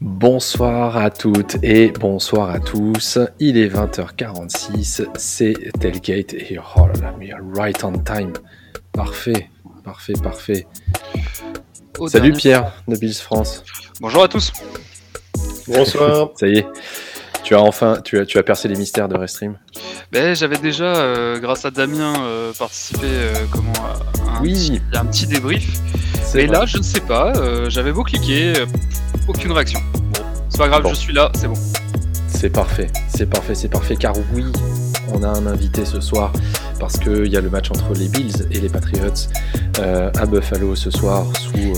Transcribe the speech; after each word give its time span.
Bonsoir 0.00 0.96
à 0.96 1.10
toutes 1.10 1.56
et 1.62 1.90
bonsoir 1.90 2.50
à 2.50 2.58
tous. 2.58 3.18
Il 3.40 3.58
est 3.58 3.68
20h46, 3.68 5.06
c'est 5.16 5.54
Tailgate 5.78 6.32
et 6.32 6.58
oh 6.58 6.86
là 6.86 6.92
là, 7.00 7.14
mais 7.18 7.30
right 7.54 7.84
on 7.84 7.92
time. 7.98 8.32
Parfait, 8.92 9.50
parfait, 9.84 10.14
parfait. 10.22 10.66
Salut 12.06 12.32
Pierre 12.32 12.72
de 12.88 12.96
Bills 12.96 13.14
France. 13.14 13.64
Bonjour 14.00 14.22
à 14.22 14.28
tous. 14.28 14.50
Bonsoir. 15.68 16.30
Ça 16.36 16.46
y 16.46 16.58
est, 16.58 16.66
tu 17.42 17.54
as 17.54 17.60
enfin, 17.60 17.98
tu 18.04 18.18
as, 18.18 18.24
tu 18.26 18.38
as 18.38 18.42
percé 18.42 18.68
les 18.68 18.76
mystères 18.76 19.08
de 19.08 19.16
Restream. 19.16 19.56
Ben, 20.12 20.34
J'avais 20.34 20.58
déjà, 20.58 20.96
euh, 20.96 21.38
grâce 21.40 21.64
à 21.64 21.70
Damien, 21.70 22.14
euh, 22.22 22.52
participé 22.58 23.06
euh, 23.06 23.34
comment, 23.50 23.72
à 23.74 24.38
un, 24.38 24.42
Oui. 24.42 24.52
petit, 24.52 24.82
à 24.96 25.00
un 25.00 25.04
petit 25.06 25.26
débrief. 25.26 25.66
Mais 26.34 26.46
vrai. 26.46 26.58
là, 26.58 26.66
je 26.66 26.78
ne 26.78 26.82
sais 26.82 27.00
pas, 27.00 27.32
euh, 27.36 27.68
j'avais 27.70 27.92
beau 27.92 28.02
cliquer, 28.02 28.54
euh, 28.58 28.66
aucune 29.28 29.52
réaction. 29.52 29.80
Bon, 29.94 30.20
c'est 30.48 30.58
pas 30.58 30.68
grave, 30.68 30.82
Bon. 30.82 30.90
je 30.90 30.94
suis 30.94 31.12
là, 31.12 31.30
c'est 31.34 31.46
bon. 31.48 31.54
C'est 32.28 32.50
parfait, 32.50 32.88
c'est 33.08 33.26
parfait, 33.26 33.54
c'est 33.54 33.68
parfait. 33.68 33.96
Car 33.96 34.12
oui, 34.34 34.44
on 35.12 35.22
a 35.22 35.28
un 35.28 35.46
invité 35.46 35.84
ce 35.84 36.00
soir 36.00 36.32
parce 36.80 36.98
qu'il 36.98 37.28
y 37.28 37.36
a 37.36 37.40
le 37.40 37.48
match 37.50 37.70
entre 37.70 37.92
les 37.94 38.08
Bills 38.08 38.46
et 38.50 38.58
les 38.60 38.68
Patriots 38.68 39.06
euh, 39.78 40.10
à 40.18 40.26
Buffalo 40.26 40.74
ce 40.74 40.90
soir. 40.90 41.24
Sous, 41.38 41.54
euh, 41.56 41.74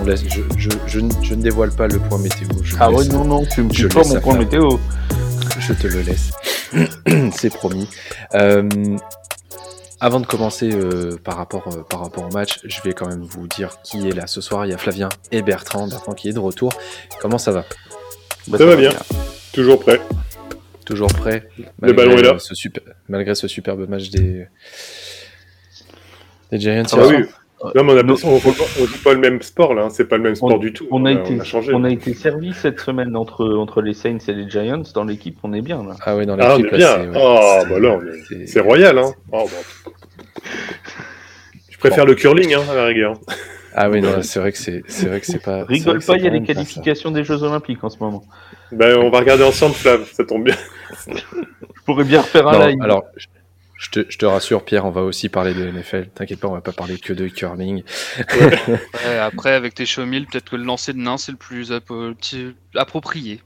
on 0.00 0.04
laisse, 0.04 0.22
je, 0.28 0.40
je, 0.56 0.68
je, 0.86 1.00
ne- 1.00 1.12
je 1.22 1.34
ne 1.34 1.42
dévoile 1.42 1.70
pas 1.72 1.86
le 1.88 1.98
point 1.98 2.18
météo. 2.18 2.48
Je 2.62 2.76
Ah 2.80 2.90
ouais, 2.90 3.04
non, 3.06 3.24
non, 3.24 3.44
tu 3.44 3.62
me 3.62 3.72
je 3.72 3.86
dis 3.86 3.94
pas 3.94 4.00
mon 4.02 4.04
ça 4.14 4.20
point 4.20 4.34
faire. 4.34 4.42
météo. 4.42 4.78
Je 5.58 5.72
te 5.74 5.86
le 5.86 6.00
laisse. 6.02 6.30
C'est 7.36 7.50
promis. 7.50 7.88
Euh, 8.34 8.68
avant 10.00 10.20
de 10.20 10.26
commencer 10.26 10.70
euh, 10.72 11.18
par, 11.22 11.36
rapport, 11.36 11.68
euh, 11.68 11.82
par 11.82 12.00
rapport 12.00 12.24
au 12.24 12.30
match, 12.32 12.60
je 12.64 12.80
vais 12.82 12.92
quand 12.94 13.06
même 13.08 13.22
vous 13.22 13.46
dire 13.46 13.76
qui 13.82 14.08
est 14.08 14.12
là 14.12 14.26
ce 14.26 14.40
soir. 14.40 14.64
Il 14.66 14.70
y 14.70 14.74
a 14.74 14.78
Flavien 14.78 15.08
et 15.30 15.42
Bertrand. 15.42 15.86
Bertrand 15.88 16.12
qui 16.14 16.28
est 16.28 16.32
de 16.32 16.38
retour. 16.38 16.72
Comment 17.20 17.38
ça 17.38 17.52
va? 17.52 17.64
Bah, 18.48 18.56
Ça 18.58 18.64
va 18.64 18.76
bien. 18.76 18.90
Toujours 19.52 19.80
prêt. 19.80 20.00
Toujours 20.86 21.12
prêt 21.12 21.48
Le 21.82 21.92
ballon 21.92 22.16
est 22.16 22.22
là. 22.22 22.38
Ce 22.38 22.54
super, 22.54 22.82
malgré 23.08 23.34
ce 23.34 23.46
superbe 23.46 23.88
match 23.88 24.08
des, 24.10 24.46
des 26.50 26.58
Giants. 26.60 26.82
Ah 26.92 26.96
hier 26.96 27.06
oui. 27.08 27.24
Non, 27.74 27.84
mais 27.84 27.92
on, 27.92 27.98
a, 27.98 28.02
Non. 28.02 28.14
on, 28.24 28.34
on 28.36 28.38
joue 28.40 29.02
pas 29.04 29.12
le 29.12 29.18
même 29.20 29.42
sport 29.42 29.74
là, 29.74 29.82
hein. 29.84 29.88
c'est 29.90 30.06
pas 30.08 30.16
le 30.16 30.22
même 30.22 30.34
sport 30.34 30.54
On- 30.54 30.58
du 30.58 30.72
tout. 30.72 30.86
On 30.90 31.04
a, 31.04 31.10
Euh, 31.12 31.18
été, 31.20 31.34
on 31.36 31.40
a 31.40 31.44
changé. 31.44 31.72
on 31.74 31.84
a 31.84 31.90
été 31.90 32.14
servi 32.14 32.54
cette 32.54 32.80
semaine 32.80 33.14
entre, 33.16 33.46
entre 33.56 33.82
les 33.82 33.92
Saints 33.92 34.16
et 34.28 34.32
les 34.32 34.48
Giants. 34.48 34.82
Dans 34.94 35.04
l'équipe, 35.04 35.36
on 35.42 35.52
est 35.52 35.60
bien 35.60 35.82
là. 35.84 35.94
Ah 36.06 36.16
oui, 36.16 36.24
dans 36.24 36.36
Ah, 36.40 36.54
on 36.54 36.56
l'équipe. 36.56 36.72
est 36.72 36.76
bien. 36.78 36.94
c'est- 36.96 37.08
ouais, 37.08 37.16
Oh, 37.16 37.62
bah 37.68 37.78
là, 37.78 37.98
c'est- 38.46 38.60
royal, 38.60 38.98
hein. 38.98 39.12
Oh, 39.32 39.44
bon. 39.44 39.92
Je 41.70 41.78
préfère 41.78 42.06
le 42.06 42.14
curling, 42.14 42.54
hein, 42.54 42.62
à 42.70 42.74
la 42.74 42.84
rigueur. 42.86 43.18
Ah 43.74 43.88
oui, 43.88 44.00
non, 44.00 44.20
c'est 44.22 44.40
vrai 44.40 44.52
que 44.52 44.58
c'est 44.58 44.82
c'est 44.88 45.06
vrai 45.06 45.20
que 45.20 45.26
c'est 45.26 45.42
pas. 45.42 45.64
Rigole 45.64 46.00
pas, 46.02 46.16
il 46.16 46.24
y 46.24 46.26
a 46.26 46.30
les 46.30 46.42
qualifications 46.42 47.10
des 47.10 47.24
Jeux 47.24 47.42
Olympiques 47.42 47.84
en 47.84 47.88
ce 47.90 47.98
moment. 48.00 48.24
Ben, 48.72 48.96
on 48.98 49.10
va 49.10 49.18
regarder 49.20 49.44
ensemble, 49.44 49.74
Flav, 49.74 50.08
ça 50.12 50.24
tombe 50.24 50.44
bien. 50.44 50.56
Je 51.08 51.82
pourrais 51.84 52.04
bien 52.04 52.20
refaire 52.20 52.48
un 52.48 52.58
Non, 52.58 52.66
live. 52.66 52.78
alors, 52.82 53.04
je- 53.80 53.90
te, 53.90 54.06
je 54.08 54.18
te 54.18 54.26
rassure, 54.26 54.64
Pierre, 54.64 54.84
on 54.84 54.90
va 54.90 55.00
aussi 55.02 55.28
parler 55.28 55.54
de 55.54 55.64
NFL. 55.66 56.08
T'inquiète 56.14 56.38
pas, 56.38 56.48
on 56.48 56.52
va 56.52 56.60
pas 56.60 56.72
parler 56.72 56.98
que 56.98 57.12
de 57.12 57.26
curling. 57.28 57.82
Ouais, 58.40 59.18
après, 59.18 59.52
avec 59.54 59.74
tes 59.74 59.86
show 59.86 60.04
mille, 60.06 60.26
peut-être 60.26 60.50
que 60.50 60.56
le 60.56 60.64
lancer 60.64 60.92
de 60.92 60.98
nain, 60.98 61.16
c'est 61.16 61.32
le 61.32 61.38
plus 61.38 61.72
approprié. 62.76 63.40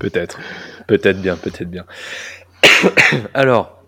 Peut-être. 0.00 0.38
Peut-être 0.86 1.22
bien, 1.22 1.36
peut-être 1.36 1.70
bien. 1.70 1.86
Alors, 3.34 3.79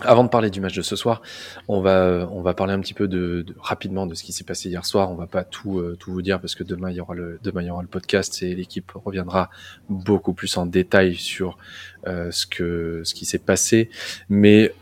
avant 0.00 0.24
de 0.24 0.28
parler 0.30 0.48
du 0.48 0.60
match 0.60 0.74
de 0.74 0.82
ce 0.82 0.96
soir, 0.96 1.20
on 1.68 1.80
va, 1.82 2.26
on 2.32 2.40
va 2.40 2.54
parler 2.54 2.72
un 2.72 2.80
petit 2.80 2.94
peu 2.94 3.08
de, 3.08 3.42
de- 3.46 3.54
rapidement 3.60 4.06
de 4.06 4.14
ce 4.14 4.22
qui 4.24 4.32
s'est 4.32 4.42
passé 4.44 4.70
hier 4.70 4.86
soir. 4.86 5.10
On 5.10 5.14
va 5.16 5.26
pas 5.26 5.44
tout, 5.44 5.78
euh, 5.80 5.96
tout 6.00 6.10
vous 6.12 6.22
dire 6.22 6.40
parce 6.40 6.54
que 6.54 6.64
demain 6.64 6.90
il 6.90 6.96
y 6.96 7.00
aura 7.00 7.14
le, 7.14 7.38
demain 7.42 7.60
il 7.60 7.66
y 7.66 7.70
aura 7.70 7.82
le 7.82 7.88
podcast 7.88 8.42
et 8.42 8.54
l'équipe 8.54 8.90
reviendra 8.94 9.50
beaucoup 9.90 10.32
plus 10.32 10.56
en 10.56 10.64
détail 10.64 11.14
sur 11.14 11.58
euh, 12.06 12.30
ce 12.30 12.46
que, 12.46 13.02
ce 13.04 13.14
qui 13.14 13.26
s'est 13.26 13.38
passé. 13.38 13.90
Mais 14.30 14.74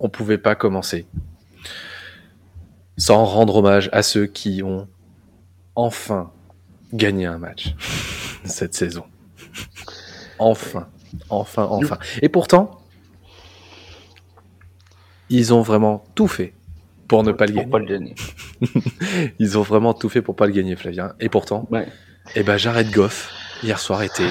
on 0.00 0.08
pouvait 0.08 0.38
pas 0.38 0.56
commencer 0.56 1.06
sans 2.98 3.24
rendre 3.24 3.56
hommage 3.56 3.88
à 3.92 4.02
ceux 4.02 4.26
qui 4.26 4.62
ont 4.62 4.88
enfin 5.76 6.32
gagné 6.92 7.26
un 7.26 7.38
match 7.38 7.74
cette 8.44 8.74
saison. 8.74 9.04
Enfin, 10.38 10.88
enfin, 11.28 11.64
enfin. 11.70 11.98
Et 12.22 12.28
pourtant, 12.28 12.79
ils 15.30 15.54
ont 15.54 15.62
vraiment 15.62 16.04
tout 16.14 16.28
fait 16.28 16.52
pour 17.08 17.22
ne 17.24 17.32
pas 17.32 17.46
le 17.46 17.52
Pour 17.54 17.62
gagner. 17.62 17.70
pas 17.72 17.78
le 17.78 17.86
gagner. 17.86 18.14
Ils 19.40 19.58
ont 19.58 19.62
vraiment 19.62 19.94
tout 19.94 20.08
fait 20.08 20.22
pour 20.22 20.36
pas 20.36 20.46
le 20.46 20.52
gagner, 20.52 20.76
Flavien. 20.76 21.12
Et 21.18 21.28
pourtant, 21.28 21.66
Ouais. 21.70 21.88
eh 22.36 22.42
ben, 22.44 22.56
Jared 22.56 22.90
Goff, 22.92 23.32
hier 23.64 23.78
soir, 23.80 24.02
était 24.04 24.28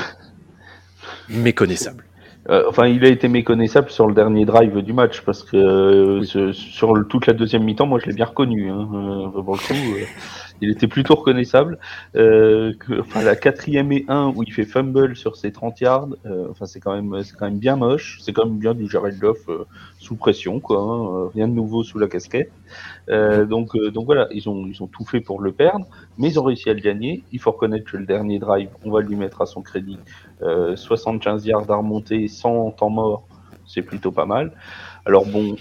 méconnaissable. 1.30 2.06
Euh, 2.50 2.64
enfin, 2.70 2.88
il 2.88 3.04
a 3.06 3.10
été 3.10 3.28
méconnaissable 3.28 3.90
sur 3.90 4.08
le 4.08 4.14
dernier 4.14 4.46
drive 4.46 4.82
du 4.82 4.94
match 4.94 5.22
parce 5.22 5.44
que 5.44 5.58
euh, 5.58 6.20
Oui. 6.22 6.28
ce- 6.28 6.52
sur 6.54 6.96
le- 6.96 7.06
toute 7.06 7.28
la 7.28 7.34
deuxième 7.34 7.64
mi-temps, 7.64 7.86
moi 7.86 8.00
je 8.02 8.08
l'ai 8.08 8.14
bien 8.16 8.26
reconnu. 8.26 8.70
Hein, 8.72 8.90
euh, 8.94 9.42
pour 9.44 9.56
le 9.56 9.60
coup, 9.60 9.74
il 10.62 10.70
était 10.72 10.88
plutôt 10.88 11.16
reconnaissable. 11.16 11.80
Euh, 12.16 12.74
que- 12.80 13.00
enfin, 13.02 13.22
la 13.24 13.36
quatrième 13.36 13.92
et 13.92 14.06
un 14.08 14.28
où 14.36 14.44
il 14.44 14.52
fait 14.54 14.66
fumble 14.66 15.16
sur 15.16 15.36
ses 15.38 15.52
30 15.52 15.80
yards, 15.82 16.10
euh, 16.26 16.48
enfin 16.50 16.66
c'est 16.66 16.80
quand 16.80 16.94
même 16.94 17.24
c'est 17.24 17.36
quand 17.38 17.46
même 17.46 17.60
bien 17.60 17.76
moche. 17.76 18.20
C'est 18.22 18.34
quand 18.34 18.46
même 18.46 18.58
bien 18.60 18.74
du 18.74 18.90
Jared 18.90 19.18
Goff 19.20 19.38
euh, 19.50 19.66
sous 20.00 20.16
pression, 20.16 20.60
quoi. 20.60 20.80
hein, 20.82 21.06
euh, 21.26 21.28
rien 21.34 21.48
de 21.48 21.54
nouveau 21.54 21.84
sous 21.84 22.00
la 22.00 22.08
casquette. 22.08 22.52
Euh, 23.10 23.46
donc 23.46 23.76
euh, 23.76 23.92
donc 23.92 24.06
voilà, 24.06 24.28
ils 24.32 24.50
ont 24.50 24.66
ils 24.68 24.82
ont 24.84 24.88
tout 24.88 25.06
fait 25.06 25.22
pour 25.22 25.42
le 25.42 25.52
perdre, 25.52 25.86
mais 26.18 26.30
ils 26.30 26.40
ont 26.40 26.44
réussi 26.44 26.70
à 26.70 26.74
le 26.74 26.82
gagner. 26.82 27.24
Il 27.32 27.40
faut 27.40 27.52
reconnaître 27.52 27.90
que 27.92 27.98
le 27.98 28.06
dernier 28.06 28.40
drive, 28.40 28.70
on 28.84 28.92
va 28.92 29.02
lui 29.02 29.16
mettre 29.16 29.42
à 29.42 29.46
son 29.46 29.62
crédit. 29.62 30.00
Euh, 30.42 30.76
75 30.76 31.46
yards 31.46 31.70
à 31.72 31.76
remonter 31.78 32.28
sans 32.28 32.72
temps 32.72 32.90
mort, 32.90 33.28
c'est 33.66 33.82
plutôt 33.82 34.12
pas 34.12 34.26
mal. 34.26 34.52
Alors 35.06 35.26
bon, 35.26 35.56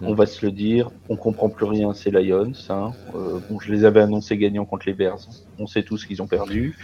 on 0.00 0.14
va 0.14 0.26
se 0.26 0.44
le 0.44 0.52
dire, 0.52 0.90
on 1.08 1.16
comprend 1.16 1.48
plus 1.48 1.64
rien, 1.64 1.92
c'est 1.94 2.10
Lions. 2.10 2.52
Hein. 2.68 2.92
Euh, 3.14 3.38
bon, 3.50 3.58
je 3.58 3.72
les 3.72 3.84
avais 3.84 4.00
annoncés 4.00 4.36
gagnants 4.36 4.64
contre 4.64 4.86
les 4.86 4.92
Bears. 4.92 5.18
On 5.58 5.66
sait 5.66 5.82
tous 5.82 6.04
qu'ils 6.06 6.22
ont 6.22 6.26
perdu. 6.26 6.76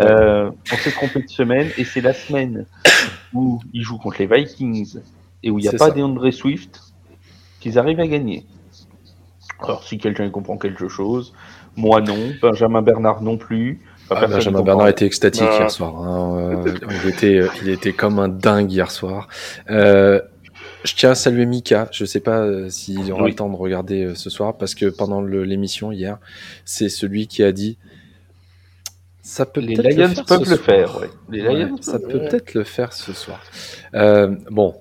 Euh, 0.00 0.50
on 0.72 0.76
s'est 0.76 0.92
trompé 0.92 1.22
de 1.22 1.28
semaine 1.28 1.68
et 1.76 1.84
c'est 1.84 2.00
la 2.00 2.14
semaine 2.14 2.64
où 3.34 3.60
ils 3.74 3.82
jouent 3.82 3.98
contre 3.98 4.18
les 4.20 4.26
Vikings 4.26 4.98
et 5.42 5.50
où 5.50 5.58
il 5.58 5.62
n'y 5.62 5.68
a 5.68 5.72
pas 5.72 5.88
ça. 5.88 5.90
d'Andre 5.90 6.30
Swift 6.30 6.80
qu'ils 7.58 7.78
arrivent 7.78 8.00
à 8.00 8.06
gagner. 8.06 8.46
Alors 9.62 9.82
si 9.84 9.98
quelqu'un 9.98 10.24
y 10.24 10.30
comprend 10.30 10.56
quelque 10.56 10.88
chose, 10.88 11.34
moi 11.76 12.00
non, 12.00 12.16
Benjamin 12.40 12.80
Bernard 12.80 13.20
non 13.22 13.36
plus. 13.36 13.80
Ah, 14.08 14.26
Benjamin 14.26 14.58
comprend. 14.58 14.62
Bernard 14.64 14.88
était 14.88 15.04
extatique 15.04 15.44
Ah. 15.46 15.56
hier 15.58 15.70
soir. 15.70 15.96
hein. 16.02 16.62
Euh, 16.66 16.74
il, 17.04 17.08
était, 17.10 17.40
il 17.62 17.68
était 17.68 17.92
comme 17.92 18.18
un 18.20 18.28
dingue 18.28 18.72
hier 18.72 18.90
soir. 18.90 19.28
Euh, 19.68 20.20
je 20.84 20.94
tiens 20.94 21.10
à 21.10 21.14
saluer 21.14 21.46
Mika. 21.46 21.88
Je 21.92 22.04
sais 22.04 22.20
pas 22.20 22.40
euh, 22.40 22.68
s'il 22.70 23.10
aura 23.12 23.24
Oui. 23.24 23.30
le 23.30 23.36
temps 23.36 23.48
de 23.50 23.56
regarder 23.56 24.04
euh, 24.04 24.14
ce 24.14 24.30
soir 24.30 24.56
parce 24.56 24.74
que 24.74 24.86
pendant 24.86 25.20
l'émission 25.20 25.92
hier, 25.92 26.18
c'est 26.64 26.88
celui 26.88 27.26
qui 27.26 27.42
a 27.42 27.52
dit 27.52 27.78
ça 29.22 29.46
peut 29.46 29.60
Les 29.60 29.74
Lions 29.76 30.08
le 30.16 30.24
peuvent 30.24 30.48
le 30.48 30.56
faire, 30.56 30.98
ouais. 31.00 31.10
Les 31.30 31.42
Ouais, 31.46 31.64
Lions 31.64 31.76
ça 31.82 31.98
peut 31.98 32.18
peut-être 32.20 32.54
le 32.54 32.64
faire 32.64 32.92
ce 32.92 33.12
soir. 33.12 33.42
Euh, 33.94 34.34
bon, 34.50 34.74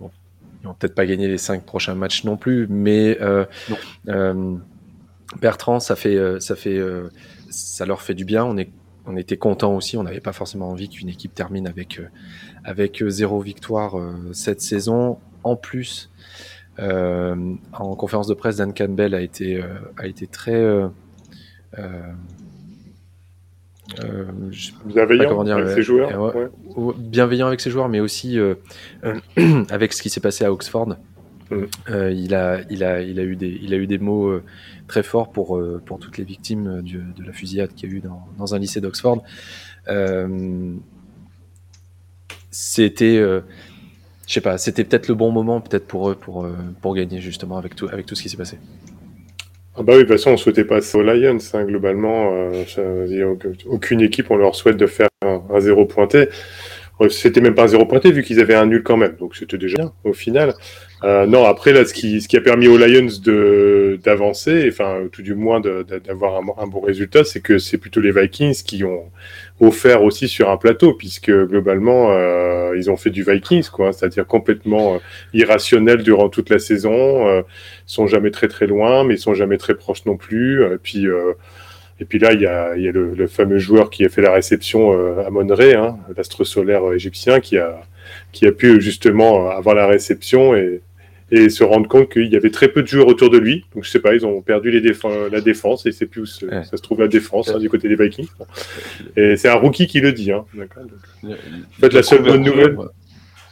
bon, 0.00 0.10
ils 0.62 0.66
vont 0.66 0.74
peut-être 0.74 0.94
pas 0.94 1.06
gagner 1.06 1.28
les 1.28 1.38
cinq 1.38 1.64
prochains 1.64 1.94
matchs 1.94 2.24
non 2.24 2.36
plus, 2.36 2.66
mais 2.68 3.16
euh, 3.20 3.44
Non. 4.06 4.60
Bertrand, 5.40 5.80
ça 5.80 5.96
fait, 5.96 6.18
ça 6.40 6.54
fait, 6.54 6.80
ça 7.50 7.84
leur 7.84 8.00
fait 8.00 8.14
du 8.14 8.24
bien. 8.24 8.44
On 8.44 8.56
est, 8.56 8.70
on 9.06 9.16
était 9.16 9.36
content 9.36 9.74
aussi. 9.74 9.96
On 9.96 10.02
n'avait 10.02 10.20
pas 10.20 10.32
forcément 10.32 10.68
envie 10.68 10.88
qu'une 10.88 11.08
équipe 11.08 11.34
termine 11.34 11.66
avec, 11.66 11.98
euh, 11.98 12.08
avec 12.64 13.02
euh, 13.02 13.08
zéro 13.08 13.40
victoire 13.40 13.98
euh, 13.98 14.12
cette 14.32 14.60
saison. 14.60 15.18
En 15.44 15.56
plus, 15.56 16.10
euh, 16.78 17.54
en 17.72 17.94
conférence 17.94 18.26
de 18.26 18.34
presse, 18.34 18.56
Dan 18.56 18.74
Campbell 18.74 19.14
a 19.14 19.20
été, 19.20 19.62
euh, 19.62 19.68
a 19.96 20.06
été 20.06 20.26
très 20.26 20.54
euh, 20.54 20.88
Bienveillant 24.84 25.44
dire, 25.44 25.56
avec 25.56 25.70
ses 25.70 25.82
joueurs. 25.82 26.34
Ouais. 26.34 26.48
ouais. 26.76 26.94
bienveillant 26.98 27.46
avec 27.46 27.60
ses 27.60 27.70
joueurs, 27.70 27.88
mais 27.88 28.00
aussi 28.00 28.38
avec 29.70 29.92
ce 29.92 30.02
qui 30.02 30.10
s'est 30.10 30.20
passé 30.20 30.44
à 30.44 30.52
Oxford. 30.52 30.96
Mm. 31.50 31.64
Euh, 31.90 32.10
il, 32.10 32.34
a, 32.34 32.60
il, 32.70 32.82
a, 32.84 33.00
il, 33.02 33.20
a 33.20 33.22
eu 33.22 33.36
des, 33.36 33.58
il 33.62 33.72
a 33.72 33.76
eu 33.76 33.86
des 33.86 33.98
mots 33.98 34.28
euh, 34.28 34.42
très 34.86 35.02
forts 35.02 35.30
pour, 35.30 35.56
euh, 35.56 35.82
pour 35.84 35.98
toutes 35.98 36.18
les 36.18 36.24
victimes 36.24 36.66
euh, 36.66 36.82
de 36.82 37.24
la 37.24 37.32
fusillade 37.32 37.74
qu'il 37.74 37.90
y 37.90 37.92
a 37.92 37.96
eu 37.96 38.00
dans, 38.00 38.26
dans 38.38 38.54
un 38.54 38.58
lycée 38.58 38.80
d'Oxford. 38.80 39.22
Euh, 39.88 40.74
c'était, 42.50 43.18
je 44.26 44.40
peut-être 44.40 45.08
le 45.08 45.14
bon 45.14 45.30
moment 45.30 45.60
peut-être 45.60 45.86
pour 45.86 46.08
eux 46.08 46.14
pour, 46.14 46.48
pour 46.80 46.94
gagner 46.94 47.20
justement 47.20 47.58
avec 47.58 47.76
tout, 47.76 47.86
avec 47.92 48.06
tout 48.06 48.14
ce 48.14 48.22
qui 48.22 48.30
s'est 48.30 48.38
passé. 48.38 48.58
Ah 49.78 49.82
bah 49.82 49.92
oui, 49.92 49.98
de 49.98 50.02
toute 50.04 50.12
façon, 50.12 50.30
on 50.30 50.36
souhaitait 50.38 50.64
passer 50.64 50.96
aux 50.96 51.02
Lions, 51.02 51.36
hein, 51.52 51.64
globalement. 51.64 52.32
Aucune 53.66 54.00
équipe, 54.00 54.30
on 54.30 54.36
leur 54.36 54.54
souhaite 54.54 54.78
de 54.78 54.86
faire 54.86 55.10
un 55.22 55.60
zéro 55.60 55.84
pointé. 55.84 56.28
C'était 57.10 57.42
même 57.42 57.54
pas 57.54 57.64
un 57.64 57.68
zéro 57.68 57.84
pointé, 57.84 58.10
vu 58.10 58.22
qu'ils 58.22 58.40
avaient 58.40 58.54
un 58.54 58.66
nul 58.66 58.82
quand 58.82 58.96
même. 58.96 59.16
Donc 59.16 59.36
c'était 59.36 59.58
déjà 59.58 59.76
bien, 59.76 59.92
au 60.04 60.14
final. 60.14 60.54
Euh, 61.04 61.26
non, 61.26 61.44
après, 61.44 61.72
là, 61.72 61.84
ce 61.84 61.92
qui, 61.92 62.22
ce 62.22 62.28
qui 62.28 62.38
a 62.38 62.40
permis 62.40 62.68
aux 62.68 62.78
Lions 62.78 63.08
de 63.22 64.00
d'avancer, 64.02 64.66
enfin, 64.72 65.00
tout 65.12 65.20
du 65.22 65.34
moins 65.34 65.60
d'avoir 65.60 66.40
un, 66.58 66.66
bon 66.66 66.80
résultat, 66.80 67.22
c'est 67.24 67.40
que 67.40 67.58
c'est 67.58 67.76
plutôt 67.76 68.00
les 68.00 68.12
Vikings 68.12 68.62
qui 68.62 68.82
ont 68.82 69.10
offert 69.60 70.02
aussi 70.02 70.26
sur 70.26 70.50
un 70.50 70.56
plateau, 70.56 70.94
puisque 70.94 71.30
globalement, 71.30 72.12
euh, 72.12 72.74
ils 72.76 72.90
ont 72.90 72.96
fait 72.96 73.10
du 73.10 73.22
Vikings, 73.22 73.68
quoi. 73.70 73.92
C'est-à-dire 73.92 74.26
complètement 74.26 74.94
euh, 74.94 74.98
irrationnel 75.34 76.02
durant 76.02 76.30
toute 76.30 76.48
la 76.50 76.58
saison. 76.58 77.28
euh, 77.28 77.42
sont 77.86 78.06
jamais 78.06 78.30
très 78.30 78.48
très 78.48 78.66
loin, 78.66 79.04
mais 79.04 79.14
ils 79.14 79.18
sont 79.18 79.34
jamais 79.34 79.58
très 79.58 79.74
proches 79.74 80.06
non 80.06 80.16
plus. 80.16 80.64
Et 80.64 80.78
puis, 80.82 81.06
euh, 81.06 81.34
et 82.00 82.04
puis 82.04 82.18
là, 82.18 82.32
il 82.32 82.40
y 82.40 82.46
a, 82.46 82.76
il 82.76 82.82
y 82.82 82.88
a 82.88 82.92
le, 82.92 83.14
le 83.14 83.26
fameux 83.26 83.58
joueur 83.58 83.90
qui 83.90 84.04
a 84.04 84.08
fait 84.08 84.22
la 84.22 84.32
réception 84.32 84.92
euh, 84.92 85.26
à 85.26 85.30
Monterey, 85.30 85.74
hein, 85.74 85.96
l'astre 86.16 86.44
solaire 86.44 86.84
euh, 86.88 86.94
égyptien, 86.94 87.40
qui 87.40 87.56
a, 87.58 87.80
qui 88.32 88.46
a 88.46 88.52
pu 88.52 88.80
justement 88.80 89.50
avoir 89.50 89.74
la 89.74 89.86
réception 89.86 90.54
et, 90.54 90.80
et 91.32 91.48
se 91.48 91.64
rendre 91.64 91.88
compte 91.88 92.08
qu'il 92.12 92.26
y 92.32 92.36
avait 92.36 92.50
très 92.50 92.68
peu 92.68 92.82
de 92.82 92.86
joueurs 92.86 93.08
autour 93.08 93.30
de 93.30 93.38
lui. 93.38 93.64
Donc 93.74 93.84
je 93.84 93.90
sais 93.90 93.98
pas, 93.98 94.14
ils 94.14 94.24
ont 94.26 94.42
perdu 94.42 94.70
les 94.70 94.80
déf- 94.80 95.28
la 95.32 95.40
défense 95.40 95.84
et 95.86 95.92
c'est 95.92 96.06
plus 96.06 96.20
où 96.22 96.26
se- 96.26 96.46
Ouais. 96.46 96.62
ça 96.64 96.76
se 96.76 96.82
trouve 96.82 97.00
la 97.00 97.08
défense 97.08 97.48
hein, 97.48 97.58
du 97.58 97.68
côté 97.68 97.88
des 97.88 97.96
Vikings. 97.96 98.28
Et 99.16 99.36
c'est 99.36 99.48
un 99.48 99.54
rookie 99.56 99.86
qui 99.88 100.00
le 100.00 100.12
dit. 100.12 100.30
Hein. 100.32 100.44
Donc, 100.54 100.68
En 101.26 101.80
fait, 101.80 101.92
la 101.92 102.02
seule 102.02 102.22
bonne 102.22 102.42
nouvelle, 102.42 102.76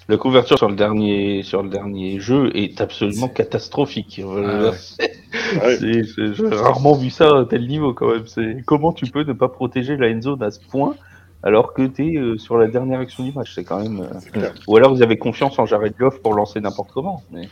La 0.09 0.17
couverture 0.19 0.59
sur 0.59 0.69
le 0.69 0.75
dernier 0.77 1.43
sur 1.43 1.63
le 1.63 1.71
dernier 1.71 2.21
jeu 2.21 2.51
est 2.55 2.81
absolument 2.81 3.29
catastrophique. 3.29 4.21
Euh, 4.23 4.45
Ah 4.47 4.71
ouais. 4.71 4.77
c'est- 4.77 5.57
Ouais. 5.65 5.77
c'est- 5.79 6.05
c'est- 6.05 6.35
J'ai 6.35 6.55
rarement 6.55 6.95
vu 6.95 7.11
ça 7.11 7.39
à 7.41 7.45
tel 7.45 7.67
niveau 7.67 7.95
quand 7.95 8.11
même. 8.13 8.27
C'est 8.27 8.63
comment 8.67 8.93
tu 8.93 9.07
peux 9.07 9.25
ne 9.25 9.33
pas 9.33 9.49
protéger 9.49 9.97
la 9.97 10.09
end 10.11 10.21
zone 10.21 10.43
à 10.43 10.51
ce 10.51 10.61
point 10.61 10.95
alors 11.43 11.73
que 11.73 11.83
tu 11.87 12.15
es 12.17 12.39
sur 12.39 12.59
la 12.59 12.67
dernière 12.69 13.01
action 13.01 13.25
du 13.25 13.33
match? 13.33 13.53
C'est 13.55 13.65
quand 13.65 13.81
même. 13.83 14.01
euh. 14.37 14.49
Ou 14.69 14.77
alors 14.77 14.95
vous 14.95 15.03
avez 15.03 15.17
confiance 15.17 15.59
en 15.59 15.65
Jared 15.67 15.95
Goff 15.99 16.21
pour 16.21 16.35
lancer 16.35 16.61
n'importe 16.61 16.91
comment. 16.93 17.23
Mais... 17.33 17.49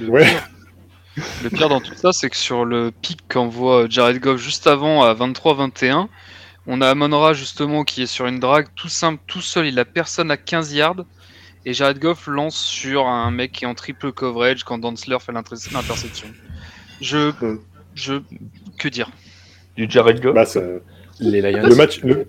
Le, 0.00 0.08
Ouais. 0.08 0.24
pire, 0.24 0.48
le 1.44 1.50
pire 1.50 1.68
dans 1.68 1.80
tout 1.80 1.94
ça, 1.94 2.12
c'est 2.12 2.30
que 2.30 2.36
sur 2.36 2.64
le 2.64 2.90
pic 2.92 3.18
qu'envoie 3.28 3.86
Jared 3.88 4.20
Goff 4.20 4.40
juste 4.40 4.66
avant 4.68 5.02
à 5.02 5.12
23-21, 5.14 6.08
on 6.68 6.80
a 6.80 6.88
Amon-Ra 6.88 7.32
justement 7.32 7.84
qui 7.84 8.02
est 8.02 8.06
sur 8.06 8.26
une 8.26 8.38
drague 8.40 8.66
tout 8.76 8.88
simple, 8.88 9.20
tout 9.26 9.40
seul, 9.40 9.66
il 9.66 9.78
a 9.78 9.84
personne 9.84 10.30
à 10.30 10.36
15 10.36 10.72
yards. 10.72 11.04
Et 11.68 11.74
Jared 11.74 11.98
Goff 11.98 12.28
lance 12.28 12.56
sur 12.56 13.06
un 13.08 13.30
mec 13.32 13.50
qui 13.52 13.64
est 13.64 13.66
en 13.66 13.74
triple 13.74 14.12
coverage 14.12 14.62
quand 14.64 14.78
Dantzler 14.78 15.18
fait 15.20 15.32
l'inter- 15.32 15.56
l'interception. 15.72 16.28
Je, 17.00 17.30
Mm. 17.44 17.58
je, 17.94 18.14
que 18.78 18.88
dire? 18.88 19.10
Du 19.76 19.86
Jared 19.90 20.20
Goff? 20.22 20.34
Bah, 20.34 20.46
ça- 20.46 20.62
Les 21.18 21.40
Lions. 21.40 21.66
le 21.66 21.74
match, 21.74 22.00
le, 22.02 22.28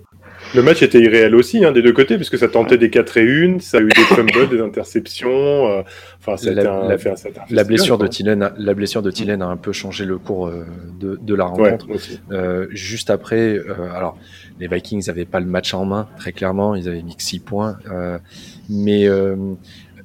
le 0.54 0.62
match 0.62 0.82
était 0.82 1.00
irréel 1.00 1.34
aussi 1.34 1.64
hein, 1.64 1.72
des 1.72 1.82
deux 1.82 1.92
côtés, 1.92 2.16
puisque 2.16 2.38
ça 2.38 2.48
tentait 2.48 2.78
des 2.78 2.90
4 2.90 3.16
et 3.18 3.22
1, 3.46 3.58
ça 3.60 3.78
a 3.78 3.80
eu 3.80 3.88
des 3.88 4.02
fumbles, 4.02 4.48
des 4.50 4.60
interceptions. 4.60 5.28
euh, 5.68 5.82
Enfin, 6.20 6.36
ça 6.36 6.50
a 6.50 6.52
La- 6.52 6.62
été 6.62 6.70
un- 6.70 6.88
la- 6.88 6.98
fait 6.98 7.10
un- 7.10 7.16
ça 7.16 7.28
a 7.28 7.30
été 7.30 7.40
un 7.40 7.44
La 7.50 7.64
blessure 7.64 7.98
de. 7.98 8.06
Tillen, 8.06 8.42
a- 8.42 8.52
la 8.58 8.74
blessure 8.74 9.02
de 9.02 9.10
Tillen 9.10 9.40
a 9.42 9.46
un 9.46 9.56
peu 9.56 9.72
changé 9.72 10.04
le 10.04 10.18
cours 10.18 10.48
euh, 10.48 10.64
de, 11.00 11.18
de 11.20 11.34
la 11.34 11.46
Ouais, 11.50 11.70
rencontre. 11.70 11.90
aussi. 11.90 12.20
Euh, 12.32 12.66
juste 12.70 13.10
après, 13.10 13.54
euh, 13.58 13.74
alors 13.94 14.18
les 14.60 14.66
Vikings 14.68 15.06
n'avaient 15.06 15.24
pas 15.24 15.40
le 15.40 15.46
match 15.46 15.72
en 15.74 15.84
main, 15.84 16.08
très 16.18 16.32
clairement, 16.32 16.74
ils 16.74 16.88
avaient 16.88 17.02
mis 17.02 17.16
que 17.16 17.22
6 17.22 17.38
points. 17.40 17.78
euh, 17.90 18.18
mais 18.68 19.06
euh, 19.08 19.36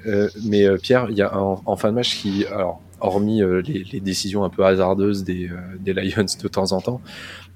euh, 0.06 0.28
mais 0.44 0.64
euh, 0.66 0.76
Pierre, 0.76 1.06
il 1.10 1.16
y 1.16 1.22
a 1.22 1.36
en, 1.38 1.62
en 1.66 1.76
fin 1.76 1.88
de 1.90 1.94
match 1.94 2.16
qui, 2.20 2.44
alors 2.46 2.80
hormis 3.00 3.42
les, 3.66 3.84
les 3.92 4.00
décisions 4.00 4.44
un 4.44 4.48
peu 4.50 4.64
hasardeuses 4.64 5.24
des, 5.24 5.48
euh, 5.48 5.56
des 5.80 5.92
Lions 5.92 6.24
de 6.42 6.48
temps 6.48 6.72
en 6.72 6.80
temps, 6.80 7.00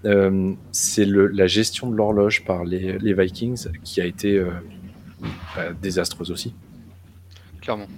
euh, 0.05 0.55
c'est 0.71 1.05
la 1.07 1.47
gestion 1.47 1.91
de 1.91 1.97
l'horloge 1.97 2.45
par 2.45 2.65
les, 2.65 3.15
Vikings 3.15 3.69
qui 3.83 4.01
a 4.01 4.05
été 4.05 4.37
euh, 4.37 4.51
bah, 5.57 5.73
désastreuse 5.81 6.31
aussi. 6.31 6.55
Clairement. 7.61 7.89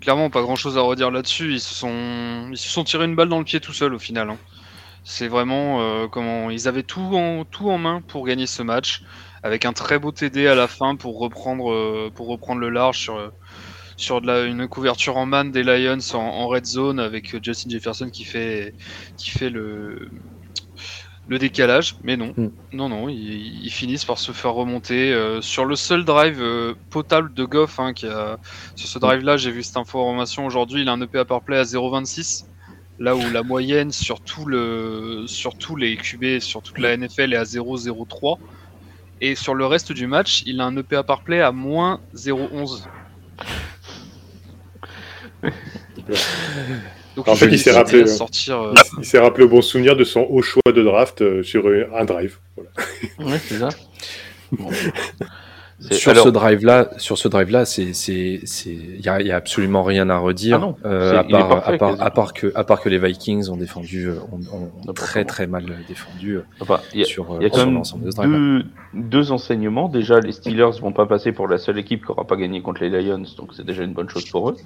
Clairement, 0.00 0.30
pas 0.30 0.40
grand 0.40 0.56
chose 0.56 0.78
à 0.78 0.80
redire 0.80 1.10
là-dessus. 1.10 1.52
Ils 1.52 1.60
se 1.60 1.74
sont, 1.74 2.48
ils 2.50 2.56
se 2.56 2.68
sont 2.68 2.84
tirés 2.84 3.04
une 3.04 3.14
balle 3.14 3.28
dans 3.28 3.38
le 3.38 3.44
pied 3.44 3.60
tout 3.60 3.74
seuls 3.74 3.92
au 3.92 3.98
final. 3.98 4.30
hein. 4.30 4.38
C'est 5.04 5.28
vraiment 5.28 5.80
euh, 5.80 6.08
comment 6.08 6.50
ils 6.50 6.68
avaient 6.68 6.82
tout 6.82 7.14
en 7.14 7.44
tout 7.44 7.70
en 7.70 7.78
main 7.78 8.02
pour 8.06 8.26
gagner 8.26 8.46
ce 8.46 8.62
match, 8.62 9.02
avec 9.42 9.64
un 9.64 9.72
très 9.72 9.98
beau 9.98 10.12
TD 10.12 10.46
à 10.46 10.54
la 10.54 10.68
fin 10.68 10.96
pour 10.96 11.18
reprendre 11.18 12.10
pour 12.10 12.28
reprendre 12.28 12.60
le 12.60 12.68
large 12.68 12.98
sur 12.98 13.32
sur 14.00 14.20
de 14.20 14.26
la, 14.26 14.44
une 14.44 14.66
couverture 14.68 15.16
en 15.16 15.26
man 15.26 15.50
des 15.52 15.62
Lions 15.62 15.98
en, 16.14 16.18
en 16.18 16.48
red 16.48 16.64
zone 16.64 16.98
avec 17.00 17.34
euh, 17.34 17.40
Justin 17.42 17.70
Jefferson 17.70 18.08
qui 18.10 18.24
fait 18.24 18.74
qui 19.16 19.30
fait 19.30 19.50
le 19.50 20.08
le 21.28 21.38
décalage, 21.38 21.94
mais 22.02 22.16
non, 22.16 22.32
Mm. 22.36 22.48
non, 22.72 22.88
non, 22.88 23.08
ils, 23.08 23.64
ils 23.64 23.70
finissent 23.70 24.04
par 24.04 24.18
se 24.18 24.32
faire 24.32 24.52
remonter 24.52 25.12
euh, 25.12 25.40
sur 25.40 25.64
le 25.64 25.76
seul 25.76 26.04
drive 26.04 26.40
euh, 26.42 26.74
potable 26.90 27.32
de 27.34 27.44
Goff. 27.44 27.78
Hein, 27.78 27.92
qui 27.92 28.06
a, 28.06 28.38
sur 28.74 28.88
ce 28.88 28.98
drive-là, 28.98 29.36
j'ai 29.36 29.52
vu 29.52 29.62
cette 29.62 29.76
information 29.76 30.44
aujourd'hui, 30.44 30.82
il 30.82 30.88
a 30.88 30.92
un 30.92 31.00
EPA 31.00 31.24
par 31.24 31.42
play 31.42 31.56
à 31.56 31.62
0,26, 31.62 32.46
là 32.98 33.14
où 33.14 33.30
la 33.30 33.44
moyenne 33.44 33.92
sur, 33.92 34.20
tout 34.20 34.44
le, 34.44 35.24
sur 35.28 35.56
tous 35.56 35.76
les 35.76 35.96
QB, 35.96 36.40
sur 36.40 36.62
toute 36.62 36.78
la 36.78 36.96
NFL 36.96 37.32
est 37.32 37.36
à 37.36 37.44
0,03. 37.44 38.38
Et 39.20 39.36
sur 39.36 39.54
le 39.54 39.66
reste 39.66 39.92
du 39.92 40.08
match, 40.08 40.42
il 40.46 40.60
a 40.60 40.64
un 40.64 40.76
EPA 40.76 41.04
par 41.04 41.22
play 41.22 41.40
à 41.40 41.52
moins 41.52 42.00
0,11. 42.16 42.88
Donc 47.16 47.26
En 47.28 47.34
fait, 47.34 47.46
il 47.46 47.58
s'est 47.58 47.70
décidé 47.70 47.70
rappelé, 47.72 48.00
à 48.02 48.04
euh, 48.04 48.06
sortir. 48.06 48.60
euh, 48.60 48.74
Il 48.98 49.04
s'est 49.04 49.18
rappelé 49.18 49.44
au 49.44 49.48
bon 49.48 49.62
souvenir 49.62 49.96
de 49.96 50.04
son 50.04 50.26
haut 50.30 50.42
choix 50.42 50.62
de 50.72 50.82
draft 50.82 51.22
euh, 51.22 51.42
sur 51.42 51.66
euh, 51.68 51.88
un 51.94 52.04
drive. 52.04 52.38
Voilà. 52.56 52.70
Ouais, 53.32 53.38
c'est 53.44 53.58
ça. 53.58 53.68
Bon. 54.52 54.70
Sur 55.90 56.10
alors- 56.12 56.24
ce 56.24 56.28
drive-là, 56.28 56.90
sur 56.98 57.16
ce 57.16 57.26
drive-là, 57.26 57.64
c'est, 57.64 57.94
c'est, 57.94 58.40
c'est, 58.44 58.74
y 58.74 59.08
a, 59.08 59.20
y 59.22 59.30
a 59.30 59.36
absolument 59.36 59.82
rien 59.82 60.10
à 60.10 60.18
redire. 60.18 60.56
Ah 60.56 60.60
non, 60.60 60.76
euh, 60.84 61.18
à 61.18 61.24
il 61.26 61.30
part, 61.30 61.48
parfait, 61.48 61.74
à 61.74 61.78
part, 61.78 61.88
quasiment. 61.90 62.06
à 62.06 62.10
part 62.10 62.32
que, 62.34 62.52
à 62.54 62.64
part 62.64 62.80
que 62.82 62.88
les 62.90 62.98
Vikings 62.98 63.48
ont 63.48 63.56
défendu, 63.56 64.08
euh, 64.08 64.16
ont, 64.30 64.36
ont 64.54 64.70
N'importe 64.80 64.96
très 64.96 65.24
très 65.24 65.46
mal 65.46 65.64
défendu 65.88 66.36
euh, 66.36 66.42
Enfin, 66.60 66.80
il 66.92 67.00
y 67.00 67.02
a- 67.02 67.06
sur, 67.06 67.34
Il 67.40 67.44
y 67.44 67.46
a 67.46 67.50
quand 67.50 67.64
même 67.64 67.74
l'ensemble 67.74 68.04
de 68.04 68.10
ce 68.10 68.16
drive. 68.16 68.30
deux, 68.30 68.64
deux 68.94 69.32
enseignements. 69.32 69.88
Déjà, 69.88 70.20
les 70.20 70.32
Steelers 70.32 70.70
vont 70.82 70.92
pas 70.92 71.06
passer 71.06 71.32
pour 71.32 71.48
la 71.48 71.56
seule 71.56 71.78
équipe 71.78 72.04
qui 72.04 72.10
n'aura 72.12 72.26
pas 72.26 72.36
gagné 72.36 72.60
contre 72.60 72.82
les 72.84 72.90
Lions, 73.02 73.22
donc 73.38 73.54
c'est 73.56 73.64
déjà 73.64 73.82
une 73.82 73.94
bonne 73.94 74.08
chose 74.10 74.26
pour 74.28 74.50
eux. 74.50 74.56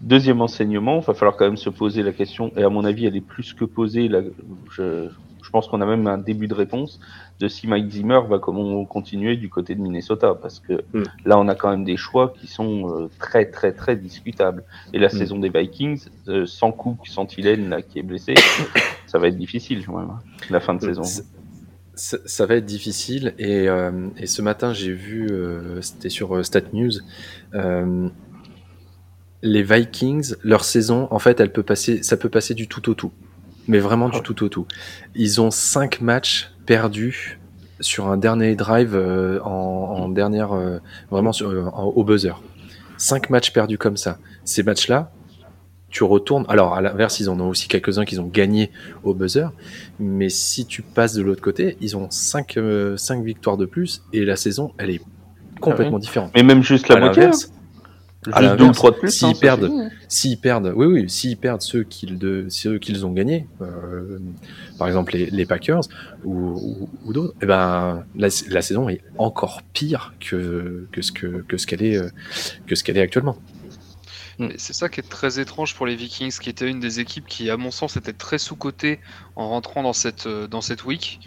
Deuxième 0.00 0.40
enseignement, 0.40 1.00
il 1.00 1.04
va 1.04 1.14
falloir 1.14 1.36
quand 1.36 1.46
même 1.46 1.56
se 1.56 1.70
poser 1.70 2.02
la 2.02 2.12
question, 2.12 2.52
et 2.56 2.62
à 2.62 2.68
mon 2.68 2.84
avis, 2.84 3.06
elle 3.06 3.16
est 3.16 3.20
plus 3.20 3.54
que 3.54 3.64
posée. 3.64 4.06
Là, 4.08 4.20
je, 4.70 5.08
je 5.44 5.50
pense 5.50 5.68
qu'on 5.68 5.80
a 5.82 5.86
même 5.86 6.06
un 6.06 6.18
début 6.18 6.48
de 6.48 6.54
réponse 6.54 6.98
de 7.38 7.48
si 7.48 7.66
Mike 7.68 7.90
Zimmer 7.90 8.20
va 8.28 8.38
comment 8.38 8.84
continuer 8.86 9.36
du 9.36 9.48
côté 9.50 9.74
de 9.74 9.80
Minnesota, 9.80 10.34
parce 10.34 10.58
que 10.58 10.84
Mm. 10.94 11.02
là, 11.26 11.38
on 11.38 11.46
a 11.48 11.54
quand 11.54 11.70
même 11.70 11.84
des 11.84 11.96
choix 11.98 12.32
qui 12.38 12.46
sont 12.46 12.88
euh, 13.02 13.08
très 13.18 13.44
très 13.50 13.72
très 13.72 13.96
discutables. 13.96 14.64
Et 14.92 14.98
la 14.98 15.08
Mm. 15.08 15.10
saison 15.10 15.38
des 15.38 15.50
Vikings, 15.50 16.02
euh, 16.28 16.46
sans 16.46 16.72
Cook, 16.72 17.06
sans 17.06 17.26
Thielen 17.26 17.68
là 17.68 17.82
qui 17.82 17.98
est 17.98 18.02
blessé, 18.02 18.34
ça 19.06 19.18
va 19.18 19.28
être 19.28 19.36
difficile 19.36 19.84
quand 19.86 19.98
même, 19.98 20.10
hein, 20.10 20.22
la 20.50 20.60
fin 20.60 20.74
de 20.74 20.80
saison. 20.80 21.02
C'est- 21.04 21.26
Ça, 21.96 22.16
ça 22.24 22.44
va 22.44 22.56
être 22.56 22.64
difficile 22.66 23.34
et, 23.38 23.68
euh, 23.68 24.08
et 24.16 24.26
ce 24.26 24.42
matin 24.42 24.72
j'ai 24.72 24.92
vu, 24.92 25.28
euh, 25.30 25.80
c'était 25.80 26.08
sur 26.08 26.34
euh, 26.34 26.42
Stat 26.42 26.62
News, 26.72 26.90
euh, 27.54 28.08
les 29.42 29.62
Vikings, 29.62 30.34
leur 30.42 30.64
saison, 30.64 31.06
en 31.10 31.18
fait, 31.18 31.38
elle 31.38 31.52
peut 31.52 31.62
passer, 31.62 32.02
ça 32.02 32.16
peut 32.16 32.28
passer 32.30 32.54
du 32.54 32.66
tout 32.66 32.88
au 32.90 32.94
tout, 32.94 33.12
mais 33.68 33.78
vraiment 33.78 34.08
du 34.08 34.18
Ah. 34.18 34.22
tout 34.24 34.42
au 34.44 34.48
tout. 34.48 34.66
Ils 35.14 35.40
ont 35.40 35.50
cinq 35.50 36.00
matchs 36.00 36.50
perdus 36.66 37.38
sur 37.80 38.08
un 38.08 38.16
dernier 38.16 38.54
drive 38.54 38.94
euh, 38.94 39.40
en, 39.42 39.48
en 39.50 40.08
dernière, 40.08 40.52
euh, 40.52 40.78
vraiment 41.10 41.32
sur, 41.32 41.50
euh, 41.50 41.64
en- 41.72 41.84
au 41.86 42.04
buzzer. 42.04 42.40
Cinq 42.96 43.30
matchs 43.30 43.52
perdus 43.52 43.78
comme 43.78 43.96
ça. 43.96 44.18
Ces 44.44 44.62
matchs-là, 44.62 45.10
tu 45.90 46.04
retournes. 46.04 46.44
Alors, 46.48 46.74
à 46.74 46.80
l'inverse, 46.80 47.20
ils 47.20 47.28
en 47.30 47.38
ont 47.40 47.48
aussi 47.48 47.68
quelques-uns 47.68 48.04
qu'ils 48.04 48.20
ont 48.20 48.26
gagné 48.26 48.70
au 49.02 49.14
buzzer. 49.14 49.48
Mais 49.98 50.28
si 50.28 50.66
tu 50.66 50.82
passes 50.82 51.14
de 51.14 51.22
l'autre 51.22 51.42
côté, 51.42 51.76
ils 51.80 51.96
ont 51.96 52.08
5 52.10 52.56
victoires 53.22 53.56
de 53.56 53.66
plus 53.66 54.02
et 54.12 54.24
la 54.24 54.36
saison, 54.36 54.72
elle 54.78 54.90
est 54.90 55.00
complètement 55.60 55.98
différente. 55.98 56.30
Mais 56.34 56.42
même 56.42 56.62
juste 56.62 56.88
la 56.88 56.96
À 56.96 57.00
moitié, 57.00 57.24
hein. 57.24 57.30
L'inverse, 58.26 58.36
à 58.36 58.40
juste 58.42 58.50
deux 58.58 58.64
ou 58.64 58.66
l'inverse, 58.66 58.76
trois 58.76 58.90
de 58.90 58.96
plus. 58.96 59.10
s'ils 59.10 59.26
hein, 59.28 59.32
perdent- 59.40 59.70
suffit, 59.70 59.96
s'ils 60.08 60.38
perdent, 60.38 60.72
oui, 60.76 60.86
oui, 60.86 61.10
s'ils 61.10 61.36
perdent 61.36 61.62
ceux 61.62 61.82
qu'ils 61.84 62.18
de, 62.18 62.46
ceux 62.48 62.78
qu'ils 62.78 63.04
ont 63.06 63.12
gagnés, 63.12 63.46
euh, 63.60 64.18
par 64.78 64.86
exemple 64.88 65.12
les, 65.14 65.26
les 65.30 65.46
Packers 65.46 65.82
ou, 66.24 66.32
ou, 66.34 66.88
ou 67.04 67.12
d'autres, 67.12 67.34
eh 67.42 67.46
ben 67.46 68.04
la, 68.16 68.28
la 68.48 68.62
saison 68.62 68.88
est 68.88 69.00
encore 69.18 69.62
pire 69.72 70.14
que, 70.20 70.86
que 70.92 71.02
ce 71.02 71.12
que, 71.12 71.44
que 71.46 71.56
ce 71.56 71.66
qu'elle 71.66 71.82
est 71.82 71.96
euh, 71.98 72.08
que 72.66 72.74
ce 72.74 72.84
qu'elle 72.84 72.96
est 72.96 73.02
actuellement. 73.02 73.36
Mais 74.40 74.54
c'est 74.58 74.72
ça 74.72 74.88
qui 74.88 74.98
est 74.98 75.08
très 75.08 75.38
étrange 75.38 75.76
pour 75.76 75.86
les 75.86 75.94
Vikings, 75.94 76.36
qui 76.40 76.50
était 76.50 76.68
une 76.68 76.80
des 76.80 76.98
équipes 76.98 77.26
qui, 77.28 77.50
à 77.50 77.56
mon 77.56 77.70
sens, 77.70 77.96
était 77.96 78.12
très 78.12 78.38
sous-cotée 78.38 78.98
en 79.36 79.48
rentrant 79.48 79.84
dans 79.84 79.92
cette, 79.92 80.26
euh, 80.26 80.48
dans 80.48 80.60
cette 80.60 80.84
week, 80.84 81.20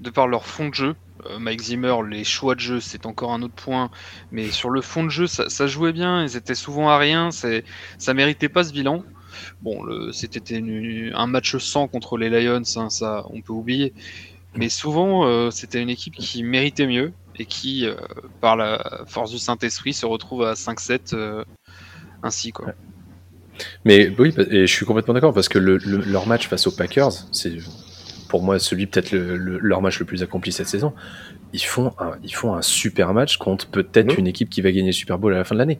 de 0.00 0.10
par 0.10 0.26
leur 0.26 0.44
fond 0.44 0.68
de 0.68 0.74
jeu. 0.74 0.96
Euh, 1.26 1.38
Mike 1.38 1.62
Zimmer, 1.62 1.94
les 2.08 2.24
choix 2.24 2.54
de 2.54 2.60
jeu, 2.60 2.80
c'est 2.80 3.06
encore 3.06 3.32
un 3.32 3.42
autre 3.42 3.54
point, 3.54 3.90
mais 4.32 4.50
sur 4.50 4.70
le 4.70 4.80
fond 4.80 5.04
de 5.04 5.10
jeu, 5.10 5.26
ça, 5.26 5.66
jouait 5.66 5.92
bien, 5.92 6.22
ils 6.22 6.36
étaient 6.36 6.54
souvent 6.54 6.88
à 6.88 6.98
rien, 6.98 7.30
ça 7.30 8.14
méritait 8.14 8.48
pas 8.48 8.64
ce 8.64 8.72
bilan. 8.72 9.04
bon, 9.62 10.12
c'était 10.12 10.62
un 11.14 11.26
match 11.26 11.56
sans 11.56 11.88
contre 11.88 12.18
les 12.18 12.30
Lions, 12.30 12.62
hein, 12.76 12.90
ça 12.90 13.24
on 13.30 13.40
peut 13.40 13.52
oublier. 13.52 13.92
Mais 14.54 14.68
souvent, 14.68 15.50
c'était 15.50 15.80
une 15.80 15.90
équipe 15.90 16.14
qui 16.14 16.42
méritait 16.42 16.86
mieux 16.86 17.12
et 17.36 17.44
qui, 17.44 17.86
par 18.40 18.56
la 18.56 19.02
force 19.06 19.30
du 19.30 19.38
Saint-Esprit, 19.38 19.92
se 19.92 20.06
retrouve 20.06 20.42
à 20.42 20.54
5-7 20.54 21.44
ainsi. 22.22 22.52
Quoi. 22.52 22.72
Mais 23.84 24.12
oui, 24.18 24.34
et 24.50 24.66
je 24.66 24.72
suis 24.72 24.86
complètement 24.86 25.14
d'accord 25.14 25.34
parce 25.34 25.48
que 25.48 25.58
leur 25.58 26.26
match 26.26 26.48
face 26.48 26.66
aux 26.66 26.72
Packers, 26.72 27.12
c'est 27.32 27.52
pour 28.28 28.42
moi 28.42 28.58
celui 28.58 28.86
peut-être 28.86 29.12
leur 29.12 29.82
match 29.82 29.98
le 29.98 30.06
plus 30.06 30.22
accompli 30.22 30.52
cette 30.52 30.68
saison. 30.68 30.92
Ils 31.52 31.60
font 31.60 31.92
un, 31.98 32.12
ils 32.22 32.34
font 32.34 32.54
un 32.54 32.62
super 32.62 33.14
match 33.14 33.36
contre 33.38 33.66
peut-être 33.68 34.16
mmh. 34.16 34.20
une 34.20 34.26
équipe 34.26 34.50
qui 34.50 34.60
va 34.60 34.70
gagner 34.70 34.88
le 34.88 34.92
Super 34.92 35.18
Bowl 35.18 35.34
à 35.34 35.38
la 35.38 35.44
fin 35.44 35.54
de 35.54 35.60
l'année. 35.60 35.78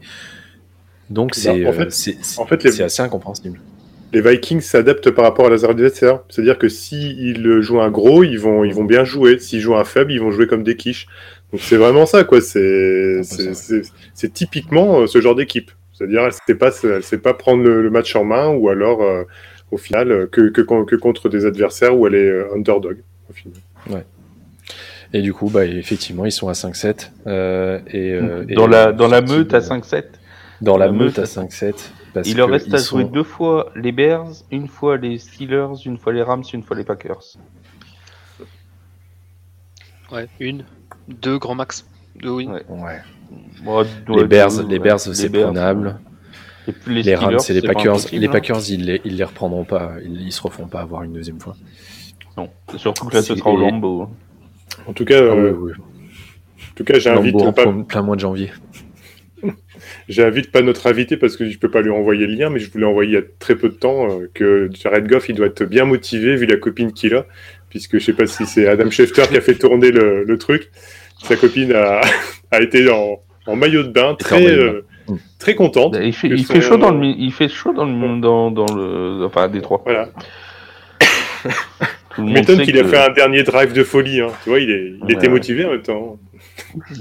Donc 1.10 1.30
bah, 1.30 1.36
c'est 1.90 2.38
en 2.38 2.46
fait, 2.46 2.70
c'est 2.70 2.82
assez 2.82 3.02
incompréhensible. 3.02 3.60
Les 4.12 4.22
Vikings 4.22 4.62
s'adaptent 4.62 5.10
par 5.10 5.24
rapport 5.24 5.46
à 5.46 5.50
leurs 5.50 5.68
adversaires. 5.68 6.20
C'est-à-dire 6.30 6.56
que 6.56 6.68
s'ils 6.68 7.60
jouent 7.60 7.80
un 7.80 7.90
gros, 7.90 8.24
ils 8.24 8.38
vont, 8.38 8.64
ils 8.64 8.72
vont 8.72 8.84
bien 8.84 9.04
jouer. 9.04 9.38
S'ils 9.38 9.60
jouent 9.60 9.76
un 9.76 9.84
faible, 9.84 10.12
ils 10.12 10.20
vont 10.20 10.30
jouer 10.30 10.46
comme 10.46 10.62
des 10.62 10.76
quiches. 10.76 11.06
Donc 11.52 11.60
c'est 11.62 11.76
vraiment 11.76 12.06
ça, 12.06 12.24
quoi. 12.24 12.40
C'est 12.40 13.20
typiquement 14.32 15.00
euh, 15.00 15.06
ce 15.06 15.20
genre 15.20 15.34
d'équipe. 15.34 15.70
C'est-à-dire, 15.92 16.20
elle 16.20 16.94
ne 16.96 17.00
sait 17.00 17.18
pas 17.18 17.34
prendre 17.34 17.62
le, 17.62 17.90
match 17.90 18.14
en 18.16 18.24
main 18.24 18.48
ou 18.48 18.68
alors, 18.68 19.02
euh, 19.02 19.24
au 19.70 19.76
final, 19.76 20.10
euh, 20.10 20.26
que, 20.26 20.48
que, 20.48 20.60
que, 20.60 20.96
contre 20.96 21.28
des 21.28 21.46
adversaires 21.46 21.96
où 21.96 22.06
elle 22.06 22.14
est 22.14 22.30
euh, 22.30 22.54
underdog. 22.54 22.98
Au 23.30 23.32
final. 23.32 23.58
Ouais. 23.90 24.04
Et 25.12 25.22
du 25.22 25.32
coup, 25.32 25.48
bah, 25.48 25.64
effectivement, 25.64 26.24
ils 26.24 26.32
sont 26.32 26.48
à 26.48 26.52
5-7. 26.52 27.10
et, 27.92 28.54
dans, 28.54 28.66
la, 28.66 28.92
dans 28.92 29.08
la 29.08 29.20
meute 29.20 29.54
à 29.54 29.60
5-7 29.60 30.04
Dans 30.60 30.76
la, 30.76 30.90
meute, 30.90 31.18
à 31.18 31.24
5-7. 31.24 31.74
Il 32.24 32.36
leur 32.36 32.50
reste 32.50 32.72
à 32.74 32.78
jouer 32.78 33.04
deux 33.04 33.22
fois 33.22 33.72
les 33.76 33.92
Bears, 33.92 34.32
une 34.50 34.68
fois 34.68 34.96
les 34.96 35.18
Steelers, 35.18 35.74
une 35.86 35.98
fois 35.98 36.12
les 36.12 36.22
Rams, 36.22 36.42
une 36.52 36.62
fois 36.62 36.76
les 36.76 36.84
Packers. 36.84 37.36
Ouais, 40.10 40.26
une, 40.40 40.64
deux 41.08 41.38
grand 41.38 41.54
max. 41.54 41.86
Deux 42.16 42.30
oui. 42.30 42.48
ouais 42.48 43.00
les 44.08 44.24
Bears, 44.24 44.62
les 44.68 44.78
Bears, 44.78 45.00
c'est 45.00 45.30
prenable. 45.30 45.98
Les, 46.86 47.02
les 47.02 47.14
Rams 47.14 47.38
et 47.48 47.52
les 47.52 47.62
Packers, 47.62 47.96
les 48.12 48.26
hein. 48.26 48.30
Packers, 48.30 48.70
ils 48.70 48.84
les, 48.84 49.00
ils 49.04 49.16
les 49.16 49.24
reprendront 49.24 49.64
pas, 49.64 49.94
ils, 50.04 50.20
ils, 50.22 50.32
se 50.32 50.42
refont 50.42 50.66
pas 50.66 50.80
avoir 50.80 51.02
une 51.02 51.12
deuxième 51.12 51.40
fois. 51.40 51.56
Non, 52.36 52.50
surtout 52.76 53.06
que 53.06 53.14
là, 53.14 53.22
ce 53.22 53.34
sera 53.34 53.50
au 53.50 53.56
Lambeau. 53.56 54.08
En 54.86 54.92
tout 54.92 55.04
cas, 55.04 55.18
ah 55.18 55.34
euh, 55.34 55.52
en 55.52 56.74
tout 56.74 56.84
cas, 56.84 56.98
j'invite 56.98 57.36
pas 57.54 57.66
plein 57.88 58.02
mois 58.02 58.16
de 58.16 58.20
janvier. 58.20 58.50
J'invite 60.08 60.50
pas 60.50 60.62
notre 60.62 60.86
invité 60.88 61.16
parce 61.16 61.36
que 61.36 61.48
je 61.48 61.58
peux 61.58 61.70
pas 61.70 61.80
lui 61.82 61.90
envoyer 61.90 62.26
le 62.26 62.34
lien, 62.34 62.50
mais 62.50 62.58
je 62.58 62.70
voulais 62.70 62.86
envoyer 62.86 63.10
il 63.10 63.14
y 63.14 63.18
a 63.18 63.22
très 63.38 63.54
peu 63.54 63.68
de 63.68 63.74
temps 63.74 64.08
euh, 64.10 64.30
que 64.34 64.68
Jared 64.72 65.06
Goff, 65.08 65.28
il 65.28 65.36
doit 65.36 65.46
être 65.46 65.64
bien 65.64 65.84
motivé 65.84 66.36
vu 66.36 66.46
la 66.46 66.56
copine 66.56 66.92
qu'il 66.92 67.14
a, 67.14 67.26
puisque 67.70 67.98
je 67.98 68.04
sais 68.04 68.12
pas 68.12 68.26
si 68.26 68.46
c'est 68.46 68.66
Adam 68.66 68.90
Schefter 68.90 69.22
qui 69.28 69.36
a 69.36 69.40
fait 69.40 69.54
tourner 69.54 69.90
le, 69.90 70.24
le 70.24 70.38
truc. 70.38 70.70
Sa 71.22 71.36
copine 71.36 71.72
a, 71.72 72.00
a 72.50 72.60
été 72.60 72.90
en, 72.90 73.20
en 73.46 73.56
maillot 73.56 73.82
de 73.82 73.88
bain, 73.88 74.14
très, 74.14 74.46
euh, 74.46 74.84
très 75.38 75.54
contente. 75.54 75.96
Il 76.00 76.12
fait, 76.12 76.28
il 76.28 76.44
fait 76.44 76.60
chaud 76.60 76.76
dans 76.76 76.90
le, 76.90 77.06
il 77.06 77.32
fait 77.32 77.48
chaud 77.48 77.72
dans 77.72 77.84
le, 77.84 78.20
dans, 78.20 78.50
dans 78.50 78.66
le, 78.74 79.24
enfin, 79.26 79.44
à 79.44 79.48
Détroit. 79.48 79.82
Voilà. 79.84 80.08
m'étonne 82.18 82.62
qu'il 82.62 82.78
a 82.78 82.84
fait 82.84 82.98
un 82.98 83.12
dernier 83.12 83.42
drive 83.42 83.72
de 83.72 83.84
folie. 83.84 84.20
Hein. 84.20 84.28
Tu 84.42 84.50
vois, 84.50 84.60
il, 84.60 84.70
est, 84.70 84.92
il 85.08 85.14
était 85.14 85.28
motivé 85.28 85.64
en 85.64 85.70
même 85.72 85.82
temps. 85.82 86.18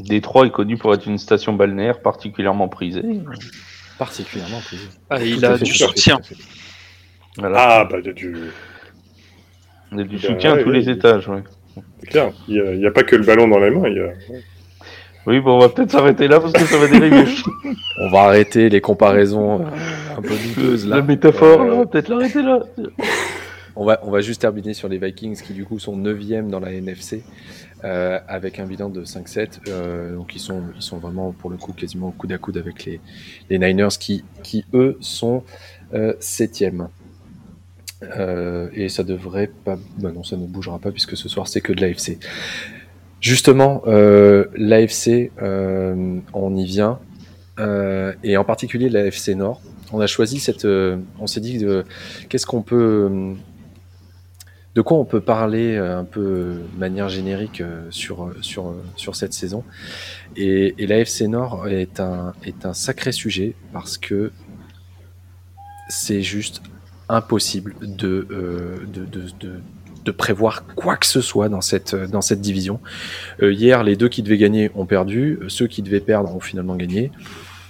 Détroit 0.05 0.45
est 0.45 0.51
connu 0.51 0.77
pour 0.77 0.93
être 0.93 1.05
une 1.07 1.17
station 1.17 1.53
balnéaire 1.53 2.01
particulièrement 2.01 2.67
prisée. 2.67 3.03
Particulièrement 3.97 4.59
prisée. 4.61 4.87
Ah, 5.09 5.23
il 5.23 5.43
a 5.45 5.57
du 5.57 5.65
soutien. 5.73 6.19
Ah, 7.43 7.87
bah, 7.89 8.01
du, 8.01 8.35
il 9.91 9.99
a 9.99 10.03
du 10.03 10.19
soutien 10.19 10.53
à 10.53 10.63
tous 10.63 10.71
les 10.71 10.89
étages, 10.89 11.27
ouais. 11.27 11.43
C'est 11.99 12.07
clair, 12.07 12.31
il 12.47 12.79
n'y 12.79 12.85
a, 12.85 12.89
a, 12.89 12.91
pas 12.91 13.03
que 13.03 13.15
le 13.15 13.23
ballon 13.23 13.47
dans 13.47 13.59
la 13.59 13.69
main, 13.69 13.87
il 13.87 13.97
y 13.97 13.99
a... 13.99 14.11
Oui, 15.27 15.41
bon, 15.41 15.57
on 15.57 15.59
va 15.59 15.67
peut-être 15.67 15.91
s'arrêter 15.91 16.29
là 16.29 16.39
parce 16.39 16.53
que 16.53 16.63
ça 16.63 16.77
va 16.77 16.87
dériver. 16.87 17.25
on 17.99 18.09
va 18.09 18.19
arrêter 18.21 18.69
les 18.69 18.79
comparaisons 18.79 19.59
euh, 19.59 20.17
un 20.17 20.21
peu 20.21 20.33
douteuses 20.37 20.87
là. 20.87 20.95
La 20.95 21.01
métaphore, 21.01 21.59
on 21.59 21.79
va 21.79 21.85
peut-être 21.85 22.07
l'arrêter 22.07 22.41
là. 22.41 22.61
On 23.75 23.83
va, 23.83 23.99
on 24.03 24.09
va 24.09 24.21
juste 24.21 24.39
terminer 24.39 24.73
sur 24.73 24.87
les 24.87 24.97
Vikings 24.97 25.41
qui 25.41 25.51
du 25.51 25.65
coup 25.65 25.79
sont 25.79 25.97
9e 25.97 26.47
dans 26.47 26.61
la 26.61 26.71
NFC 26.71 27.23
euh, 27.83 28.19
avec 28.29 28.57
un 28.59 28.65
bilan 28.65 28.87
de 28.87 29.03
5-7. 29.03 29.67
Euh, 29.67 30.15
donc 30.15 30.33
ils 30.33 30.39
sont, 30.39 30.63
ils 30.73 30.81
sont 30.81 30.97
vraiment 30.97 31.33
pour 31.33 31.49
le 31.49 31.57
coup 31.57 31.73
quasiment 31.73 32.11
coude 32.11 32.31
à 32.31 32.37
coude 32.37 32.55
avec 32.55 32.85
les, 32.85 33.01
les 33.49 33.59
Niners 33.59 33.97
qui, 33.99 34.23
qui 34.43 34.63
eux 34.73 34.97
sont 35.01 35.43
7e. 35.93 36.87
et 38.73 38.87
ça 38.87 39.03
devrait 39.03 39.51
pas. 39.65 39.77
Bah 39.97 40.11
non, 40.15 40.23
ça 40.23 40.37
ne 40.37 40.47
bougera 40.47 40.79
pas 40.79 40.91
puisque 40.91 41.17
ce 41.17 41.27
soir 41.27 41.49
c'est 41.49 41.59
que 41.59 41.73
de 41.73 41.81
l'AFC. 41.81 42.17
Justement, 43.27 43.81
euh, 43.87 44.45
l'AFC, 44.55 45.33
euh, 45.41 46.21
on 46.31 46.55
y 46.55 46.63
vient, 46.63 46.97
euh, 47.59 48.13
et 48.23 48.37
en 48.37 48.45
particulier 48.45 48.87
l'AFC 48.87 49.35
Nord. 49.35 49.59
On 49.91 49.99
a 49.99 50.07
choisi 50.07 50.39
cette, 50.39 50.63
on 50.63 51.27
s'est 51.27 51.41
dit 51.41 51.57
de 51.57 51.83
qu'est-ce 52.29 52.45
qu'on 52.45 52.61
peut, 52.61 53.35
de 54.75 54.81
quoi 54.81 54.97
on 54.97 55.03
peut 55.03 55.19
parler 55.19 55.75
un 55.75 56.05
peu 56.05 56.61
de 56.73 56.79
manière 56.79 57.09
générique 57.09 57.61
sur 57.89 58.31
cette 59.11 59.33
saison. 59.33 59.65
Et, 60.37 60.73
l'AFC 60.79 61.23
Nord 61.23 61.67
est 61.67 61.99
un 61.99 62.33
est 62.45 62.65
un 62.65 62.73
sacré 62.73 63.11
sujet 63.11 63.55
parce 63.73 63.97
que 63.97 64.31
c'est 65.89 66.21
juste 66.21 66.61
impossible 67.09 67.75
de 67.81 68.25
de 70.07 70.11
prévoir 70.11 70.65
quoi 70.65 70.95
que 70.95 71.05
ce 71.05 71.19
soit 71.19 71.49
dans 71.49 71.59
cette, 71.59 71.93
dans 71.93 72.21
cette 72.21 72.39
division. 72.39 72.79
Euh, 73.41 73.51
hier, 73.51 73.83
les 73.83 73.97
deux 73.97 74.07
qui 74.07 74.23
devaient 74.23 74.37
gagner 74.37 74.71
ont 74.73 74.85
perdu, 74.85 75.39
ceux 75.49 75.67
qui 75.67 75.81
devaient 75.81 75.99
perdre 75.99 76.33
ont 76.33 76.39
finalement 76.39 76.75
gagné. 76.75 77.11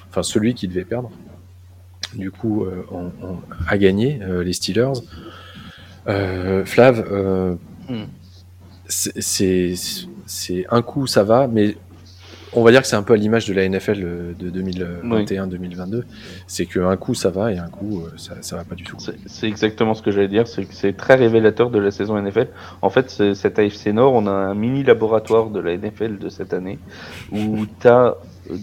Enfin, 0.09 0.21
celui 0.21 0.53
qui 0.53 0.67
devait 0.67 0.85
perdre, 0.85 1.09
du 2.13 2.29
coup, 2.29 2.63
euh, 2.63 2.85
on, 2.91 3.11
a 3.67 3.77
gagné, 3.77 4.19
euh, 4.21 4.43
les 4.43 4.53
Steelers. 4.53 5.01
Flav, 6.65 7.03
hmm. 7.89 8.05
c'est 8.87 9.75
un 10.69 10.81
coup 10.81 11.05
ça 11.05 11.23
va, 11.23 11.47
mais 11.47 11.75
on 12.57 12.63
va 12.63 12.71
dire 12.71 12.81
que 12.81 12.87
c'est 12.87 12.95
un 12.95 13.03
peu 13.03 13.13
à 13.13 13.17
l'image 13.17 13.47
de 13.47 13.53
la 13.53 13.67
NFL 13.69 14.03
euh, 14.03 14.33
de 14.37 14.49
2021-2022. 14.49 16.03
C'est 16.47 16.65
qu'un 16.65 16.97
coup 16.97 17.13
ça 17.13 17.29
va 17.29 17.53
et 17.53 17.57
un 17.59 17.67
coup 17.67 18.01
euh, 18.01 18.11
ça, 18.17 18.33
ça 18.41 18.55
va 18.55 18.63
pas 18.63 18.75
du 18.75 18.83
tout. 18.83 18.97
C'est 19.25 19.47
exactement 19.47 19.93
ce 19.93 20.01
que 20.01 20.11
j'allais 20.11 20.27
dire. 20.27 20.47
C'est 20.47 20.65
que 20.65 20.73
c'est 20.73 20.93
très 20.93 21.15
révélateur 21.15 21.69
de 21.69 21.77
la 21.77 21.91
saison 21.91 22.19
NFL. 22.19 22.47
En 22.81 22.89
fait, 22.89 23.33
cette 23.35 23.59
AFC 23.59 23.87
Nord, 23.87 24.13
on 24.13 24.25
a 24.25 24.31
un 24.31 24.55
mini 24.55 24.83
laboratoire 24.83 25.49
de 25.49 25.59
la 25.59 25.77
NFL 25.77 26.17
de 26.17 26.29
cette 26.29 26.53
année 26.53 26.79
où 27.31 27.65
tu 27.79 27.87
as 27.87 28.15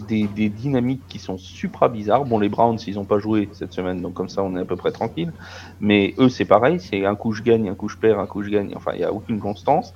des, 0.07 0.27
des, 0.27 0.49
dynamiques 0.49 1.03
qui 1.07 1.19
sont 1.19 1.37
supra 1.37 1.89
bizarres. 1.89 2.25
Bon, 2.25 2.39
les 2.39 2.49
Browns, 2.49 2.79
ils 2.87 2.95
n'ont 2.95 3.05
pas 3.05 3.19
joué 3.19 3.49
cette 3.53 3.71
semaine, 3.71 4.01
donc 4.01 4.13
comme 4.13 4.29
ça, 4.29 4.43
on 4.43 4.55
est 4.57 4.61
à 4.61 4.65
peu 4.65 4.75
près 4.75 4.91
tranquille. 4.91 5.31
Mais 5.79 6.13
eux, 6.17 6.29
c'est 6.29 6.45
pareil. 6.45 6.79
C'est 6.79 7.05
un 7.05 7.15
coup 7.15 7.31
je 7.31 7.43
gagne, 7.43 7.69
un 7.69 7.75
coup 7.75 7.87
je 7.87 7.97
perds, 7.97 8.19
un 8.19 8.25
coup 8.25 8.41
je 8.43 8.49
gagne. 8.49 8.73
Enfin, 8.75 8.91
il 8.93 8.99
n'y 8.99 9.05
a 9.05 9.13
aucune 9.13 9.39
constance. 9.39 9.93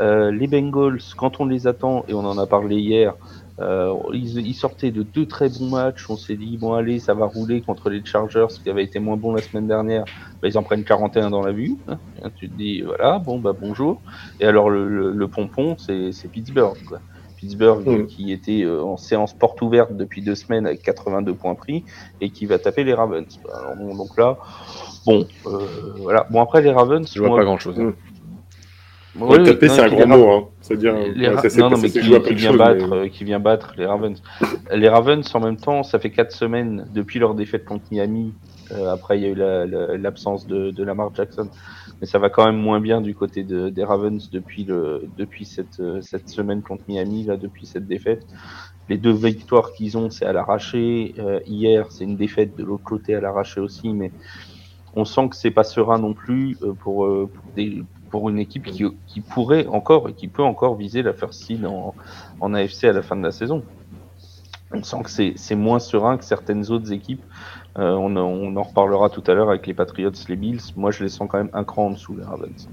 Euh, 0.00 0.30
les 0.30 0.46
Bengals, 0.46 1.00
quand 1.16 1.40
on 1.40 1.46
les 1.46 1.66
attend, 1.66 2.04
et 2.08 2.14
on 2.14 2.24
en 2.24 2.38
a 2.38 2.46
parlé 2.46 2.76
hier, 2.76 3.14
euh, 3.60 3.94
ils, 4.12 4.54
sortaient 4.54 4.90
de 4.90 5.02
deux 5.02 5.26
très 5.26 5.48
bons 5.48 5.68
matchs. 5.70 6.10
On 6.10 6.16
s'est 6.16 6.36
dit, 6.36 6.56
bon, 6.56 6.74
allez, 6.74 6.98
ça 6.98 7.14
va 7.14 7.26
rouler 7.26 7.60
contre 7.60 7.88
les 7.88 8.04
Chargers 8.04 8.46
qui 8.62 8.68
avaient 8.68 8.82
été 8.82 8.98
moins 8.98 9.16
bons 9.16 9.32
la 9.32 9.42
semaine 9.42 9.68
dernière. 9.68 10.04
Bah, 10.42 10.48
ils 10.48 10.58
en 10.58 10.62
prennent 10.62 10.84
41 10.84 11.30
dans 11.30 11.42
la 11.42 11.52
vue. 11.52 11.76
Hein. 11.88 11.98
Tu 12.36 12.48
te 12.48 12.56
dis, 12.56 12.82
voilà, 12.82 13.18
bon, 13.18 13.38
bah 13.38 13.52
bonjour. 13.58 14.00
Et 14.40 14.46
alors, 14.46 14.70
le, 14.70 15.28
pompon, 15.28 15.76
c'est 15.78 16.28
Pittsburgh. 16.30 16.76
Pittsburgh 17.36 17.86
mm. 17.86 18.06
qui 18.06 18.32
était 18.32 18.62
euh, 18.62 18.82
en 18.82 18.96
séance 18.96 19.34
porte 19.34 19.60
ouverte 19.60 19.94
depuis 19.94 20.22
deux 20.22 20.34
semaines 20.34 20.66
avec 20.66 20.82
82 20.82 21.34
points 21.34 21.54
pris 21.54 21.84
et 22.20 22.30
qui 22.30 22.46
va 22.46 22.58
taper 22.58 22.84
les 22.84 22.94
Ravens. 22.94 23.38
donc 23.78 24.16
là, 24.16 24.38
bon, 25.06 25.26
voilà. 25.96 26.26
Bon, 26.30 26.40
après, 26.40 26.62
les 26.62 26.70
Ravens. 26.70 27.08
Je 27.14 27.22
vois 27.22 27.36
pas 27.36 27.44
grand 27.44 27.58
chose. 27.58 27.78
Hein. 27.78 27.92
Oui, 29.20 29.42
taper, 29.44 29.68
c'est 29.68 29.82
un 29.82 29.88
grand 29.88 30.06
mot. 30.06 30.30
Hein. 30.30 30.48
C'est-à-dire, 30.60 30.94
qui, 32.22 32.34
vient 32.34 32.56
battre, 32.56 32.92
euh, 32.92 33.08
qui 33.08 33.24
vient 33.24 33.38
battre 33.38 33.74
les 33.76 33.86
Ravens. 33.86 34.20
les 34.72 34.88
Ravens, 34.88 35.34
en 35.34 35.40
même 35.40 35.56
temps, 35.56 35.82
ça 35.82 35.98
fait 35.98 36.10
4 36.10 36.32
semaines 36.32 36.86
depuis 36.92 37.18
leur 37.18 37.34
défaite 37.34 37.64
contre 37.64 37.84
Miami. 37.90 38.32
Euh, 38.72 38.92
après, 38.92 39.18
il 39.18 39.22
y 39.22 39.26
a 39.26 39.28
eu 39.28 39.98
l'absence 39.98 40.46
de, 40.46 40.70
de, 40.70 40.84
Lamar 40.84 41.14
Jackson. 41.14 41.48
Mais 42.00 42.06
ça 42.06 42.18
va 42.18 42.28
quand 42.28 42.44
même 42.44 42.56
moins 42.56 42.80
bien 42.80 43.00
du 43.00 43.14
côté 43.14 43.44
de, 43.44 43.68
des 43.68 43.84
Ravens 43.84 44.30
depuis, 44.30 44.64
le, 44.64 45.04
depuis 45.16 45.44
cette, 45.44 45.80
euh, 45.80 46.00
cette 46.00 46.28
semaine 46.28 46.62
contre 46.62 46.84
Miami, 46.88 47.24
là, 47.24 47.36
depuis 47.36 47.66
cette 47.66 47.86
défaite. 47.86 48.26
Les 48.88 48.98
deux 48.98 49.12
victoires 49.12 49.72
qu'ils 49.72 49.96
ont, 49.96 50.10
c'est 50.10 50.26
à 50.26 50.32
l'arraché. 50.32 51.14
Euh, 51.18 51.40
hier, 51.46 51.86
c'est 51.90 52.04
une 52.04 52.16
défaite 52.16 52.56
de 52.56 52.64
l'autre 52.64 52.84
côté 52.84 53.14
à 53.14 53.20
l'arraché 53.20 53.60
aussi, 53.60 53.90
mais 53.90 54.10
on 54.96 55.04
sent 55.04 55.28
que 55.30 55.36
c'est 55.36 55.50
pas 55.50 55.64
serein 55.64 55.98
non 55.98 56.14
plus 56.14 56.56
pour, 56.80 57.06
pour, 57.06 57.28
des, 57.56 57.82
pour 58.14 58.28
une 58.28 58.38
équipe 58.38 58.70
qui, 58.70 59.20
pourrait 59.20 59.66
encore 59.66 60.08
et 60.08 60.12
qui 60.12 60.28
peut 60.28 60.44
encore 60.44 60.76
viser 60.76 61.02
la 61.02 61.12
first 61.12 61.42
seed 61.42 61.66
en, 61.66 62.54
AFC 62.54 62.84
à 62.84 62.92
la 62.92 63.02
fin 63.02 63.16
de 63.16 63.24
la 63.24 63.32
saison. 63.32 63.64
On 64.70 64.84
sent 64.84 65.02
que 65.02 65.10
c'est 65.36 65.54
moins 65.56 65.80
serein 65.80 66.16
que 66.16 66.24
certaines 66.24 66.70
autres 66.70 66.92
équipes 66.92 67.24
Euh, 67.76 67.90
on, 67.94 68.16
on 68.16 68.54
en 68.54 68.62
reparlera 68.62 69.10
tout 69.10 69.24
à 69.26 69.34
l'heure 69.34 69.48
avec 69.48 69.66
les 69.66 69.74
Patriots, 69.74 70.12
les 70.28 70.36
Bills. 70.36 70.60
Moi, 70.76 70.92
je 70.92 71.02
les 71.02 71.08
sens 71.08 71.26
quand 71.28 71.38
même 71.38 71.50
un 71.54 71.64
cran 71.64 71.86
en 71.86 71.90
dessous, 71.90 72.14
les 72.16 72.22
Ravens. 72.22 72.68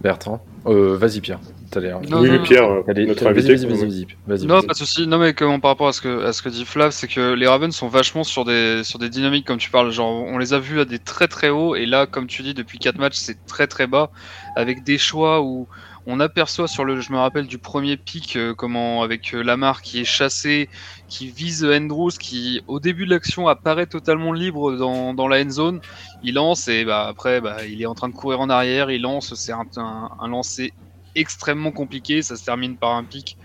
Bertrand? 0.00 0.40
Euh, 0.66 0.96
Vas-y, 0.96 1.20
Pierre. 1.20 1.38
Non, 1.76 2.20
oui, 2.20 2.30
non, 2.30 2.42
Pierre, 2.42 2.64
euh, 2.70 2.82
Allez, 2.88 3.06
notre 3.06 3.24
vas-y, 3.24 3.38
invité. 3.38 3.54
vas-y, 3.54 3.66
vas-y, 3.66 3.86
vas-y. 3.88 4.06
vas-y, 4.26 4.46
Non, 4.46 4.54
vas-y. 4.56 4.66
pas 4.66 4.72
de 4.72 4.78
souci. 4.78 5.06
Non, 5.06 5.18
mais 5.18 5.34
comment, 5.34 5.60
par 5.60 5.70
rapport 5.72 5.88
à 5.88 5.92
ce 5.92 6.00
que, 6.00 6.24
à 6.24 6.32
ce 6.32 6.42
que 6.42 6.48
dit 6.48 6.64
Flav, 6.64 6.90
c'est 6.92 7.08
que 7.08 7.34
les 7.34 7.46
Ravens 7.46 7.74
sont 7.74 7.88
vachement 7.88 8.24
sur 8.24 8.44
des, 8.44 8.82
sur 8.84 8.98
des 8.98 9.08
dynamiques, 9.08 9.46
comme 9.46 9.58
tu 9.58 9.70
parles. 9.70 9.90
Genre, 9.90 10.10
on 10.10 10.38
les 10.38 10.54
a 10.54 10.58
vus 10.58 10.80
à 10.80 10.84
des 10.84 10.98
très 10.98 11.28
très 11.28 11.50
hauts, 11.50 11.76
et 11.76 11.86
là, 11.86 12.06
comme 12.06 12.26
tu 12.26 12.42
dis, 12.42 12.54
depuis 12.54 12.78
4 12.78 12.98
matchs, 12.98 13.16
c'est 13.16 13.44
très 13.46 13.66
très 13.66 13.86
bas, 13.86 14.10
avec 14.56 14.82
des 14.84 14.98
choix 14.98 15.42
où 15.42 15.68
on 16.10 16.20
aperçoit 16.20 16.68
sur 16.68 16.86
le, 16.86 17.02
je 17.02 17.12
me 17.12 17.18
rappelle 17.18 17.46
du 17.46 17.58
premier 17.58 17.98
pic, 17.98 18.36
euh, 18.36 18.54
comment, 18.54 19.02
avec 19.02 19.34
euh, 19.34 19.42
Lamar 19.42 19.82
qui 19.82 20.00
est 20.00 20.04
chassé, 20.04 20.70
qui 21.06 21.28
vise 21.30 21.66
Andrews, 21.66 22.12
qui, 22.18 22.62
au 22.66 22.80
début 22.80 23.04
de 23.04 23.10
l'action, 23.10 23.46
apparaît 23.46 23.84
totalement 23.86 24.32
libre 24.32 24.72
dans, 24.72 25.12
dans 25.12 25.28
la 25.28 25.42
end 25.42 25.50
zone. 25.50 25.80
Il 26.22 26.34
lance, 26.36 26.66
et 26.68 26.86
bah, 26.86 27.06
après, 27.06 27.42
bah, 27.42 27.58
il 27.68 27.82
est 27.82 27.86
en 27.86 27.94
train 27.94 28.08
de 28.08 28.14
courir 28.14 28.40
en 28.40 28.48
arrière, 28.48 28.90
il 28.90 29.02
lance, 29.02 29.34
c'est 29.34 29.52
un, 29.52 29.66
un, 29.76 30.08
un 30.18 30.28
lancer 30.28 30.72
extrêmement 31.18 31.72
compliqué, 31.72 32.22
ça 32.22 32.36
se 32.36 32.44
termine 32.44 32.78
par 32.78 32.92
un 32.92 33.04
pic. 33.04 33.38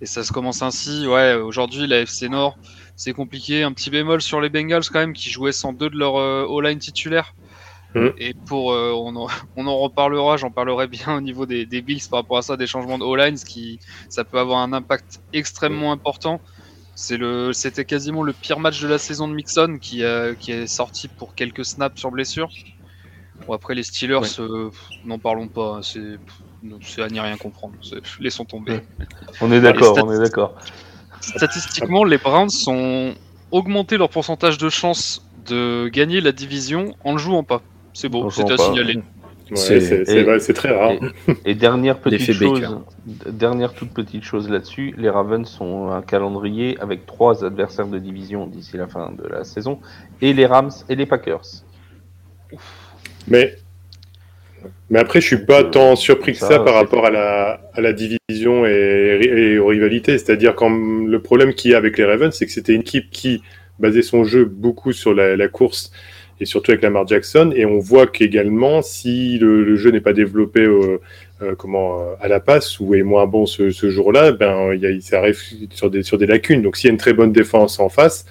Et 0.00 0.06
ça 0.06 0.24
se 0.24 0.32
commence 0.32 0.60
ainsi. 0.62 1.06
Ouais, 1.06 1.34
aujourd'hui, 1.34 1.86
la 1.86 2.00
FC 2.00 2.28
Nord, 2.28 2.58
c'est 2.96 3.12
compliqué. 3.14 3.62
Un 3.62 3.72
petit 3.72 3.90
bémol 3.90 4.20
sur 4.20 4.40
les 4.40 4.50
Bengals 4.50 4.84
quand 4.92 4.98
même, 5.00 5.14
qui 5.14 5.30
jouaient 5.30 5.52
sans 5.52 5.72
deux 5.72 5.88
de 5.90 5.96
leur 5.98 6.16
euh, 6.16 6.46
all-line 6.50 6.78
titulaire. 6.78 7.32
Mhm. 7.94 8.12
Et 8.18 8.34
pour, 8.34 8.72
euh, 8.72 8.92
on, 8.94 9.16
en, 9.16 9.26
on 9.56 9.66
en 9.66 9.78
reparlera, 9.78 10.36
j'en 10.36 10.50
parlerai 10.50 10.86
bien 10.86 11.16
au 11.16 11.20
niveau 11.22 11.46
des, 11.46 11.64
des 11.64 11.80
Bills 11.80 12.02
par 12.10 12.20
rapport 12.20 12.38
à 12.38 12.42
ça, 12.42 12.56
des 12.58 12.66
changements 12.66 12.98
de 12.98 13.04
all-line, 13.04 13.38
ce 13.38 13.46
qui, 13.46 13.80
ça 14.10 14.24
peut 14.24 14.38
avoir 14.38 14.58
un 14.58 14.72
impact 14.74 15.20
extrêmement 15.32 15.92
important. 15.92 16.42
C'est 16.94 17.16
le, 17.16 17.52
c'était 17.54 17.84
quasiment 17.84 18.22
le 18.22 18.32
pire 18.34 18.58
match 18.58 18.80
de 18.80 18.88
la 18.88 18.98
saison 18.98 19.28
de 19.28 19.34
Mixon, 19.34 19.78
qui, 19.80 20.02
euh, 20.02 20.34
qui 20.34 20.52
est 20.52 20.66
sorti 20.66 21.08
pour 21.08 21.34
quelques 21.34 21.64
snaps 21.64 21.98
sur 21.98 22.10
blessure. 22.10 22.48
Bon, 23.46 23.54
après 23.54 23.74
les 23.74 23.82
Steelers, 23.82 24.16
Ouais. 24.16 24.40
euh, 24.40 24.70
n'en 25.04 25.18
parlons 25.18 25.48
pas. 25.48 25.80
C'est, 25.82 26.18
c'est 26.82 27.02
à 27.02 27.08
n'y 27.08 27.20
rien 27.20 27.36
comprendre. 27.36 27.74
Laissons 28.20 28.44
tomber. 28.44 28.80
On 29.40 29.50
est 29.52 29.60
d'accord, 29.60 29.96
on 30.04 30.12
est 30.12 30.18
d'accord. 30.18 30.54
Statistiquement, 31.20 32.04
les 32.04 32.18
Browns 32.18 32.50
ont 32.68 33.14
augmenté 33.50 33.96
leur 33.96 34.08
pourcentage 34.10 34.58
de 34.58 34.68
chances 34.68 35.26
de 35.46 35.88
gagner 35.88 36.20
la 36.20 36.32
division 36.32 36.94
en 37.04 37.14
ne 37.14 37.18
jouant 37.18 37.42
pas. 37.44 37.62
C'est 37.92 38.08
beau, 38.08 38.30
c'est 38.30 38.42
à 38.50 38.56
pas. 38.56 38.58
signaler. 38.58 39.00
Ouais, 39.48 40.40
C'est- 40.40 40.52
très 40.54 40.76
rare. 40.76 40.92
Et 41.44 41.54
dernière 41.54 42.00
petite 42.00 42.32
chose, 42.32 42.60
Baker. 42.60 43.30
dernière 43.30 43.74
toute 43.74 43.90
petite 43.90 44.24
chose 44.24 44.48
là-dessus, 44.50 44.92
les 44.98 45.08
Ravens 45.08 45.60
ont 45.60 45.92
un 45.92 46.02
calendrier 46.02 46.76
avec 46.80 47.06
trois 47.06 47.44
adversaires 47.44 47.86
de 47.86 47.98
division 48.00 48.48
d'ici 48.48 48.76
la 48.76 48.88
fin 48.88 49.12
de 49.12 49.22
la 49.28 49.44
saison, 49.44 49.78
et 50.20 50.32
les 50.32 50.46
Rams 50.46 50.72
et 50.88 50.96
les 50.96 51.06
Packers. 51.06 51.62
Mais, 53.28 53.56
mais 54.90 54.98
après, 54.98 55.20
je 55.20 55.26
suis 55.26 55.44
pas 55.44 55.64
tant 55.64 55.96
surpris 55.96 56.32
que 56.32 56.38
ça, 56.38 56.48
Ça, 56.48 56.58
par 56.60 56.74
rapport 56.74 57.06
à 57.06 57.10
la, 57.10 57.60
à 57.74 57.80
la 57.80 57.92
division 57.92 58.64
et, 58.66 59.20
et 59.20 59.58
aux 59.58 59.66
rivalités. 59.66 60.16
C'est-à-dire 60.18 60.54
quand 60.54 60.70
le 60.70 61.18
problème 61.20 61.54
qu'il 61.54 61.72
y 61.72 61.74
a 61.74 61.78
avec 61.78 61.98
les 61.98 62.04
Ravens, 62.04 62.32
c'est 62.32 62.46
que 62.46 62.52
c'était 62.52 62.74
une 62.74 62.82
équipe 62.82 63.10
qui 63.10 63.42
basait 63.78 64.02
son 64.02 64.24
jeu 64.24 64.44
beaucoup 64.44 64.92
sur 64.92 65.12
la, 65.12 65.36
la 65.36 65.48
course 65.48 65.90
et 66.38 66.44
surtout 66.44 66.70
avec 66.70 66.82
Lamar 66.82 67.06
Jackson. 67.06 67.52
Et 67.54 67.66
on 67.66 67.78
voit 67.78 68.06
qu'également, 68.06 68.82
si 68.82 69.38
le, 69.38 69.64
le 69.64 69.76
jeu 69.76 69.90
n'est 69.90 70.00
pas 70.00 70.12
développé 70.12 70.60
euh, 70.60 71.00
euh, 71.42 71.54
comment 71.56 72.00
euh, 72.00 72.14
à 72.20 72.28
la 72.28 72.40
passe 72.40 72.78
ou 72.78 72.94
est 72.94 73.02
moins 73.02 73.26
bon 73.26 73.44
ce, 73.46 73.70
ce 73.70 73.90
jour-là, 73.90 74.32
ben 74.32 74.74
y 74.74 74.86
a, 74.86 75.00
ça 75.00 75.18
arrive 75.18 75.40
sur 75.70 75.90
des 75.90 76.02
sur 76.02 76.16
des 76.18 76.26
lacunes. 76.26 76.62
Donc 76.62 76.76
s'il 76.76 76.88
y 76.88 76.90
a 76.90 76.92
une 76.92 76.98
très 76.98 77.12
bonne 77.14 77.32
défense 77.32 77.80
en 77.80 77.88
face, 77.88 78.24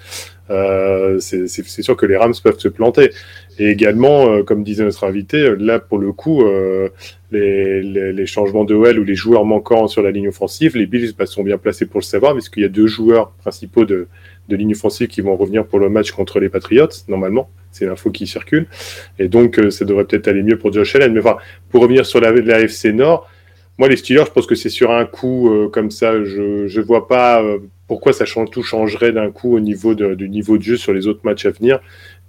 euh, 0.50 1.18
c'est 1.20 1.48
sûr 1.48 1.96
que 1.96 2.06
les 2.06 2.16
Rams 2.16 2.34
peuvent 2.42 2.58
se 2.58 2.68
planter. 2.68 3.10
Et 3.58 3.70
également, 3.70 4.28
euh, 4.28 4.42
comme 4.42 4.62
disait 4.62 4.84
notre 4.84 5.04
invité, 5.04 5.38
euh, 5.38 5.56
là 5.58 5.78
pour 5.78 5.98
le 5.98 6.12
coup, 6.12 6.42
euh, 6.42 6.88
les, 7.30 7.82
les, 7.82 8.12
les 8.12 8.26
changements 8.26 8.64
de 8.64 8.74
OL 8.74 8.98
ou 8.98 9.04
les 9.04 9.14
joueurs 9.14 9.44
manquants 9.44 9.88
sur 9.88 10.02
la 10.02 10.10
ligne 10.10 10.28
offensive, 10.28 10.76
les 10.76 10.86
Bills 10.86 11.14
bah, 11.18 11.26
sont 11.26 11.42
bien 11.42 11.58
placés 11.58 11.86
pour 11.86 12.00
le 12.00 12.04
savoir, 12.04 12.34
puisqu'il 12.34 12.62
y 12.62 12.66
a 12.66 12.68
deux 12.68 12.86
joueurs 12.86 13.30
principaux 13.32 13.84
de, 13.84 14.08
de 14.48 14.56
ligne 14.56 14.72
offensive 14.72 15.08
qui 15.08 15.20
vont 15.20 15.36
revenir 15.36 15.66
pour 15.66 15.78
le 15.78 15.88
match 15.88 16.12
contre 16.12 16.38
les 16.38 16.48
Patriots, 16.48 16.88
normalement. 17.08 17.48
C'est 17.72 17.86
l'info 17.86 18.10
qui 18.10 18.26
circule. 18.26 18.66
Et 19.18 19.28
donc, 19.28 19.60
ça 19.70 19.84
devrait 19.84 20.04
peut-être 20.04 20.28
aller 20.28 20.42
mieux 20.42 20.56
pour 20.56 20.72
Josh 20.72 20.94
Allen. 20.94 21.12
Mais 21.12 21.20
enfin, 21.20 21.36
pour 21.70 21.82
revenir 21.82 22.06
sur 22.06 22.20
la, 22.20 22.32
la 22.32 22.60
FC 22.60 22.90
Nord, 22.94 23.28
moi, 23.78 23.88
les 23.88 23.96
Steelers, 23.96 24.24
je 24.26 24.30
pense 24.30 24.46
que 24.46 24.54
c'est 24.54 24.70
sur 24.70 24.90
un 24.90 25.04
coup 25.04 25.50
euh, 25.50 25.68
comme 25.68 25.90
ça. 25.90 26.24
Je 26.24 26.66
je 26.66 26.80
vois 26.80 27.06
pas 27.08 27.42
euh, 27.42 27.58
pourquoi 27.88 28.14
ça 28.14 28.24
change, 28.24 28.50
tout 28.50 28.62
changerait 28.62 29.12
d'un 29.12 29.30
coup 29.30 29.54
au 29.54 29.60
niveau 29.60 29.94
de, 29.94 30.14
du 30.14 30.30
niveau 30.30 30.56
de 30.56 30.62
jeu 30.62 30.76
sur 30.78 30.94
les 30.94 31.06
autres 31.06 31.20
matchs 31.24 31.44
à 31.44 31.50
venir, 31.50 31.80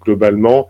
globalement. 0.04 0.70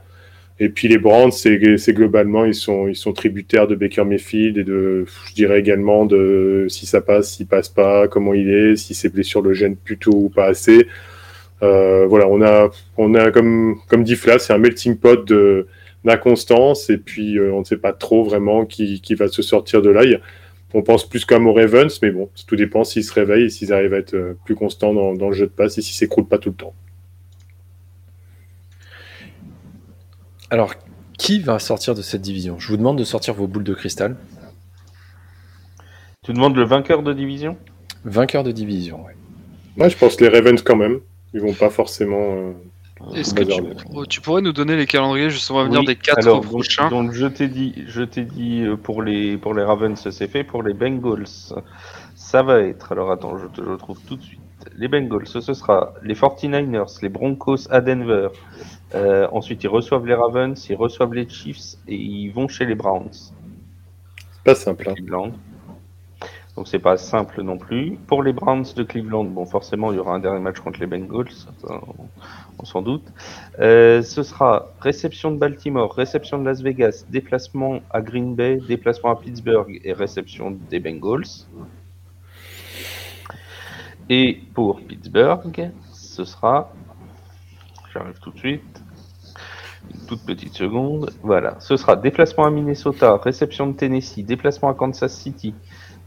Et 0.60 0.70
puis 0.70 0.88
les 0.88 0.98
Browns, 0.98 1.32
c'est 1.32 1.94
globalement, 1.94 2.44
ils 2.46 2.56
sont, 2.56 3.14
tributaires 3.14 3.68
de 3.68 3.76
Baker 3.76 4.06
Mayfield 4.06 4.58
et 4.58 4.64
de, 4.64 5.06
je 5.28 5.34
dirais 5.36 5.60
également 5.60 6.06
de 6.06 6.66
si 6.68 6.88
ça 6.88 7.02
passe, 7.02 7.34
s'il 7.34 7.46
passe 7.46 7.70
pas, 7.70 8.08
comment 8.08 8.34
il 8.34 8.50
est, 8.50 8.76
si 8.76 8.96
ses 8.96 9.10
blessures 9.10 9.42
le 9.42 9.54
gênent 9.54 9.76
plutôt 9.76 10.14
ou 10.14 10.30
pas 10.30 10.46
assez. 10.46 10.88
Euh, 11.62 12.08
voilà, 12.08 12.28
on 12.28 12.42
a, 12.42 12.70
on 12.98 13.14
a 13.14 13.32
comme, 13.32 13.78
dit 14.04 14.16
Flav, 14.16 14.40
c'est 14.40 14.54
un 14.54 14.58
melting 14.58 14.98
pot 14.98 15.32
d'inconstance 16.04 16.90
et 16.90 16.98
puis 16.98 17.38
euh, 17.38 17.52
on 17.54 17.60
ne 17.60 17.66
sait 17.66 17.78
pas 17.78 17.94
trop 17.94 18.24
vraiment 18.24 18.66
qui, 18.66 19.02
qui 19.02 19.14
va 19.14 19.28
se 19.28 19.44
sortir 19.44 19.84
de 19.84 19.92
là. 19.92 20.04
On 20.74 20.82
pense 20.82 21.08
plus 21.08 21.24
comme 21.24 21.48
aux 21.48 21.54
Ravens, 21.54 22.00
mais 22.02 22.12
bon, 22.12 22.30
tout 22.48 22.56
dépend 22.56 22.84
s'ils 22.84 23.04
se 23.04 23.14
réveillent 23.14 23.46
et 23.46 23.50
s'ils 23.50 23.74
arrivent 23.74 23.94
à 23.94 24.00
être 24.00 24.16
euh, 24.16 24.34
plus 24.46 24.56
constants 24.56 24.94
dans, 24.94 25.14
dans 25.14 25.30
le 25.30 25.36
jeu 25.36 25.46
de 25.46 25.52
passe 25.52 25.78
et 25.78 25.82
s'ils 25.82 25.96
s'écroulent 25.96 26.28
pas 26.28 26.40
tout 26.40 26.50
le 26.50 26.56
temps. 26.56 26.74
Alors, 30.50 30.74
qui 31.18 31.40
va 31.40 31.60
sortir 31.60 31.96
de 31.96 32.02
cette 32.02 32.22
division? 32.22 32.60
Je 32.60 32.68
vous 32.70 32.78
demande 32.78 32.98
de 32.98 33.04
sortir 33.04 33.34
vos 33.34 33.48
boules 33.48 33.64
de 33.64 33.74
cristal. 33.74 34.16
Tu 36.24 36.34
demandes 36.34 36.56
le 36.56 36.64
vainqueur 36.64 37.04
de 37.04 37.14
division? 37.14 37.58
Vainqueur 38.06 38.44
de 38.44 38.52
division, 38.52 39.04
ouais. 39.06 39.16
Moi, 39.76 39.90
je 39.90 39.98
pense 39.98 40.20
les 40.22 40.30
Ravens 40.30 40.62
quand 40.62 40.76
même. 40.76 41.00
Ils 41.34 41.42
vont 41.42 41.54
pas 41.54 41.70
forcément. 41.70 42.36
euh, 42.36 42.54
Est-ce 43.16 43.34
que 43.34 43.44
tu, 44.08 44.22
pourrais 44.22 44.42
nous 44.42 44.54
donner 44.54 44.76
les 44.76 44.88
calendriers 44.88 45.30
justement 45.30 45.60
à 45.60 45.64
venir 45.66 45.82
Oui, 45.82 45.86
des 45.86 45.96
quatre 45.96 46.20
alors, 46.20 46.42
donc- 46.42 46.50
prochains? 46.50 46.90
Donc, 46.90 47.12
je 47.12 47.28
t'ai 47.28 47.48
dit, 47.48 47.84
je 47.88 48.02
t'ai 48.02 48.24
dit 48.24 48.64
euh, 48.64 48.76
pour 48.76 49.04
les 49.04 49.38
pour 49.38 49.54
les 49.54 49.64
Ravens 49.64 50.00
c'est 50.10 50.28
fait, 50.28 50.44
pour 50.44 50.64
les 50.64 50.74
Bengals 50.74 51.28
ça 52.16 52.42
va 52.42 52.62
être. 52.62 52.92
Alors 52.92 53.12
attends, 53.12 53.38
je 53.38 53.48
te 53.48 53.62
le 53.62 53.74
retrouve 53.74 54.00
tout 54.08 54.16
de 54.16 54.22
suite. 54.24 54.40
Les 54.76 54.88
Bengals, 54.88 55.28
ce 55.28 55.42
sera 55.42 55.94
les 56.04 56.16
49ers, 56.16 56.98
les 57.02 57.10
Broncos 57.10 57.68
à 57.70 57.82
Denver. 57.82 58.30
Euh, 58.96 59.28
ensuite, 59.32 59.64
ils 59.64 59.68
reçoivent 59.68 60.06
les 60.06 60.14
Ravens, 60.14 60.70
ils 60.70 60.76
reçoivent 60.76 61.14
les 61.14 61.28
Chiefs 61.28 61.76
et 61.88 61.96
ils 61.96 62.30
vont 62.32 62.48
chez 62.48 62.66
les 62.66 62.76
Browns. 62.76 63.10
C'est 63.12 64.44
pas 64.44 64.56
simple. 64.56 64.90
hein. 64.90 64.94
Cleveland. 64.96 65.32
Donc 66.56 66.68
c'est 66.68 66.80
pas 66.80 66.98
simple 66.98 67.44
non 67.44 67.60
plus. 67.60 67.98
Pour 68.08 68.24
les 68.24 68.34
Browns 68.34 68.66
de 68.76 68.82
Cleveland, 68.82 69.26
bon 69.26 69.46
forcément 69.46 69.92
il 69.92 69.98
y 69.98 70.00
aura 70.00 70.16
un 70.16 70.20
dernier 70.20 70.40
match 70.40 70.60
contre 70.60 70.80
les 70.80 70.88
Bengals, 70.88 71.30
on, 71.70 71.80
on 72.58 72.66
s'en 72.66 72.82
doute. 72.82 73.04
Euh, 73.60 74.02
ce 74.02 74.24
sera 74.24 74.74
réception 74.80 75.30
de 75.32 75.38
Baltimore, 75.38 75.94
réception 75.94 76.40
de 76.40 76.46
Las 76.46 76.62
Vegas, 76.62 77.06
déplacement 77.10 77.82
à 77.92 78.02
Green 78.02 78.34
Bay, 78.34 78.58
déplacement 78.68 79.12
à 79.12 79.16
Pittsburgh 79.18 79.80
et 79.84 79.94
réception 79.94 80.58
des 80.72 80.80
Bengals. 80.80 81.28
Et 84.10 84.42
pour 84.56 84.82
Pittsburgh, 84.82 85.72
ce 85.94 86.26
sera, 86.26 86.74
j'arrive 87.94 88.18
tout 88.20 88.32
de 88.32 88.38
suite, 88.40 88.77
toute 90.08 90.22
petite 90.22 90.54
seconde, 90.56 91.12
voilà, 91.24 91.58
ce 91.60 91.78
sera 91.78 91.96
déplacement 91.96 92.46
à 92.46 92.50
Minnesota, 92.50 93.18
réception 93.18 93.68
de 93.68 93.74
Tennessee, 93.76 94.20
déplacement 94.26 94.70
à 94.70 94.74
Kansas 94.74 95.16
City, 95.18 95.54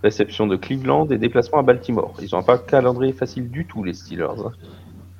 réception 0.02 0.46
de 0.46 0.56
Cleveland 0.56 1.06
et 1.10 1.18
déplacement 1.18 1.58
à 1.58 1.62
Baltimore. 1.62 2.14
Ils 2.22 2.28
n'ont 2.32 2.42
pas 2.42 2.54
un 2.54 2.58
calendrier 2.58 3.12
facile 3.12 3.50
du 3.50 3.66
tout, 3.66 3.84
les 3.84 3.92
Steelers. 3.94 4.24
hein. 4.46 4.52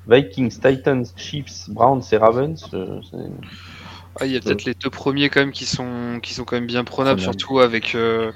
Vikings, 0.07 0.59
Titans, 0.59 1.05
Chiefs, 1.15 1.69
Browns 1.69 2.01
et 2.11 2.17
Ravens. 2.17 2.67
euh, 2.73 2.99
Ah, 4.19 4.25
il 4.25 4.31
y 4.33 4.35
a 4.35 4.39
peut-être 4.39 4.65
les 4.65 4.73
deux 4.83 4.89
premiers 4.89 5.29
quand 5.29 5.39
même 5.41 5.51
qui 5.51 5.65
sont 5.65 6.19
qui 6.21 6.33
sont 6.33 6.43
quand 6.43 6.55
même 6.55 6.65
bien 6.67 6.83
prenables, 6.83 7.19
surtout 7.21 7.59
avec 7.59 7.95
euh, 7.95 8.31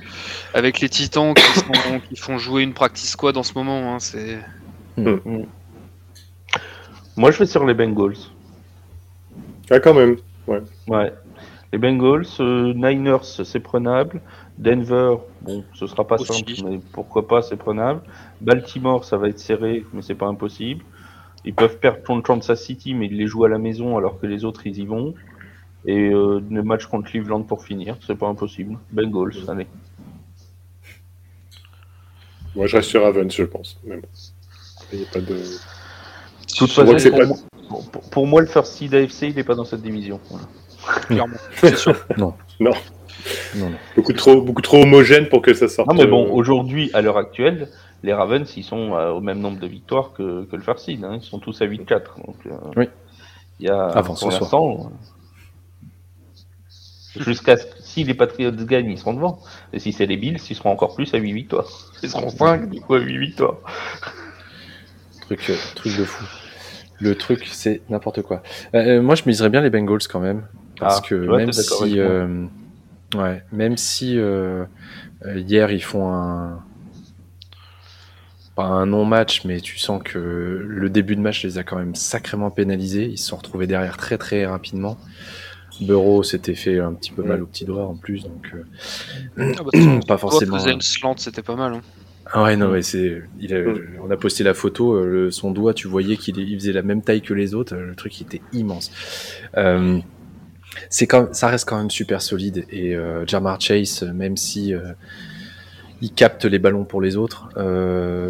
avec 0.54 0.80
les 0.80 0.90
Titans 0.90 1.34
qui, 1.34 1.42
sont- 1.60 2.00
qui 2.10 2.16
font 2.16 2.38
jouer 2.38 2.62
une 2.64 2.74
practice 2.74 3.10
squad 3.12 3.36
en 3.36 3.44
ce 3.44 3.54
moment. 3.56 3.94
hein, 3.96 4.00
c'est 4.00 4.40
Moi, 7.18 7.32
je 7.32 7.40
vais 7.40 7.46
sur 7.46 7.66
les 7.66 7.74
Bengals. 7.74 8.16
Ah, 9.70 9.80
quand 9.80 9.94
même. 9.94 10.18
Ouais. 10.48 10.62
Les 11.74 11.80
Bengals, 11.80 12.26
euh, 12.40 12.74
Niners, 12.74 13.24
c'est 13.24 13.60
prenable. 13.60 14.22
Denver, 14.58 15.16
bon, 15.42 15.64
ce 15.74 15.88
sera 15.88 16.08
pas 16.08 16.16
Aussi. 16.16 16.34
simple, 16.34 16.54
mais 16.70 16.80
pourquoi 16.94 17.28
pas, 17.28 17.42
c'est 17.42 17.58
prenable. 17.58 18.02
Baltimore, 18.40 19.04
ça 19.04 19.18
va 19.18 19.28
être 19.28 19.40
serré, 19.40 19.84
mais 19.92 20.02
c'est 20.02 20.16
pas 20.16 20.28
impossible. 20.28 20.84
Ils 21.44 21.54
peuvent 21.54 21.78
perdre 21.80 22.02
contre 22.04 22.24
Kansas 22.24 22.62
City, 22.64 22.94
mais 22.94 23.08
ils 23.08 23.18
les 23.18 23.28
jouent 23.28 23.44
à 23.46 23.50
la 23.50 23.58
maison 23.58 23.98
alors 23.98 24.20
que 24.20 24.26
les 24.28 24.46
autres, 24.46 24.66
ils 24.68 24.80
y 24.80 24.86
vont. 24.86 25.14
Et 25.86 26.10
euh, 26.10 26.42
le 26.50 26.64
match 26.64 26.86
contre 26.86 27.10
Cleveland 27.12 27.44
pour 27.44 27.64
finir, 27.64 27.98
c'est 28.06 28.16
pas 28.16 28.28
impossible. 28.28 28.78
Bengals, 28.92 29.34
allez. 29.50 29.68
Moi, 32.56 32.68
je 32.68 32.78
reste 32.78 32.90
sur 32.90 33.04
Ravens, 33.04 33.34
je 33.34 33.44
pense. 33.44 33.80
Mais 33.84 33.98
bon. 33.98 34.08
Il 34.94 35.00
y 35.02 35.04
a 35.04 35.08
pas 35.08 35.20
de. 35.20 35.26
De 35.36 36.58
toute 36.58 36.72
façon, 36.72 36.98
c'est 36.98 37.12
pas- 37.12 37.26
moi, 37.26 37.36
pour- 37.70 37.90
pour- 37.92 38.02
pour 38.10 38.28
moi, 38.28 38.42
le 38.42 38.48
first 38.48 38.74
seed 38.74 38.94
AFC, 38.94 39.24
il 39.30 39.36
n'est 39.36 39.44
pas 39.44 39.56
dans 39.56 39.66
cette 39.66 39.82
division. 39.82 40.20
Voilà. 40.30 40.46
clairement. 41.08 41.38
C'est 41.56 41.78
sûr. 41.78 41.96
Non, 42.18 42.34
non. 42.60 42.72
Beaucoup 43.96 44.14
trop, 44.14 44.42
beaucoup 44.42 44.62
trop 44.62 44.84
homogène 44.84 45.28
pour 45.30 45.42
que 45.42 45.54
ça 45.54 45.68
sorte. 45.68 45.88
Non, 45.90 45.96
mais 45.96 46.06
bon, 46.06 46.26
euh, 46.28 46.32
aujourd'hui, 46.32 46.92
à 46.94 47.02
l'heure 47.02 47.18
actuelle, 47.18 47.70
les 48.04 48.14
Ravens, 48.14 48.48
ils 48.56 48.64
sont 48.64 48.94
euh, 48.94 49.10
au 49.12 49.20
même 49.22 49.40
nombre 49.40 49.60
de 49.60 49.66
victoires 49.68 50.12
que, 50.14 50.44
que 50.46 50.56
le 50.56 50.62
first 50.62 50.86
seed. 50.86 51.04
hein. 51.04 51.18
Ils 51.20 51.26
sont 51.26 51.40
tous 51.40 51.60
à 51.62 51.66
8-4. 51.66 51.88
Donc, 52.26 52.36
euh, 52.46 52.52
Oui. 52.76 52.86
Il 53.60 53.66
y 53.68 53.70
a, 53.70 53.86
Avant 53.88 54.14
pour 54.16 54.30
l'instant, 54.30 54.92
euh, 57.18 57.24
jusqu'à 57.24 57.58
ce- 57.58 57.66
si 57.80 58.04
les 58.04 58.14
Patriots 58.14 58.52
gagnent, 58.52 58.92
ils 58.92 59.00
seront 59.00 59.14
devant. 59.14 59.40
Et 59.74 59.80
si 59.80 59.92
c'est 59.94 60.06
les 60.06 60.18
Bills, 60.18 60.40
ils 60.50 60.56
seront 60.56 60.72
encore 60.72 60.94
plus 60.94 61.14
à 61.14 61.18
8 61.18 61.32
victoires. 61.34 61.68
Ils 62.04 62.10
seront 62.10 62.30
5 62.30 62.70
du 62.70 62.82
coup 62.82 62.94
à 62.96 63.00
8 63.00 63.18
victoires. 63.18 63.56
Truc, 65.22 65.50
euh, 65.50 65.56
truc 65.76 65.98
de 65.98 66.04
fou. 66.04 66.26
Le 67.02 67.16
truc, 67.16 67.48
c'est 67.52 67.82
n'importe 67.90 68.22
quoi. 68.22 68.42
Euh, 68.74 69.02
moi, 69.02 69.16
je 69.16 69.24
miserais 69.26 69.50
bien 69.50 69.62
les 69.62 69.70
Bengals 69.70 70.08
quand 70.10 70.20
même. 70.20 70.44
Parce 70.80 71.00
Ah, 71.00 71.08
que 71.08 71.16
même 71.16 71.52
si, 71.54 72.00
euh, 72.00 72.46
ouais, 73.16 73.44
même 73.52 73.78
si 73.78 74.18
euh, 74.20 74.66
euh, 75.26 75.40
hier 75.40 75.72
ils 75.72 75.82
font 75.84 76.12
un 76.14 76.60
pas 78.56 78.64
un 78.66 78.86
non-match, 78.86 79.44
mais 79.44 79.60
tu 79.60 79.78
sens 79.78 80.02
que 80.04 80.18
le 80.66 80.90
début 80.90 81.16
de 81.18 81.22
match 81.22 81.44
les 81.44 81.58
a 81.58 81.64
quand 81.64 81.76
même 81.78 81.96
sacrément 81.96 82.52
pénalisés. 82.52 83.06
Ils 83.06 83.18
se 83.18 83.28
sont 83.28 83.36
retrouvés 83.38 83.68
derrière 83.68 83.98
très 83.98 84.18
très 84.18 84.46
rapidement. 84.46 84.98
Burrow 85.82 86.24
s'était 86.24 86.56
fait 86.56 86.80
un 86.80 86.94
petit 86.94 87.12
peu 87.12 87.22
mal 87.24 87.42
au 87.44 87.46
petit 87.48 87.66
doigt 87.66 87.86
en 87.86 87.96
plus, 87.98 88.24
donc 88.24 88.54
euh, 89.38 89.54
Ah 89.58 89.62
bah, 89.64 90.00
pas 90.08 90.18
forcément. 90.18 90.58
faisait 90.58 90.72
une 90.72 90.80
slant, 90.82 91.16
c'était 91.18 91.42
pas 91.42 91.56
mal. 91.58 91.74
hein. 91.74 91.82
Ah 92.28 92.44
ouais, 92.44 92.56
non, 92.58 92.70
mais 92.72 92.82
c'est. 92.82 93.22
il 93.40 93.54
a- 93.54 93.62
Mm. 93.62 93.82
On 94.04 94.10
a 94.12 94.18
posté 94.18 94.44
la 94.44 94.54
photo, 94.54 94.94
euh, 94.96 95.06
le- 95.06 95.32
son 95.32 95.52
doigt, 95.52 95.74
tu 95.74 95.88
voyais 95.88 96.18
qu'il 96.18 96.38
il 96.40 96.56
faisait 96.60 96.74
la 96.74 96.82
même 96.82 97.02
taille 97.02 97.22
que 97.22 97.34
les 97.34 97.54
autres. 97.54 97.76
Le 97.76 97.96
truc, 97.96 98.20
il 98.20 98.24
était 98.24 98.42
immense. 98.52 98.92
Euh, 99.58 100.00
c'est 100.90 101.08
quand, 101.08 101.34
ça 101.36 101.48
reste 101.48 101.68
quand 101.70 101.78
même 101.78 101.92
super 101.92 102.22
solide. 102.22 102.66
Et 102.72 102.96
euh, 102.96 103.26
Jamar 103.28 103.62
Chase, 103.62 104.04
même 104.14 104.38
si 104.38 104.74
euh, 104.74 104.94
il 106.02 106.12
capte 106.14 106.46
les 106.46 106.60
ballons 106.60 106.84
pour 106.84 107.02
les 107.02 107.16
autres, 107.16 107.50
euh, 107.58 108.30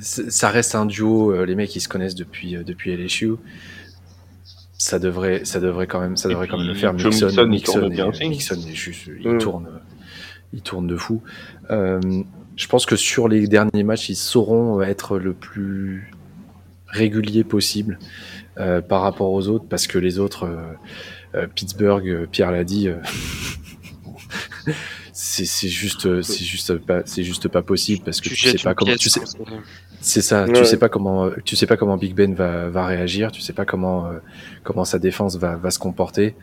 ça 0.00 0.50
reste 0.50 0.74
un 0.74 0.86
duo. 0.86 1.32
euh, 1.32 1.44
les 1.44 1.54
mecs, 1.54 1.74
ils 1.74 1.80
se 1.80 1.88
connaissent 1.88 2.14
depuis 2.14 2.56
depuis 2.64 2.92
LSU. 2.92 3.32
Ça 4.80 4.98
devrait, 5.00 5.44
ça 5.44 5.58
devrait 5.60 5.88
quand 5.88 6.00
même, 6.00 6.16
ça 6.16 6.28
devrait 6.28 6.46
quand 6.46 6.58
même 6.58 6.68
le 6.68 6.74
faire. 6.74 6.92
Mixon, 6.92 7.08
Mixon, 7.26 7.42
il 7.44 7.48
Mixon, 7.48 7.72
tourne 7.72 7.92
est- 7.92 7.94
bien 7.96 8.06
aussi. 8.06 8.28
Mixon 8.28 8.54
est 8.68 8.74
juste, 8.74 9.10
il 9.20 9.28
Mm. 9.32 9.38
tourne, 9.38 9.68
il 10.52 10.62
tourne 10.62 10.86
de 10.86 10.96
fou. 10.96 11.22
Euh, 11.70 12.00
je 12.56 12.66
pense 12.66 12.86
que 12.86 12.96
sur 12.96 13.28
les 13.28 13.46
derniers 13.46 13.84
matchs, 13.84 14.08
ils 14.08 14.16
sauront 14.16 14.80
être 14.82 15.18
le 15.18 15.32
plus 15.32 16.10
régulier 16.86 17.44
possible 17.44 17.98
euh, 18.58 18.80
par 18.80 19.02
rapport 19.02 19.30
aux 19.30 19.48
autres, 19.48 19.66
parce 19.68 19.86
que 19.86 19.98
les 19.98 20.18
autres, 20.18 20.44
euh, 20.44 20.56
euh, 21.34 21.46
Pittsburgh, 21.54 22.08
euh, 22.08 22.26
Pierre 22.30 22.50
l'a 22.50 22.64
dit, 22.64 22.88
euh, 22.88 22.96
c'est 25.12 25.44
c'est 25.44 25.68
juste, 25.68 26.22
c'est 26.22 26.44
juste 26.44 26.76
pas, 26.78 27.02
c'est 27.04 27.22
juste 27.24 27.48
pas 27.48 27.62
possible 27.62 28.02
parce 28.04 28.20
que 28.20 28.28
tu, 28.28 28.36
sais 28.36 28.50
jettes 28.52 28.62
pas 28.64 28.74
comment, 28.74 28.94
tu 28.96 29.10
sais, 29.10 29.20
c'est- 30.00 30.20
ça, 30.20 30.44
Ouais. 30.46 30.52
tu 30.52 30.64
sais 30.64 30.76
pas 30.76 30.88
comment, 30.88 31.30
tu 31.44 31.56
sais 31.56 31.66
pas 31.66 31.76
comment 31.76 31.96
Big 31.96 32.14
Ben 32.14 32.34
va, 32.34 32.68
va 32.68 32.86
réagir, 32.86 33.32
tu 33.32 33.40
sais 33.40 33.52
pas 33.52 33.64
comment, 33.64 34.06
euh, 34.06 34.18
comment 34.64 34.84
sa 34.84 34.98
défense 34.98 35.36
va, 35.36 35.56
va 35.56 35.70
se 35.70 35.78
comporter. 35.78 36.34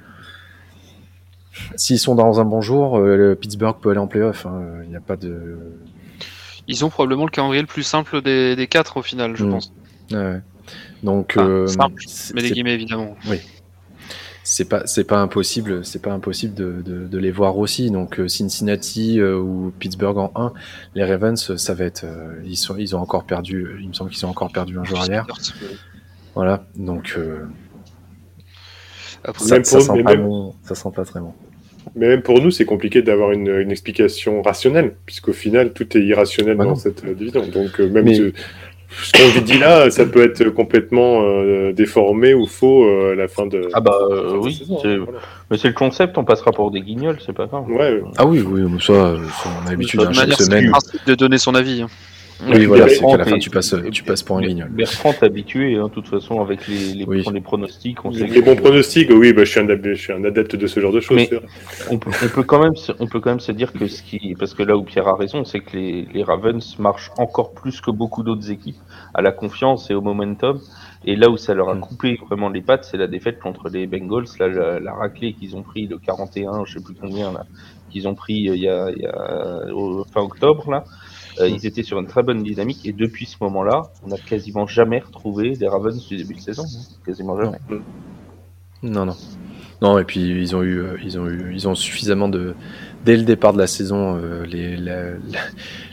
S'ils 1.76 2.00
sont 2.00 2.16
dans 2.16 2.40
un 2.40 2.46
bon 2.46 2.62
jour, 2.62 2.98
euh, 2.98 3.16
le 3.18 3.36
Pittsburgh 3.36 3.78
peut 3.82 3.90
aller 3.92 4.00
en 4.00 4.08
playoff. 4.08 4.46
hein. 4.46 4.62
Il 4.84 4.90
n'y 4.90 4.96
a 4.96 5.02
pas 5.02 5.16
de. 5.16 5.58
Ils 6.68 6.84
ont 6.84 6.90
probablement 6.90 7.26
le 7.26 7.32
calendrier 7.32 7.62
le 7.62 7.68
plus 7.68 7.84
simple 7.84 8.22
des, 8.22 8.56
des 8.56 8.68
quatre 8.68 8.98
au 8.98 9.02
final, 9.02 9.36
je 9.36 9.46
Mm. 9.46 9.50
pense. 9.52 9.74
Ouais. 10.12 10.42
Donc, 11.04 11.34
Enfin, 11.38 11.48
euh, 11.48 11.68
simple, 11.68 12.04
Mais 12.34 12.42
les 12.42 12.48
c'est- 12.48 12.54
guillemets 12.56 12.74
évidemment. 12.74 13.16
c'est 14.44 14.66
pas 14.70 14.86
c'est 14.86 15.04
pas 15.06 15.18
impossible 15.20 15.84
c'est 15.84 16.02
pas 16.02 16.12
impossible 16.12 16.54
de, 16.54 16.82
de, 16.86 17.08
de 17.08 17.18
les 17.18 17.32
voir 17.32 17.58
aussi 17.58 17.90
donc 17.90 18.20
euh, 18.20 18.28
Cincinnati 18.28 19.20
euh, 19.20 19.40
ou 19.40 19.74
Pittsburgh 19.80 20.18
en 20.20 20.32
1 20.36 20.54
les 20.94 21.04
Ravens 21.04 21.50
euh, 21.50 21.58
ça 21.58 21.74
va 21.74 21.86
être 21.86 22.04
euh, 22.04 22.40
ils 22.46 22.56
sont 22.56 22.76
ils 22.78 22.96
ont 22.96 23.00
encore 23.00 23.24
perdu 23.24 23.76
il 23.82 23.88
me 23.88 23.94
semble 23.94 24.12
qu'ils 24.12 24.24
ont 24.26 24.30
encore 24.30 24.52
perdu 24.52 24.78
un 24.78 24.84
joueur 24.84 25.04
hier 25.08 25.26
voilà 26.36 26.68
donc 26.76 27.16
euh, 27.18 27.46
Après, 29.28 29.44
ça, 29.44 29.56
Même 29.56 29.64
ça 29.64 29.78
pour- 29.78 29.86
sent 29.96 30.04
pas 30.04 30.16
même- 30.16 30.26
bon 30.28 30.54
ça 30.64 30.76
sent 30.76 30.90
pas 30.96 31.04
très 31.06 31.20
bon 31.20 31.34
Mais 31.96 32.08
même 32.08 32.22
pour 32.22 32.42
nous, 32.42 32.52
c'est 32.52 32.66
compliqué 32.66 33.02
d'avoir 33.02 33.32
une, 33.32 33.48
une 33.48 33.72
explication 33.72 34.42
rationnelle, 34.42 34.96
puisqu'au 35.06 35.34
final, 35.34 35.74
tout 35.74 35.98
est 35.98 36.02
irrationnel 36.02 36.56
Bah 36.58 36.64
dans 36.64 36.72
non. 36.72 36.76
cette 36.76 37.04
euh, 37.06 37.14
division. 37.14 37.42
Donc, 37.48 37.80
euh, 37.80 37.88
même 37.90 38.06
Mais- 38.06 38.16
ce, 38.16 38.32
ce 39.04 39.12
qu'on 39.12 39.42
dit 39.42 39.58
là, 39.60 39.90
ça 39.92 40.06
peut 40.06 40.24
être 40.24 40.50
complètement 40.50 41.22
euh, 41.24 41.74
déformé 41.74 42.34
ou 42.34 42.46
faux 42.48 42.86
euh, 42.86 43.12
à 43.14 43.16
la 43.16 43.28
fin 43.28 43.46
de. 43.46 43.68
Ah 43.74 43.82
bah 43.82 43.98
euh, 44.10 44.34
de 44.34 44.38
oui, 44.38 44.54
saison, 44.54 44.78
hein, 44.84 44.98
voilà. 45.04 45.20
mais 45.52 45.58
c'est 45.58 45.68
le 45.68 45.74
concept, 45.74 46.18
on 46.18 46.24
passera 46.24 46.52
pour 46.52 46.72
des 46.72 46.82
guignols, 46.82 47.18
c'est 47.26 47.34
pas 47.34 47.46
grave. 47.48 47.70
Ouais, 47.70 48.02
ah 48.18 48.26
oui 48.26 48.42
oui 48.42 48.62
ça, 48.82 48.94
on 48.94 49.68
a 49.68 49.72
l'habitude 49.72 50.00
De 50.00 50.06
de 50.08 50.14
chaque 50.14 50.34
c'est 50.34 50.44
semaine 50.46 50.66
le 50.66 50.72
principe 50.72 51.06
de 51.06 51.16
donner 51.16 51.38
son 51.38 51.56
avis. 51.56 51.82
hein. 51.82 51.88
Oui 52.48 52.66
voilà 52.66 52.88
c'est 52.90 52.96
Bertrand, 52.96 53.12
qu'à 53.12 53.18
la 53.18 53.26
fin 53.26 53.38
tu 53.40 53.50
passes 53.50 53.76
tu 53.92 54.04
passes 54.04 54.22
pour 54.24 54.38
un 54.38 54.42
guignol 54.42 54.70
Bertrand 54.70 55.14
t'es 55.14 55.26
habitué, 55.26 55.78
hein, 55.78 55.88
de 55.88 55.94
toute 55.94 56.08
façon, 56.08 56.42
avec 56.42 56.68
les, 56.68 56.94
les, 56.94 57.06
Oui. 57.06 57.24
les 57.34 57.42
pronostics. 57.42 58.04
On, 58.04 58.10
Les, 58.10 58.20
sait 58.20 58.28
les 58.28 58.42
que- 58.42 58.46
bons 58.46 58.56
pronostics, 58.58 59.10
oui, 59.12 59.32
bah, 59.32 59.46
je, 59.46 59.52
suis 59.52 59.60
un, 59.62 59.70
ab- 59.70 59.86
je 59.86 59.94
suis 59.94 60.12
un 60.12 60.24
adepte 60.26 60.56
de 60.56 60.68
ce 60.68 60.80
genre 60.80 60.92
de 60.92 61.00
choses. 61.00 61.16
Mais- 61.16 61.30
on, 61.90 61.98
peut, 61.98 62.12
on 62.24 62.28
peut 62.28 62.44
quand 62.44 62.62
même 62.62 62.76
se, 62.76 62.92
on 63.00 63.08
peut 63.08 63.20
quand 63.22 63.30
même 63.30 63.40
se 63.40 63.52
dire 63.54 63.72
que 63.72 63.88
ce 63.88 64.02
qui 64.04 64.36
parce 64.38 64.54
que 64.54 64.64
là 64.64 64.76
où 64.76 64.84
Pierre 64.84 65.08
a 65.08 65.16
raison 65.16 65.46
c'est 65.46 65.60
que 65.62 65.78
les, 65.78 66.08
les 66.14 66.24
Ravens 66.24 66.78
marchent 66.80 67.12
encore 67.18 67.54
plus 67.54 67.80
que 67.82 67.92
beaucoup 67.92 68.22
d'autres 68.24 68.52
équipes 68.52 68.76
à 69.14 69.22
la 69.22 69.32
confiance 69.32 69.90
et 69.90 69.94
au 69.94 70.02
momentum 70.02 70.60
et 71.06 71.16
là 71.16 71.30
où 71.30 71.38
ça 71.38 71.54
leur 71.54 71.70
a 71.70 71.76
Mm. 71.76 71.80
coupé 71.82 72.20
vraiment 72.28 72.50
les 72.50 72.62
pattes 72.62 72.84
c'est 72.90 72.98
la 72.98 73.08
défaite 73.08 73.40
contre 73.40 73.70
les 73.70 73.86
Bengals 73.88 74.26
là 74.40 74.48
la, 74.50 74.80
la 74.80 74.94
raclée 74.94 75.34
qu'ils 75.34 75.56
ont 75.56 75.62
pris 75.64 75.88
le 75.88 75.98
41 76.00 76.66
je 76.66 76.74
sais 76.80 76.84
plus 76.84 76.96
combien 76.96 77.32
là 77.32 77.46
qu'ils 77.92 78.08
ont 78.08 78.16
pris 78.16 78.50
euh, 78.50 78.56
il 78.56 78.62
y 78.64 78.68
a, 78.70 78.90
il 78.92 79.02
y 79.02 79.06
a 79.06 79.74
au 79.74 80.04
fin 80.14 80.22
octobre 80.22 80.70
là 80.72 80.84
Euh, 81.40 81.50
Mm. 81.50 81.54
ils 81.56 81.66
étaient 81.66 81.84
sur 81.84 82.00
une 82.00 82.08
très 82.08 82.24
bonne 82.24 82.44
dynamique 82.44 82.86
et 82.86 82.94
depuis 82.94 83.26
ce 83.26 83.36
moment-là 83.42 83.84
on 84.04 84.08
n'a 84.08 84.18
quasiment 84.18 84.68
jamais 84.68 85.00
retrouvé 85.00 85.52
des 85.58 85.68
Ravens 85.68 86.08
du 86.08 86.16
début 86.18 86.36
de 86.36 86.40
saison 86.40 86.64
hein. 86.64 86.96
quasiment 87.06 87.36
jamais 87.38 87.58
Non, 88.84 89.06
non. 89.06 89.16
Non, 89.82 90.00
et 90.00 90.06
puis 90.06 90.22
ils 90.22 90.56
ont 90.56 90.64
eu, 90.64 90.80
euh, 90.80 90.98
ils 91.04 91.20
ont 91.20 91.28
eu, 91.28 91.52
ils 91.54 91.68
ont 91.68 91.76
suffisamment 91.76 92.30
de, 92.30 92.56
dès 93.04 93.18
le 93.18 93.24
départ 93.24 93.52
de 93.52 93.58
la 93.58 93.68
saison, 93.68 94.16
euh, 94.18 94.46
les, 94.46 94.78
la- 94.78 95.12
la- 95.12 95.40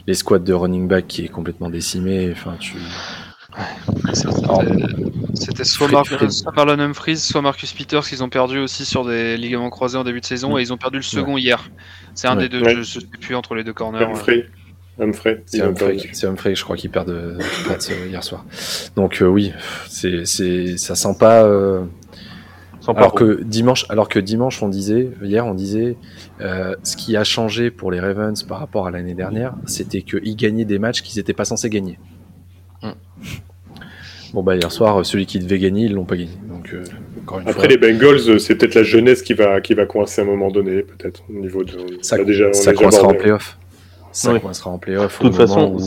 les 0.07 0.14
squads 0.14 0.38
de 0.38 0.52
running 0.52 0.87
back 0.87 1.09
qui 1.09 1.24
est 1.24 1.28
complètement 1.28 1.68
décimé. 1.70 2.31
Enfin, 2.33 2.55
tu. 2.61 2.76
C'était 5.35 5.64
soit, 5.64 5.88
Mar- 5.88 6.07
soit 6.31 6.52
Marlon 6.55 6.78
Humphries, 6.78 7.18
soit 7.18 7.42
Marcus 7.42 7.72
Peters 7.72 8.07
qu'ils 8.07 8.22
ont 8.22 8.28
perdu 8.28 8.59
aussi 8.59 8.85
sur 8.85 9.05
des 9.05 9.37
ligaments 9.37 9.70
croisés 9.70 9.98
en 9.98 10.05
début 10.05 10.20
de 10.20 10.24
saison 10.26 10.55
Mm. 10.55 10.59
et 10.59 10.62
ils 10.62 10.72
ont 10.72 10.76
perdu 10.78 10.98
le 10.98 11.02
second 11.02 11.37
hier. 11.37 11.68
C'est 12.14 12.28
un 12.28 12.37
Ouais. 12.37 12.44
des 12.44 12.48
deux, 12.48 12.62
Ouais. 12.62 12.74
je 12.76 12.83
sais 12.83 13.00
plus 13.20 13.35
entre 13.35 13.55
les 13.55 13.64
deux 13.64 13.72
corners. 13.72 14.05
Humphrey. 14.05 14.48
Humphrey. 15.03 15.43
C'est 15.47 15.62
Humphrey, 15.62 15.97
Humphrey, 16.25 16.55
je 16.55 16.65
crois 16.65 16.77
qu'il 16.77 16.91
perd 16.91 17.09
de 17.09 17.37
hier 18.09 18.23
soir. 18.23 18.45
Donc 18.97 19.21
euh, 19.21 19.27
oui, 19.27 19.53
c'est, 19.88 20.25
c'est, 20.25 20.77
ça 20.77 20.95
sent 20.95 21.17
pas. 21.19 21.45
euh, 21.45 21.85
alors 22.88 23.15
que 23.15 23.43
dimanche, 23.43 23.87
alors 23.88 24.09
que 24.09 24.19
dimanche, 24.19 24.62
on 24.62 24.69
disait, 24.69 25.11
hier, 25.23 25.47
on 25.47 25.55
disait, 25.55 25.97
euh, 26.41 26.75
ce 26.83 26.97
qui 26.97 27.17
a 27.17 27.25
changé 27.25 27.71
pour 27.71 27.91
les 27.93 28.01
Ravens 28.01 28.43
par 28.43 28.59
rapport 28.59 28.87
à 28.87 28.91
l'année 28.91 29.15
dernière, 29.15 29.55
c'était 29.67 30.03
qu'ils 30.03 30.37
gagnaient 30.37 30.65
des 30.65 30.79
matchs 30.79 31.03
qu'ils 31.03 31.19
n'étaient 31.19 31.33
pas 31.33 31.45
censés 31.45 31.71
gagner. 31.71 31.99
Mm. 32.83 32.91
Bon 34.33 34.43
bah 34.43 34.57
hier 34.57 34.73
soir, 34.73 35.05
celui 35.05 35.27
qui 35.27 35.38
devait 35.38 35.59
gagner, 35.59 35.85
ils 35.85 35.93
l'ont 35.93 36.07
pas 36.07 36.17
gagné. 36.17 36.31
Donc 36.49 36.73
euh, 36.73 36.83
Après, 37.41 37.53
fois, 37.53 37.67
les 37.67 37.77
Bengals, 37.77 38.41
c'est 38.41 38.55
peut-être 38.55 38.75
la 38.75 38.83
jeunesse 38.83 39.23
qui 39.23 39.35
va, 39.35 39.61
qui 39.61 39.75
va 39.75 39.85
coincer 39.85 40.23
à 40.23 40.25
un 40.25 40.27
moment 40.27 40.51
donné, 40.51 40.83
peut-être, 40.83 41.23
au 41.29 41.35
niveau 41.38 41.65
de. 41.65 41.73
ça, 42.01 42.17
on 42.17 42.23
a 42.23 42.25
déjà, 42.25 42.49
on 42.49 42.53
ça 42.55 42.71
déjà 42.71 42.83
coincera 42.83 43.09
en 43.09 43.15
playoff. 43.15 43.59
Ça 44.12 44.33
Oui. 44.33 44.40
coincera 44.40 44.70
en 44.70 44.79
playoff. 44.79 45.18
de 45.20 45.25
toute 45.29 45.37
façon 45.37 45.72
où, 45.75 45.81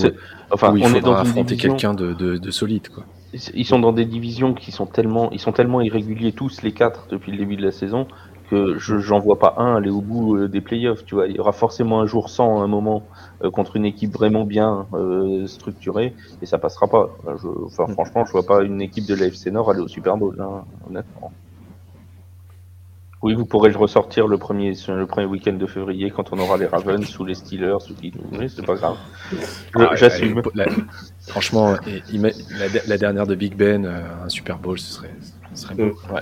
enfin 0.51 0.71
où 0.71 0.77
il 0.77 0.83
on 0.85 0.93
est 0.93 1.01
dans 1.01 1.13
affronter 1.13 1.55
division 1.55 1.71
quelqu'un 1.71 1.93
de, 1.93 2.13
de, 2.13 2.37
de 2.37 2.51
solide, 2.51 2.89
quoi. 2.89 3.05
Ils 3.53 3.65
sont 3.65 3.79
dans 3.79 3.91
des 3.91 4.05
divisions 4.05 4.53
qui 4.53 4.71
sont 4.71 4.85
tellement, 4.85 5.29
ils 5.31 5.39
sont 5.39 5.51
tellement 5.51 5.81
irréguliers 5.81 6.31
tous 6.31 6.61
les 6.61 6.73
quatre 6.73 7.07
depuis 7.09 7.31
le 7.31 7.37
début 7.37 7.57
de 7.57 7.63
la 7.65 7.71
saison 7.71 8.07
que 8.49 8.77
je 8.77 8.99
j'en 8.99 9.19
vois 9.19 9.39
pas 9.39 9.55
un 9.57 9.75
aller 9.75 9.89
au 9.89 10.01
bout 10.01 10.37
euh, 10.37 10.47
des 10.47 10.61
playoffs. 10.61 11.03
Tu 11.05 11.15
vois, 11.15 11.27
il 11.27 11.35
y 11.35 11.39
aura 11.39 11.51
forcément 11.51 11.99
un 11.99 12.05
jour 12.05 12.29
sans 12.29 12.61
à 12.61 12.63
un 12.63 12.67
moment 12.67 13.09
euh, 13.43 13.49
contre 13.51 13.75
une 13.75 13.85
équipe 13.85 14.13
vraiment 14.13 14.45
bien 14.45 14.87
euh, 14.93 15.47
structurée 15.47 16.15
et 16.41 16.45
ça 16.45 16.59
passera 16.59 16.87
pas. 16.87 17.17
Je, 17.41 17.47
enfin, 17.65 17.87
Mm. 17.87 17.93
franchement, 17.93 18.23
je 18.25 18.31
vois 18.31 18.45
pas 18.45 18.63
une 18.63 18.81
équipe 18.81 19.05
de 19.05 19.15
l'AFC 19.15 19.47
Nord 19.51 19.69
aller 19.71 19.81
au 19.81 19.87
Super 19.87 20.15
Bowl, 20.17 20.39
hein, 20.39 20.65
honnêtement. 20.87 21.33
Oui, 23.25 23.33
vous 23.33 23.45
pourrez 23.45 23.71
le 23.71 23.77
ressortir 23.77 24.27
le 24.27 24.37
premier, 24.37 24.73
le 24.87 25.07
premier 25.07 25.25
week-end 25.25 25.53
de 25.53 25.65
février 25.65 26.11
quand 26.11 26.31
on 26.31 26.37
aura 26.37 26.57
les 26.57 26.67
Ravens 26.67 27.17
ou 27.19 27.25
les 27.25 27.33
Steelers 27.33 27.73
ou 27.89 27.93
qui 27.99 28.13
nous 28.15 28.29
voulez, 28.31 28.47
c'est 28.49 28.63
pas 28.63 28.75
grave. 28.75 28.97
Ah, 29.73 29.95
J'assume. 29.95 30.43
franchement, 31.27 31.75
la, 32.13 32.29
la 32.85 32.97
dernière 32.99 33.25
de 33.25 33.33
Big 33.33 33.55
Ben, 33.55 33.83
euh, 33.83 34.01
un 34.23 34.29
Super 34.29 34.59
Bowl, 34.59 34.77
ce 34.77 34.93
serait, 34.93 35.09
ce 35.55 35.63
serait 35.63 35.73
beau. 35.73 35.97
Ouais. 36.13 36.21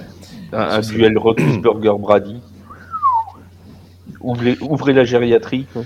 Un, 0.53 0.59
un 0.59 0.81
c'est- 0.81 0.93
duel 0.93 1.17
Roethlisberger 1.17 1.91
Brady. 1.99 2.37
Ouvrez, 4.21 4.57
ouvrez 4.61 4.93
la 4.93 5.03
gériatrie. 5.03 5.65
quoi. 5.73 5.83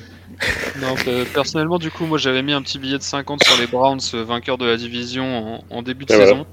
Non, 0.79 0.93
euh, 1.07 1.25
personnellement, 1.33 1.79
du 1.79 1.89
coup, 1.89 2.05
moi 2.05 2.19
j'avais 2.19 2.43
mis 2.43 2.53
un 2.53 2.61
petit 2.61 2.77
billet 2.77 2.99
de 2.99 3.03
50 3.03 3.43
sur 3.43 3.59
les 3.59 3.65
Browns, 3.65 3.99
euh, 4.13 4.23
vainqueurs 4.23 4.59
de 4.59 4.65
la 4.67 4.77
division 4.77 5.55
en, 5.71 5.77
en 5.77 5.81
début 5.81 6.05
de 6.05 6.13
Et 6.13 6.15
voilà. 6.15 6.31
saison. 6.31 6.45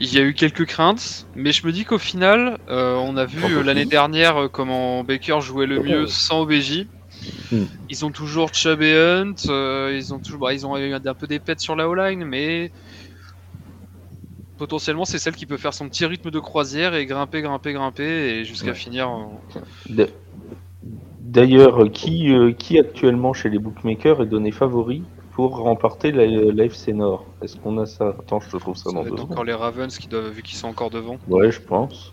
Il 0.00 0.14
y 0.14 0.18
a 0.18 0.22
eu 0.22 0.32
quelques 0.32 0.64
craintes, 0.64 1.26
mais 1.34 1.50
je 1.50 1.66
me 1.66 1.72
dis 1.72 1.84
qu'au 1.84 1.98
final, 1.98 2.58
euh, 2.68 2.94
on 2.94 3.16
a 3.16 3.24
vu 3.24 3.42
euh, 3.42 3.62
l'année 3.64 3.84
dernière 3.84 4.42
euh, 4.44 4.48
comment 4.48 5.02
Baker 5.02 5.40
jouait 5.40 5.66
le 5.66 5.80
mieux 5.80 6.06
sans 6.06 6.42
OBJ. 6.42 6.86
Hmm. 7.50 7.64
Ils 7.88 8.04
ont 8.04 8.10
toujours 8.12 8.54
Chubb 8.54 8.82
et 8.82 8.94
Hunt, 8.94 9.34
euh, 9.48 9.92
ils 9.96 10.14
ont 10.14 10.20
toujours, 10.20 10.40
bah, 10.40 10.54
ils 10.54 10.64
ont 10.66 10.76
eu 10.76 10.94
un 10.94 11.14
peu 11.14 11.26
des 11.26 11.40
pets 11.40 11.58
sur 11.58 11.74
la 11.74 11.88
O-line, 11.88 12.24
mais 12.24 12.70
potentiellement 14.56 15.04
c'est 15.04 15.18
celle 15.18 15.34
qui 15.34 15.46
peut 15.46 15.56
faire 15.56 15.74
son 15.74 15.88
petit 15.88 16.06
rythme 16.06 16.30
de 16.30 16.38
croisière 16.38 16.94
et 16.94 17.06
grimper, 17.06 17.42
grimper, 17.42 17.72
grimper 17.72 18.04
et 18.04 18.44
jusqu'à 18.44 18.68
Ouais. 18.68 18.74
finir. 18.74 19.08
en- 19.08 19.42
D'ailleurs, 21.20 21.90
qui, 21.92 22.32
euh, 22.32 22.52
qui 22.52 22.78
actuellement 22.78 23.32
chez 23.32 23.50
les 23.50 23.58
bookmakers 23.58 24.22
est 24.22 24.26
donné 24.26 24.50
favori? 24.52 25.02
Pour 25.38 25.56
remporter 25.58 26.10
la, 26.10 26.26
la 26.26 26.64
FC 26.64 26.92
Nord 26.92 27.24
Est-ce 27.42 27.54
qu'on 27.58 27.78
a 27.78 27.86
ça? 27.86 28.08
Attends, 28.18 28.40
je 28.40 28.50
te 28.50 28.56
trouve 28.56 28.76
ça 28.76 28.90
Ça 28.90 28.92
dans 28.92 29.04
deux 29.04 29.12
encore 29.22 29.44
les 29.44 29.54
Ravens 29.54 29.96
qui 29.96 30.08
doivent, 30.08 30.30
vu 30.30 30.42
qu'ils 30.42 30.56
sont 30.56 30.66
encore 30.66 30.90
devant. 30.90 31.16
Ouais, 31.28 31.52
je 31.52 31.60
pense. 31.60 32.12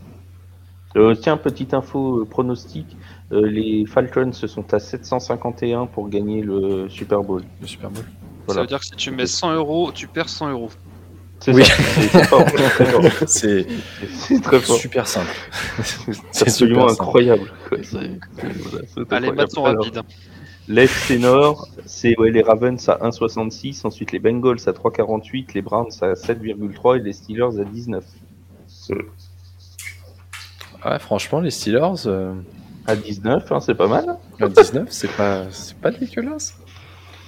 Euh, 0.95 1.15
tiens, 1.15 1.35
petite 1.35 1.73
info 1.73 2.19
euh, 2.19 2.25
pronostic. 2.25 2.85
Euh, 3.31 3.47
les 3.47 3.87
Falcons 3.87 4.31
se 4.31 4.45
sont 4.45 4.71
à 4.75 4.77
751 4.77 5.87
pour 5.87 6.07
gagner 6.07 6.43
le 6.43 6.87
Super 6.87 7.23
Bowl. 7.23 7.41
Le 7.61 7.65
Super 7.65 7.89
Bowl. 7.89 8.03
Ça 8.47 8.61
veut 8.61 8.67
dire 8.67 8.79
que 8.79 8.85
si 8.85 8.91
tu 8.91 9.09
mets 9.09 9.25
100 9.25 9.55
euros, 9.55 9.91
tu 9.91 10.05
perds 10.05 10.29
100 10.29 10.51
euros. 10.51 10.69
C'est 11.39 11.51
Oui. 11.51 11.63
C'est 13.25 14.39
très 14.43 14.59
fort. 14.59 14.77
Super 14.77 15.07
simple. 15.07 15.33
C'est 16.31 16.43
absolument 16.47 16.89
incroyable. 16.89 17.51
c'est- 17.81 18.19
voilà, 18.95 19.07
Allez, 19.09 19.31
maths 19.31 19.49
sont 19.49 19.63
Rapides. 20.67 20.75
L'FC 20.75 21.19
Nord, 21.19 21.67
c'est 21.85 22.17
ouais, 22.19 22.31
les 22.31 22.41
Ravens 22.41 22.89
à 22.89 22.97
1,66, 22.97 23.85
ensuite 23.85 24.11
les 24.11 24.19
Bengals 24.19 24.59
à 24.67 24.71
3,48, 24.71 25.53
les 25.53 25.61
Browns 25.61 25.91
à 26.01 26.13
7,3 26.13 26.97
et 26.97 27.03
les 27.03 27.13
Steelers 27.13 27.59
à 27.59 27.63
19. 27.63 28.03
Ouais, 30.85 30.99
franchement, 30.99 31.39
les 31.39 31.51
Steelers, 31.51 32.05
euh, 32.07 32.33
À 32.87 32.95
19, 32.95 33.51
hein, 33.51 33.59
c'est 33.59 33.75
pas 33.75 33.87
mal. 33.87 34.17
à 34.39 34.47
19, 34.47 34.87
c'est 34.91 35.11
pas, 35.15 35.45
c'est 35.51 35.77
pas 35.77 35.91
dégueulasse. 35.91 36.57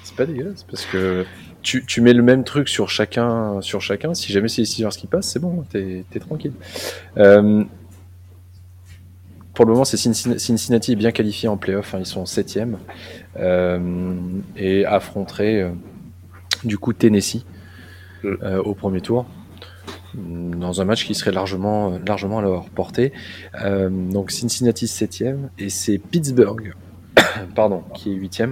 C'est 0.03 0.15
pas 0.15 0.25
dégueulasse 0.25 0.63
parce 0.63 0.85
que 0.85 1.25
tu, 1.63 1.83
tu 1.85 2.01
mets 2.01 2.13
le 2.13 2.23
même 2.23 2.43
truc 2.43 2.69
sur 2.69 2.89
chacun, 2.89 3.59
sur 3.61 3.81
chacun. 3.81 4.13
Si 4.13 4.31
jamais 4.31 4.47
c'est 4.47 4.61
les 4.61 4.65
Steelers 4.65 4.95
qui 4.97 5.07
passent, 5.07 5.29
c'est 5.31 5.39
bon, 5.39 5.65
t'es 5.69 6.05
t'es 6.11 6.19
tranquille. 6.19 6.53
Euh, 7.17 7.63
pour 9.57 9.65
le 9.65 9.71
moment, 9.73 9.85
c'est 9.85 9.97
Cincinnati, 9.97 10.93
est 10.93 10.95
bien 10.95 11.11
qualifié 11.11 11.49
en 11.49 11.57
playoff. 11.57 11.93
hein, 11.93 11.99
ils 11.99 12.05
sont 12.05 12.25
7 12.25 12.59
euh, 13.37 14.13
et 14.55 14.85
affronteraient 14.85 15.61
euh, 15.63 15.71
du 16.63 16.77
coup 16.77 16.93
Tennessee 16.93 17.43
Mm. 18.23 18.37
euh, 18.43 18.61
au 18.61 18.73
premier 18.73 19.01
tour 19.01 19.25
dans 20.15 20.81
un 20.81 20.85
match 20.85 21.05
qui 21.05 21.13
serait 21.13 21.31
largement, 21.31 21.99
largement 22.05 22.39
à 22.39 22.41
leur 22.41 22.69
portée. 22.69 23.13
Euh, 23.61 23.89
donc 23.89 24.31
Cincinnati 24.31 24.87
7 24.87 25.23
et 25.59 25.69
c'est 25.69 25.97
Pittsburgh 25.99 26.73
pardon, 27.55 27.83
qui 27.93 28.11
est 28.11 28.15
8 28.15 28.43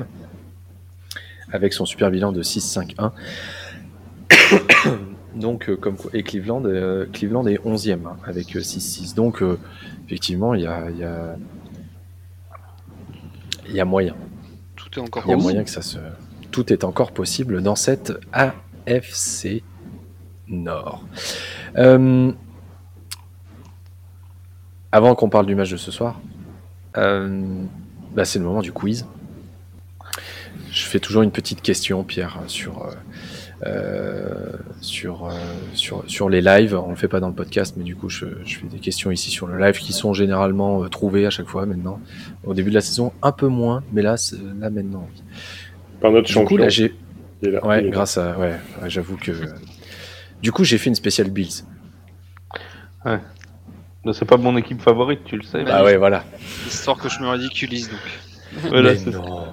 avec 1.52 1.74
son 1.74 1.86
super 1.86 2.12
bilan 2.12 2.32
de 2.32 2.44
6-5-1. 2.44 3.12
Donc, 5.36 5.69
euh, 5.69 5.76
comme 5.76 5.98
et 6.13 6.24
Cleveland, 6.24 6.63
euh, 6.65 7.06
Cleveland 7.12 7.45
est 7.48 7.60
11e 7.65 8.06
hein, 8.08 8.15
avec 8.26 8.56
euh, 8.56 8.60
6-6. 8.62 9.15
Donc, 9.15 9.41
euh, 9.41 9.60
effectivement, 10.06 10.54
il 10.54 10.62
y 10.62 10.67
a, 10.67 10.89
il 10.89 10.98
y, 10.98 11.04
a, 11.04 11.36
il 13.67 13.76
y 13.76 13.80
a 13.80 13.86
moyen. 13.86 14.15
Tout 14.76 15.00
est 15.00 15.02
encore 15.02 15.24
Il 15.26 15.30
y 15.30 15.32
a 15.32 15.36
possible. 15.36 15.43
moyen 15.52 15.63
que 15.63 15.69
ça 15.69 15.82
se. 15.82 15.98
Tout 16.52 16.71
est 16.71 16.84
encore 16.86 17.12
possible 17.12 17.62
dans 17.62 17.76
cette 17.76 18.13
AFC 18.32 19.62
Nord. 20.48 21.04
Euh, 21.78 22.32
Avant 24.91 25.13
qu'on 25.15 25.28
parle 25.30 25.45
du 25.48 25.56
match 25.56 25.69
de 25.71 25.76
ce 25.78 25.91
soir, 25.91 26.21
euh, 26.95 27.43
bah, 28.13 28.24
c'est 28.24 28.39
le 28.39 28.45
moment 28.45 28.62
du 28.62 28.71
quiz. 28.71 29.06
Je 30.71 30.84
fais 30.86 31.00
toujours 31.00 31.24
une 31.24 31.32
petite 31.32 31.62
question, 31.62 32.04
Pierre, 32.06 32.39
sur, 32.48 32.86
euh, 32.86 32.91
sur, 34.82 35.25
euh, 35.25 35.32
sur, 35.73 36.04
sur 36.08 36.30
les 36.30 36.41
lives. 36.41 36.75
On 36.75 36.86
ne 36.88 36.89
le 36.91 36.95
fait 36.95 37.08
pas 37.08 37.19
dans 37.19 37.30
le 37.30 37.34
podcast, 37.34 37.75
mais 37.78 37.84
du 37.84 37.95
coup, 37.95 38.10
je, 38.10 38.25
je 38.45 38.58
fais 38.58 38.67
des 38.67 38.80
questions 38.80 39.12
ici 39.12 39.32
sur 39.32 39.47
le 39.47 39.58
live 39.58 39.78
qui 39.80 39.93
sont 39.93 40.13
généralement 40.13 40.84
euh, 40.84 40.88
trouvées 40.89 41.25
à 41.25 41.30
chaque 41.30 41.47
fois 41.47 41.65
maintenant. 41.65 41.99
Au 42.43 42.54
début 42.54 42.69
de 42.69 42.75
la 42.75 42.82
saison, 42.82 43.12
un 43.21 43.32
peu 43.32 43.47
moins, 43.47 43.84
mais 43.91 44.01
là, 44.01 44.17
c'est- 44.17 44.38
là 44.60 44.69
maintenant, 44.69 45.08
oui. 45.13 45.21
Par 46.01 46.12
notre 46.12 46.28
Du 46.28 46.45
coup, 46.45 46.58
là, 46.58 46.69
j'ai. 46.69 46.93
là, 47.41 47.65
Ouais, 47.65 47.89
grâce 47.89 48.17
à. 48.17 48.38
Ouais, 48.38 48.56
ouais, 48.82 48.89
j'avoue 48.89 49.17
que. 49.17 49.32
Du 50.41 50.51
coup, 50.51 50.63
j'ai 50.63 50.78
fait 50.78 50.89
une 50.89 50.95
spéciale 50.95 51.30
Bills. 51.32 51.63
Non, 53.06 54.13
C'est 54.13 54.25
pas 54.25 54.38
mon 54.38 54.56
équipe 54.58 54.82
favorite, 54.82 55.21
tu 55.25 55.38
le 55.38 55.43
sais. 55.43 55.63
Bah, 55.63 55.78
Ah 55.80 55.84
ouais, 55.84 55.97
voilà. 55.97 56.23
Histoire 56.67 56.97
que 56.97 57.10
je 57.10 57.19
me 57.21 57.28
ridiculise 57.30 57.89
donc. 57.89 58.69
Voilà, 58.69 58.91
Mais 58.91 58.97
c'est- 58.97 59.10
non. 59.12 59.47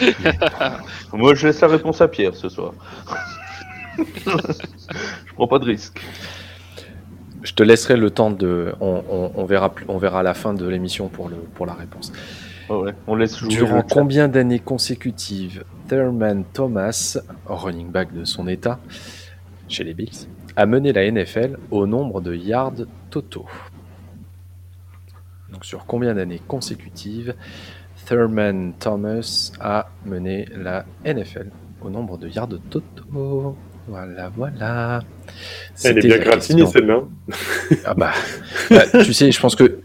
Moi, 1.12 1.34
je 1.34 1.46
laisse 1.48 1.60
la 1.60 1.68
réponse 1.68 2.00
à 2.00 2.08
Pierre 2.08 2.34
ce 2.34 2.48
soir. 2.48 2.72
Je 3.98 5.34
prends 5.34 5.48
pas 5.48 5.58
de 5.58 5.64
risque. 5.64 6.00
Je 7.42 7.52
te 7.52 7.62
laisserai 7.62 7.96
le 7.96 8.10
temps 8.10 8.30
de. 8.30 8.72
On, 8.80 9.02
on- 9.08 9.32
on 9.34 9.44
verra, 9.44 9.72
on 9.88 9.98
verra 9.98 10.20
à 10.20 10.22
la 10.22 10.34
fin 10.34 10.54
de 10.54 10.66
l'émission 10.66 11.08
pour, 11.08 11.28
le, 11.28 11.36
pour 11.36 11.66
la 11.66 11.74
réponse. 11.74 12.12
Ouais. 12.68 12.92
On 13.06 13.14
laisse 13.14 13.36
jouer. 13.38 13.48
Durant 13.48 13.82
combien 13.82 14.28
d'années 14.28 14.58
consécutives 14.58 15.64
Thurman 15.88 16.44
Thomas, 16.52 17.16
running 17.46 17.90
back 17.90 18.12
de 18.12 18.24
son 18.24 18.46
état, 18.48 18.78
chez 19.68 19.84
les 19.84 19.94
Bills, 19.94 20.26
a 20.56 20.66
mené 20.66 20.92
la 20.92 21.10
NFL 21.10 21.58
au 21.70 21.86
nombre 21.86 22.20
de 22.20 22.34
yards 22.34 22.72
totaux? 23.10 23.46
Donc 25.50 25.64
sur 25.64 25.86
combien 25.86 26.14
d'années 26.14 26.42
consécutives 26.46 27.34
Thurman 28.04 28.74
Thomas 28.78 29.50
a 29.60 29.88
mené 30.04 30.46
la 30.54 30.84
NFL 31.06 31.50
au 31.80 31.88
nombre 31.88 32.18
de 32.18 32.28
yards 32.28 32.48
totaux? 32.68 33.56
Voilà, 33.88 34.30
voilà. 34.36 35.00
Elle 35.84 35.98
est 35.98 36.02
bien 36.06 36.18
gratinée 36.18 36.66
celle-là. 36.66 37.00
Ah 37.84 37.94
bah, 37.94 38.12
bah, 38.70 38.82
tu 39.04 39.12
sais, 39.12 39.30
je 39.32 39.40
pense 39.40 39.56
que 39.56 39.80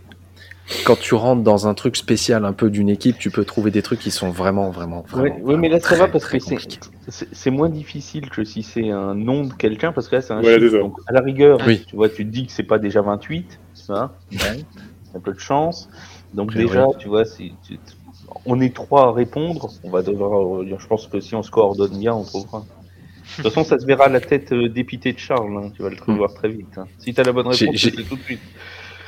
quand 0.85 0.97
tu 0.97 1.13
rentres 1.15 1.43
dans 1.43 1.67
un 1.67 1.73
truc 1.73 1.95
spécial 1.95 2.45
un 2.45 2.53
peu 2.53 2.69
d'une 2.69 2.89
équipe, 2.89 3.17
tu 3.17 3.29
peux 3.31 3.45
trouver 3.45 3.69
des 3.71 3.81
trucs 3.81 3.99
qui 3.99 4.11
sont 4.11 4.29
vraiment, 4.29 4.69
vraiment, 4.71 5.05
ouais, 5.15 5.57
mais 5.57 5.69
là, 5.69 5.79
ça 5.79 5.95
va 5.95 6.07
parce 6.07 6.25
que 6.25 6.37
c'est- 7.09 7.49
moins 7.51 7.69
difficile 7.69 8.29
que 8.29 8.43
si 8.43 8.63
c'est 8.63 8.89
un 8.89 9.13
nom 9.13 9.43
de 9.45 9.53
quelqu'un, 9.53 9.91
parce 9.91 10.07
que 10.07 10.15
là, 10.17 10.21
c'est 10.21 10.33
un 10.33 10.41
Voilà, 10.41 10.57
chiffre. 10.57 10.69
c'est 10.71 10.77
ça. 10.77 10.81
Donc, 10.83 10.97
à 11.07 11.13
la 11.13 11.21
rigueur, 11.21 11.59
Oui. 11.67 11.85
tu 11.87 11.95
vois, 11.95 12.09
tu 12.09 12.25
te 12.25 12.31
dis 12.31 12.45
que 12.47 12.51
c'est 12.51 12.63
pas 12.63 12.79
déjà 12.79 13.01
28, 13.01 13.59
hein, 13.89 14.09
un 15.15 15.19
peu 15.19 15.33
de 15.33 15.39
chance. 15.39 15.89
Donc, 16.33 16.53
déjà, 16.53 16.87
tu 16.97 17.07
vois, 17.09 17.25
c'est- 17.25 17.51
tu- 17.67 17.77
on 18.45 18.59
est 18.61 18.73
trois 18.73 19.07
à 19.09 19.11
répondre. 19.11 19.69
On 19.83 19.89
va 19.91 20.01
devoir, 20.01 20.63
je 20.65 20.87
pense 20.87 21.07
que 21.07 21.19
si 21.19 21.35
on 21.35 21.43
se 21.43 21.51
coordonne 21.51 21.97
bien, 21.99 22.13
on 22.15 22.23
trouvera. 22.23 22.65
De 23.37 23.43
toute 23.43 23.51
façon, 23.53 23.63
ça 23.63 23.79
se 23.79 23.85
verra 23.85 24.05
à 24.05 24.09
la 24.09 24.19
tête 24.21 24.51
euh, 24.51 24.69
dépitée 24.69 25.13
de 25.13 25.19
Charles. 25.19 25.55
hein. 25.57 25.71
Tu 25.75 25.81
vas 25.81 25.89
le 25.89 25.95
Hmm. 26.05 26.17
voir 26.17 26.33
très 26.33 26.49
vite. 26.49 26.77
hein. 26.77 26.85
Si 26.99 27.13
tu 27.13 27.19
as 27.21 27.23
la 27.23 27.31
bonne 27.31 27.47
réponse, 27.47 27.75
c'est 27.77 27.91
tout 27.91 28.15
de 28.15 28.21
suite. 28.21 28.39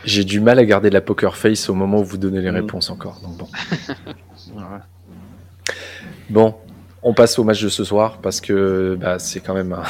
J'ai 0.04 0.24
du 0.24 0.40
mal 0.40 0.60
à 0.60 0.66
garder 0.66 0.90
la 0.92 1.02
poker 1.02 1.36
face 1.36 1.68
au 1.70 1.74
moment 1.74 2.00
où 2.00 2.04
vous 2.04 2.18
donnez 2.18 2.42
les 2.42 2.52
Mm. 2.52 2.56
réponses 2.56 2.90
encore. 2.90 3.20
Donc 3.22 3.50
bon. 6.30 6.56
On 7.08 7.14
passe 7.14 7.38
au 7.38 7.44
match 7.44 7.62
de 7.62 7.70
ce 7.70 7.84
soir 7.84 8.18
parce 8.20 8.42
que 8.42 8.98
bah, 9.00 9.20
c'est 9.20 9.40
quand 9.40 9.54
même 9.54 9.74
un... 9.74 9.84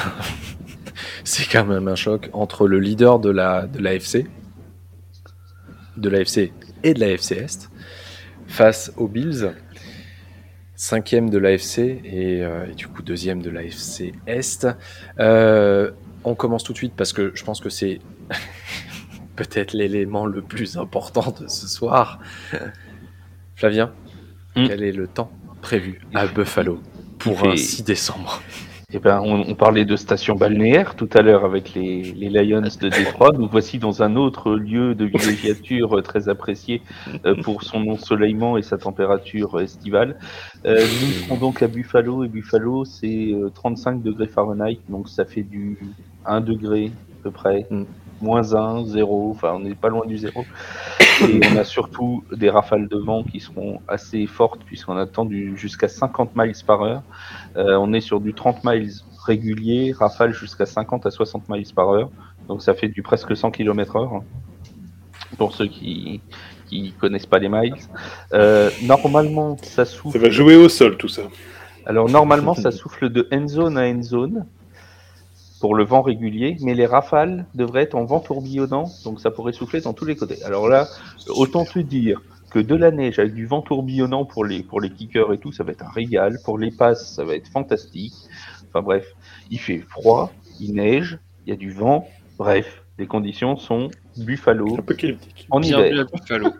c'est 1.24 1.50
quand 1.50 1.64
même 1.64 1.88
un 1.88 1.94
choc 1.94 2.28
entre 2.34 2.68
le 2.68 2.78
leader 2.78 3.18
de 3.20 3.30
la 3.30 3.66
de 3.66 3.78
l'AFC, 3.78 4.26
de 5.96 6.08
l'AFC 6.10 6.52
et 6.82 6.92
de 6.92 7.00
l'AFC 7.00 7.32
Est 7.32 7.70
face 8.48 8.92
aux 8.98 9.08
Bills, 9.08 9.50
cinquième 10.76 11.30
de 11.30 11.38
l'AFC 11.38 11.78
et, 12.04 12.42
euh, 12.44 12.66
et 12.70 12.74
du 12.74 12.86
coup 12.88 13.02
deuxième 13.02 13.42
de 13.42 13.50
l'AFC 13.50 14.12
Est. 14.26 14.66
Euh, 15.18 15.90
on 16.24 16.34
commence 16.34 16.64
tout 16.64 16.72
de 16.72 16.78
suite 16.78 16.92
parce 16.96 17.12
que 17.12 17.32
je 17.34 17.42
pense 17.44 17.60
que 17.60 17.70
c'est 17.70 17.98
peut-être 19.36 19.72
l'élément 19.72 20.26
le 20.26 20.42
plus 20.42 20.76
important 20.76 21.34
de 21.40 21.48
ce 21.48 21.66
soir. 21.68 22.20
Flavien, 23.54 23.92
Mm. 24.54 24.68
quel 24.68 24.82
est 24.84 24.92
le 24.92 25.06
temps 25.06 25.30
prévu 25.60 26.00
à 26.14 26.26
Buffalo 26.26 26.80
pour 27.18 27.44
un 27.46 27.50
fait- 27.50 27.56
6 27.58 27.84
décembre? 27.84 28.40
Eh 28.92 29.00
ben, 29.00 29.20
on, 29.20 29.56
parlait 29.56 29.84
de 29.84 29.96
station 29.96 30.36
balnéaire 30.36 30.94
tout 30.94 31.08
à 31.12 31.20
l'heure 31.20 31.44
avec 31.44 31.74
les, 31.74 32.02
Lions 32.12 32.60
de 32.60 32.88
Détroit. 32.88 33.32
Nous 33.36 33.48
voici 33.48 33.80
dans 33.80 34.04
un 34.04 34.14
autre 34.14 34.54
lieu 34.54 34.94
de 34.94 35.06
villégiature 35.06 35.98
euh, 35.98 36.02
très 36.02 36.28
apprécié 36.28 36.82
euh, 37.24 37.34
pour 37.42 37.64
son 37.64 37.88
ensoleillement 37.88 38.56
et 38.56 38.62
sa 38.62 38.78
température 38.78 39.60
estivale. 39.60 40.16
Euh, 40.66 40.76
nous 40.80 41.10
serons 41.10 41.36
donc 41.36 41.62
à 41.62 41.66
Buffalo 41.66 42.22
et 42.22 42.28
Buffalo 42.28 42.84
c'est 42.84 43.32
euh, 43.32 43.50
35 43.52 44.04
degrés 44.04 44.28
Fahrenheit, 44.28 44.78
donc 44.88 45.08
ça 45.08 45.24
fait 45.24 45.42
du 45.42 45.78
1 46.24 46.40
degré 46.40 46.92
à 47.18 47.22
peu 47.24 47.32
près. 47.32 47.66
Mm. 47.68 47.86
moins 48.20 48.54
1, 48.54 48.84
0, 48.84 49.32
enfin 49.32 49.54
on 49.56 49.60
n'est 49.60 49.74
pas 49.74 49.88
loin 49.88 50.06
du 50.06 50.16
0. 50.16 50.44
Et 51.28 51.40
on 51.50 51.56
a 51.56 51.64
surtout 51.64 52.22
des 52.30 52.50
rafales 52.50 52.88
de 52.88 52.98
vent 52.98 53.24
qui 53.24 53.40
seront 53.40 53.80
assez 53.88 54.26
fortes 54.26 54.60
puisqu'on 54.64 54.96
attend 54.96 55.28
jusqu'à 55.54 55.88
50 55.88 56.36
miles 56.36 56.52
par 56.64 56.82
heure. 56.82 57.02
Euh, 57.56 57.76
on 57.76 57.92
est 57.92 58.00
sur 58.00 58.20
du 58.20 58.34
30 58.34 58.64
miles 58.64 58.92
régulier, 59.24 59.92
rafale 59.92 60.32
jusqu'à 60.32 60.66
50 60.66 61.06
à 61.06 61.10
60 61.10 61.48
miles 61.48 61.66
par 61.74 61.88
heure. 61.90 62.10
Donc 62.48 62.62
ça 62.62 62.74
fait 62.74 62.88
du 62.88 63.02
presque 63.02 63.36
100 63.36 63.50
km 63.50 63.96
heure 63.96 64.22
pour 65.38 65.54
ceux 65.54 65.66
qui 65.66 66.20
qui 66.66 66.92
connaissent 66.92 67.26
pas 67.26 67.38
les 67.38 67.48
miles. 67.48 67.76
Euh, 68.32 68.70
normalement, 68.82 69.56
ça 69.62 69.84
souffle. 69.84 70.18
Ça 70.18 70.24
va 70.24 70.30
jouer 70.30 70.56
au 70.56 70.68
sol 70.68 70.96
tout 70.96 71.08
ça. 71.08 71.22
Alors 71.86 72.08
normalement, 72.08 72.54
ça 72.54 72.72
souffle 72.72 73.08
de 73.08 73.28
end 73.32 73.46
zone 73.46 73.78
à 73.78 73.88
end 73.88 74.02
zone 74.02 74.46
pour 75.60 75.74
le 75.74 75.84
vent 75.84 76.02
régulier, 76.02 76.56
mais 76.60 76.74
les 76.74 76.86
rafales 76.86 77.46
devraient 77.54 77.82
être 77.82 77.94
en 77.94 78.04
vent 78.04 78.20
tourbillonnant, 78.20 78.90
donc 79.04 79.20
ça 79.20 79.30
pourrait 79.30 79.52
souffler 79.52 79.80
dans 79.80 79.94
tous 79.94 80.04
les 80.04 80.16
côtés. 80.16 80.42
Alors 80.42 80.68
là, 80.68 80.86
autant 81.28 81.64
te 81.64 81.78
dire 81.78 82.20
que 82.50 82.58
de 82.58 82.74
la 82.74 82.90
neige 82.90 83.18
avec 83.18 83.34
du 83.34 83.46
vent 83.46 83.62
tourbillonnant 83.62 84.24
pour 84.24 84.44
les, 84.44 84.62
pour 84.62 84.80
les 84.80 84.90
kickers 84.90 85.32
et 85.32 85.38
tout, 85.38 85.52
ça 85.52 85.64
va 85.64 85.72
être 85.72 85.84
un 85.84 85.90
régal. 85.90 86.38
Pour 86.44 86.58
les 86.58 86.70
passes, 86.70 87.14
ça 87.14 87.24
va 87.24 87.34
être 87.34 87.48
fantastique. 87.48 88.14
Enfin 88.68 88.82
bref, 88.82 89.06
il 89.50 89.58
fait 89.58 89.78
froid, 89.78 90.32
il 90.60 90.74
neige, 90.74 91.18
il 91.46 91.50
y 91.50 91.52
a 91.52 91.56
du 91.56 91.70
vent. 91.70 92.08
Bref, 92.38 92.82
les 92.98 93.06
conditions 93.06 93.56
sont 93.56 93.90
Buffalo 94.16 94.78
en 95.50 95.62
hiver. 95.62 96.06
Buffalo. 96.12 96.52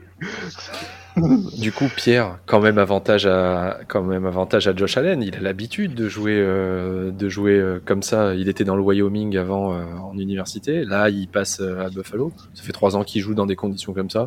du 1.58 1.72
coup, 1.72 1.86
Pierre, 1.94 2.38
quand 2.46 2.60
même 2.60 2.78
avantage 2.78 3.26
à, 3.26 3.78
quand 3.88 4.02
même 4.02 4.26
avantage 4.26 4.68
à 4.68 4.76
Josh 4.76 4.96
Allen. 4.96 5.22
Il 5.22 5.34
a 5.36 5.40
l'habitude 5.40 5.94
de 5.94 6.08
jouer, 6.08 6.36
euh, 6.36 7.10
de 7.10 7.28
jouer 7.28 7.58
euh, 7.58 7.80
comme 7.84 8.02
ça. 8.02 8.34
Il 8.34 8.48
était 8.48 8.64
dans 8.64 8.76
le 8.76 8.82
Wyoming 8.82 9.36
avant 9.36 9.72
euh, 9.72 9.84
en 10.02 10.16
université. 10.18 10.84
Là, 10.84 11.08
il 11.08 11.28
passe 11.28 11.60
à 11.60 11.88
Buffalo. 11.88 12.32
Ça 12.54 12.62
fait 12.62 12.72
trois 12.72 12.96
ans 12.96 13.04
qu'il 13.04 13.22
joue 13.22 13.34
dans 13.34 13.46
des 13.46 13.56
conditions 13.56 13.94
comme 13.94 14.10
ça. 14.10 14.26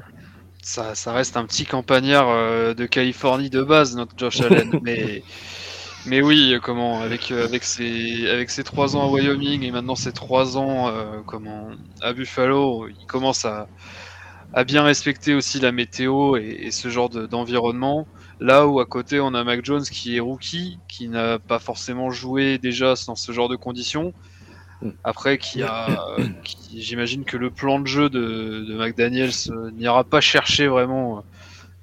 Ça, 0.61 0.93
ça 0.93 1.13
reste 1.13 1.37
un 1.37 1.45
petit 1.45 1.65
campagnard 1.65 2.75
de 2.75 2.85
Californie 2.85 3.49
de 3.49 3.63
base, 3.63 3.95
notre 3.95 4.13
Josh 4.17 4.41
Allen. 4.41 4.79
mais, 4.83 5.23
mais 6.05 6.21
oui, 6.21 6.55
comment 6.61 7.01
avec 7.01 7.31
avec 7.31 7.63
ses 7.63 8.29
avec 8.29 8.49
ses 8.49 8.63
trois 8.63 8.95
ans 8.95 9.03
à 9.03 9.07
Wyoming 9.07 9.63
et 9.63 9.71
maintenant 9.71 9.95
ses 9.95 10.11
trois 10.11 10.57
ans 10.57 10.93
comment 11.25 11.69
à 12.01 12.13
Buffalo, 12.13 12.87
il 12.87 13.05
commence 13.07 13.45
à 13.45 13.67
à 14.53 14.63
bien 14.63 14.83
respecter 14.83 15.33
aussi 15.33 15.59
la 15.59 15.71
météo 15.71 16.35
et, 16.37 16.71
ce 16.71 16.89
genre 16.89 17.09
d'environnement. 17.09 18.07
Là 18.39 18.67
où 18.67 18.79
à 18.79 18.85
côté 18.85 19.19
on 19.19 19.33
a 19.33 19.43
Mac 19.43 19.63
Jones 19.63 19.83
qui 19.83 20.15
est 20.15 20.19
rookie, 20.19 20.79
qui 20.87 21.07
n'a 21.07 21.39
pas 21.39 21.59
forcément 21.59 22.09
joué 22.09 22.57
déjà 22.57 22.93
dans 23.07 23.15
ce 23.15 23.31
genre 23.31 23.49
de 23.49 23.55
conditions. 23.55 24.13
Après, 25.03 25.37
qui 25.37 25.61
a, 25.61 25.87
j'imagine 26.73 27.25
que 27.25 27.37
le 27.37 27.49
plan 27.49 27.79
de 27.79 27.87
jeu 27.87 28.09
de, 28.09 28.65
de 28.67 28.77
McDaniels 28.77 29.31
euh, 29.49 29.71
n'ira 29.71 30.03
pas 30.03 30.21
chercher 30.21 30.67
vraiment 30.67 31.17
euh, 31.17 31.21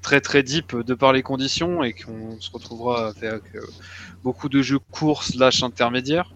très 0.01 0.21
très 0.21 0.43
deep 0.43 0.75
de 0.75 0.95
par 0.95 1.13
les 1.13 1.23
conditions 1.23 1.83
et 1.85 1.93
qu'on 1.93 2.41
se 2.41 2.51
retrouvera 2.51 3.09
avec 3.09 3.43
euh, 3.55 3.61
beaucoup 4.25 4.49
de 4.49 4.63
jeux 4.63 4.79
courts 4.79 5.25
slash 5.25 5.63
intermédiaires. 5.63 6.33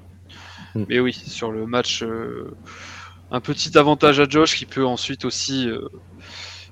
Hmm. 0.75 0.85
Mais 0.89 1.01
oui, 1.01 1.15
sur 1.15 1.51
le 1.51 1.67
match, 1.67 2.05
un 3.31 3.41
petit 3.41 3.77
avantage 3.79 4.21
à 4.21 4.29
Josh 4.29 4.57
qui 4.57 4.67
peut 4.67 4.85
ensuite 4.85 5.25
aussi 5.25 5.69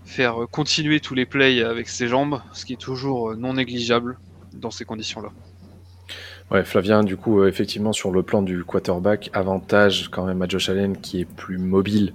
faire 0.05 0.37
continuer 0.51 1.01
tous 1.01 1.15
les 1.15 1.27
plays 1.27 1.63
avec 1.63 1.89
ses 1.89 2.07
jambes, 2.07 2.41
ce 2.53 2.65
qui 2.65 2.75
est 2.75 2.81
toujours 2.81 3.35
non 3.37 3.55
négligeable 3.55 4.19
dans 4.53 4.71
ces 4.71 4.85
conditions-là. 4.85 5.31
Ouais, 6.51 6.65
Flavien, 6.65 7.05
du 7.05 7.17
coup, 7.17 7.41
euh, 7.41 7.49
effectivement, 7.49 7.93
sur 7.93 8.11
le 8.11 8.23
plan 8.23 8.41
du 8.41 8.65
quarterback, 8.65 9.29
avantage 9.35 10.09
quand 10.09 10.25
même 10.25 10.41
à 10.41 10.49
Josh 10.49 10.71
Allen 10.71 10.97
qui 10.97 11.21
est 11.21 11.27
plus 11.27 11.59
mobile 11.59 12.15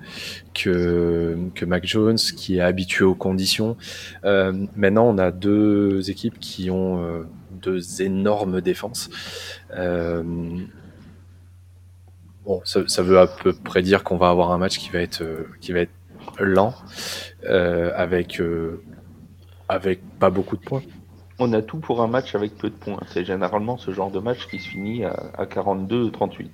que, 0.56 1.38
que 1.54 1.66
Mac 1.66 1.86
Jones, 1.86 2.18
qui 2.18 2.58
est 2.58 2.62
habitué 2.62 3.06
aux 3.06 3.14
conditions. 3.14 3.78
Euh, 4.26 4.52
maintenant, 4.76 5.08
on 5.08 5.20
a 5.20 5.30
deux 5.32 6.10
équipes 6.10 6.40
qui 6.40 6.72
ont 6.72 7.04
euh, 7.04 7.28
deux 7.52 8.02
énormes 8.02 8.60
défenses. 8.62 9.12
bon, 9.72 10.66
ça, 12.64 12.82
ça, 12.88 13.04
veut 13.04 13.20
à 13.20 13.28
peu 13.28 13.54
près 13.54 13.84
dire 13.84 14.04
qu'on 14.04 14.18
va 14.18 14.30
avoir 14.30 14.52
un 14.52 14.58
match 14.58 14.80
qui 14.80 14.90
va 14.90 15.00
être, 15.00 15.24
qui 15.62 15.74
va 15.74 15.82
être 15.82 15.92
lent, 16.40 16.74
euh, 17.46 17.92
avec, 17.96 18.40
euh, 18.40 18.82
avec 19.70 20.02
pas 20.20 20.30
beaucoup 20.30 20.58
de 20.58 20.62
points. 20.62 20.84
On 21.40 21.52
a 21.54 21.62
tout 21.64 21.80
pour 21.80 22.02
un 22.02 22.08
match 22.08 22.36
avec 22.36 22.58
peu 22.58 22.70
de 22.70 22.76
points. 22.76 23.00
C'est 23.08 23.26
généralement 23.26 23.78
ce 23.78 23.92
genre 23.92 24.12
de 24.12 24.20
match 24.20 24.48
qui 24.48 24.60
se 24.60 24.68
finit 24.68 25.04
à, 25.04 25.32
à 25.36 25.46
42-38. 25.46 26.50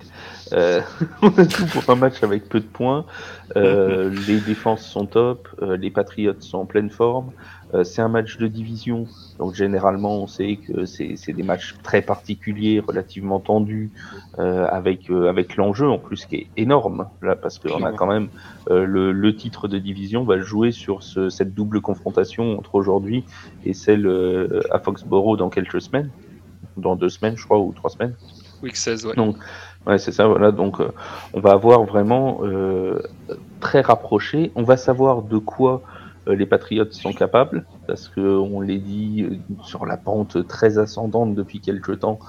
Euh, 0.53 0.81
on 1.21 1.29
a 1.37 1.45
tout 1.45 1.65
pour 1.65 1.89
un 1.89 1.95
match 1.95 2.23
avec 2.23 2.47
peu 2.47 2.61
de 2.61 2.65
points. 2.65 3.05
les 3.55 4.39
défenses 4.39 4.85
sont 4.85 5.05
top. 5.05 5.47
les 5.61 5.89
Patriots 5.89 6.39
sont 6.39 6.59
en 6.59 6.65
pleine 6.65 6.89
forme. 6.89 7.31
Euh, 7.73 7.83
c'est 7.83 8.01
un 8.01 8.07
match 8.07 8.37
de 8.37 8.47
division, 8.47 9.05
donc 9.37 9.53
généralement 9.53 10.23
on 10.23 10.27
sait 10.27 10.57
que 10.57 10.85
c'est 10.85 11.33
des 11.33 11.43
matchs 11.43 11.75
très 11.83 12.01
particuliers, 12.01 12.79
relativement 12.79 13.39
tendus, 13.39 13.91
euh, 14.39 14.65
avec 14.67 15.11
euh, 15.11 15.29
avec 15.29 15.55
l'enjeu 15.55 15.87
en 15.87 15.99
plus 15.99 16.25
qui 16.25 16.35
est 16.35 16.47
énorme 16.57 17.07
là 17.21 17.35
parce 17.35 17.59
qu'on 17.59 17.83
a 17.83 17.91
quand 17.91 18.07
même 18.07 18.29
le, 18.69 19.11
le, 19.11 19.35
titre 19.35 19.67
de 19.67 19.77
division 19.77 20.23
va 20.23 20.39
jouer 20.39 20.71
sur 20.71 21.03
ce, 21.03 21.29
cette 21.29 21.53
double 21.53 21.81
confrontation 21.81 22.57
entre 22.57 22.75
aujourd'hui 22.75 23.23
et 23.65 23.73
celle 23.73 24.07
à 24.71 24.79
Foxborough 24.79 25.37
dans 25.37 25.49
quelques 25.49 25.81
semaines, 25.81 26.09
dans 26.77 26.95
deux 26.95 27.09
semaines 27.09 27.37
je 27.37 27.45
crois 27.45 27.59
ou 27.59 27.71
trois 27.73 27.91
semaines. 27.91 28.15
Week 28.61 28.75
16, 28.75 29.05
ouais. 29.05 29.15
Donc, 29.15 29.37
c'est 29.97 30.11
ça, 30.11 30.27
voilà. 30.27 30.51
Donc, 30.51 30.77
on 31.33 31.39
va 31.39 31.51
avoir 31.51 31.83
vraiment 31.83 32.41
très 33.59 33.81
rapproché. 33.81 34.51
On 34.55 34.63
va 34.63 34.77
savoir 34.77 35.21
de 35.21 35.37
quoi 35.37 35.81
euh, 36.27 36.35
les 36.35 36.45
Patriotes 36.45 36.93
sont 36.93 37.13
capables, 37.13 37.65
parce 37.87 38.07
qu'on 38.07 38.61
les 38.61 38.77
dit 38.77 39.23
euh, 39.23 39.37
sur 39.63 39.85
la 39.85 39.97
pente 39.97 40.47
très 40.47 40.77
ascendante 40.77 41.35
depuis 41.35 41.59
quelques 41.59 41.99
temps. 41.99 42.19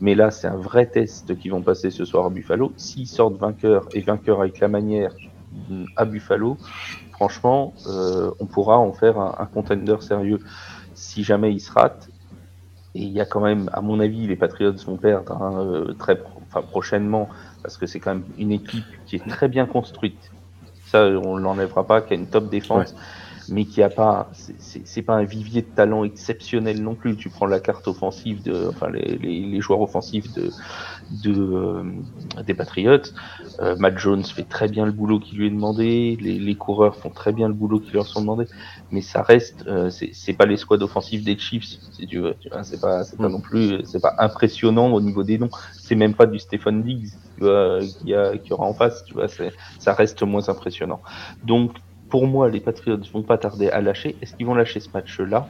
Mais 0.00 0.14
là, 0.14 0.30
c'est 0.30 0.48
un 0.48 0.56
vrai 0.56 0.86
test 0.86 1.36
qu'ils 1.38 1.52
vont 1.52 1.62
passer 1.62 1.90
ce 1.90 2.04
soir 2.04 2.26
à 2.26 2.30
Buffalo. 2.30 2.72
S'ils 2.76 3.06
sortent 3.06 3.36
vainqueurs 3.36 3.88
et 3.92 4.00
vainqueurs 4.00 4.40
avec 4.40 4.60
la 4.60 4.68
manière 4.68 5.14
mm, 5.68 5.84
à 5.96 6.04
Buffalo, 6.04 6.56
franchement, 7.12 7.74
euh, 7.86 8.30
on 8.40 8.46
pourra 8.46 8.78
en 8.78 8.92
faire 8.92 9.18
un, 9.18 9.46
contender 9.46 9.96
sérieux. 10.00 10.40
Si 10.94 11.24
jamais 11.24 11.52
ils 11.52 11.60
se 11.60 11.72
ratent, 11.72 12.08
et 12.96 13.02
il 13.02 13.10
y 13.10 13.20
a 13.20 13.24
quand 13.24 13.40
même, 13.40 13.68
à 13.72 13.80
mon 13.80 13.98
avis, 13.98 14.26
les 14.28 14.36
Patriots 14.36 14.76
vont 14.86 14.96
perdre 14.96 15.32
hein, 15.32 15.94
très 15.98 16.16
prochainement, 16.62 17.28
parce 17.62 17.76
que 17.76 17.86
c'est 17.86 18.00
quand 18.00 18.14
même 18.14 18.24
une 18.38 18.52
équipe 18.52 18.84
qui 19.06 19.16
est 19.16 19.28
très 19.28 19.48
bien 19.48 19.66
construite. 19.66 20.32
Ça, 20.86 21.06
on 21.06 21.36
l'enlèvera 21.36 21.86
pas, 21.86 22.02
qui 22.02 22.12
a 22.12 22.16
une 22.16 22.28
top 22.28 22.48
défense 22.48 22.94
mais 23.48 23.64
qui 23.64 23.82
a 23.82 23.90
pas, 23.90 24.30
c'est 24.32 25.02
pas 25.02 25.14
un 25.14 25.24
vivier 25.24 25.62
de 25.62 25.66
talent 25.66 26.04
exceptionnel 26.04 26.82
non 26.82 26.94
plus. 26.94 27.16
Tu 27.16 27.28
prends 27.28 27.46
la 27.46 27.60
carte 27.60 27.86
offensive 27.88 28.42
de, 28.42 28.68
enfin 28.68 28.90
les, 28.90 29.18
les, 29.18 29.40
les 29.40 29.60
joueurs 29.60 29.80
offensifs 29.80 30.32
de, 30.32 30.50
de 31.22 31.32
euh, 31.32 31.82
des 32.46 32.54
Patriots. 32.54 32.98
Euh, 33.60 33.76
Matt 33.76 33.98
Jones 33.98 34.24
fait 34.24 34.44
très 34.44 34.68
bien 34.68 34.86
le 34.86 34.92
boulot 34.92 35.18
qui 35.20 35.36
lui 35.36 35.46
est 35.46 35.50
demandé, 35.50 36.16
les, 36.20 36.38
les, 36.38 36.54
coureurs 36.54 36.96
font 36.96 37.10
très 37.10 37.32
bien 37.32 37.48
le 37.48 37.54
boulot 37.54 37.80
qui 37.80 37.92
leur 37.92 38.06
sont 38.06 38.20
demandés, 38.20 38.46
mais 38.90 39.00
ça 39.00 39.22
reste, 39.22 39.64
euh, 39.66 39.90
c'est 39.90 40.32
pas 40.32 40.46
les 40.46 40.56
squads 40.56 40.82
offensifs 40.82 41.24
des 41.24 41.38
Chiefs, 41.38 41.64
si 41.92 42.06
tu 42.06 42.20
veux. 42.20 42.34
C'est 42.62 42.80
pas, 42.80 43.04
c'est 43.04 43.16
pas 43.16 43.28
non 43.28 43.40
plus, 43.40 43.84
c'est 43.84 44.00
pas 44.00 44.14
impressionnant 44.18 44.92
au 44.92 45.00
niveau 45.00 45.22
des 45.22 45.38
noms. 45.38 45.50
C'est 45.72 45.94
même 45.94 46.14
pas 46.14 46.26
du 46.26 46.38
Stephen 46.38 46.82
Diggs, 46.82 47.10
qui, 47.38 48.14
qui 48.44 48.52
aura 48.52 48.66
en 48.66 48.74
face, 48.74 49.04
tu 49.04 49.14
vois. 49.14 49.26
Ça 49.78 49.92
reste 49.92 50.22
moins 50.22 50.48
impressionnant. 50.48 51.00
Donc 51.44 51.72
pour 52.08 52.26
moi, 52.26 52.48
les 52.48 52.60
Patriots 52.60 52.98
vont 53.12 53.22
pas 53.22 53.38
tarder 53.38 53.70
à 53.70 53.80
lâcher. 53.80 54.16
Est-ce 54.22 54.34
qu'ils 54.34 54.46
vont 54.46 54.54
lâcher 54.54 54.80
ce 54.80 54.88
match-là? 54.92 55.48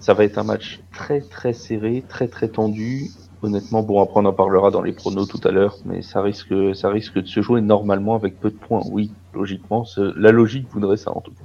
Ça 0.00 0.14
va 0.14 0.24
être 0.24 0.38
un 0.38 0.44
match 0.44 0.80
très 0.92 1.20
très 1.20 1.52
serré, 1.52 2.04
très 2.08 2.28
très 2.28 2.48
tendu. 2.48 3.08
Honnêtement, 3.42 3.82
bon, 3.82 4.02
après 4.02 4.20
on 4.20 4.24
en 4.24 4.32
parlera 4.32 4.70
dans 4.70 4.82
les 4.82 4.92
pronos 4.92 5.26
tout 5.26 5.40
à 5.46 5.52
l'heure, 5.52 5.76
mais 5.84 6.02
ça 6.02 6.20
risque, 6.20 6.52
ça 6.74 6.88
risque 6.88 7.14
de 7.14 7.26
se 7.26 7.40
jouer 7.40 7.60
normalement 7.60 8.16
avec 8.16 8.40
peu 8.40 8.50
de 8.50 8.56
points. 8.56 8.82
Oui, 8.90 9.12
logiquement, 9.32 9.84
la 10.16 10.32
logique 10.32 10.66
voudrait 10.72 10.96
ça 10.96 11.16
en 11.16 11.20
tout 11.20 11.30
cas. 11.32 11.44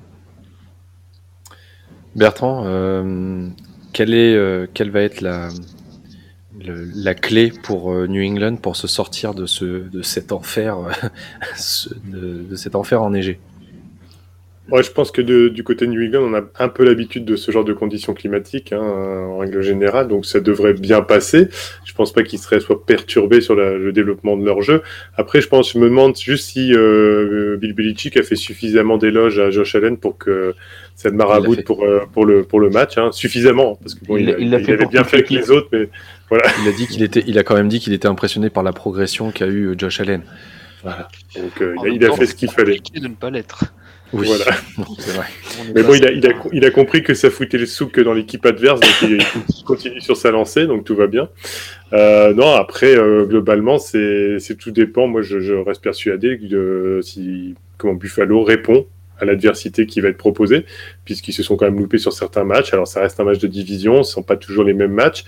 Bertrand, 2.15 2.63
euh, 2.65 3.47
quelle, 3.91 4.13
est, 4.13 4.35
euh, 4.35 4.67
quelle 4.71 4.91
va 4.91 5.01
être 5.01 5.21
la, 5.21 5.49
la 6.59 7.15
clé 7.15 7.51
pour 7.63 7.91
euh, 7.91 8.07
New 8.07 8.23
England 8.23 8.57
pour 8.57 8.75
se 8.75 8.87
sortir 8.87 9.33
de, 9.33 9.45
ce, 9.45 9.65
de 9.65 10.01
cet 10.01 10.31
enfer, 10.31 10.77
de, 12.05 12.43
de 12.43 12.55
cet 12.55 12.75
enfer 12.75 13.01
enneigé? 13.01 13.39
Ouais, 14.71 14.81
je 14.81 14.91
pense 14.91 15.11
que 15.11 15.21
du 15.21 15.63
côté 15.63 15.85
de 15.85 15.91
New 15.91 16.01
England, 16.01 16.21
on 16.21 16.33
a 16.33 16.41
un 16.57 16.69
peu 16.69 16.85
l'habitude 16.85 17.25
de 17.25 17.35
ce 17.35 17.51
genre 17.51 17.65
de 17.65 17.73
conditions 17.73 18.13
climatiques, 18.13 18.71
hein, 18.71 18.79
en 18.79 19.37
règle 19.39 19.61
générale, 19.61 20.07
donc 20.07 20.25
ça 20.25 20.39
devrait 20.39 20.73
bien 20.73 21.01
passer. 21.01 21.49
Je 21.83 21.93
pense 21.93 22.13
pas 22.13 22.23
qu'ils 22.23 22.39
seraient 22.39 22.61
soit 22.61 22.85
perturbés 22.85 23.41
sur 23.41 23.55
le 23.55 23.91
développement 23.91 24.37
de 24.37 24.45
leur 24.45 24.61
jeu. 24.61 24.81
Après, 25.17 25.41
je 25.41 25.49
pense, 25.49 25.73
je 25.73 25.79
me 25.79 25.89
demande 25.89 26.15
juste 26.17 26.51
si 26.51 26.73
euh, 26.73 27.57
Bill 27.57 27.73
Belichick 27.73 28.15
a 28.15 28.23
fait 28.23 28.37
suffisamment 28.37 28.97
d'éloges 28.97 29.37
à 29.37 29.51
Josh 29.51 29.75
Allen 29.75 29.97
pour 29.97 30.17
que 30.17 30.55
ça 30.95 31.11
ne 31.11 31.17
maraboute 31.17 31.65
pour, 31.65 31.83
euh, 31.83 32.03
pour, 32.13 32.25
le, 32.25 32.43
pour 32.43 32.61
le 32.61 32.69
match, 32.69 32.97
hein, 32.97 33.11
suffisamment, 33.11 33.75
parce 33.75 33.95
que 33.95 34.05
bon, 34.05 34.15
il, 34.15 34.33
il, 34.39 34.55
avait 34.55 34.85
bien 34.85 35.03
fait 35.03 35.17
avec 35.17 35.29
les 35.29 35.51
autres, 35.51 35.67
mais 35.73 35.89
voilà. 36.29 36.45
Il 36.61 36.69
a 36.69 36.71
dit 36.71 36.87
qu'il 36.87 37.03
était, 37.03 37.23
il 37.27 37.37
a 37.37 37.43
quand 37.43 37.55
même 37.55 37.67
dit 37.67 37.79
qu'il 37.81 37.91
était 37.91 38.07
impressionné 38.07 38.49
par 38.49 38.63
la 38.63 38.71
progression 38.71 39.31
qu'a 39.31 39.47
eu 39.47 39.75
Josh 39.77 39.99
Allen. 39.99 40.21
Voilà. 40.83 41.09
Donc 41.35 41.61
euh, 41.61 41.75
il, 41.83 41.87
a, 41.87 41.89
il 41.95 42.05
a 42.05 42.15
fait 42.15 42.25
ce 42.27 42.35
qu'il 42.35 42.49
fallait. 42.49 42.79
de 42.93 43.07
ne 43.07 43.13
pas 43.13 43.29
l'être. 43.29 43.65
Oui, 44.13 44.27
Voilà. 44.27 44.45
c'est 44.99 45.11
vrai. 45.11 45.25
Mais 45.75 45.83
bon, 45.83 45.93
il 45.95 46.05
a, 46.05 46.11
il, 46.11 46.25
a, 46.27 46.33
il 46.51 46.65
a 46.65 46.71
compris 46.71 47.03
que 47.03 47.13
ça 47.13 47.29
foutait 47.29 47.57
le 47.57 47.65
souk 47.65 47.91
que 47.91 48.01
dans 48.01 48.13
l'équipe 48.13 48.45
adverse, 48.45 48.79
donc 48.79 49.01
il, 49.01 49.21
il 49.49 49.63
continue 49.65 50.01
sur 50.01 50.17
sa 50.17 50.31
lancée, 50.31 50.67
donc 50.67 50.83
tout 50.83 50.95
va 50.95 51.07
bien. 51.07 51.29
Euh, 51.93 52.33
non, 52.33 52.51
après, 52.53 52.95
euh, 52.95 53.25
globalement, 53.25 53.77
c'est 53.77 54.37
c'est 54.39 54.55
tout 54.55 54.71
dépend. 54.71 55.07
Moi, 55.07 55.21
je, 55.21 55.39
je 55.39 55.53
reste 55.53 55.81
persuadé 55.81 56.37
de 56.37 56.99
si 57.03 57.55
comment 57.77 57.93
Buffalo 57.93 58.43
répond 58.43 58.85
à 59.19 59.25
l'adversité 59.25 59.85
qui 59.85 60.01
va 60.01 60.09
être 60.09 60.17
proposée, 60.17 60.65
puisqu'ils 61.05 61.33
se 61.33 61.43
sont 61.43 61.55
quand 61.55 61.65
même 61.65 61.77
loupés 61.79 61.97
sur 61.97 62.13
certains 62.13 62.43
matchs. 62.43 62.73
Alors, 62.73 62.87
ça 62.87 63.01
reste 63.01 63.19
un 63.19 63.23
match 63.23 63.39
de 63.39 63.47
division, 63.47 64.03
ce 64.03 64.11
sont 64.11 64.23
pas 64.23 64.37
toujours 64.37 64.63
les 64.63 64.73
mêmes 64.73 64.93
matchs, 64.93 65.23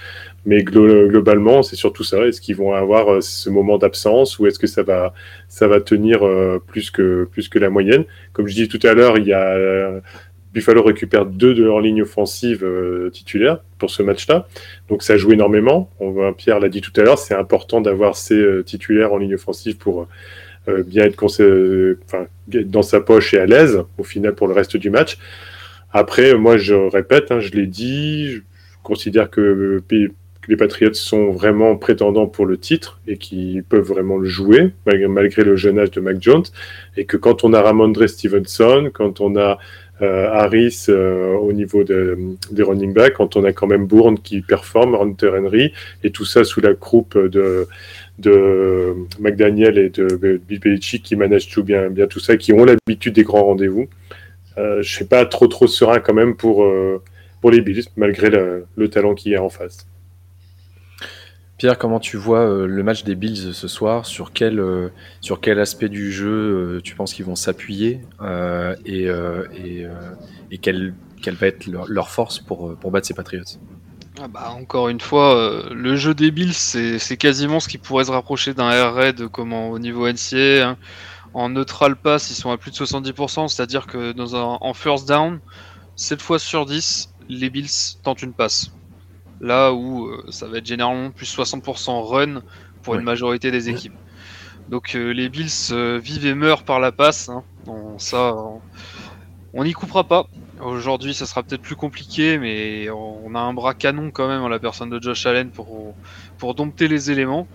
mais 0.45 0.63
glo- 0.63 1.07
globalement, 1.07 1.63
c'est 1.63 1.75
surtout 1.75 2.03
ça. 2.03 2.25
Est-ce 2.27 2.39
qu'ils 2.39 2.55
vont 2.55 2.73
avoir 2.73 3.11
euh, 3.11 3.21
ce 3.21 3.49
moment 3.49 3.77
d'absence 3.77 4.39
ou 4.39 4.47
est-ce 4.47 4.59
que 4.59 4.67
ça 4.67 4.83
va 4.83 5.13
ça 5.47 5.67
va 5.67 5.81
tenir 5.81 6.25
euh, 6.25 6.61
plus 6.65 6.91
que 6.91 7.25
plus 7.25 7.49
que 7.49 7.59
la 7.59 7.69
moyenne? 7.69 8.05
Comme 8.33 8.47
je 8.47 8.53
disais 8.53 8.67
tout 8.67 8.85
à 8.87 8.93
l'heure, 8.93 9.17
il 9.17 9.25
y 9.25 9.33
a 9.33 9.55
euh, 9.55 9.99
Buffalo 10.53 10.83
récupère 10.83 11.25
deux 11.25 11.53
de 11.53 11.63
leur 11.63 11.81
ligne 11.81 12.03
offensive 12.03 12.63
euh, 12.63 13.09
titulaire 13.09 13.61
pour 13.77 13.89
ce 13.89 14.03
match-là. 14.03 14.47
Donc 14.87 15.03
ça 15.03 15.17
joue 15.17 15.31
énormément. 15.33 15.89
On 15.99 16.31
Pierre 16.33 16.59
l'a 16.59 16.69
dit 16.69 16.81
tout 16.81 16.93
à 16.99 17.03
l'heure, 17.03 17.17
c'est 17.17 17.35
important 17.35 17.81
d'avoir 17.81 18.15
ces 18.15 18.63
titulaires 18.65 19.11
en 19.11 19.17
ligne 19.17 19.35
offensive 19.35 19.77
pour 19.77 20.07
bien 20.87 21.03
être, 21.03 21.17
dans 22.47 22.81
sa 22.81 22.99
poche 23.01 23.33
et 23.33 23.39
à 23.39 23.45
l'aise 23.45 23.83
au 23.97 24.03
final 24.03 24.33
pour 24.33 24.47
le 24.47 24.53
reste 24.53 24.77
du 24.77 24.89
match. 24.89 25.17
Après, 25.91 26.33
moi 26.35 26.57
je 26.57 26.73
répète, 26.73 27.31
hein, 27.31 27.39
je 27.39 27.51
l'ai 27.51 27.67
dit, 27.67 28.31
je 28.31 28.41
considère 28.81 29.29
que, 29.29 29.81
les 30.47 30.57
Patriots 30.57 30.93
sont 30.93 31.31
vraiment 31.31 31.75
prétendants 31.75 32.27
pour 32.27 32.45
le 32.45 32.57
titre 32.57 32.99
et 33.07 33.17
qu'ils 33.17 33.63
peuvent 33.63 33.87
vraiment 33.87 34.17
le 34.17 34.27
jouer 34.27 34.71
malgré, 34.85 35.43
le 35.43 35.55
jeune 35.55 35.79
âge 35.79 35.91
de 35.91 36.01
Mac 36.01 36.17
Jones 36.21 36.43
et 36.97 37.05
que 37.05 37.17
quand 37.17 37.43
on 37.43 37.53
a 37.53 37.61
Ramondre 37.61 38.07
Stevenson, 38.07 38.89
quand 38.93 39.21
on 39.21 39.35
a 39.37 39.57
euh, 40.01 40.27
Harris 40.29 40.87
euh, 40.89 41.35
au 41.35 41.53
niveau 41.53 41.83
de- 41.85 42.17
des 42.51 42.63
running 42.63 42.93
backs, 42.93 43.13
quand 43.13 43.37
on 43.37 43.45
a 43.45 43.53
quand 43.53 43.67
même 43.67 43.85
Bourne 43.85 44.19
qui 44.19 44.41
performe, 44.41 44.93
Hunter 44.93 45.31
Henry, 45.37 45.71
et 46.03 46.11
tout 46.11 46.25
ça 46.25 46.43
sous 46.43 46.59
la 46.59 46.73
croupe 46.73 47.17
de, 47.17 47.65
McDaniel 49.19 49.77
et 49.77 49.89
de 49.89 50.39
Bill 50.47 50.59
Belichick 50.59 51.03
qui 51.03 51.15
managent 51.15 51.49
tout 51.49 51.63
bien, 51.63 51.89
bien 51.89 52.07
tout 52.07 52.19
ça, 52.19 52.35
qui 52.35 52.51
ont 52.51 52.65
l'habitude 52.65 53.13
des 53.13 53.23
grands 53.23 53.45
rendez-vous. 53.45 53.87
Euh, 54.57 54.81
je 54.81 54.93
suis 54.93 55.05
pas 55.05 55.25
trop 55.25 55.47
trop 55.47 55.67
serein 55.67 55.99
quand 55.99 56.13
même 56.13 56.35
pour, 56.35 56.65
pour 57.39 57.51
les 57.51 57.61
Bills, 57.61 57.85
malgré 57.95 58.29
le, 58.29 58.65
le 58.75 58.89
talent 58.89 59.15
qu'il 59.15 59.31
y 59.31 59.35
a 59.35 59.43
en 59.43 59.49
face. 59.49 59.87
Pierre, 61.57 61.77
comment 61.77 62.01
tu 62.01 62.17
vois 62.17 62.41
euh, 62.41 62.67
le 62.67 62.83
match 62.83 63.03
des 63.05 63.15
Bills 63.15 63.53
ce 63.53 63.67
soir? 63.67 64.05
Sur 64.05 64.33
quel, 64.33 64.59
euh, 64.59 64.89
aspect 65.57 65.87
du 65.87 66.11
jeu 66.11 66.27
euh, 66.27 66.81
tu 66.81 66.95
penses 66.95 67.13
qu'ils 67.13 67.25
vont 67.25 67.35
s'appuyer 67.35 68.01
et, 68.85 69.05
et, 70.51 70.57
quelle, 70.57 70.93
va 71.27 71.47
être 71.47 71.67
leur, 71.67 72.09
force 72.09 72.39
pour, 72.39 72.75
battre 72.91 73.07
ces 73.07 73.13
Patriots? 73.13 73.43
Ah 74.21 74.27
bah, 74.27 74.53
encore 74.57 74.89
une 74.89 75.01
fois, 75.01 75.63
le 75.71 75.95
jeu 75.95 76.13
des 76.13 76.31
Bills, 76.31 76.53
c'est 76.53 76.99
c'est 76.99 77.17
quasiment 77.17 77.59
ce 77.59 77.67
qui 77.67 77.77
pourrait 77.77 78.05
se 78.05 78.11
rapprocher 78.11 78.53
d'un 78.53 78.69
air 78.71 78.93
raid 78.93 79.27
comment, 79.27 79.69
au 79.69 79.79
niveau 79.79 80.07
NCA. 80.07 80.69
hein. 80.69 80.77
En 81.33 81.49
neutral 81.49 81.97
pass, 81.97 82.31
ils 82.31 82.35
sont 82.35 82.49
à 82.49 82.57
plus 82.57 82.71
de 82.71 82.77
70%, 82.77 83.49
c'est-à-dire 83.49 83.87
que 83.87 84.13
dans 84.13 84.37
un, 84.37 84.57
en 84.61 84.73
first 84.73 85.05
down, 85.05 85.41
7 85.97 86.21
fois 86.21 86.39
sur 86.39 86.65
10, 86.65 87.13
les 87.27 87.49
Bills 87.49 87.97
tentent 88.03 88.21
une 88.21 88.33
passe. 88.33 88.71
Là 89.41 89.73
où 89.73 90.07
euh, 90.07 90.23
ça 90.29 90.47
va 90.47 90.57
être 90.59 90.65
généralement 90.65 91.11
plus 91.11 91.25
60% 91.27 92.01
run 92.03 92.41
pour 92.81 92.95
une 92.95 93.01
majorité 93.03 93.51
des 93.51 93.69
équipes. 93.69 93.95
Donc 94.69 94.95
euh, 94.95 95.11
les 95.11 95.29
Bills 95.29 95.49
euh, 95.71 95.99
vivent 95.99 96.25
et 96.25 96.35
meurent 96.35 96.63
par 96.63 96.79
la 96.79 96.91
passe. 96.91 97.29
hein. 97.29 97.43
On- 97.67 97.99
ça, 97.99 98.33
on- 98.35 98.61
on 99.53 99.63
n'y 99.63 99.73
coupera 99.73 100.03
pas. 100.05 100.27
Aujourd'hui, 100.59 101.13
ça 101.13 101.25
sera 101.25 101.43
peut-être 101.43 101.61
plus 101.61 101.75
compliqué, 101.75 102.37
mais 102.37 102.89
on 102.89 103.35
a 103.35 103.39
un 103.39 103.53
bras 103.53 103.73
canon 103.73 104.11
quand 104.11 104.27
même 104.27 104.41
en 104.41 104.49
la 104.49 104.59
personne 104.59 104.89
de 104.89 105.01
Josh 105.01 105.25
Allen 105.25 105.51
pour, 105.51 105.95
pour 106.37 106.55
dompter 106.55 106.87
les 106.87 107.11
éléments. 107.11 107.47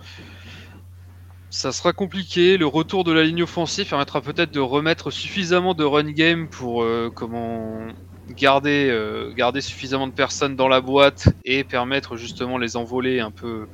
Ça 1.49 1.71
sera 1.71 1.93
compliqué. 1.93 2.57
Le 2.57 2.65
retour 2.65 3.03
de 3.03 3.11
la 3.11 3.23
ligne 3.23 3.43
offensive 3.43 3.87
permettra 3.89 4.21
peut-être 4.21 4.51
de 4.51 4.59
remettre 4.59 5.11
suffisamment 5.11 5.73
de 5.73 5.83
run 5.83 6.11
game 6.11 6.47
pour 6.49 6.85
comment 7.15 7.87
garder, 8.33 8.89
euh, 8.89 9.33
garder 9.33 9.61
suffisamment 9.61 10.07
de 10.07 10.13
personnes 10.13 10.55
dans 10.55 10.67
la 10.67 10.81
boîte 10.81 11.29
et 11.43 11.63
permettre 11.63 12.17
justement 12.17 12.57
les 12.57 12.75
envoler 12.77 13.19
un 13.19 13.31
peu, 13.31 13.67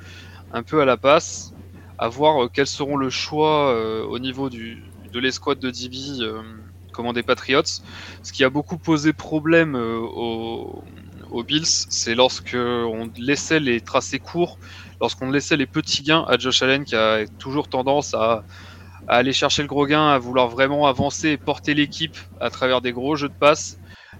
un 0.51 0.63
peu 0.63 0.81
à 0.81 0.85
la 0.85 0.97
passe. 0.97 1.55
À 1.97 2.09
voir 2.09 2.43
euh, 2.45 2.49
quels 2.53 2.67
seront 2.67 2.97
le 2.97 3.09
choix 3.09 3.73
euh, 3.73 4.03
au 4.05 4.19
niveau 4.19 4.49
du, 4.49 4.93
de 5.11 5.19
l'escouade 5.19 5.59
de 5.59 5.71
DB 5.71 6.21
euh, 6.21 6.41
comment 6.93 7.13
des 7.13 7.23
Patriots. 7.23 7.63
Ce 8.23 8.31
qui 8.33 8.43
a 8.43 8.49
beaucoup 8.49 8.77
posé 8.77 9.13
problème 9.13 9.75
aux, 9.75 10.83
aux 11.29 11.43
Bills, 11.43 11.65
c'est 11.67 12.15
lorsque 12.15 12.55
on 12.55 13.11
laissait 13.17 13.59
les 13.59 13.81
tracés 13.81 14.19
courts, 14.19 14.59
lorsqu'on 15.01 15.29
laissait 15.31 15.57
les 15.57 15.67
petits 15.67 16.03
gains 16.03 16.25
à 16.27 16.37
Josh 16.37 16.61
Allen 16.63 16.85
qui 16.85 16.95
a 16.95 17.25
toujours 17.39 17.67
tendance 17.69 18.13
à, 18.15 18.45
à 19.07 19.15
aller 19.17 19.33
chercher 19.33 19.61
le 19.61 19.67
gros 19.67 19.85
gain, 19.85 20.09
à 20.09 20.17
vouloir 20.17 20.49
vraiment 20.49 20.87
avancer 20.87 21.29
et 21.29 21.37
porter 21.37 21.73
l'équipe 21.73 22.17
à 22.39 22.49
travers 22.49 22.81
des 22.81 22.91
gros 22.91 23.15
jeux 23.15 23.29
de 23.29 23.33
passe. 23.33 23.79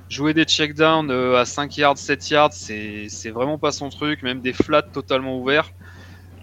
Jouer 0.09 0.33
des 0.33 0.45
checkdowns 0.45 1.11
euh, 1.11 1.37
à 1.37 1.43
5 1.43 1.75
yards, 1.75 1.97
7 1.97 2.29
yards, 2.29 2.53
c'est 2.53 3.29
vraiment 3.29 3.57
pas 3.57 3.73
son 3.73 3.89
truc, 3.89 4.23
même 4.23 4.39
des 4.39 4.53
flats 4.53 4.81
totalement 4.81 5.37
ouverts. 5.37 5.71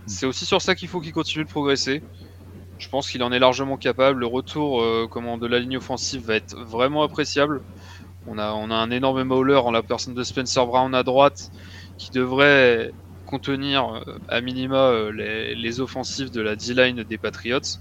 C'est 0.06 0.26
aussi 0.26 0.44
sur 0.44 0.60
ça 0.60 0.74
qu'il 0.74 0.88
faut 0.88 1.00
qu'il 1.00 1.12
continue 1.12 1.44
de 1.44 1.48
progresser. 1.48 2.02
Je 2.78 2.88
pense 2.90 3.10
qu'il 3.10 3.22
en 3.22 3.32
est 3.32 3.38
largement 3.38 3.78
capable. 3.78 4.20
Le 4.20 4.26
retour 4.26 4.82
euh, 4.82 5.08
comment, 5.10 5.38
de 5.38 5.46
la 5.46 5.60
ligne 5.60 5.78
offensive 5.78 6.26
va 6.26 6.34
être 6.34 6.54
vraiment 6.58 7.02
appréciable. 7.02 7.62
On 8.26 8.36
a, 8.36 8.52
on 8.52 8.70
a 8.70 8.74
un 8.74 8.90
énorme 8.90 9.22
mauler 9.22 9.54
en 9.54 9.70
la 9.70 9.82
personne 9.82 10.12
de 10.12 10.22
Spencer 10.22 10.66
Brown 10.66 10.94
à 10.94 11.02
droite 11.02 11.50
qui 11.96 12.10
devrait 12.10 12.92
contenir 13.24 13.94
euh, 13.94 14.18
à 14.28 14.42
minima 14.42 14.92
les, 15.10 15.80
offensives 15.80 16.30
de 16.30 16.42
la 16.42 16.54
D-line 16.54 17.02
des 17.02 17.16
Patriots. 17.16 17.78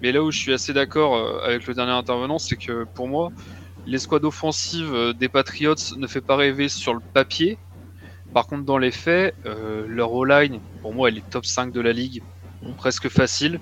Mais 0.00 0.12
là 0.12 0.22
où 0.22 0.30
je 0.30 0.38
suis 0.38 0.52
assez 0.52 0.72
d'accord 0.72 1.42
avec 1.42 1.66
le 1.66 1.74
dernier 1.74 1.92
intervenant, 1.92 2.38
c'est 2.38 2.56
que 2.56 2.84
pour 2.94 3.08
moi, 3.08 3.32
l'escouade 3.86 4.24
offensive 4.24 4.92
euh, 4.94 5.12
des 5.12 5.28
Patriots 5.28 5.74
ne 5.96 6.06
fait 6.06 6.20
pas 6.20 6.36
rêver 6.36 6.68
sur 6.68 6.94
le 6.94 7.00
papier. 7.12 7.58
Par 8.32 8.46
contre, 8.46 8.64
dans 8.64 8.78
les 8.78 8.90
faits, 8.90 9.34
euh, 9.46 9.86
leur 9.88 10.12
O-line, 10.12 10.60
pour 10.82 10.92
moi, 10.92 11.08
elle 11.08 11.18
est 11.18 11.30
top 11.30 11.46
5 11.46 11.72
de 11.72 11.80
la 11.80 11.92
ligue, 11.92 12.22
presque 12.76 13.08
facile. 13.08 13.60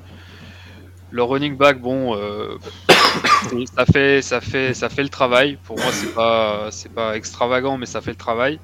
Leur 1.11 1.29
running 1.29 1.59
back, 1.59 1.79
bon, 1.79 2.17
euh, 2.17 2.57
ça 3.77 3.85
fait, 3.85 4.23
le 4.23 5.09
travail. 5.09 5.59
Pour 5.65 5.79
moi, 5.79 5.93
c'est 5.93 6.15
pas, 6.15 6.71
pas 6.95 7.17
extravagant, 7.17 7.77
mais 7.77 7.85
ça 7.85 8.01
fait 8.01 8.13
le 8.13 8.17
travail. 8.17 8.59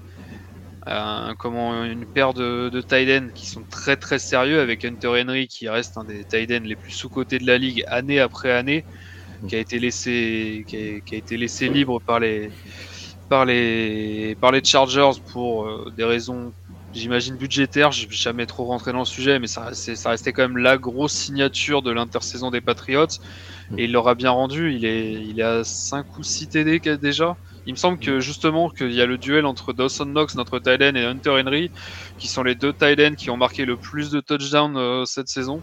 Comment 1.38 1.84
une 1.84 2.06
paire 2.06 2.32
de, 2.32 2.70
de 2.70 2.80
tight 2.80 3.10
ends 3.10 3.28
qui 3.34 3.46
sont 3.46 3.62
très 3.68 3.96
très 3.96 4.18
sérieux 4.18 4.60
avec 4.60 4.86
Hunter 4.86 5.22
Henry 5.22 5.46
qui 5.46 5.68
reste 5.68 5.98
un 5.98 6.04
des 6.04 6.24
tight 6.24 6.48
les 6.48 6.76
plus 6.76 6.92
sous 6.92 7.10
cotés 7.10 7.38
de 7.38 7.46
la 7.46 7.58
ligue 7.58 7.84
année 7.88 8.20
après 8.20 8.52
année, 8.52 8.86
qui 9.46 9.56
a 9.56 9.58
été 9.58 9.78
laissé, 9.78 10.64
qui 10.66 10.76
a, 10.76 11.16
été 11.16 11.36
laissé 11.36 11.68
libre 11.68 12.00
par 12.00 12.20
les, 12.20 12.50
par 13.28 13.44
les, 13.44 14.36
par 14.40 14.52
les 14.52 14.64
Chargers 14.64 15.20
pour 15.32 15.66
euh, 15.66 15.92
des 15.96 16.04
raisons 16.04 16.52
j'imagine 16.94 17.36
budgétaires. 17.36 17.92
Je 17.92 18.06
vais 18.06 18.14
jamais 18.14 18.46
trop 18.46 18.64
rentré 18.64 18.92
dans 18.92 19.00
le 19.00 19.04
sujet, 19.04 19.38
mais 19.38 19.46
ça, 19.46 19.72
ça 19.74 20.10
restait 20.10 20.32
quand 20.32 20.42
même 20.42 20.58
la 20.58 20.76
grosse 20.76 21.12
signature 21.12 21.82
de 21.82 21.90
l'intersaison 21.90 22.50
des 22.50 22.60
Patriots. 22.60 23.06
Et 23.76 23.84
il 23.84 23.92
l'aura 23.92 24.14
bien 24.14 24.30
rendu. 24.30 24.72
Il 24.72 24.84
est, 24.84 25.12
il 25.12 25.40
est 25.40 25.44
à 25.44 25.64
5 25.64 26.18
ou 26.18 26.22
6 26.22 26.48
TD 26.48 26.80
déjà. 26.96 27.36
Il 27.66 27.72
me 27.72 27.76
semble 27.76 27.98
que 27.98 28.18
justement 28.20 28.70
qu'il 28.70 28.92
y 28.92 29.02
a 29.02 29.06
le 29.06 29.18
duel 29.18 29.44
entre 29.44 29.74
Dawson 29.74 30.06
Knox, 30.06 30.36
notre 30.36 30.58
tight 30.58 30.80
end, 30.80 30.94
et 30.94 31.04
Hunter 31.04 31.42
Henry, 31.44 31.70
qui 32.18 32.26
sont 32.26 32.42
les 32.42 32.54
deux 32.54 32.72
tight 32.72 32.98
ends 32.98 33.14
qui 33.14 33.28
ont 33.28 33.36
marqué 33.36 33.66
le 33.66 33.76
plus 33.76 34.10
de 34.10 34.20
touchdowns 34.20 34.78
euh, 34.78 35.04
cette 35.04 35.28
saison. 35.28 35.62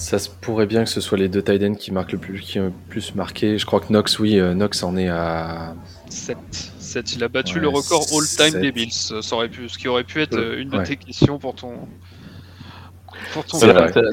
Ça 0.00 0.18
se 0.18 0.30
pourrait 0.30 0.64
bien 0.66 0.84
que 0.84 0.88
ce 0.90 1.02
soit 1.02 1.18
les 1.18 1.28
deux 1.28 1.44
ends 1.62 1.74
qui 1.74 1.92
marquent 1.92 2.12
le 2.12 2.18
plus, 2.18 2.40
qui 2.40 2.58
ont 2.58 2.64
le 2.66 2.72
plus 2.88 3.14
marqué. 3.14 3.58
Je 3.58 3.66
crois 3.66 3.80
que 3.80 3.88
Knox, 3.92 4.18
oui, 4.18 4.38
euh, 4.40 4.54
Knox 4.54 4.82
en 4.82 4.96
est 4.96 5.08
à 5.08 5.74
7. 6.08 6.38
7. 6.78 7.16
Il 7.16 7.22
a 7.24 7.28
battu 7.28 7.56
Ouais, 7.56 7.60
le 7.60 7.68
record 7.68 8.06
all-time 8.10 8.60
des 8.62 8.72
Bills. 8.72 8.88
Euh, 9.12 9.20
Ça 9.20 9.36
aurait 9.36 9.50
pu, 9.50 9.68
ce 9.68 9.76
qui 9.76 9.88
aurait 9.88 10.04
pu 10.04 10.22
être 10.22 10.38
euh, 10.38 10.58
une 10.58 10.70
de 10.70 10.78
Ouais. 10.78 10.84
tes 10.84 10.96
questions 10.96 11.38
pour 11.38 11.54
ton. 11.54 11.72
Pour 13.34 13.44
ton 13.44 13.58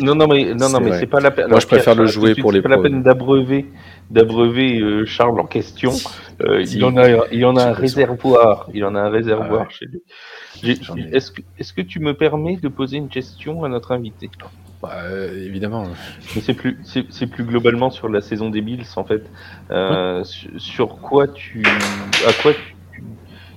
Non, 0.01 0.13
non, 0.13 0.27
mais, 0.27 0.53
non, 0.53 0.67
non, 0.69 0.81
mais 0.81 0.99
c'est 0.99 1.07
pas 1.07 1.21
la 1.21 1.31
peine. 1.31 1.47
Moi, 1.49 1.61
je 1.61 1.67
préfère 1.67 1.95
le 1.95 2.05
jouer 2.05 2.35
pour 2.35 2.51
les 2.51 2.59
C'est 2.59 2.63
pas 2.63 2.69
la 2.69 2.79
peine 2.79 3.01
d'abreuver, 3.01 3.65
d'abreuver 4.11 4.79
euh, 4.81 5.05
Charles 5.05 5.39
en 5.39 5.45
question. 5.45 5.93
Euh, 6.41 6.61
il 6.63 6.77
y 6.79 6.83
en 6.83 6.97
a, 6.97 7.25
il 7.31 7.39
y 7.39 7.45
en 7.45 7.55
a 7.55 7.63
un 7.63 7.71
réservoir. 7.71 8.67
Il 8.73 8.79
y 8.79 8.83
en 8.83 8.93
a 8.93 8.99
un 8.99 9.09
réservoir 9.09 9.61
Ah 9.61 9.63
ouais. 9.63 9.69
chez 9.69 9.85
lui. 9.85 11.11
Est-ce 11.13 11.31
que, 11.31 11.41
est-ce 11.57 11.71
que 11.71 11.81
tu 11.81 12.01
me 12.01 12.13
permets 12.13 12.57
de 12.57 12.67
poser 12.67 12.97
une 12.97 13.07
question 13.07 13.63
à 13.63 13.69
notre 13.69 13.93
invité? 13.93 14.29
Bah, 14.81 14.91
euh, 15.03 15.43
évidemment. 15.43 15.87
Mais 16.35 16.41
c'est 16.41 16.53
plus, 16.53 16.77
c'est 16.83 17.05
c'est 17.09 17.25
plus 17.25 17.43
globalement 17.43 17.89
sur 17.89 18.09
la 18.09 18.21
saison 18.21 18.49
des 18.49 18.61
Bills 18.61 18.85
en 18.95 19.03
fait. 19.03 19.23
Euh, 19.71 20.23
sur, 20.23 20.61
sur 20.61 20.97
quoi 20.97 21.27
tu, 21.27 21.63
à 22.27 22.33
quoi 22.43 22.53
tu, 22.53 22.75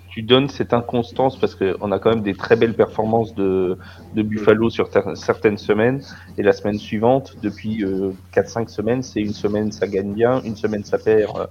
tu 0.09 0.23
donnes 0.23 0.49
cette 0.49 0.73
inconstance? 0.73 1.39
Parce 1.39 1.55
qu'on 1.55 1.93
a 1.93 1.99
quand 1.99 2.11
même 2.11 2.23
des 2.23 2.35
très 2.35 2.57
belles 2.57 2.75
performances 2.75 3.35
de, 3.35 3.77
de 4.15 4.23
Buffalo 4.23 4.71
sur 4.71 4.89
certaines 5.15 5.59
semaines 5.59 6.01
et 6.39 6.43
la 6.43 6.53
semaine 6.53 6.79
suivante, 6.79 7.37
depuis 7.43 7.85
euh, 7.85 8.13
4-5 8.35 8.69
semaines, 8.69 9.03
c'est 9.03 9.21
une 9.21 9.35
semaine 9.35 9.73
ça 9.73 9.87
gagne 9.87 10.15
bien, 10.15 10.41
une 10.43 10.57
semaine 10.57 10.85
ça 10.85 10.97
perd. 10.97 11.37
Euh, 11.37 11.47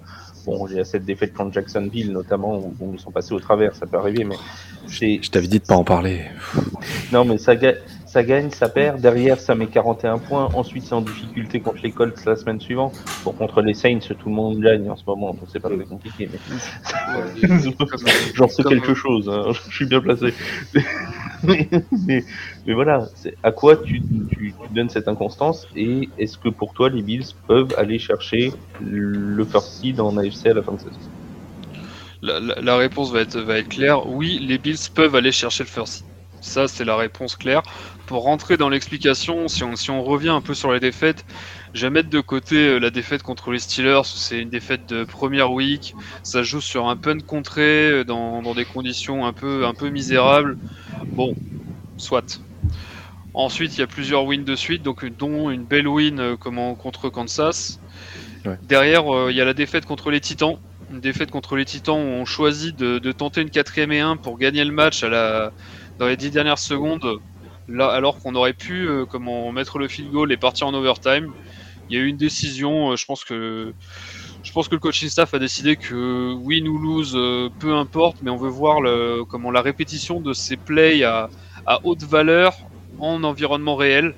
bon, 0.48 0.66
a 0.66 0.84
cette 0.84 1.06
défaite 1.06 1.36
contre 1.36 1.54
Jacksonville 1.54 2.12
notamment 2.12 2.58
où, 2.58 2.74
où, 2.80 2.94
ils 2.94 3.00
sont 3.00 3.12
passés 3.12 3.34
au 3.34 3.40
travers, 3.40 3.76
ça 3.76 3.86
peut 3.86 3.98
arriver, 3.98 4.24
mais 4.24 4.38
je 4.88 5.30
t'avais 5.30 5.48
dit 5.48 5.60
de 5.60 5.66
pas 5.66 5.76
en 5.76 5.84
parler. 5.84 6.24
Non, 7.12 7.24
mais 7.24 7.38
ça 7.38 7.56
gagne 7.56 7.76
ça 8.10 8.24
gagne, 8.24 8.50
ça 8.50 8.70
perd. 8.70 9.00
Derrière, 9.02 9.40
ça 9.40 9.54
met 9.54 9.68
41 9.68 10.18
points. 10.18 10.50
Ensuite, 10.56 10.84
c'est 10.84 10.96
en 10.96 11.02
difficulté 11.02 11.60
contre 11.60 11.80
les 11.84 11.92
Colts 11.92 12.26
la 12.26 12.36
semaine 12.36 12.60
suivante. 12.60 12.94
Bon, 13.24 13.32
contre 13.34 13.62
les 13.62 13.76
Saints, 13.76 14.00
tout 14.00 14.30
le 14.30 14.36
monde 14.36 14.60
gagne 14.60 14.90
en 14.90 14.96
ce 14.96 15.04
moment, 15.06 15.28
donc 15.32 15.44
c'est 15.52 15.60
pas 15.60 15.70
très 15.70 15.86
compliqué. 15.86 16.28
Mais... 16.32 17.48
J'en 18.34 18.48
sais 18.48 18.64
quelque 18.68 18.96
chose, 18.96 19.30
hein. 19.30 19.52
je 19.52 19.76
suis 19.76 19.86
bien 19.86 20.02
placé. 20.02 20.34
mais, 21.44 21.70
mais, 22.08 22.74
voilà, 22.74 23.06
à 23.44 23.52
quoi 23.52 23.78
tu, 23.78 24.02
tu, 24.02 24.28
tu, 24.36 24.54
donnes 24.74 24.90
cette 24.90 25.08
inconstance 25.08 25.68
et 25.76 26.10
est-ce 26.18 26.40
que 26.40 26.50
pour 26.50 26.74
toi, 26.74 26.90
les 26.90 27.04
Bills 27.04 27.28
peuvent 27.48 27.76
aller 27.78 28.00
chercher 28.00 28.52
le 28.82 29.46
first 29.46 29.82
seed 29.82 30.00
en 30.02 30.18
AFC 30.18 30.48
à 30.48 30.56
la 30.56 30.64
fin 30.64 30.74
de 30.74 30.80
saison? 30.80 31.00
La, 32.24 32.40
la, 32.40 32.60
la, 32.60 32.76
réponse 32.76 33.14
va 33.14 33.22
être, 33.22 33.40
va 33.40 33.60
être 33.60 33.70
claire. 33.70 34.08
Oui, 34.10 34.40
les 34.42 34.58
Bills 34.58 34.90
peuvent 34.94 35.16
aller 35.16 35.32
chercher 35.32 35.64
le 35.64 35.70
first 35.70 35.94
seed. 35.94 36.09
Ça, 36.42 36.68
c'est 36.68 36.86
la 36.86 36.96
réponse 36.96 37.36
claire. 37.36 37.64
Pour 38.06 38.24
rentrer 38.24 38.58
dans 38.58 38.70
l'explication, 38.70 39.48
si 39.48 39.64
on, 39.64 39.76
si 39.76 39.92
on 39.92 40.04
revient 40.04 40.30
un 40.30 40.42
peu 40.42 40.54
sur 40.54 40.72
les 40.72 40.80
défaites, 40.80 41.26
je 41.74 41.86
vais 41.86 41.90
mettre 41.92 42.10
de 42.10 42.22
côté 42.22 42.56
euh, 42.56 42.80
la 42.80 42.90
défaite 42.90 43.22
contre 43.22 43.52
les 43.52 43.60
Steelers. 43.60 44.02
C'est 44.06 44.40
une 44.40 44.50
défaite 44.50 44.88
de 44.88 45.04
première 45.04 45.52
week. 45.52 45.94
Ça 46.24 46.42
joue 46.42 46.62
sur 46.62 46.88
un 46.88 46.96
punt 46.96 47.20
contré 47.20 47.90
euh, 47.92 48.04
dans, 48.04 48.42
dans 48.42 48.56
des 48.56 48.66
conditions 48.66 49.26
un 49.26 49.34
peu, 49.34 49.66
un 49.66 49.74
peu 49.74 49.90
misérables. 49.90 50.58
Bon, 51.08 51.36
soit. 51.98 52.42
Ensuite, 53.34 53.78
il 53.78 53.82
y 53.82 53.84
a 53.84 53.88
plusieurs 53.88 54.26
wins 54.26 54.44
de 54.44 54.56
suite, 54.56 54.82
donc 54.82 55.06
dont 55.06 55.52
une 55.52 55.64
belle 55.64 55.88
win 55.88 56.20
euh, 56.20 56.36
comment, 56.36 56.74
contre 56.74 57.10
Kansas. 57.10 57.80
Ouais. 58.46 58.58
Derrière, 58.64 59.04
il 59.30 59.36
y 59.36 59.42
a 59.42 59.46
la 59.46 59.54
défaite 59.54 59.86
contre 59.86 60.10
les 60.10 60.22
Titans. 60.22 60.58
Une 60.92 61.02
défaite 61.02 61.30
contre 61.30 61.56
les 61.56 61.66
Titans 61.66 61.98
où 61.98 62.22
on 62.22 62.26
choisit 62.26 62.76
de, 62.76 62.98
de 62.98 63.12
tenter 63.12 63.42
une 63.42 63.52
quatrième 63.52 63.92
et 63.92 64.00
un 64.00 64.18
pour 64.18 64.40
gagner 64.40 64.66
le 64.66 64.72
match 64.72 65.04
à 65.04 65.10
la, 65.10 65.52
dans 66.00 66.08
les 66.08 66.18
dix 66.18 66.32
dernières 66.32 66.58
secondes, 66.60 67.20
là, 67.68 67.88
alors 67.90 68.20
qu'on 68.20 68.34
aurait 68.36 68.54
pu 68.54 68.88
euh, 68.88 69.06
comment 69.06 69.52
mettre 69.52 69.78
le 69.78 69.88
field 69.88 70.12
goal 70.12 70.32
et 70.32 70.38
partir 70.38 70.68
en 70.68 70.74
overtime. 70.74 71.32
Il 71.90 71.98
y 71.98 72.00
a 72.00 72.04
eu 72.04 72.08
une 72.08 72.18
décision. 72.18 72.92
Euh, 72.92 72.96
je 72.96 73.06
pense 73.06 73.24
que 73.24 73.74
je 74.42 74.52
pense 74.54 74.68
que 74.70 74.76
le 74.76 74.80
coaching 74.80 75.10
staff 75.10 75.34
a 75.34 75.40
décidé 75.40 75.76
que 75.76 76.34
win 76.34 76.68
ou 76.68 76.78
lose, 76.78 77.14
euh, 77.16 77.50
peu 77.60 77.76
importe, 77.76 78.18
mais 78.22 78.32
on 78.32 78.38
veut 78.38 78.50
voir 78.50 78.80
le, 78.80 79.24
comment 79.28 79.52
la 79.52 79.62
répétition 79.62 80.22
de 80.22 80.34
ces 80.34 80.56
plays 80.56 81.04
à, 81.04 81.30
à 81.66 81.80
haute 81.84 82.04
valeur 82.04 82.56
en 83.00 83.24
environnement 83.24 83.76
réel. 83.76 84.16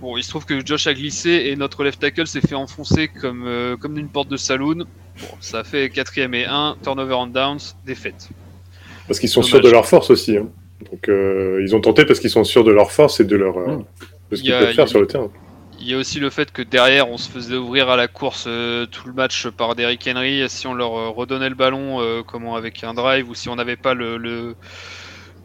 Bon, 0.00 0.16
il 0.16 0.24
se 0.24 0.30
trouve 0.30 0.46
que 0.46 0.64
Josh 0.64 0.86
a 0.86 0.94
glissé 0.94 1.30
et 1.46 1.56
notre 1.56 1.84
left 1.84 2.00
tackle 2.00 2.26
s'est 2.26 2.40
fait 2.40 2.54
enfoncer 2.54 3.08
comme, 3.08 3.46
euh, 3.46 3.76
comme 3.76 3.94
d'une 3.94 4.08
porte 4.08 4.28
de 4.28 4.36
saloon. 4.38 4.78
Bon, 5.20 5.36
ça 5.40 5.62
fait 5.62 5.90
quatrième 5.90 6.34
et 6.34 6.46
1, 6.46 6.76
turnover 6.82 7.14
on 7.14 7.26
downs, 7.26 7.58
défaite. 7.84 8.30
Parce 9.06 9.20
qu'ils 9.20 9.28
sont 9.28 9.40
Dommage. 9.40 9.50
sûrs 9.50 9.60
de 9.60 9.70
leur 9.70 9.86
force 9.86 10.10
aussi. 10.10 10.38
Hein. 10.38 10.48
Donc 10.90 11.08
euh, 11.08 11.60
ils 11.62 11.74
ont 11.76 11.80
tenté 11.80 12.04
parce 12.04 12.20
qu'ils 12.20 12.30
sont 12.30 12.44
sûrs 12.44 12.64
de 12.64 12.70
leur 12.70 12.92
force 12.92 13.20
et 13.20 13.24
de 13.24 13.36
leur 13.36 13.58
euh, 13.58 13.78
de 14.30 14.36
ce 14.36 14.42
qu'ils 14.42 14.52
peuvent 14.52 14.72
faire 14.72 14.88
sur 14.88 15.00
le 15.00 15.06
terrain. 15.06 15.30
Il 15.82 15.88
y 15.88 15.94
a 15.94 15.96
aussi 15.96 16.20
le 16.20 16.28
fait 16.28 16.52
que 16.52 16.60
derrière 16.60 17.08
on 17.08 17.16
se 17.16 17.30
faisait 17.30 17.56
ouvrir 17.56 17.88
à 17.88 17.96
la 17.96 18.06
course 18.06 18.44
euh, 18.46 18.84
tout 18.86 19.06
le 19.06 19.14
match 19.14 19.48
par 19.48 19.74
Derrick 19.74 20.06
Henry. 20.06 20.44
Si 20.48 20.66
on 20.66 20.74
leur 20.74 21.14
redonnait 21.14 21.48
le 21.48 21.54
ballon, 21.54 22.00
euh, 22.00 22.22
comment 22.26 22.54
avec 22.56 22.84
un 22.84 22.92
drive 22.92 23.28
ou 23.30 23.34
si 23.34 23.48
on 23.48 23.56
n'avait 23.56 23.76
pas 23.76 23.94
le, 23.94 24.16
le 24.18 24.54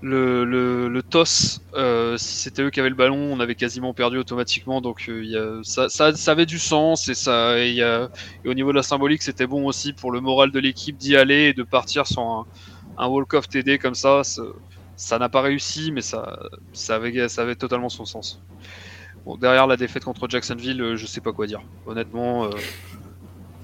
le, 0.01 0.43
le, 0.45 0.87
le 0.87 1.01
toss, 1.01 1.61
euh, 1.73 2.15
si 2.17 2.35
c'était 2.35 2.61
eux 2.61 2.69
qui 2.69 2.79
avaient 2.79 2.89
le 2.89 2.95
ballon, 2.95 3.15
on 3.15 3.39
avait 3.39 3.55
quasiment 3.55 3.93
perdu 3.93 4.17
automatiquement. 4.17 4.81
Donc 4.81 5.05
euh, 5.09 5.23
y 5.23 5.37
a, 5.37 5.61
ça, 5.63 5.89
ça, 5.89 6.13
ça, 6.13 6.31
avait 6.31 6.45
du 6.45 6.59
sens 6.59 7.07
et, 7.07 7.15
ça, 7.15 7.57
et, 7.57 7.71
y 7.71 7.81
a, 7.81 8.09
et 8.43 8.49
au 8.49 8.53
niveau 8.53 8.71
de 8.71 8.75
la 8.75 8.83
symbolique, 8.83 9.23
c'était 9.23 9.47
bon 9.47 9.65
aussi 9.65 9.93
pour 9.93 10.11
le 10.11 10.19
moral 10.19 10.51
de 10.51 10.59
l'équipe 10.59 10.97
d'y 10.97 11.15
aller 11.15 11.45
et 11.45 11.53
de 11.53 11.63
partir 11.63 12.05
sur 12.05 12.21
un, 12.21 12.45
un 12.97 13.07
walk-off 13.07 13.47
TD 13.47 13.79
comme 13.79 13.95
ça. 13.95 14.21
Ça 14.97 15.19
n'a 15.19 15.29
pas 15.29 15.41
réussi, 15.41 15.91
mais 15.91 16.01
ça, 16.01 16.39
ça, 16.73 16.95
avait, 16.95 17.27
ça 17.27 17.41
avait 17.41 17.55
totalement 17.55 17.89
son 17.89 18.05
sens. 18.05 18.41
Bon, 19.25 19.35
derrière 19.35 19.67
la 19.67 19.75
défaite 19.75 20.03
contre 20.03 20.29
Jacksonville, 20.29 20.81
euh, 20.81 20.95
je 20.95 21.05
sais 21.05 21.21
pas 21.21 21.31
quoi 21.31 21.47
dire. 21.47 21.61
Honnêtement. 21.85 22.45
Euh... 22.45 22.49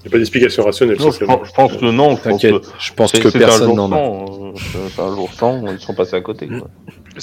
Il 0.00 0.06
n'y 0.06 0.08
a 0.08 0.10
pas 0.10 0.18
d'explication 0.18 0.64
rationnelle. 0.64 0.98
Non, 0.98 1.12
je, 1.12 1.24
pense, 1.24 1.48
je, 1.48 1.52
pense, 1.52 1.76
que 1.76 1.84
non. 1.90 2.16
Je 2.16 2.22
pense 2.22 2.42
que, 2.42 2.60
je 2.80 2.92
pense 2.92 3.12
que 3.12 3.38
personne 3.38 3.74
n'en 3.74 3.92
a. 3.92 4.54
C'est 4.56 5.00
un 5.00 5.14
jour 5.14 5.32
sans, 5.32 5.64
ils 5.68 5.78
sont 5.78 5.94
passés 5.94 6.16
à 6.16 6.20
côté. 6.20 6.48
Quoi. 6.48 6.68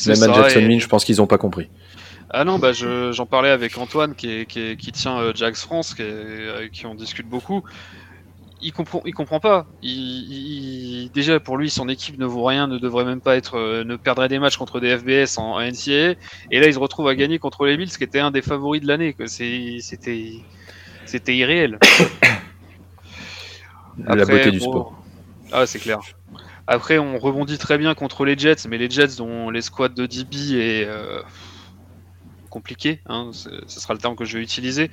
Même 0.07 0.23
à 0.23 0.33
Jacksonville, 0.33 0.71
et... 0.71 0.79
je 0.79 0.87
pense 0.87 1.03
qu'ils 1.03 1.17
n'ont 1.17 1.27
pas 1.27 1.37
compris. 1.37 1.69
Ah 2.29 2.45
non, 2.45 2.59
bah 2.59 2.71
j'en 2.73 3.25
parlais 3.25 3.49
avec 3.49 3.77
Antoine 3.77 4.15
qui, 4.15 4.31
est, 4.31 4.45
qui, 4.45 4.61
est, 4.61 4.77
qui 4.77 4.91
tient 4.91 5.19
euh, 5.19 5.33
Jax 5.35 5.61
France, 5.61 5.93
qui, 5.95 6.03
est, 6.03 6.49
avec 6.55 6.71
qui 6.71 6.85
on 6.85 6.93
discute 6.95 7.27
beaucoup 7.27 7.63
il 8.61 8.73
comprend, 8.73 9.01
il 9.05 9.13
comprend 9.13 9.39
pas. 9.39 9.65
Il, 9.81 9.89
il, 9.91 11.11
déjà 11.11 11.39
pour 11.39 11.57
lui, 11.57 11.69
son 11.69 11.87
équipe 11.89 12.17
ne 12.17 12.25
vaut 12.25 12.43
rien, 12.43 12.67
ne 12.67 12.77
devrait 12.77 13.05
même 13.05 13.21
pas 13.21 13.35
être, 13.35 13.55
euh, 13.57 13.83
ne 13.83 13.95
perdrait 13.95 14.27
des 14.27 14.39
matchs 14.39 14.57
contre 14.57 14.79
des 14.79 14.97
FBS 14.97 15.37
en, 15.37 15.55
en, 15.55 15.61
NCAA. 15.61 16.15
Et 16.51 16.59
là, 16.59 16.67
il 16.67 16.73
se 16.73 16.79
retrouve 16.79 17.07
à 17.07 17.15
gagner 17.15 17.39
contre 17.39 17.65
les 17.65 17.77
Bills, 17.77 17.89
qui 17.89 18.03
était 18.03 18.19
un 18.19 18.31
des 18.31 18.41
favoris 18.41 18.81
de 18.81 18.87
l'année. 18.87 19.15
C'était, 19.27 20.33
c'était 21.05 21.35
irréel. 21.35 21.79
Après, 24.05 24.15
la 24.15 24.25
beauté 24.25 24.51
du 24.51 24.59
sport. 24.59 25.01
Ah, 25.51 25.65
c'est 25.65 25.79
clair. 25.79 25.99
Après, 26.67 26.99
on 26.99 27.17
rebondit 27.17 27.57
très 27.57 27.77
bien 27.77 27.95
contre 27.95 28.25
les 28.25 28.37
Jets, 28.37 28.67
mais 28.69 28.77
les 28.77 28.89
Jets 28.89 29.15
dont 29.17 29.49
les 29.49 29.61
squads 29.61 29.89
de 29.89 30.05
DB 30.05 30.35
est 30.53 30.85
euh, 30.85 31.21
compliqué. 32.49 33.01
Hein, 33.07 33.31
ce 33.33 33.79
sera 33.79 33.93
le 33.93 33.99
terme 33.99 34.15
que 34.15 34.25
je 34.25 34.37
vais 34.37 34.43
utiliser. 34.43 34.91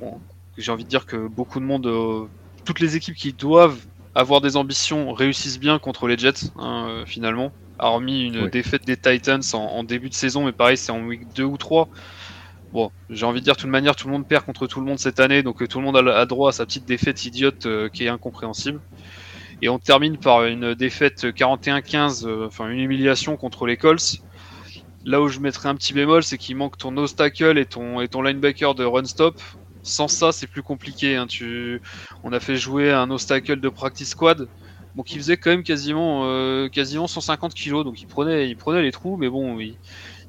Bon, 0.00 0.20
j'ai 0.56 0.72
envie 0.72 0.84
de 0.84 0.88
dire 0.88 1.06
que 1.06 1.28
beaucoup 1.28 1.60
de 1.60 1.64
monde, 1.64 1.86
euh, 1.86 2.26
toutes 2.64 2.80
les 2.80 2.96
équipes 2.96 3.14
qui 3.14 3.32
doivent 3.32 3.78
avoir 4.14 4.40
des 4.40 4.56
ambitions 4.56 5.12
réussissent 5.12 5.58
bien 5.58 5.78
contre 5.78 6.06
les 6.06 6.16
Jets, 6.16 6.50
hein, 6.56 6.86
euh, 6.88 7.06
finalement. 7.06 7.52
Hormis 7.78 8.26
une 8.26 8.44
oui. 8.44 8.50
défaite 8.50 8.84
des 8.86 8.96
Titans 8.96 9.42
en, 9.52 9.58
en, 9.58 9.84
début 9.84 10.08
de 10.08 10.14
saison, 10.14 10.44
mais 10.44 10.52
pareil, 10.52 10.76
c'est 10.76 10.92
en 10.92 11.04
week 11.04 11.22
2 11.34 11.42
ou 11.42 11.56
3. 11.56 11.88
Bon, 12.72 12.92
j'ai 13.10 13.26
envie 13.26 13.40
de 13.40 13.44
dire, 13.44 13.56
de 13.56 13.60
toute 13.60 13.70
manière, 13.70 13.96
tout 13.96 14.06
le 14.06 14.12
monde 14.12 14.26
perd 14.26 14.44
contre 14.44 14.66
tout 14.68 14.80
le 14.80 14.86
monde 14.86 14.98
cette 14.98 15.18
année, 15.18 15.42
donc 15.42 15.60
euh, 15.62 15.66
tout 15.66 15.78
le 15.78 15.84
monde 15.84 15.96
a, 15.96 16.18
a, 16.18 16.26
droit 16.26 16.50
à 16.50 16.52
sa 16.52 16.66
petite 16.66 16.86
défaite 16.86 17.24
idiote 17.24 17.66
qui 17.92 18.04
est 18.04 18.08
incompréhensible. 18.08 18.80
Et 19.62 19.68
on 19.68 19.78
termine 19.78 20.18
par 20.18 20.44
une 20.44 20.74
défaite 20.74 21.24
41-15, 21.24 22.26
euh, 22.26 22.46
enfin 22.46 22.68
une 22.68 22.80
humiliation 22.80 23.36
contre 23.36 23.66
les 23.66 23.76
Colts. 23.76 24.20
Là 25.04 25.20
où 25.20 25.28
je 25.28 25.38
mettrais 25.40 25.68
un 25.68 25.74
petit 25.74 25.92
bémol, 25.92 26.22
c'est 26.22 26.38
qu'il 26.38 26.56
manque 26.56 26.78
ton 26.78 26.90
nose 26.90 27.14
tackle 27.14 27.58
et 27.58 27.66
ton, 27.66 28.00
et 28.00 28.08
ton 28.08 28.22
linebacker 28.22 28.74
de 28.74 28.84
run 28.84 29.04
stop 29.04 29.40
sans 29.84 30.08
ça, 30.08 30.32
c'est 30.32 30.46
plus 30.48 30.62
compliqué. 30.62 31.16
Hein. 31.16 31.26
Tu... 31.26 31.80
On 32.24 32.32
a 32.32 32.40
fait 32.40 32.56
jouer 32.56 32.90
un 32.90 33.10
obstacle 33.10 33.60
de 33.60 33.68
practice 33.68 34.10
squad, 34.10 34.48
bon, 34.94 35.02
qui 35.02 35.16
faisait 35.16 35.36
quand 35.36 35.50
même 35.50 35.62
quasiment, 35.62 36.22
euh, 36.24 36.68
quasiment 36.68 37.06
150 37.06 37.54
kilos, 37.54 37.84
donc 37.84 38.00
il 38.02 38.06
prenait, 38.06 38.48
il 38.48 38.56
prenait 38.56 38.82
les 38.82 38.92
trous, 38.92 39.16
mais 39.16 39.28
bon, 39.28 39.60
il, 39.60 39.78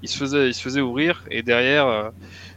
il 0.01 0.09
se 0.09 0.17
faisait, 0.17 0.49
il 0.49 0.53
se 0.53 0.61
faisait 0.61 0.81
ouvrir. 0.81 1.23
Et 1.31 1.41
derrière, 1.41 1.87
euh, 1.87 2.09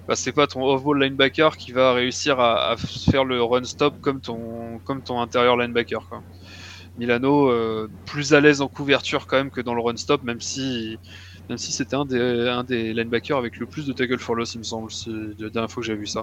bah, 0.07 0.17
c'est 0.17 0.33
pas 0.33 0.47
ton 0.47 0.65
off-ball 0.65 1.03
linebacker 1.03 1.57
qui 1.57 1.73
va 1.73 1.93
réussir 1.93 2.41
à, 2.41 2.77
faire 2.77 3.25
le 3.25 3.43
run 3.43 3.65
stop 3.65 3.95
comme 4.01 4.21
ton, 4.21 4.81
comme 4.81 5.03
ton 5.03 5.21
intérieur 5.21 5.57
linebacker. 5.57 6.09
Milano, 6.99 7.49
euh, 7.49 7.89
plus 8.07 8.35
à 8.35 8.41
l'aise 8.41 8.61
en 8.61 8.69
couverture 8.69 9.27
quand 9.29 9.37
même 9.37 9.51
que 9.51 9.61
dans 9.61 9.75
le 9.75 9.81
run 9.81 9.97
stop, 9.97 10.25
même 10.25 10.41
si 10.41 10.99
même 11.49 11.59
si 11.59 11.73
c'était 11.73 11.97
un 11.97 12.05
des, 12.05 12.21
un 12.21 12.63
des 12.63 12.93
linebackers 12.93 13.39
avec 13.39 13.59
le 13.59 13.67
plus 13.67 13.87
de 13.87 13.93
tackle 13.93 14.19
for 14.19 14.35
loss, 14.35 14.55
il 14.55 14.59
me 14.59 14.65
semble, 14.65 14.91
la 15.07 15.49
dernière 15.49 15.71
fois 15.71 15.81
que 15.81 15.87
j'ai 15.87 15.95
vu 15.95 16.07
ça. 16.07 16.23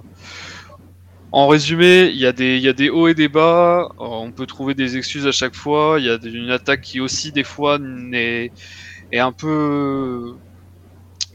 En 1.36 1.48
résumé, 1.48 2.06
il 2.06 2.16
y, 2.16 2.24
a 2.24 2.32
des, 2.32 2.88
hauts 2.88 3.08
et 3.08 3.14
des 3.14 3.28
bas, 3.28 3.90
on 3.98 4.32
peut 4.32 4.46
trouver 4.46 4.72
des 4.72 4.96
excuses 4.96 5.26
à 5.26 5.32
chaque 5.32 5.54
fois, 5.54 5.96
il 5.98 6.06
y 6.06 6.08
a 6.08 6.16
une 6.24 6.50
attaque 6.50 6.80
qui 6.80 6.98
aussi 6.98 7.30
des 7.30 7.44
fois 7.44 7.78
est, 8.14 8.52
un 9.12 9.32
peu 9.32 10.34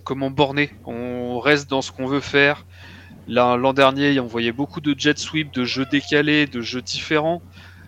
comment 0.03 0.31
bornée, 0.31 0.71
on 0.85 1.39
reste 1.39 1.69
dans 1.69 1.83
ce 1.83 1.91
qu'on 1.91 2.07
veut 2.07 2.19
faire. 2.19 2.65
L'an 3.27 3.73
dernier, 3.73 4.19
on 4.19 4.25
voyait 4.25 4.51
beaucoup 4.51 4.81
de 4.81 4.95
jet 4.97 5.19
sweep, 5.19 5.53
de 5.53 5.65
jeux 5.65 5.85
décalés, 5.85 6.47
de 6.47 6.61
jeux 6.61 6.81
différents. 6.81 7.43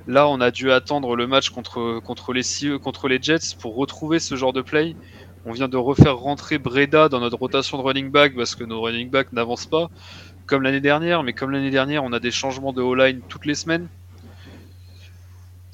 Là, 0.06 0.28
on 0.28 0.40
a 0.40 0.52
dû 0.52 0.72
attendre 0.72 1.16
le 1.16 1.26
match 1.26 1.50
contre, 1.50 2.04
les, 2.32 2.78
contre 2.78 3.08
les 3.08 3.20
Jets 3.24 3.56
pour 3.60 3.76
retrouver 3.76 4.20
ce 4.20 4.36
genre 4.36 4.54
de 4.54 4.62
play. 4.62 4.96
On 5.46 5.52
vient 5.52 5.68
de 5.68 5.78
refaire 5.78 6.18
rentrer 6.18 6.58
Breda 6.58 7.10
dans 7.10 7.20
notre 7.20 7.38
rotation 7.38 7.78
de 7.78 7.84
running 7.84 8.12
back 8.12 8.36
parce 8.36 8.56
que 8.56 8.64
nos 8.64 8.82
running 8.82 9.10
back 9.10 9.34
n'avancent 9.34 9.66
pas, 9.66 9.90
comme 10.46 10.64
l'année 10.64 10.82
dernière, 10.82 11.24
mais 11.24 11.34
comme 11.34 11.52
l'année 11.52 11.72
dernière, 11.72 12.04
on 12.04 12.14
a 12.14 12.20
des 12.20 12.32
changements 12.32 12.74
de 12.74 12.82
O-line 12.82 13.22
toutes 13.28 13.46
les 13.46 13.56
semaines. 13.56 13.88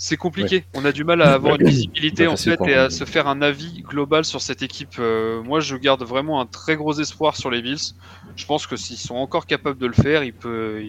C'est 0.01 0.15
compliqué. 0.15 0.55
Ouais. 0.55 0.65
On 0.75 0.85
a 0.85 0.93
du 0.93 1.03
mal 1.03 1.21
à 1.21 1.33
avoir 1.33 1.59
une 1.59 1.67
visibilité 1.67 2.25
en 2.25 2.37
fait 2.37 2.57
et 2.65 2.73
à 2.73 2.89
se 2.89 3.03
faire 3.03 3.27
un 3.27 3.41
avis 3.41 3.81
global 3.81 4.23
sur 4.23 4.39
cette 4.39 4.61
équipe. 4.61 4.95
Euh, 4.97 5.43
moi, 5.43 5.59
je 5.59 5.75
garde 5.75 6.03
vraiment 6.03 6.39
un 6.39 6.45
très 6.45 6.77
gros 6.77 6.93
espoir 6.93 7.35
sur 7.35 7.51
les 7.51 7.61
Bills. 7.61 7.95
Je 8.37 8.45
pense 8.45 8.65
que 8.65 8.77
s'ils 8.77 8.97
sont 8.97 9.15
encore 9.15 9.45
capables 9.45 9.77
de 9.77 9.87
le 9.87 9.93
faire, 9.93 10.23
ils, 10.23 10.31
peuvent, 10.31 10.81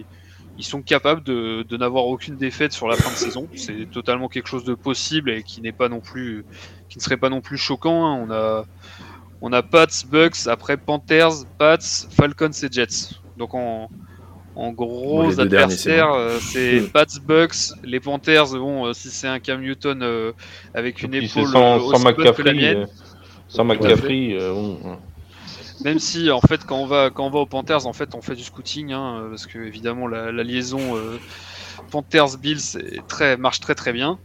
ils, 0.57 0.63
sont 0.63 0.81
capables 0.81 1.23
de, 1.23 1.65
de 1.67 1.75
n'avoir 1.75 2.05
aucune 2.05 2.37
défaite 2.37 2.71
sur 2.71 2.87
la 2.87 2.95
fin 2.95 3.09
de 3.09 3.15
saison. 3.15 3.49
C'est 3.53 3.91
totalement 3.91 4.29
quelque 4.29 4.47
chose 4.47 4.63
de 4.63 4.75
possible 4.75 5.29
et 5.29 5.43
qui 5.43 5.59
n'est 5.59 5.73
pas 5.73 5.89
non 5.89 5.99
plus, 5.99 6.45
qui 6.87 6.97
ne 6.97 7.03
serait 7.03 7.17
pas 7.17 7.29
non 7.29 7.41
plus 7.41 7.57
choquant. 7.57 8.05
hein. 8.05 8.25
On 8.25 8.31
a, 8.31 8.65
on 9.41 9.51
a 9.51 9.61
Pats, 9.61 10.05
Bucks, 10.07 10.47
après 10.47 10.77
Panthers, 10.77 11.43
Pats, 11.57 12.07
Falcons 12.11 12.51
et 12.63 12.71
Jets. 12.71 13.20
Donc 13.37 13.53
en, 13.53 13.89
en 14.55 14.71
gros 14.71 15.23
Bon, 15.23 15.39
adversaires, 15.39 16.11
euh, 16.13 16.39
c'est 16.39 16.81
Mm. 16.81 16.89
Pats, 16.89 17.05
Bucks, 17.23 17.73
les 17.83 17.99
Panthers. 17.99 18.49
Bon, 18.53 18.85
euh, 18.87 18.93
si 18.93 19.09
c'est 19.09 19.27
un 19.27 19.39
Cam 19.39 19.61
Newton 19.61 20.01
euh, 20.03 20.33
avec 20.73 21.01
une 21.03 21.13
épaule 21.13 21.47
sans, 21.47 22.13
que 22.13 22.21
la 22.23 22.53
McCaffrey. 22.53 22.53
mienne, 22.53 22.77
euh, 22.77 22.85
sans 23.47 23.63
McCaffrey, 23.63 24.37
bon, 24.39 24.79
même 25.83 25.99
si 25.99 26.29
en 26.31 26.41
fait 26.41 26.65
quand 26.65 26.77
on 26.77 26.85
va 26.85 27.09
quand 27.09 27.25
on 27.25 27.29
va 27.29 27.39
aux 27.39 27.45
Panthers 27.45 27.87
en 27.87 27.93
fait 27.93 28.13
on 28.15 28.21
fait 28.21 28.35
du 28.35 28.43
scouting 28.43 28.91
hein, 28.93 29.27
parce 29.29 29.47
que 29.47 29.59
évidemment 29.59 30.07
la, 30.07 30.31
la 30.31 30.43
liaison 30.43 30.95
euh, 30.95 31.17
Panthers 31.89 32.37
Bills 32.39 32.77
très 33.07 33.37
marche 33.37 33.59
très 33.59 33.75
très 33.75 33.91
bien 33.93 34.19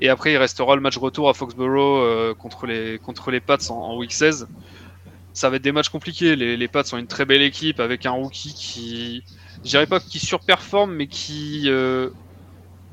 et 0.00 0.08
après 0.08 0.32
il 0.32 0.36
restera 0.36 0.74
le 0.74 0.82
match 0.82 0.98
retour 0.98 1.28
à 1.28 1.34
Foxborough 1.34 2.02
euh, 2.02 2.34
contre 2.34 2.66
les 2.66 2.98
contre 2.98 3.30
les 3.30 3.40
Pats 3.40 3.56
en, 3.70 3.74
en 3.74 3.96
week 3.96 4.12
16 4.12 4.46
ça 5.34 5.50
va 5.50 5.56
être 5.56 5.62
des 5.62 5.72
matchs 5.72 5.90
compliqués 5.90 6.36
les, 6.36 6.56
les 6.56 6.68
Pats 6.68 6.84
sont 6.84 6.96
une 6.96 7.06
très 7.06 7.26
belle 7.26 7.42
équipe 7.42 7.80
avec 7.80 8.06
un 8.06 8.12
rookie 8.12 8.54
qui 8.54 9.22
je 9.62 9.70
dirais 9.70 9.86
pas 9.86 10.00
qui 10.00 10.18
surperforme 10.18 10.94
mais 10.94 11.06
qui 11.06 11.64
euh, 11.66 12.08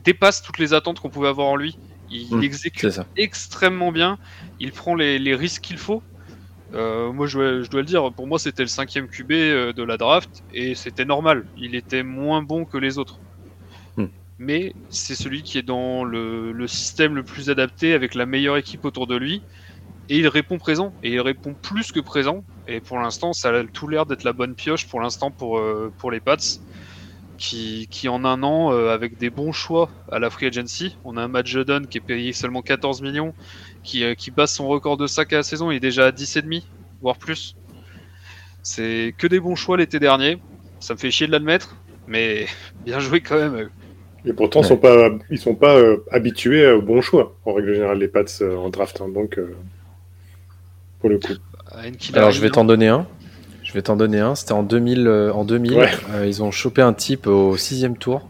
dépasse 0.03 0.43
toutes 0.43 0.57
les 0.57 0.73
attentes 0.73 0.99
qu'on 0.99 1.09
pouvait 1.09 1.29
avoir 1.29 1.47
en 1.47 1.55
lui 1.55 1.77
il 2.11 2.35
Mm, 2.35 2.43
exécute 2.43 2.99
extrêmement 3.15 3.91
bien. 3.91 4.17
Il 4.59 4.71
prend 4.71 4.95
les, 4.95 5.17
les 5.17 5.35
risques 5.35 5.61
qu'il 5.61 5.77
faut. 5.77 6.03
Euh, 6.73 7.11
moi, 7.11 7.27
je 7.27 7.37
dois, 7.37 7.61
je 7.61 7.69
dois 7.69 7.81
le 7.81 7.85
dire, 7.85 8.11
pour 8.13 8.27
moi, 8.27 8.39
c'était 8.39 8.63
le 8.63 8.69
cinquième 8.69 9.07
QB 9.07 9.31
euh, 9.31 9.73
de 9.73 9.83
la 9.83 9.97
draft 9.97 10.43
et 10.53 10.75
c'était 10.75 11.05
normal. 11.05 11.45
Il 11.57 11.75
était 11.75 12.03
moins 12.03 12.41
bon 12.41 12.65
que 12.65 12.77
les 12.77 12.97
autres. 12.97 13.19
Hmm. 13.97 14.07
Mais 14.39 14.73
c'est 14.89 15.15
celui 15.15 15.43
qui 15.43 15.57
est 15.57 15.63
dans 15.63 16.03
le, 16.03 16.51
le 16.51 16.67
système 16.67 17.15
le 17.15 17.23
plus 17.23 17.49
adapté 17.49 17.93
avec 17.93 18.15
la 18.15 18.25
meilleure 18.25 18.57
équipe 18.57 18.85
autour 18.85 19.07
de 19.07 19.15
lui. 19.15 19.41
Et 20.11 20.17
il 20.17 20.27
répond 20.27 20.59
présent. 20.59 20.93
Et 21.03 21.11
il 21.13 21.21
répond 21.21 21.55
plus 21.55 21.91
que 21.93 22.01
présent. 22.01 22.45
Et 22.67 22.81
pour 22.81 22.99
l'instant, 22.99 23.33
ça 23.33 23.49
a 23.49 23.63
tout 23.65 23.87
l'air 23.87 24.05
d'être 24.05 24.25
la 24.25 24.33
bonne 24.33 24.55
pioche 24.55 24.87
pour 24.87 25.01
l'instant 25.01 25.31
pour, 25.31 25.57
euh, 25.59 25.93
pour 25.97 26.11
les 26.11 26.19
Pats. 26.19 26.37
Qui, 27.37 27.87
qui 27.89 28.09
en 28.09 28.23
un 28.25 28.43
an, 28.43 28.71
euh, 28.71 28.89
avec 28.93 29.17
des 29.17 29.31
bons 29.31 29.51
choix 29.51 29.91
à 30.11 30.19
la 30.19 30.29
free 30.29 30.47
agency, 30.47 30.99
on 31.03 31.17
a 31.17 31.23
un 31.23 31.27
Matt 31.27 31.47
Judon 31.47 31.83
qui 31.89 31.97
est 31.97 32.01
payé 32.01 32.33
seulement 32.33 32.61
14 32.61 33.01
millions, 33.01 33.33
qui, 33.83 34.03
euh, 34.03 34.15
qui 34.15 34.31
passe 34.31 34.53
son 34.53 34.67
record 34.67 34.97
de 34.97 35.07
sac 35.07 35.33
à 35.33 35.37
la 35.37 35.43
saison, 35.43 35.71
il 35.71 35.77
est 35.77 35.79
déjà 35.79 36.07
à 36.07 36.11
10,5, 36.11 36.63
voire 37.01 37.17
plus. 37.17 37.55
C'est 38.63 39.15
que 39.17 39.27
des 39.27 39.39
bons 39.39 39.55
choix 39.55 39.77
l'été 39.77 39.99
dernier. 39.99 40.43
Ça 40.79 40.93
me 40.93 40.99
fait 40.99 41.11
chier 41.11 41.27
de 41.27 41.31
l'admettre, 41.31 41.83
mais 42.07 42.47
bien 42.85 42.99
joué 42.99 43.21
quand 43.21 43.37
même. 43.37 43.69
Et 44.25 44.33
pourtant, 44.33 44.61
ils 44.61 44.63
Ouais. 44.63 44.67
sont 44.67 44.77
pas, 44.77 45.09
ils 45.29 45.39
sont 45.39 45.55
pas 45.55 45.77
euh, 45.77 46.03
habitués 46.11 46.69
au 46.71 46.81
bon 46.81 47.01
choix, 47.01 47.39
en 47.45 47.53
règle 47.53 47.73
générale, 47.73 47.99
les 47.99 48.07
Pats 48.07 48.23
euh, 48.41 48.55
en 48.55 48.69
draft. 48.69 49.01
hein, 49.01 49.09
donc, 49.09 49.37
euh, 49.39 49.55
pour 51.01 51.09
le 51.09 51.19
coup. 51.19 51.33
Alors 52.13 52.31
je 52.31 52.39
vais 52.41 52.49
t'en 52.49 52.63
donner 52.65 52.87
un. 52.87 53.05
Je 53.63 53.73
vais 53.73 53.81
t'en 53.81 53.95
donner 53.95 54.19
un. 54.19 54.35
C'était 54.35 54.53
en 54.53 54.63
2000. 54.63 55.07
euh, 55.07 55.31
en 55.33 55.43
2000 55.45 55.73
Ouais. 55.73 55.89
euh, 56.13 56.25
ils 56.27 56.41
ont 56.43 56.51
chopé 56.51 56.81
un 56.81 56.93
type 56.93 57.27
au 57.27 57.57
sixième 57.57 57.97
tour. 57.97 58.27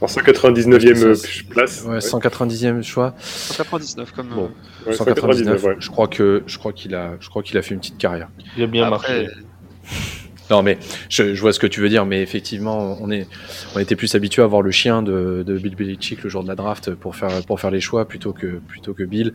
En 0.00 0.06
199e 0.06 0.94
Ça, 0.96 1.06
euh, 1.06 1.14
c'est- 1.14 1.48
place. 1.48 1.82
Ouais, 1.84 2.00
190e 2.00 2.82
choix. 2.82 3.14
199 3.20 4.12
comme. 4.12 4.28
Bon. 4.28 4.50
euh, 4.86 4.90
Ouais, 4.90 4.96
199. 4.96 5.62
ouais. 5.64 5.76
Je 5.78 5.88
crois 5.90 6.08
que 6.08 6.42
je 6.46 6.58
crois 6.58 6.72
qu'il 6.72 6.94
a 6.94 7.12
je 7.20 7.28
crois 7.28 7.42
qu'il 7.42 7.56
a 7.58 7.62
fait 7.62 7.74
une 7.74 7.80
petite 7.80 7.98
carrière. 7.98 8.28
il 8.56 8.62
a 8.62 8.66
bien 8.66 8.90
après, 8.92 9.22
marché. 9.24 9.36
Non 10.50 10.62
mais 10.62 10.76
je, 11.08 11.34
je 11.34 11.40
vois 11.40 11.54
ce 11.54 11.58
que 11.58 11.66
tu 11.66 11.80
veux 11.80 11.88
dire, 11.88 12.04
mais 12.04 12.20
effectivement 12.20 12.98
on 13.00 13.10
est 13.10 13.26
on 13.74 13.78
était 13.78 13.96
plus 13.96 14.14
habitué 14.14 14.42
à 14.42 14.46
voir 14.46 14.60
le 14.60 14.70
chien 14.70 15.02
de, 15.02 15.42
de 15.44 15.56
Bill 15.56 15.74
Belichick 15.74 16.22
le 16.22 16.28
jour 16.28 16.42
de 16.42 16.48
la 16.48 16.54
draft 16.54 16.90
pour 16.94 17.16
faire 17.16 17.30
pour 17.46 17.58
faire 17.60 17.70
les 17.70 17.80
choix 17.80 18.06
plutôt 18.06 18.34
que 18.34 18.58
plutôt 18.68 18.92
que 18.92 19.04
Bill. 19.04 19.32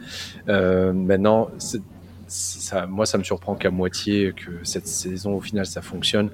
Euh, 0.49 0.93
maintenant 0.93 1.49
c'est- 1.57 1.81
moi 2.87 3.05
ça 3.05 3.17
me 3.17 3.23
surprend 3.23 3.55
qu'à 3.55 3.71
moitié 3.71 4.33
que 4.33 4.51
cette 4.63 4.87
saison 4.87 5.33
au 5.33 5.41
final 5.41 5.65
ça 5.65 5.81
fonctionne 5.81 6.29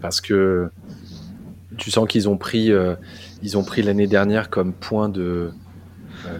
parce 0.00 0.20
que 0.20 0.70
tu 1.78 1.90
sens 1.90 2.06
qu'ils 2.06 2.28
ont 2.28 2.36
pris 2.36 2.70
euh, 2.70 2.94
l'année 3.78 4.06
dernière 4.06 4.50
comme 4.50 4.72
point 4.72 5.08
de 5.08 5.52
euh, 6.26 6.38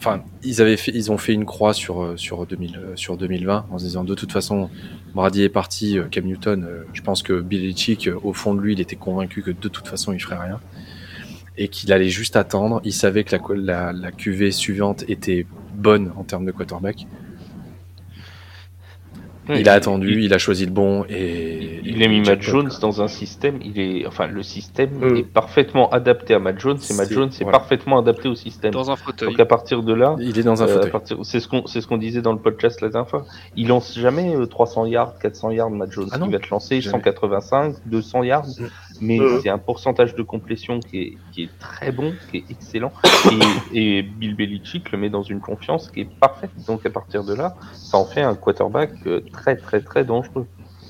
Enfin, 0.00 0.24
ils 0.42 0.58
ils 0.94 1.12
ont 1.12 1.18
fait 1.18 1.34
une 1.34 1.44
croix 1.44 1.74
sur 1.74 2.02
euh, 2.02 2.16
sur 2.16 2.46
2000 2.46 2.76
euh, 2.76 2.96
sur 2.96 3.18
2020 3.18 3.66
en 3.70 3.78
se 3.78 3.84
disant 3.84 4.02
de 4.02 4.14
toute 4.14 4.32
façon 4.32 4.70
Brady 5.14 5.42
est 5.42 5.50
parti, 5.50 5.98
Cam 6.10 6.24
Newton, 6.24 6.66
je 6.94 7.02
pense 7.02 7.22
que 7.22 7.38
Bill 7.42 7.60
Belichick, 7.60 8.08
euh, 8.08 8.18
au 8.22 8.32
fond 8.32 8.54
de 8.54 8.62
lui, 8.62 8.72
il 8.72 8.80
était 8.80 8.96
convaincu 8.96 9.42
que 9.42 9.50
de 9.50 9.68
toute 9.68 9.86
façon, 9.86 10.14
il 10.14 10.18
ferait 10.18 10.38
rien. 10.38 10.58
Et 11.58 11.68
qu'il 11.68 11.92
allait 11.92 12.08
juste 12.08 12.36
attendre. 12.36 12.80
Il 12.82 12.94
savait 12.94 13.24
que 13.24 13.36
la, 13.36 13.42
la, 13.56 13.92
la 13.92 14.10
QV 14.10 14.52
suivante 14.52 15.04
était 15.08 15.44
bonne 15.74 16.12
en 16.16 16.24
termes 16.24 16.46
de 16.46 16.52
quarterback. 16.52 17.06
Ouais, 19.50 19.60
il 19.60 19.68
a 19.68 19.72
attendu, 19.74 20.22
il, 20.22 20.32
a 20.34 20.38
choisi 20.38 20.64
le 20.66 20.72
bon 20.72 21.04
et. 21.08 21.80
Il, 21.84 21.96
il 21.96 22.02
a 22.04 22.08
mis 22.08 22.20
Matt 22.20 22.40
Jones 22.42 22.68
quoi. 22.68 22.78
dans 22.80 23.02
un 23.02 23.08
système, 23.08 23.58
il 23.62 23.78
est, 23.80 24.06
enfin, 24.06 24.26
le 24.26 24.42
système 24.42 24.90
Mm. 25.00 25.16
est 25.16 25.22
parfaitement 25.24 25.90
adapté 25.90 26.34
à 26.34 26.38
Matt 26.38 26.58
Jones 26.60 26.78
et 26.90 26.94
Matt 26.94 27.10
Jones 27.12 27.28
est 27.30 27.42
voilà. 27.42 27.58
parfaitement 27.58 27.98
adapté 27.98 28.28
au 28.28 28.34
système. 28.34 28.70
dans 28.72 28.90
un 28.90 28.96
fauteuil. 28.96 29.28
Donc 29.30 29.40
à 29.40 29.46
partir 29.46 29.82
de 29.82 29.92
là, 29.92 30.16
Il 30.20 30.38
est 30.38 30.42
dans 30.42 30.62
un 30.62 30.66
euh, 30.68 30.74
fauteuil. 30.74 30.90
partir- 30.90 31.16
c'est 31.22 31.40
ce 31.40 31.48
qu'on 31.48 31.66
c'est 31.66 31.80
ce 31.80 31.86
qu'on 31.86 31.98
disait 31.98 32.22
dans 32.22 32.32
le 32.32 32.38
podcast 32.38 32.80
la 32.80 32.88
dernière 32.88 33.08
fois. 33.08 33.24
Il 33.56 33.68
lance 33.68 33.98
jamais 33.98 34.34
euh, 34.36 34.46
300 34.46 34.86
yards, 34.86 35.18
400 35.18 35.50
yards 35.50 35.70
Matt 35.70 35.90
Jones. 35.92 36.08
Ah 36.12 36.18
il 36.24 36.30
va 36.30 36.38
te 36.38 36.48
lancer 36.50 36.80
jamais. 36.80 36.98
185, 36.98 37.74
200 37.86 38.22
yards, 38.24 38.46
mais 39.00 39.18
Mhm. 39.18 39.40
c'est 39.42 39.48
un 39.48 39.58
pourcentage 39.58 40.14
de 40.14 40.22
complétion 40.22 40.80
qui 40.80 41.00
est, 41.00 41.12
qui 41.32 41.44
est 41.44 41.50
très 41.58 41.92
bon, 41.92 42.12
qui 42.30 42.38
est 42.38 42.44
excellent. 42.50 42.92
Et, 43.74 43.98
et 43.98 44.02
Bill 44.02 44.34
Belichick 44.36 44.90
le 44.92 44.98
met 44.98 45.10
dans 45.10 45.22
une 45.22 45.40
confiance 45.40 45.90
qui 45.90 46.00
est 46.02 46.08
parfaite. 46.20 46.50
Donc 46.66 46.84
à 46.86 46.90
partir 46.90 47.24
de 47.24 47.34
là, 47.34 47.54
ça 47.72 47.98
en 47.98 48.04
fait 48.04 48.20
un 48.22 48.34
quarterback 48.34 48.90
euh, 49.06 49.20
très 49.32 49.56
très 49.56 49.80
très 49.80 50.04
dangereux. 50.04 50.46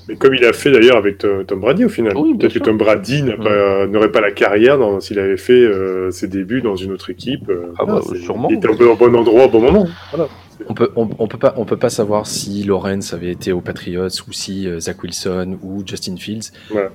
Mais 0.09 0.15
comme 0.15 0.33
il 0.33 0.43
a 0.43 0.51
fait 0.51 0.71
d'ailleurs 0.71 0.97
avec 0.97 1.23
euh, 1.23 1.43
Tom 1.43 1.59
Brady 1.61 1.85
au 1.85 1.89
final. 1.89 2.17
Oui, 2.17 2.35
Peut-être 2.35 2.53
que. 2.53 2.59
Tom 2.59 2.77
Brady 2.77 3.23
pas- 3.41 3.85
n'aurait 3.85 4.11
pas 4.11 4.19
la 4.21 4.31
carrière 4.31 4.79
s'il 4.99 5.19
avait 5.19 5.37
fait 5.37 5.53
euh, 5.53 6.09
ses 6.09 6.27
débuts 6.27 6.61
dans 6.61 6.75
une 6.75 6.91
autre 6.91 7.11
équipe. 7.11 7.49
euh, 7.49 7.73
Ah 7.77 7.83
voilà, 7.85 7.99
bah, 8.01 8.05
c'est- 8.09 8.19
sûrement. 8.21 8.49
Il 8.49 8.57
était 8.57 8.67
au 8.67 8.75
bon- 8.75 8.91
au 8.93 8.95
bon 8.95 9.15
endroit 9.15 9.45
au 9.45 9.49
bon 9.49 9.61
moment. 9.61 9.87
Voilà. 10.11 10.27
On 10.67 10.73
peut, 10.73 10.91
on, 10.95 11.07
on 11.19 11.27
peut 11.27 11.37
pas, 11.37 11.53
on 11.57 11.65
peut 11.65 11.77
pas 11.77 11.89
savoir 11.89 12.25
si 12.27 12.63
Lawrence 12.63 13.13
avait 13.13 13.31
été 13.31 13.51
aux 13.51 13.61
Patriots 13.61 14.07
ou 14.27 14.31
si 14.33 14.67
euh, 14.67 14.79
Zach 14.79 15.01
Wilson 15.03 15.57
ou 15.63 15.83
Justin 15.85 16.17
Fields. 16.17 16.51
Voilà. 16.71 16.89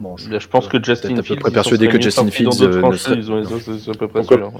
Bon, 0.00 0.16
je, 0.16 0.30
Là, 0.30 0.38
je 0.38 0.46
pense 0.46 0.68
que 0.68 0.82
Justin 0.82 1.14
à 1.14 1.16
peu 1.16 1.22
Fields, 1.22 1.40
près 1.40 1.50
persuadé 1.50 1.88
que 1.88 2.00
Justin 2.00 2.30
Fields, 2.30 2.50
euh, 2.62 2.92
serait- 2.92 3.90
à 3.90 3.94
peu 3.94 4.08
près 4.08 4.22
sûr, 4.22 4.52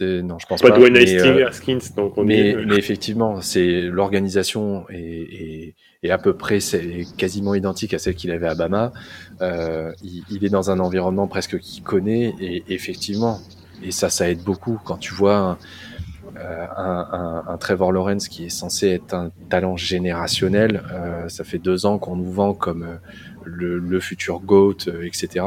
ouais. 0.00 0.22
non, 0.22 0.38
je 0.38 0.46
pense 0.46 0.62
Pas 0.62 0.70
pas. 0.70 0.78
Dwayne 0.78 0.96
euh, 0.96 1.48
Haskins, 1.48 1.78
donc 1.96 2.16
on 2.16 2.24
mais, 2.24 2.50
est- 2.50 2.64
mais 2.66 2.76
effectivement, 2.76 3.40
c'est 3.40 3.80
l'organisation 3.80 4.84
est, 4.90 4.94
est, 4.98 5.74
est 6.04 6.10
à 6.10 6.18
peu 6.18 6.34
près 6.36 6.60
c'est 6.60 7.06
quasiment 7.16 7.54
identique 7.54 7.92
à 7.94 7.98
celle 7.98 8.14
qu'il 8.14 8.30
avait 8.30 8.46
à 8.46 8.54
Bama. 8.54 8.92
Euh, 9.42 9.92
il, 10.02 10.22
il 10.30 10.44
est 10.44 10.48
dans 10.50 10.70
un 10.70 10.78
environnement 10.78 11.26
presque 11.26 11.58
qu'il 11.58 11.82
connaît 11.82 12.34
et 12.40 12.62
effectivement, 12.68 13.40
et 13.82 13.90
ça, 13.90 14.10
ça 14.10 14.30
aide 14.30 14.42
beaucoup 14.42 14.78
quand 14.84 14.96
tu 14.98 15.12
vois 15.12 15.36
un, 15.36 15.58
euh, 16.36 16.66
un, 16.76 17.08
un, 17.46 17.52
un 17.52 17.56
Trevor 17.58 17.92
Lawrence 17.92 18.28
qui 18.28 18.46
est 18.46 18.48
censé 18.50 18.88
être 18.88 19.14
un 19.14 19.30
talent 19.50 19.76
générationnel. 19.76 20.82
Euh, 20.92 21.28
ça 21.28 21.44
fait 21.44 21.58
deux 21.58 21.86
ans 21.86 21.98
qu'on 21.98 22.16
nous 22.16 22.30
vend 22.30 22.54
comme 22.54 22.82
euh, 22.82 22.96
le, 23.44 23.78
le 23.78 24.00
futur 24.00 24.40
GOAT, 24.40 24.88
euh, 24.88 25.02
etc. 25.06 25.44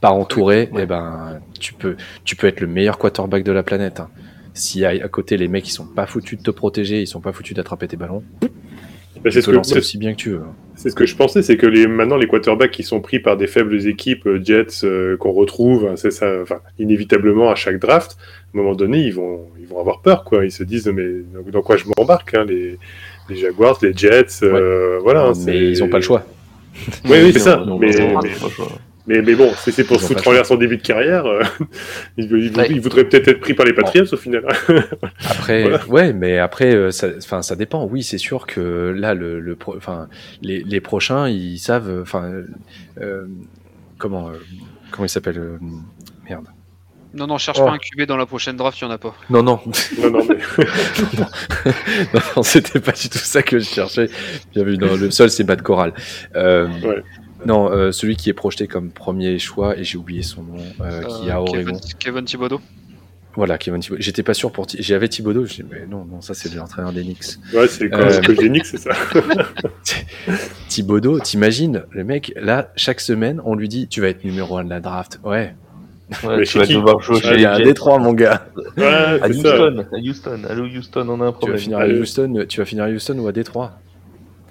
Pas 0.00 0.10
entouré, 0.10 0.68
Ouais. 0.72 0.82
eh 0.82 0.86
ben, 0.86 1.40
tu 1.58 1.72
peux, 1.74 1.96
tu 2.24 2.36
peux 2.36 2.46
être 2.46 2.60
le 2.60 2.66
meilleur 2.66 2.98
quarterback 2.98 3.42
de 3.42 3.52
la 3.52 3.62
planète. 3.62 4.00
hein. 4.00 4.10
Si 4.52 4.84
à, 4.84 4.90
à 4.90 5.08
côté 5.08 5.36
les 5.36 5.48
mecs 5.48 5.66
ils 5.68 5.72
sont 5.72 5.86
pas 5.86 6.06
foutus 6.06 6.38
de 6.38 6.44
te 6.44 6.50
protéger, 6.50 7.00
ils 7.02 7.06
sont 7.08 7.20
pas 7.20 7.32
foutus 7.32 7.56
d'attraper 7.56 7.88
tes 7.88 7.96
ballons, 7.96 8.22
C'est 9.30 9.40
ce 9.40 9.46
que 9.46 9.52
lancer 9.52 9.78
aussi 9.78 9.98
bien 9.98 10.12
que 10.12 10.18
tu 10.18 10.30
veux. 10.30 10.42
c'est 10.76 10.90
ce 10.90 10.94
que 10.94 11.06
je 11.06 11.16
pensais, 11.16 11.42
c'est 11.42 11.56
que 11.56 11.66
les, 11.66 11.86
maintenant 11.86 12.16
les 12.16 12.26
quarterbacks 12.26 12.70
qui 12.70 12.82
sont 12.82 13.00
pris 13.00 13.18
par 13.18 13.36
des 13.36 13.46
faibles 13.46 13.86
équipes, 13.86 14.26
euh, 14.26 14.40
Jets, 14.42 14.84
euh, 14.84 15.16
qu'on 15.16 15.32
retrouve, 15.32 15.86
hein, 15.86 15.96
c'est 15.96 16.10
ça, 16.10 16.30
enfin, 16.42 16.60
inévitablement 16.78 17.50
à 17.50 17.54
chaque 17.54 17.78
draft, 17.78 18.16
à 18.18 18.58
un 18.58 18.62
moment 18.62 18.74
donné, 18.74 18.98
ils 18.98 19.14
vont, 19.14 19.48
ils 19.58 19.66
vont 19.66 19.80
avoir 19.80 20.02
peur, 20.02 20.24
quoi. 20.24 20.44
Ils 20.44 20.52
se 20.52 20.62
disent, 20.62 20.88
mais 20.88 21.06
dans, 21.50 21.62
quoi 21.62 21.76
je 21.76 21.84
m'embarque, 21.96 22.34
hein, 22.34 22.44
les, 22.46 22.78
les 23.30 23.36
Jaguars, 23.36 23.78
les 23.82 23.94
Jets, 23.94 24.42
euh, 24.42 24.98
voilà. 25.02 25.28
hein, 25.28 25.32
mais 25.46 25.70
ils 25.70 25.82
ont 25.82 25.88
pas 25.88 25.98
le 25.98 26.04
choix. 26.04 26.24
Oui, 27.04 27.18
oui, 27.22 27.32
c'est 27.32 27.38
ça. 27.38 27.64
Non, 27.64 27.78
mais, 27.78 27.92
mais. 27.96 28.30
Mais, 29.06 29.20
mais 29.22 29.34
bon, 29.34 29.52
c'est 29.58 29.70
c'est 29.70 29.84
pour 29.84 30.00
se 30.00 30.06
foutre 30.06 30.26
en 30.28 30.32
l'air 30.32 30.46
son 30.46 30.56
début 30.56 30.76
de 30.78 30.82
carrière. 30.82 31.26
euh, 31.26 31.42
il, 32.16 32.24
il- 32.32 32.56
Ouais. 32.56 32.68
il 32.70 32.80
voudrait 32.80 33.04
peut-être 33.04 33.28
être 33.28 33.40
pris 33.40 33.54
par 33.54 33.66
les 33.66 33.72
Patriots 33.74 34.06
au 34.12 34.16
final. 34.16 34.44
Après, 35.30 35.62
Voilà. 35.62 35.86
ouais, 35.88 36.12
mais 36.12 36.38
après, 36.38 36.74
euh, 36.74 36.90
ça, 36.90 37.08
enfin, 37.18 37.42
ça 37.42 37.56
dépend. 37.56 37.84
Oui, 37.86 38.02
c'est 38.02 38.18
sûr 38.18 38.46
que 38.46 38.94
là, 38.96 39.14
le, 39.14 39.40
le 39.40 39.56
pro- 39.56 39.76
enfin, 39.76 40.08
les, 40.42 40.60
les 40.62 40.80
prochains, 40.80 41.28
ils 41.28 41.58
savent, 41.58 41.88
euh, 41.90 42.02
enfin, 42.02 42.30
comment, 43.98 44.28
euh, 44.28 44.32
comment 44.90 45.06
il 45.06 45.10
s'appelle, 45.10 45.38
euh, 45.38 45.58
merde. 46.28 46.46
Non, 47.16 47.28
non, 47.28 47.38
cherche 47.38 47.58
Oh. 47.60 47.66
pas 47.66 47.70
un 47.72 47.78
QB 47.78 48.06
dans 48.08 48.16
la 48.16 48.26
prochaine 48.26 48.56
draft, 48.56 48.76
il 48.80 48.84
y 48.84 48.86
en 48.88 48.90
a 48.90 48.98
pas. 48.98 49.14
Non, 49.30 49.40
non, 49.44 49.60
non, 50.02 50.10
non, 50.10 50.24
mais 50.28 50.34
non, 51.18 51.26
non, 52.14 52.20
non, 52.36 52.42
c'était 52.42 52.80
pas 52.80 52.90
du 52.90 53.08
tout 53.08 53.18
ça 53.18 53.40
que 53.42 53.58
je 53.60 53.64
cherchais. 53.66 54.08
Bien 54.52 54.64
vu, 54.64 54.76
le 54.76 55.10
seul, 55.12 55.30
c'est 55.30 55.44
Matt 55.44 55.62
Corral. 55.62 55.92
Euh, 56.34 56.66
Ouais. 56.82 57.02
Non, 57.46 57.70
euh, 57.70 57.92
celui 57.92 58.16
qui 58.16 58.30
est 58.30 58.34
projeté 58.34 58.66
comme 58.66 58.90
premier 58.90 59.38
choix, 59.38 59.76
et 59.78 59.84
j'ai 59.84 59.98
oublié 59.98 60.22
son 60.22 60.42
nom, 60.42 60.56
euh, 60.80 61.02
qui 61.02 61.28
est 61.28 61.30
à 61.30 61.36
Euh, 61.36 61.40
Oregon. 61.40 61.72
Kevin, 61.72 61.80
Kevin 61.98 62.24
Thibodeau. 62.24 62.60
Voilà, 63.36 63.58
Kevin 63.58 63.80
Thibodeau. 63.80 64.00
J'étais 64.02 64.22
pas 64.22 64.34
sûr 64.34 64.52
pour. 64.52 64.66
J'avais 64.78 65.08
Thibodeau, 65.08 65.44
j'ai 65.44 65.62
dit, 65.64 65.68
mais 65.70 65.86
non, 65.86 66.04
non, 66.04 66.20
ça 66.20 66.34
c'est 66.34 66.54
l'entraîneur 66.54 66.92
des 66.92 67.02
Knicks. 67.02 67.24
Ouais, 67.52 67.66
c'est 67.66 67.90
quand 67.90 67.98
Euh, 67.98 68.20
même 68.50 68.60
c'est 68.64 68.78
ça. 68.78 68.90
Thibodeau, 70.68 71.18
t'imagines, 71.20 71.82
le 71.90 72.04
mec, 72.04 72.32
là, 72.36 72.70
chaque 72.76 73.00
semaine, 73.00 73.40
on 73.44 73.54
lui 73.54 73.68
dit, 73.68 73.88
tu 73.88 74.00
vas 74.00 74.08
être 74.08 74.24
numéro 74.24 74.56
1 74.56 74.64
de 74.64 74.70
la 74.70 74.80
draft. 74.80 75.20
Ouais, 75.24 75.54
Ouais, 76.22 76.36
Mais 76.38 76.44
tu 76.44 76.58
vas 76.58 76.66
qui 76.66 76.74
devoir 76.74 77.00
jouer 77.00 77.18
chez 77.20 77.36
les 77.38 77.44
a. 77.46 77.58
Détroit, 77.58 77.98
mon 77.98 78.12
gars. 78.12 78.46
Ouais, 78.76 78.84
À 78.84 79.18
c'est 79.26 79.40
ça. 79.40 79.54
Houston, 79.68 79.84
à 79.90 79.96
Houston. 79.98 80.40
Allô 80.48 80.64
Houston, 80.66 81.06
on 81.08 81.20
a 81.20 81.24
un 81.24 81.28
Tu 81.28 81.32
vas 81.32 81.32
problème. 81.32 81.58
finir 81.58 81.78
à 81.78 81.86
Houston, 81.88 82.44
tu 82.46 82.60
vas 82.60 82.66
finir 82.66 82.84
à 82.84 82.88
Houston 82.90 83.18
ou 83.18 83.26
à 83.26 83.32
Détroit. 83.32 83.72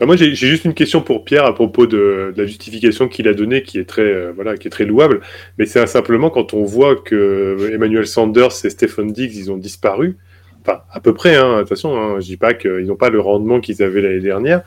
Enfin, 0.03 0.07
moi, 0.07 0.17
j'ai 0.17 0.35
juste 0.35 0.65
une 0.65 0.73
question 0.73 1.01
pour 1.01 1.23
Pierre 1.23 1.45
à 1.45 1.55
propos 1.55 1.87
de, 1.87 2.33
la 2.35 2.45
justification 2.45 3.07
qu'il 3.07 3.25
a 3.29 3.33
donnée, 3.33 3.63
qui 3.63 3.79
est 3.79 3.85
très, 3.85 4.01
euh, 4.01 4.33
voilà, 4.35 4.57
qui 4.57 4.67
est 4.67 4.69
très 4.69 4.83
louable. 4.83 5.21
Mais 5.57 5.65
c'est 5.65 5.87
simplement 5.87 6.29
quand 6.29 6.53
on 6.53 6.65
voit 6.65 6.97
que 6.97 7.71
Emmanuel 7.73 8.05
Sanders 8.05 8.51
et 8.65 8.69
Stephen 8.69 9.13
Diggs, 9.13 9.33
ils 9.33 9.49
ont 9.49 9.55
disparu. 9.55 10.17
Enfin, 10.61 10.81
à 10.91 10.99
peu 10.99 11.13
près. 11.13 11.37
Hein, 11.37 11.53
de 11.53 11.59
toute 11.59 11.69
façon, 11.69 11.95
hein, 11.95 12.19
je 12.19 12.25
dis 12.25 12.35
pas 12.35 12.53
qu'ils 12.53 12.85
n'ont 12.85 12.97
pas 12.97 13.09
le 13.09 13.21
rendement 13.21 13.61
qu'ils 13.61 13.81
avaient 13.81 14.01
l'année 14.01 14.19
dernière. 14.19 14.63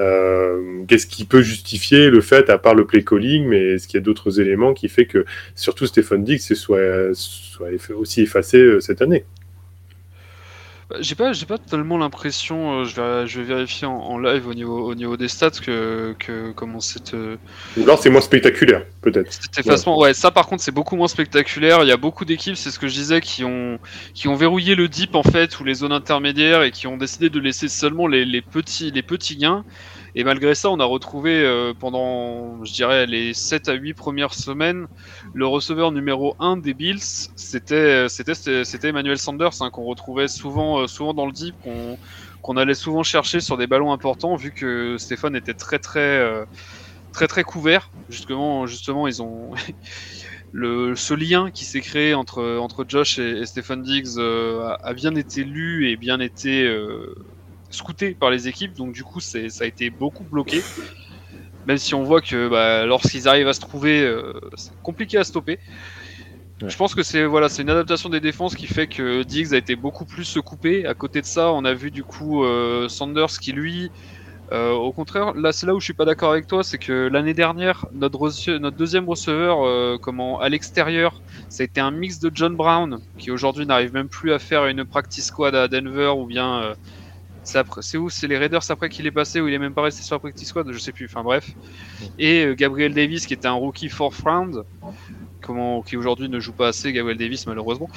Euh, 0.00 0.82
Qu'est-ce 0.88 1.06
qui 1.06 1.24
peut 1.24 1.42
justifier 1.42 2.10
le 2.10 2.20
fait, 2.20 2.50
à 2.50 2.58
part 2.58 2.74
le 2.74 2.84
play 2.84 3.04
calling, 3.04 3.46
mais 3.46 3.74
est-ce 3.74 3.86
qu'il 3.86 3.96
y 3.96 4.02
a 4.02 4.04
d'autres 4.04 4.40
éléments 4.40 4.74
qui 4.74 4.88
fait 4.88 5.06
que 5.06 5.24
surtout 5.54 5.86
Stephen 5.86 6.24
Diggs 6.24 6.40
soit, 6.40 7.14
soit 7.14 7.68
aussi 7.94 8.22
effacé 8.22 8.58
euh, 8.58 8.80
cette 8.80 9.02
année? 9.02 9.24
Bah, 9.38 9.39
J'ai 10.98 11.14
pas, 11.14 11.32
j'ai 11.32 11.46
pas 11.46 11.58
tellement 11.58 11.98
l'impression, 11.98 12.80
euh, 12.80 12.84
je, 12.84 13.00
vais, 13.00 13.26
je 13.26 13.40
vais 13.40 13.46
vérifier 13.46 13.86
en, 13.86 13.94
en 13.96 14.18
live 14.18 14.48
au 14.48 14.54
niveau, 14.54 14.90
au 14.90 14.94
niveau 14.96 15.16
des 15.16 15.28
stats 15.28 15.50
que, 15.50 16.16
que 16.18 16.50
comment 16.50 16.80
cette, 16.80 17.14
euh, 17.14 17.36
Ou 17.76 17.84
alors 17.84 18.00
c'est 18.00 18.10
moins 18.10 18.20
spectaculaire, 18.20 18.84
peut-être. 19.00 19.32
cet 19.32 19.58
effacement. 19.58 19.96
Ouais, 19.98 20.14
ça 20.14 20.30
par 20.32 20.46
contre 20.46 20.62
c'est 20.62 20.72
beaucoup 20.72 20.96
moins 20.96 21.06
spectaculaire. 21.08 21.82
Il 21.82 21.88
y 21.88 21.92
a 21.92 21.96
beaucoup 21.96 22.24
d'équipes, 22.24 22.56
c'est 22.56 22.72
ce 22.72 22.78
que 22.78 22.88
je 22.88 22.94
disais, 22.94 23.20
qui 23.20 23.44
ont, 23.44 23.78
qui 24.14 24.26
ont 24.26 24.34
verrouillé 24.34 24.74
le 24.74 24.88
deep 24.88 25.14
en 25.14 25.22
fait 25.22 25.60
ou 25.60 25.64
les 25.64 25.74
zones 25.74 25.92
intermédiaires 25.92 26.62
et 26.62 26.72
qui 26.72 26.88
ont 26.88 26.96
décidé 26.96 27.30
de 27.30 27.38
laisser 27.38 27.68
seulement 27.68 28.08
les, 28.08 28.24
les 28.24 28.42
petits, 28.42 28.90
les 28.90 29.02
petits 29.02 29.36
gains. 29.36 29.64
Et 30.14 30.24
malgré 30.24 30.54
ça, 30.54 30.70
on 30.70 30.80
a 30.80 30.84
retrouvé 30.84 31.42
euh, 31.44 31.72
pendant, 31.78 32.64
je 32.64 32.72
dirais, 32.72 33.06
les 33.06 33.34
7 33.34 33.68
à 33.68 33.74
8 33.74 33.94
premières 33.94 34.34
semaines, 34.34 34.86
le 35.34 35.46
receveur 35.46 35.92
numéro 35.92 36.34
1 36.38 36.56
des 36.56 36.74
Bills, 36.74 37.28
c'était 37.36 38.08
c'était 38.08 38.88
Emmanuel 38.88 39.18
Sanders 39.18 39.60
hein, 39.60 39.70
qu'on 39.70 39.84
retrouvait 39.84 40.28
souvent 40.28 40.80
euh, 40.80 40.86
souvent 40.86 41.14
dans 41.14 41.26
le 41.26 41.32
deep, 41.32 41.54
qu'on 42.42 42.56
allait 42.56 42.74
souvent 42.74 43.02
chercher 43.02 43.40
sur 43.40 43.56
des 43.56 43.66
ballons 43.66 43.92
importants 43.92 44.36
vu 44.36 44.52
que 44.52 44.96
Stéphane 44.98 45.36
était 45.36 45.54
très 45.54 45.78
très 45.78 46.00
euh, 46.00 46.44
très 47.12 47.26
très 47.26 47.44
couvert. 47.44 47.90
Justement 48.08 48.66
justement 48.66 49.06
ils 49.06 49.22
ont 49.22 49.52
le 50.52 50.94
ce 50.96 51.14
lien 51.14 51.50
qui 51.50 51.64
s'est 51.64 51.80
créé 51.80 52.14
entre 52.14 52.58
entre 52.58 52.84
Josh 52.88 53.18
et, 53.18 53.40
et 53.40 53.46
Stephen 53.46 53.82
Diggs 53.82 54.18
euh, 54.18 54.74
a, 54.82 54.94
bien 54.94 55.14
été 55.14 55.44
lu 55.44 55.90
et 55.90 55.96
bien 55.96 56.20
été 56.20 56.64
euh, 56.64 57.14
scouté 57.70 58.14
par 58.14 58.30
les 58.30 58.48
équipes, 58.48 58.74
donc 58.74 58.92
du 58.92 59.04
coup 59.04 59.20
c'est 59.20 59.48
ça 59.48 59.64
a 59.64 59.66
été 59.66 59.90
beaucoup 59.90 60.24
bloqué. 60.24 60.62
Même 61.66 61.78
si 61.78 61.94
on 61.94 62.04
voit 62.04 62.20
que 62.20 62.48
bah, 62.48 62.86
lorsqu'ils 62.86 63.28
arrivent 63.28 63.48
à 63.48 63.52
se 63.52 63.60
trouver, 63.60 64.02
euh, 64.02 64.32
c'est 64.56 64.72
compliqué 64.82 65.18
à 65.18 65.24
stopper. 65.24 65.58
Ouais. 66.62 66.68
Je 66.68 66.76
pense 66.76 66.94
que 66.94 67.02
c'est 67.02 67.24
voilà, 67.24 67.48
c'est 67.48 67.62
une 67.62 67.70
adaptation 67.70 68.08
des 68.08 68.20
défenses 68.20 68.54
qui 68.54 68.66
fait 68.66 68.86
que 68.86 69.22
Diggs 69.22 69.54
a 69.54 69.56
été 69.56 69.76
beaucoup 69.76 70.04
plus 70.04 70.24
se 70.24 70.40
couper. 70.40 70.86
À 70.86 70.94
côté 70.94 71.20
de 71.20 71.26
ça, 71.26 71.52
on 71.52 71.64
a 71.64 71.72
vu 71.72 71.90
du 71.90 72.04
coup 72.04 72.44
euh, 72.44 72.88
Sanders 72.88 73.38
qui 73.40 73.52
lui, 73.52 73.90
euh, 74.52 74.72
au 74.72 74.92
contraire, 74.92 75.32
là 75.34 75.52
c'est 75.52 75.66
là 75.66 75.74
où 75.74 75.80
je 75.80 75.84
suis 75.84 75.94
pas 75.94 76.04
d'accord 76.04 76.32
avec 76.32 76.46
toi, 76.46 76.62
c'est 76.62 76.76
que 76.76 77.08
l'année 77.10 77.32
dernière 77.32 77.86
notre, 77.92 78.58
notre 78.58 78.76
deuxième 78.76 79.08
receveur, 79.08 79.64
euh, 79.64 79.96
comment 80.00 80.40
à 80.40 80.48
l'extérieur, 80.50 81.22
ça 81.48 81.62
a 81.62 81.64
été 81.64 81.80
un 81.80 81.90
mix 81.90 82.18
de 82.18 82.30
John 82.34 82.56
Brown 82.56 83.00
qui 83.16 83.30
aujourd'hui 83.30 83.64
n'arrive 83.64 83.94
même 83.94 84.08
plus 84.08 84.32
à 84.32 84.38
faire 84.38 84.66
une 84.66 84.84
practice 84.84 85.26
squad 85.26 85.54
à 85.54 85.66
Denver 85.66 86.12
ou 86.16 86.26
bien 86.26 86.74
c'est 87.80 87.98
où 87.98 88.08
C'est 88.10 88.26
les 88.26 88.38
Raiders 88.38 88.62
après 88.70 88.88
qu'il 88.88 89.06
est 89.06 89.10
passé 89.10 89.40
ou 89.40 89.48
il 89.48 89.54
est 89.54 89.58
même 89.58 89.74
pas 89.74 89.82
resté 89.82 90.02
sur 90.02 90.14
la 90.16 90.20
practice 90.20 90.48
squad 90.48 90.70
Je 90.70 90.78
sais 90.78 90.92
plus. 90.92 91.06
Enfin 91.06 91.22
bref. 91.22 91.50
Et 92.18 92.44
euh, 92.44 92.54
Gabriel 92.54 92.94
Davis 92.94 93.26
qui 93.26 93.34
était 93.34 93.48
un 93.48 93.52
rookie 93.52 93.88
fourth 93.88 94.20
round, 94.24 94.64
comment, 95.40 95.82
qui 95.82 95.96
aujourd'hui 95.96 96.28
ne 96.28 96.40
joue 96.40 96.52
pas 96.52 96.68
assez, 96.68 96.92
Gabriel 96.92 97.18
Davis 97.18 97.46
malheureusement. 97.46 97.88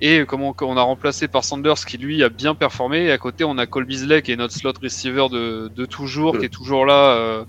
Et 0.00 0.20
euh, 0.20 0.24
comment 0.24 0.54
on 0.60 0.76
a 0.76 0.82
remplacé 0.82 1.26
par 1.26 1.42
Sanders 1.44 1.84
qui 1.84 1.98
lui 1.98 2.22
a 2.22 2.28
bien 2.28 2.54
performé. 2.54 3.04
Et 3.06 3.10
à 3.10 3.18
côté 3.18 3.44
on 3.44 3.58
a 3.58 3.66
Cole 3.66 3.84
Beasley 3.84 4.22
qui 4.22 4.32
est 4.32 4.36
notre 4.36 4.54
slot 4.54 4.74
receiver 4.82 5.26
de, 5.30 5.70
de 5.74 5.84
toujours, 5.86 6.38
qui 6.38 6.44
est 6.46 6.48
toujours 6.50 6.86
là. 6.86 7.16
euh, 7.16 7.44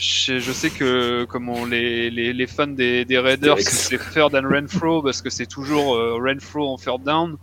je, 0.00 0.38
je 0.38 0.52
sais 0.52 0.70
que 0.70 1.24
comment 1.24 1.64
les, 1.64 2.10
les, 2.10 2.32
les 2.32 2.46
fans 2.46 2.66
des, 2.68 3.04
des 3.04 3.18
Raiders 3.18 3.58
c'est 3.60 3.98
third 4.12 4.34
and 4.36 4.48
Renfro 4.48 5.02
parce 5.02 5.20
que 5.22 5.30
c'est 5.30 5.46
toujours 5.46 5.96
euh, 5.96 6.18
Renfro 6.22 6.68
en 6.68 6.76
third 6.76 7.02
down. 7.02 7.36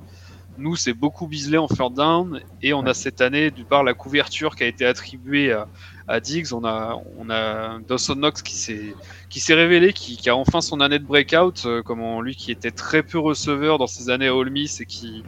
Nous 0.58 0.76
c'est 0.78 0.94
beaucoup 0.94 1.28
Beasley 1.28 1.58
en 1.58 1.68
third 1.68 1.94
down 1.96 2.42
et 2.62 2.74
on 2.74 2.86
a 2.86 2.94
cette 2.94 3.20
année 3.22 3.52
du 3.52 3.66
par 3.66 3.84
la 3.84 3.94
couverture 3.94 4.56
qui 4.56 4.64
a 4.64 4.68
été 4.68 4.86
attribuée 4.86 5.52
à, 5.52 5.68
à 6.08 6.20
Diggs, 6.22 6.54
on 6.54 6.64
a 6.66 6.98
on 7.18 7.30
a 7.30 7.80
Dawson 7.82 8.16
Knox 8.16 8.42
qui 8.42 8.56
s'est 8.56 9.54
révélé, 9.54 9.94
qui, 9.94 10.18
qui 10.18 10.30
a 10.30 10.36
enfin 10.36 10.62
son 10.62 10.80
année 10.80 11.00
de 11.00 11.06
breakout, 11.06 11.66
euh, 11.66 11.82
comment 11.84 12.22
lui 12.22 12.36
qui 12.36 12.52
était 12.52 12.72
très 12.72 13.04
peu 13.04 13.20
receveur 13.20 13.78
dans 13.80 13.88
ses 13.88 14.10
années 14.10 14.28
à 14.28 14.36
Ole 14.36 14.50
Miss 14.52 14.80
et 14.82 14.86
qui 14.86 15.28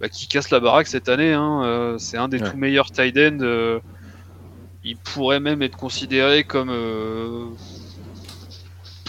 bah, 0.00 0.08
qui 0.08 0.28
casse 0.28 0.50
la 0.50 0.60
baraque 0.60 0.88
cette 0.88 1.08
année. 1.08 1.32
Hein, 1.32 1.62
euh, 1.64 1.98
c'est 1.98 2.18
un 2.18 2.28
des 2.28 2.40
Ouais. 2.40 2.50
tout 2.50 2.56
meilleurs 2.56 2.90
tight 2.90 3.16
end. 3.16 3.38
euh, 3.42 3.80
il 4.82 4.98
pourrait 4.98 5.40
même 5.40 5.62
être 5.62 5.76
considéré 5.76 6.44
comme 6.44 6.70
euh, 6.70 7.50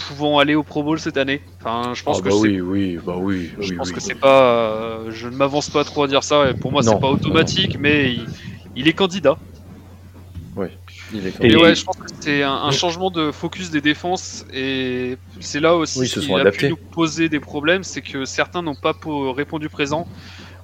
pouvant 0.08 0.38
aller 0.38 0.54
au 0.54 0.62
Pro 0.62 0.82
Bowl 0.82 0.98
cette 0.98 1.16
année. 1.16 1.40
Enfin, 1.60 1.92
je 1.94 2.02
pense 2.02 2.18
Ah 2.18 2.22
que 2.24 2.28
bah 2.28 2.34
c'est 2.34 2.48
oui, 2.48 2.60
oui, 2.60 2.98
bah 3.04 3.14
oui. 3.16 3.50
je 3.60 3.70
oui, 3.70 3.76
pense 3.76 3.88
oui. 3.88 3.94
que 3.94 4.00
c'est 4.00 4.14
pas. 4.14 4.42
euh, 4.42 5.10
je 5.10 5.28
ne 5.28 5.36
m'avance 5.36 5.70
pas 5.70 5.84
trop 5.84 6.02
à 6.04 6.08
dire 6.08 6.24
ça. 6.24 6.50
Et 6.50 6.54
pour 6.54 6.72
moi, 6.72 6.82
Non, 6.82 6.92
c'est 6.92 7.00
pas 7.00 7.08
automatique, 7.10 7.76
mais 7.78 8.12
il, 8.14 8.26
il 8.76 8.88
est 8.88 8.92
candidat. 8.92 9.36
Il 11.14 11.26
est 11.26 11.30
Et- 11.40 11.48
Mais 11.48 11.56
ouais, 11.56 11.74
je 11.74 11.84
pense 11.84 11.96
que 11.96 12.10
c'est 12.20 12.42
un, 12.42 12.52
un 12.52 12.70
changement 12.70 13.10
de 13.10 13.30
focus 13.30 13.70
des 13.70 13.80
défenses 13.80 14.44
et 14.52 15.16
c'est 15.40 15.60
là 15.60 15.74
aussi 15.74 16.00
Oui, 16.00 16.08
qu'il 16.08 16.20
sont 16.22 16.36
a 16.36 16.40
adaptés. 16.42 16.66
pu 16.66 16.68
nous 16.70 16.76
poser 16.76 17.30
des 17.30 17.40
problèmes, 17.40 17.82
c'est 17.82 18.02
que 18.02 18.26
certains 18.26 18.60
n'ont 18.60 18.74
pas 18.74 18.92
po- 18.92 19.32
répondu 19.32 19.70
présent. 19.70 20.06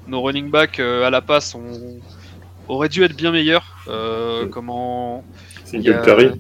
Nos 0.07 0.21
running 0.21 0.51
backs 0.51 0.81
euh, 0.81 1.07
à 1.07 1.11
la 1.11 1.23
passe 1.23 1.55
ont, 1.55 1.99
auraient 2.69 2.91
dû 2.91 3.05
être 3.05 3.17
bien 3.17 3.33
meilleurs. 3.33 3.65
Euh, 3.89 4.45
Mm. 4.45 4.51
Comment 4.51 5.25
Singletary. 5.65 6.33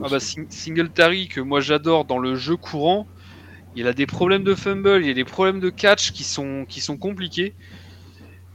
Ah 0.00 0.08
bah, 0.08 0.20
Sing- 0.20 0.46
Singletary 0.50 1.28
que 1.28 1.40
moi 1.40 1.60
j'adore 1.60 2.04
dans 2.04 2.18
le 2.18 2.34
jeu 2.36 2.56
courant, 2.56 3.08
il 3.74 3.86
a 3.88 3.94
des 3.94 4.06
problèmes 4.06 4.44
de 4.44 4.54
fumble, 4.56 5.04
il 5.04 5.10
a 5.10 5.14
des 5.14 5.24
problèmes 5.24 5.60
de 5.60 5.70
catch 5.70 6.12
qui 6.12 6.24
sont, 6.24 6.66
qui 6.68 6.80
sont 6.80 6.98
compliqués. 6.98 7.56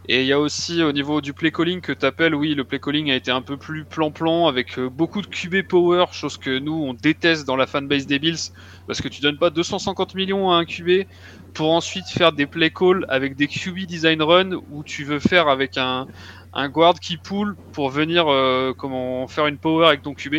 Et 0.09 0.21
il 0.21 0.27
y 0.27 0.33
a 0.33 0.39
aussi 0.39 0.83
au 0.83 0.91
niveau 0.91 1.21
du 1.21 1.33
play 1.33 1.49
calling 1.51 1.79
que 1.79 1.93
t'appelles, 1.93 2.35
oui, 2.35 2.55
le 2.55 2.65
play 2.65 2.79
calling 2.79 3.09
a 3.09 3.15
été 3.15 3.31
un 3.31 3.41
peu 3.41 3.57
plus 3.57 3.85
plan-plan 3.85 4.47
avec 4.47 4.77
euh, 4.77 4.89
beaucoup 4.89 5.21
de 5.21 5.27
QB 5.27 5.63
power, 5.63 6.05
chose 6.11 6.35
que 6.37 6.59
nous 6.59 6.73
on 6.73 6.93
déteste 6.93 7.45
dans 7.45 7.55
la 7.55 7.67
fanbase 7.67 8.05
des 8.05 8.19
Bills, 8.19 8.37
parce 8.85 9.01
que 9.01 9.07
tu 9.07 9.21
donnes 9.21 9.37
pas 9.37 9.49
250 9.49 10.13
millions 10.13 10.51
à 10.51 10.55
un 10.57 10.65
QB 10.65 11.05
pour 11.53 11.71
ensuite 11.71 12.09
faire 12.09 12.33
des 12.33 12.47
play 12.47 12.69
calls 12.69 13.05
avec 13.07 13.35
des 13.37 13.47
QB 13.47 13.85
design 13.85 14.21
run 14.21 14.49
où 14.67 14.83
tu 14.83 15.05
veux 15.05 15.19
faire 15.19 15.47
avec 15.47 15.77
un, 15.77 16.07
un 16.51 16.67
guard 16.69 16.99
qui 16.99 17.17
pull 17.17 17.55
pour 17.71 17.89
venir 17.89 18.27
euh, 18.27 18.73
comment 18.77 19.25
faire 19.29 19.47
une 19.47 19.57
power 19.59 19.87
avec 19.87 20.01
ton 20.01 20.13
QB. 20.15 20.35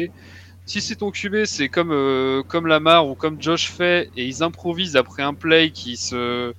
Si 0.67 0.81
c'est 0.81 0.97
ton 0.97 1.11
QB, 1.11 1.45
c'est 1.45 1.69
comme 1.69 1.93
euh, 1.93 2.43
comme 2.43 2.67
Lamar 2.67 3.07
ou 3.07 3.15
comme 3.15 3.41
Josh 3.41 3.71
fait 3.71 4.11
et 4.17 4.25
ils 4.25 4.43
improvisent 4.43 4.97
après 4.97 5.23
un 5.23 5.35
play 5.35 5.71
qui 5.71 5.97
se 5.97 6.55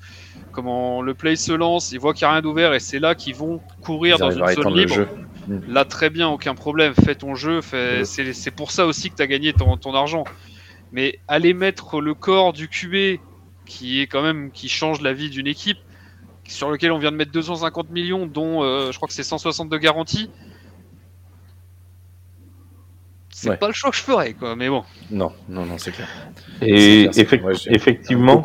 comment 0.51 1.01
le 1.01 1.15
play 1.15 1.35
se 1.35 1.51
lance, 1.51 1.91
ils 1.91 1.99
voient 1.99 2.13
qu'il 2.13 2.25
n'y 2.27 2.29
a 2.29 2.33
rien 2.33 2.41
d'ouvert 2.41 2.73
et 2.73 2.79
c'est 2.79 2.99
là 2.99 3.15
qu'ils 3.15 3.35
vont 3.35 3.61
courir 3.81 4.17
Ils 4.17 4.19
dans 4.19 4.31
une 4.31 4.47
zone 4.47 4.77
libre. 4.77 5.07
Là, 5.67 5.85
très 5.85 6.09
bien, 6.09 6.27
aucun 6.27 6.55
problème. 6.55 6.93
Fais 6.93 7.15
ton 7.15 7.35
jeu. 7.35 7.61
Fais... 7.61 8.05
C'est 8.05 8.33
c'est 8.33 8.51
pour 8.51 8.71
ça 8.71 8.85
aussi 8.85 9.09
que 9.09 9.15
tu 9.15 9.21
as 9.21 9.27
gagné 9.27 9.53
ton, 9.53 9.77
ton 9.77 9.93
argent. 9.93 10.23
Mais 10.91 11.19
aller 11.27 11.53
mettre 11.53 11.99
le 11.99 12.13
corps 12.13 12.53
du 12.53 12.67
QB, 12.67 13.19
qui 13.65 14.01
est 14.01 14.07
quand 14.07 14.21
même 14.21 14.51
qui 14.51 14.69
change 14.69 15.01
la 15.01 15.13
vie 15.13 15.29
d'une 15.29 15.47
équipe, 15.47 15.77
sur 16.47 16.69
lequel 16.69 16.91
on 16.91 16.99
vient 16.99 17.11
de 17.11 17.17
mettre 17.17 17.31
250 17.31 17.89
millions, 17.89 18.27
dont 18.27 18.63
euh, 18.63 18.91
je 18.91 18.97
crois 18.97 19.07
que 19.07 19.13
c'est 19.13 19.23
160 19.23 19.69
de 19.69 19.77
garantie. 19.77 20.29
C'est 23.45 23.51
Ouais. 23.51 23.57
pas 23.57 23.67
le 23.67 23.73
choix 23.73 23.91
que 23.91 23.97
je 23.97 24.01
ferais, 24.01 24.33
quoi. 24.33 24.55
Mais 24.55 24.69
bon. 24.69 24.83
Non, 25.11 25.31
non, 25.47 25.65
non, 25.65 25.77
c'est 25.77 25.91
clair. 25.91 26.07
Et 26.63 27.07
clair, 27.13 27.43
ouais, 27.45 27.53
effectivement. 27.67 28.43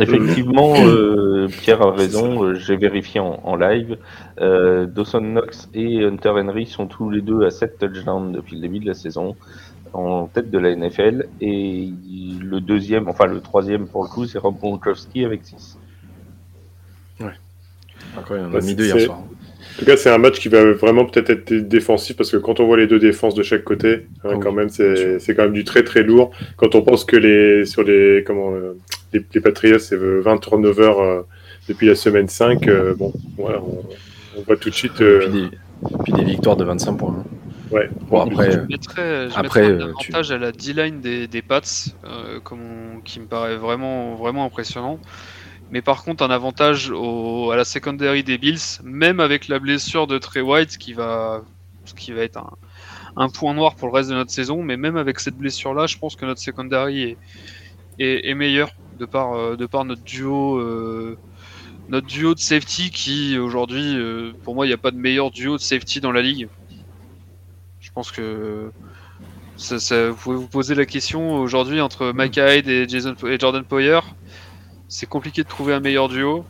Effectivement, 0.00 0.74
euh, 0.76 1.48
Pierre 1.48 1.82
a 1.82 1.90
raison, 1.92 2.44
euh, 2.44 2.54
j'ai 2.54 2.76
vérifié 2.76 3.18
en, 3.18 3.40
en 3.42 3.56
live. 3.56 3.96
Euh, 4.40 4.86
Dawson 4.86 5.20
Knox 5.22 5.68
et 5.74 6.04
Hunter 6.04 6.28
Henry 6.28 6.66
sont 6.66 6.86
tous 6.86 7.10
les 7.10 7.20
deux 7.22 7.44
à 7.44 7.50
7 7.50 7.78
touchdowns 7.78 8.30
depuis 8.32 8.56
le 8.56 8.60
début 8.62 8.78
de 8.78 8.86
la 8.86 8.94
saison, 8.94 9.34
en 9.94 10.26
tête 10.26 10.50
de 10.50 10.58
la 10.58 10.76
NFL. 10.76 11.28
Et 11.40 11.88
le 12.40 12.60
deuxième, 12.60 13.08
enfin 13.08 13.26
le 13.26 13.40
troisième 13.40 13.88
pour 13.88 14.04
le 14.04 14.08
coup, 14.10 14.26
c'est 14.26 14.38
Rob 14.38 14.58
Gronkowski 14.58 15.24
avec 15.24 15.44
6. 15.44 15.78
Encore, 18.16 18.36
il 18.36 18.44
en 18.44 18.54
a 18.54 18.60
mis 18.60 18.74
deux 18.74 18.86
hier 18.86 19.00
soir. 19.00 19.18
En 19.78 19.80
tout 19.80 19.84
cas, 19.84 19.96
c'est 19.96 20.10
un 20.10 20.18
match 20.18 20.40
qui 20.40 20.48
va 20.48 20.72
vraiment 20.72 21.04
peut-être 21.04 21.30
être 21.30 21.52
défensif 21.54 22.16
parce 22.16 22.32
que 22.32 22.36
quand 22.36 22.58
on 22.58 22.66
voit 22.66 22.76
les 22.78 22.88
deux 22.88 22.98
défenses 22.98 23.34
de 23.36 23.44
chaque 23.44 23.62
côté, 23.62 24.06
hein, 24.24 24.30
Oui, 24.34 24.40
quand 24.40 24.50
même, 24.50 24.68
c'est 24.70 25.20
quand 25.36 25.44
même 25.44 25.52
du 25.52 25.62
très 25.62 25.84
très 25.84 26.02
lourd. 26.02 26.32
Quand 26.56 26.74
on 26.74 26.82
pense 26.82 27.04
que 27.04 27.16
les 27.16 27.64
sur 27.64 27.84
les 27.84 28.24
comment 28.26 28.52
euh, 28.54 28.76
les, 29.12 29.24
les 29.32 29.40
Patriots, 29.40 29.78
c'est 29.78 29.96
20 29.96 30.38
turnovers 30.38 30.98
euh, 30.98 31.22
depuis 31.68 31.86
la 31.86 31.94
semaine 31.94 32.28
5, 32.28 32.66
euh, 32.66 32.94
bon, 32.94 33.12
voilà, 33.36 33.60
on, 33.62 33.84
on 34.36 34.42
voit 34.42 34.56
tout 34.56 34.68
de 34.68 34.74
suite. 34.74 35.00
Et 35.00 35.18
puis, 35.20 35.28
des, 35.30 35.48
puis 36.04 36.12
des 36.12 36.24
victoires 36.24 36.56
de 36.56 36.64
25 36.64 36.96
points. 36.96 37.14
hein. 37.16 37.24
Ouais. 37.70 37.88
Bon, 38.08 38.22
après, 38.22 38.50
je 38.50 38.58
mettrais, 38.60 39.28
je 39.28 39.38
après, 39.38 39.42
mettrais 39.42 39.84
un 39.84 39.92
tu- 40.00 40.10
avantage 40.12 40.32
à 40.32 40.38
la 40.38 40.50
D-line 40.52 41.00
des, 41.00 41.26
des 41.28 41.42
Pats, 41.42 41.60
euh, 42.04 42.40
comme 42.42 42.58
on- 42.96 43.00
qui 43.00 43.20
me 43.20 43.26
paraît 43.26 43.56
vraiment, 43.58 44.14
vraiment 44.16 44.44
impressionnant. 44.46 44.98
Mais 45.70 45.82
par 45.82 46.02
contre, 46.02 46.24
un 46.24 46.30
avantage 46.30 46.90
à 46.90 47.56
la 47.56 47.64
secondary 47.64 48.24
des 48.24 48.38
Bills, 48.38 48.80
même 48.82 49.20
avec 49.20 49.48
la 49.48 49.58
blessure 49.58 50.06
de 50.06 50.18
Trey 50.18 50.40
White, 50.40 50.78
qui 50.78 50.94
va, 50.94 51.42
qui 51.96 52.12
va 52.12 52.22
être 52.22 52.40
un, 53.16 53.28
point 53.28 53.54
noir 53.54 53.74
pour 53.74 53.88
le 53.88 53.94
reste 53.94 54.10
de 54.10 54.14
notre 54.14 54.30
saison. 54.30 54.62
Mais 54.62 54.76
même 54.76 54.96
avec 54.96 55.20
cette 55.20 55.36
blessure-là, 55.36 55.86
je 55.86 55.98
pense 55.98 56.16
que 56.16 56.24
notre 56.24 56.40
secondary 56.40 57.16
est, 57.98 58.28
est, 58.28 58.34
meilleur 58.34 58.70
de 58.98 59.04
par, 59.04 59.34
euh, 59.34 59.56
de 59.56 59.66
par 59.66 59.84
notre 59.84 60.02
duo. 60.02 60.58
euh, 60.58 61.18
notre 61.88 62.06
duo 62.06 62.34
de 62.34 62.38
safety 62.38 62.90
qui 62.90 63.38
aujourd'hui, 63.38 63.96
euh, 63.96 64.32
pour 64.44 64.54
moi, 64.54 64.66
il 64.66 64.68
n'y 64.68 64.74
a 64.74 64.78
pas 64.78 64.90
de 64.90 64.98
meilleur 64.98 65.30
duo 65.30 65.56
de 65.56 65.62
safety 65.62 66.00
dans 66.00 66.12
la 66.12 66.22
ligue. 66.22 66.48
Je 67.80 67.90
pense 67.92 68.12
que 68.12 68.70
ça, 69.56 69.78
ça- 69.78 70.10
vous 70.10 70.16
pouvez 70.16 70.36
vous 70.36 70.48
poser 70.48 70.74
la 70.74 70.86
question 70.86 71.36
aujourd'hui 71.36 71.80
entre 71.80 72.12
Micah 72.14 72.54
Hyde 72.56 72.68
et, 72.68 72.88
Jason, 72.88 73.14
et 73.26 73.38
Jordan 73.38 73.64
Poyer. 73.64 74.00
C'est 74.88 75.06
compliqué 75.06 75.42
de 75.42 75.48
trouver 75.48 75.74
un 75.74 75.80
meilleur 75.80 76.08
duo. 76.08 76.44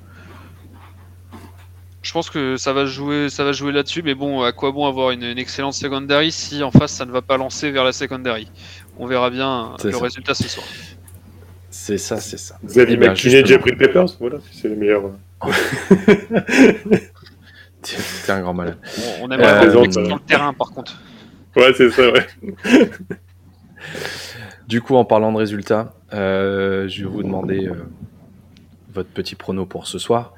Je 2.02 2.12
pense 2.12 2.30
que 2.30 2.56
ça 2.56 2.72
va 2.72 2.86
jouer, 2.86 3.28
ça 3.28 3.44
va 3.44 3.52
jouer 3.52 3.72
là-dessus, 3.72 4.02
mais 4.02 4.14
bon, 4.14 4.42
à 4.42 4.52
quoi 4.52 4.70
bon 4.70 4.86
avoir 4.86 5.10
une, 5.10 5.24
une 5.24 5.38
excellente 5.38 5.74
secondary 5.74 6.30
si 6.32 6.62
en 6.62 6.70
face 6.70 6.92
ça 6.92 7.04
ne 7.04 7.10
va 7.10 7.20
pas 7.22 7.36
lancer 7.36 7.70
vers 7.70 7.84
la 7.84 7.92
secondary? 7.92 8.48
On 8.98 9.06
verra 9.06 9.30
bien 9.30 9.74
C'est 9.78 9.88
le 9.88 9.92
ça. 9.94 10.04
résultat 10.04 10.34
ce 10.34 10.48
soir. 10.48 10.64
C'est 11.70 11.98
ça, 11.98 12.16
c'est 12.18 12.38
ça. 12.38 12.56
Xavier 12.64 12.94
Eh 12.94 12.96
ben, 12.98 13.10
McKinney. 13.10 13.44
Jeffrey 13.44 13.72
Peppers, 13.76 14.06
voilà, 14.20 14.38
c'est 14.52 14.68
les 14.68 14.76
meilleurs. 14.76 15.02
euh. 15.44 15.50
T'es 17.82 18.32
un 18.32 18.40
grand 18.40 18.54
malade. 18.54 18.78
On, 19.20 19.26
on 19.26 19.30
aimerait 19.30 19.46
Euh, 19.48 19.64
le 19.64 19.76
euh, 19.76 19.90
sur 19.90 20.02
le 20.02 20.20
terrain 20.26 20.52
par 20.52 20.70
contre. 20.70 21.00
Ouais, 21.56 21.72
c'est 21.76 21.90
ça, 21.90 22.10
ouais. 22.10 22.26
Du 24.68 24.80
coup, 24.82 24.96
en 24.96 25.04
parlant 25.04 25.32
de 25.32 25.38
résultats, 25.38 25.94
euh, 26.12 26.88
je 26.88 27.02
vais 27.04 27.08
vous 27.10 27.22
demander 27.22 27.66
euh, 27.66 27.74
votre 28.92 29.10
petit 29.10 29.34
prono 29.34 29.66
pour 29.66 29.86
ce 29.86 29.98
soir. 29.98 30.34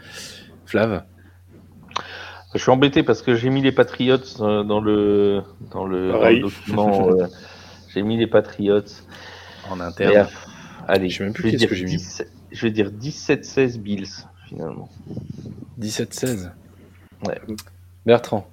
Flav, 0.67 1.05
Je 2.55 2.59
suis 2.59 2.71
embêté 2.71 3.03
parce 3.03 3.23
que 3.23 3.35
j'ai 3.35 3.51
mis 3.51 3.63
les 3.63 3.73
Patriots 3.73 4.17
euh, 4.41 4.63
dans 4.65 4.81
le 4.81 5.43
dans 5.71 5.85
le, 5.87 6.13
dans 6.13 6.29
le 6.29 6.41
document. 6.41 7.11
euh, 7.13 7.27
j'ai 7.95 8.03
mis 8.03 8.17
les 8.17 8.27
Patriots. 8.27 8.83
en 9.71 9.81
interne. 9.81 10.29
allez, 10.89 11.09
Je 11.09 11.19
sais 11.19 11.25
même 11.25 11.33
plus 11.33 11.45
vais 11.45 11.51
qu'est-ce 11.51 11.61
dire 11.61 11.69
que 11.69 11.75
j'ai 11.75 11.85
mis. 11.87 11.97
17 11.97 12.33
Je 12.53 12.63
vais 12.63 12.71
dire 12.71 12.91
17-16 12.91 13.79
Bills 13.79 14.07
finalement. 14.49 14.89
17-16. 15.81 16.51
Ouais. 17.27 17.41
Bertrand, 18.07 18.49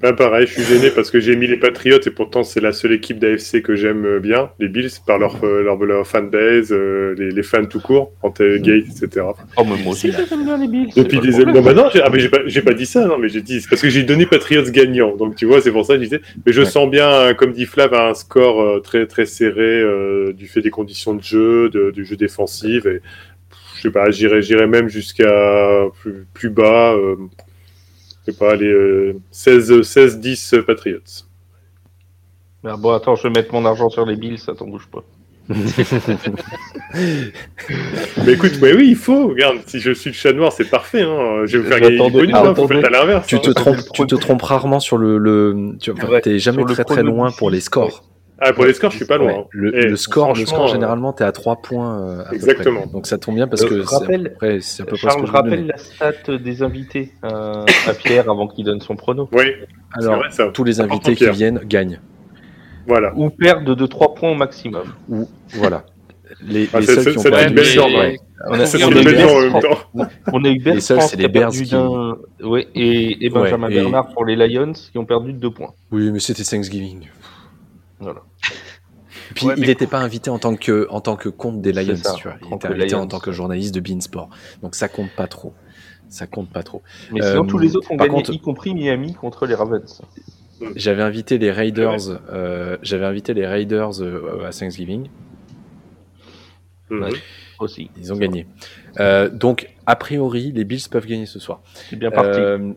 Ben, 0.00 0.12
pareil, 0.12 0.46
je 0.46 0.52
suis 0.52 0.64
gêné 0.64 0.90
parce 0.90 1.10
que 1.10 1.18
j'ai 1.18 1.34
mis 1.34 1.46
les 1.46 1.56
Patriots 1.56 1.98
et 2.04 2.10
pourtant 2.10 2.42
c'est 2.42 2.60
la 2.60 2.72
seule 2.72 2.92
équipe 2.92 3.18
d'AFC 3.18 3.62
que 3.62 3.74
j'aime 3.74 4.04
euh, 4.04 4.20
bien, 4.20 4.50
les 4.58 4.68
Bills, 4.68 4.90
par 5.06 5.18
leur, 5.18 5.42
euh, 5.44 5.62
leur, 5.62 5.76
leur 5.78 6.06
fanbase, 6.06 6.72
euh, 6.72 7.14
les, 7.16 7.30
les 7.30 7.42
fans 7.42 7.64
tout 7.64 7.80
court, 7.80 8.12
Antelgate, 8.22 8.84
etc. 9.02 9.24
Oh, 9.56 9.62
mais 9.64 9.82
moi 9.82 9.92
aussi 9.92 10.12
j'aime 10.12 10.44
bien 10.44 10.58
les 10.58 10.68
Bills. 10.68 10.90
Depuis 10.94 11.20
des 11.20 11.36
années. 11.36 11.52
Non, 11.54 11.62
bah 11.62 11.72
non, 11.72 11.88
j'ai 11.92 12.02
ah, 12.02 12.10
mais 12.12 12.20
j'ai 12.20 12.28
pas, 12.28 12.40
j'ai 12.44 12.60
pas 12.60 12.74
dit 12.74 12.84
ça, 12.84 13.06
non, 13.06 13.16
mais 13.18 13.28
j'ai 13.30 13.40
dit, 13.40 13.64
parce 13.70 13.80
que 13.80 13.88
j'ai 13.88 14.02
donné 14.02 14.26
Patriots 14.26 14.70
gagnant. 14.70 15.16
Donc 15.16 15.36
tu 15.36 15.46
vois, 15.46 15.62
c'est 15.62 15.72
pour 15.72 15.86
ça 15.86 15.94
que 15.94 16.00
je 16.00 16.04
disais. 16.04 16.20
Mais 16.44 16.52
je 16.52 16.60
Ouais. 16.60 16.66
sens 16.66 16.90
bien, 16.90 17.32
comme 17.34 17.52
dit 17.52 17.64
Flav, 17.64 17.94
un 17.94 18.12
score 18.14 18.60
euh, 18.60 18.80
très 18.80 19.06
très 19.06 19.24
serré 19.26 19.80
euh, 19.80 20.32
du 20.34 20.48
fait 20.48 20.60
des 20.60 20.70
conditions 20.70 21.14
de 21.14 21.22
jeu, 21.22 21.70
de- 21.70 21.90
du 21.92 22.04
jeu 22.04 22.16
défensif. 22.16 22.84
Et 22.84 23.00
je 23.76 23.80
sais 23.82 23.90
pas, 23.90 24.10
j'irais, 24.10 24.42
j'irais 24.42 24.66
même 24.66 24.88
jusqu'à 24.88 25.86
plus, 26.00 26.26
plus 26.34 26.50
bas. 26.50 26.92
Euh, 26.94 27.16
je 28.26 28.32
sais 28.32 28.38
pas, 28.38 28.56
les 28.56 28.66
euh, 28.66 29.14
16, 29.30 29.82
16, 29.82 30.18
10 30.20 30.54
Patriots. 30.66 30.98
Ah, 32.64 32.76
bon, 32.78 32.92
attends, 32.92 33.14
je 33.16 33.24
vais 33.24 33.30
mettre 33.30 33.52
mon 33.52 33.64
argent 33.66 33.90
sur 33.90 34.06
les 34.06 34.16
Bills, 34.16 34.38
ça 34.38 34.54
t'en 34.54 34.66
bouge 34.66 34.88
pas. 34.90 35.04
Mais 38.24 38.32
écoute, 38.32 38.58
ouais, 38.62 38.72
oui, 38.72 38.88
il 38.88 38.96
faut. 38.96 39.28
Regarde, 39.28 39.58
si 39.66 39.78
je 39.78 39.92
suis 39.92 40.08
le 40.10 40.14
chat 40.14 40.32
noir, 40.32 40.52
c'est 40.52 40.70
parfait. 40.70 41.02
Hein. 41.02 41.42
Je 41.44 41.58
vais 41.58 41.64
vous 41.64 41.68
faire 41.68 41.80
gagner 41.80 41.98
du 41.98 41.98
J'attendais- 41.98 42.26
bonus, 42.32 42.34
hein, 42.34 42.54
faut 42.54 42.72
à 42.72 42.90
l'inverse. 42.90 43.26
tu 43.26 43.36
hein. 43.36 43.40
te 43.40 43.50
trompes, 43.50 43.76
tu 43.92 44.06
te 44.06 44.14
trompes 44.14 44.40
rarement 44.40 44.80
sur 44.80 44.96
le, 44.96 45.18
le 45.18 45.74
tu 45.78 45.92
t'es 46.22 46.38
jamais 46.38 46.64
très 46.64 46.84
très 46.84 47.02
loin 47.02 47.30
pour 47.30 47.50
les 47.50 47.60
scores. 47.60 48.04
Ah, 48.40 48.52
pour 48.52 48.64
les 48.64 48.72
scores, 48.74 48.90
je 48.90 48.96
suis 48.96 49.04
pas 49.06 49.16
loin. 49.16 49.28
Ouais, 49.28 49.38
hein. 49.38 49.44
le, 49.50 49.76
Eh, 49.76 49.86
le 49.88 49.96
score, 49.96 50.34
le 50.34 50.44
score 50.44 50.64
euh, 50.64 50.72
généralement 50.72 51.12
t'es 51.12 51.22
à 51.24 51.30
3 51.32 51.56
points. 51.62 52.00
euh, 52.00 52.20
à 52.22 52.28
peu 52.30 52.34
Exactement. 52.34 52.80
près. 52.82 52.90
Donc 52.90 53.06
ça 53.06 53.16
tombe 53.16 53.36
bien 53.36 53.46
parce 53.46 53.62
Euh, 53.62 53.68
que 53.68 53.82
c'est 53.84 53.94
à 53.94 53.98
rappelle- 53.98 54.22
peu 54.24 54.30
près, 54.36 54.58
c'est 54.60 54.82
à 54.82 54.86
peu 54.86 54.90
près 54.92 54.96
ce 54.98 55.02
Charles, 55.06 55.20
que 55.20 55.26
je 55.28 55.32
rappelle 55.32 55.66
la 55.66 55.76
stat 55.78 56.38
des 56.38 56.62
invités 56.62 57.12
euh, 57.24 57.64
à 57.86 57.94
Pierre 57.94 58.28
avant 58.28 58.48
qu'il 58.48 58.64
donne 58.64 58.80
son 58.80 58.96
prono. 58.96 59.28
Oui, 59.32 59.44
Alors 59.92 60.16
vrai 60.18 60.30
ça. 60.30 60.48
tous 60.52 60.64
les 60.64 60.80
invités 60.80 61.14
qui 61.14 61.28
viennent 61.30 61.60
gagnent. 61.64 62.00
Voilà. 62.86 63.12
Ou 63.16 63.30
perdre 63.30 63.74
de 63.74 63.86
3 63.86 64.14
points 64.14 64.32
au 64.32 64.34
maximum. 64.34 64.92
Ou 65.08 65.28
voilà. 65.54 65.84
Les, 66.44 66.68
Ah, 66.72 66.80
les 66.80 66.86
c'est- 66.86 66.94
seuls 67.02 67.12
qui 67.12 67.18
ont 67.18 67.22
c'est 67.22 67.30
perdu. 67.30 67.48
une 67.48 67.54
belle 67.54 67.66
mais- 67.68 67.76
norme. 67.76 67.92
On 68.46 68.52
a, 68.52 68.56
on 68.56 68.56
a 68.56 68.60
eu 68.60 68.66
on 70.32 70.44
a 70.44 70.48
Les 70.74 70.80
seuls, 70.80 71.00
c'est 71.02 71.16
les 71.16 71.28
Bears 71.28 71.50
qui- 71.52 71.74
ouais, 72.44 72.66
et, 72.74 73.24
et 73.24 73.30
Benjamin 73.30 73.68
Bernard 73.70 74.08
pour 74.12 74.24
les 74.26 74.34
Lions 74.36 74.72
qui 74.72 74.98
ont 74.98 75.04
perdu 75.06 75.32
de 75.32 75.38
2 75.38 75.50
points. 75.50 75.70
Oui, 75.92 76.10
mais 76.10 76.18
c'était 76.18 76.42
Thanksgiving. 76.42 77.06
Voilà. 78.04 78.22
Puis 79.34 79.46
Ouais, 79.46 79.54
il 79.56 79.66
n'était 79.66 79.86
pas 79.86 79.98
invité 80.00 80.30
en 80.30 80.38
tant 80.38 80.54
que 80.56 80.86
en 80.90 81.00
tant 81.00 81.16
que 81.16 81.28
compte 81.28 81.60
des 81.62 81.72
Lions, 81.72 81.96
ça, 81.96 82.14
tu 82.14 82.28
vois. 82.28 82.36
Il 82.48 82.54
était 82.54 82.66
invité 82.68 82.94
en 82.94 83.06
tant 83.06 83.18
que 83.20 83.32
journaliste 83.32 83.74
de 83.74 83.80
Beansport. 83.80 84.28
Donc 84.62 84.74
ça 84.74 84.88
compte 84.88 85.10
pas 85.10 85.26
trop. 85.26 85.52
Ça 86.08 86.26
compte 86.26 86.50
pas 86.50 86.62
trop. 86.62 86.82
Mais 87.12 87.22
Euh, 87.22 87.30
sinon, 87.32 87.44
tous 87.46 87.58
les 87.58 87.74
autres 87.76 87.90
ont 87.90 87.96
gagné, 87.96 88.10
contre- 88.10 88.32
y 88.32 88.38
compris 88.40 88.74
Miami 88.74 89.14
contre 89.14 89.46
les 89.46 89.54
Ravens. 89.54 90.02
J'avais 90.76 91.02
invité 91.02 91.38
les 91.38 91.50
Raiders. 91.50 92.20
euh, 92.30 92.76
J'avais 92.82 93.06
invité 93.06 93.34
les 93.34 93.46
Raiders 93.46 94.00
euh, 94.00 94.44
à 94.46 94.50
Thanksgiving. 94.52 95.08
Mhm. 96.90 97.02
Ouais. 97.02 97.10
Aussi. 97.60 97.90
Ils 97.96 98.12
ont 98.12 98.16
gagné. 98.16 98.46
Euh, 99.00 99.28
donc 99.30 99.68
a 99.86 99.96
priori, 99.96 100.52
les 100.52 100.64
Bills 100.64 100.82
peuvent 100.90 101.06
gagner 101.06 101.26
ce 101.26 101.38
soir. 101.38 101.62
C'est 101.88 101.96
bien 101.96 102.10
parti. 102.10 102.38
Euh, 102.40 102.72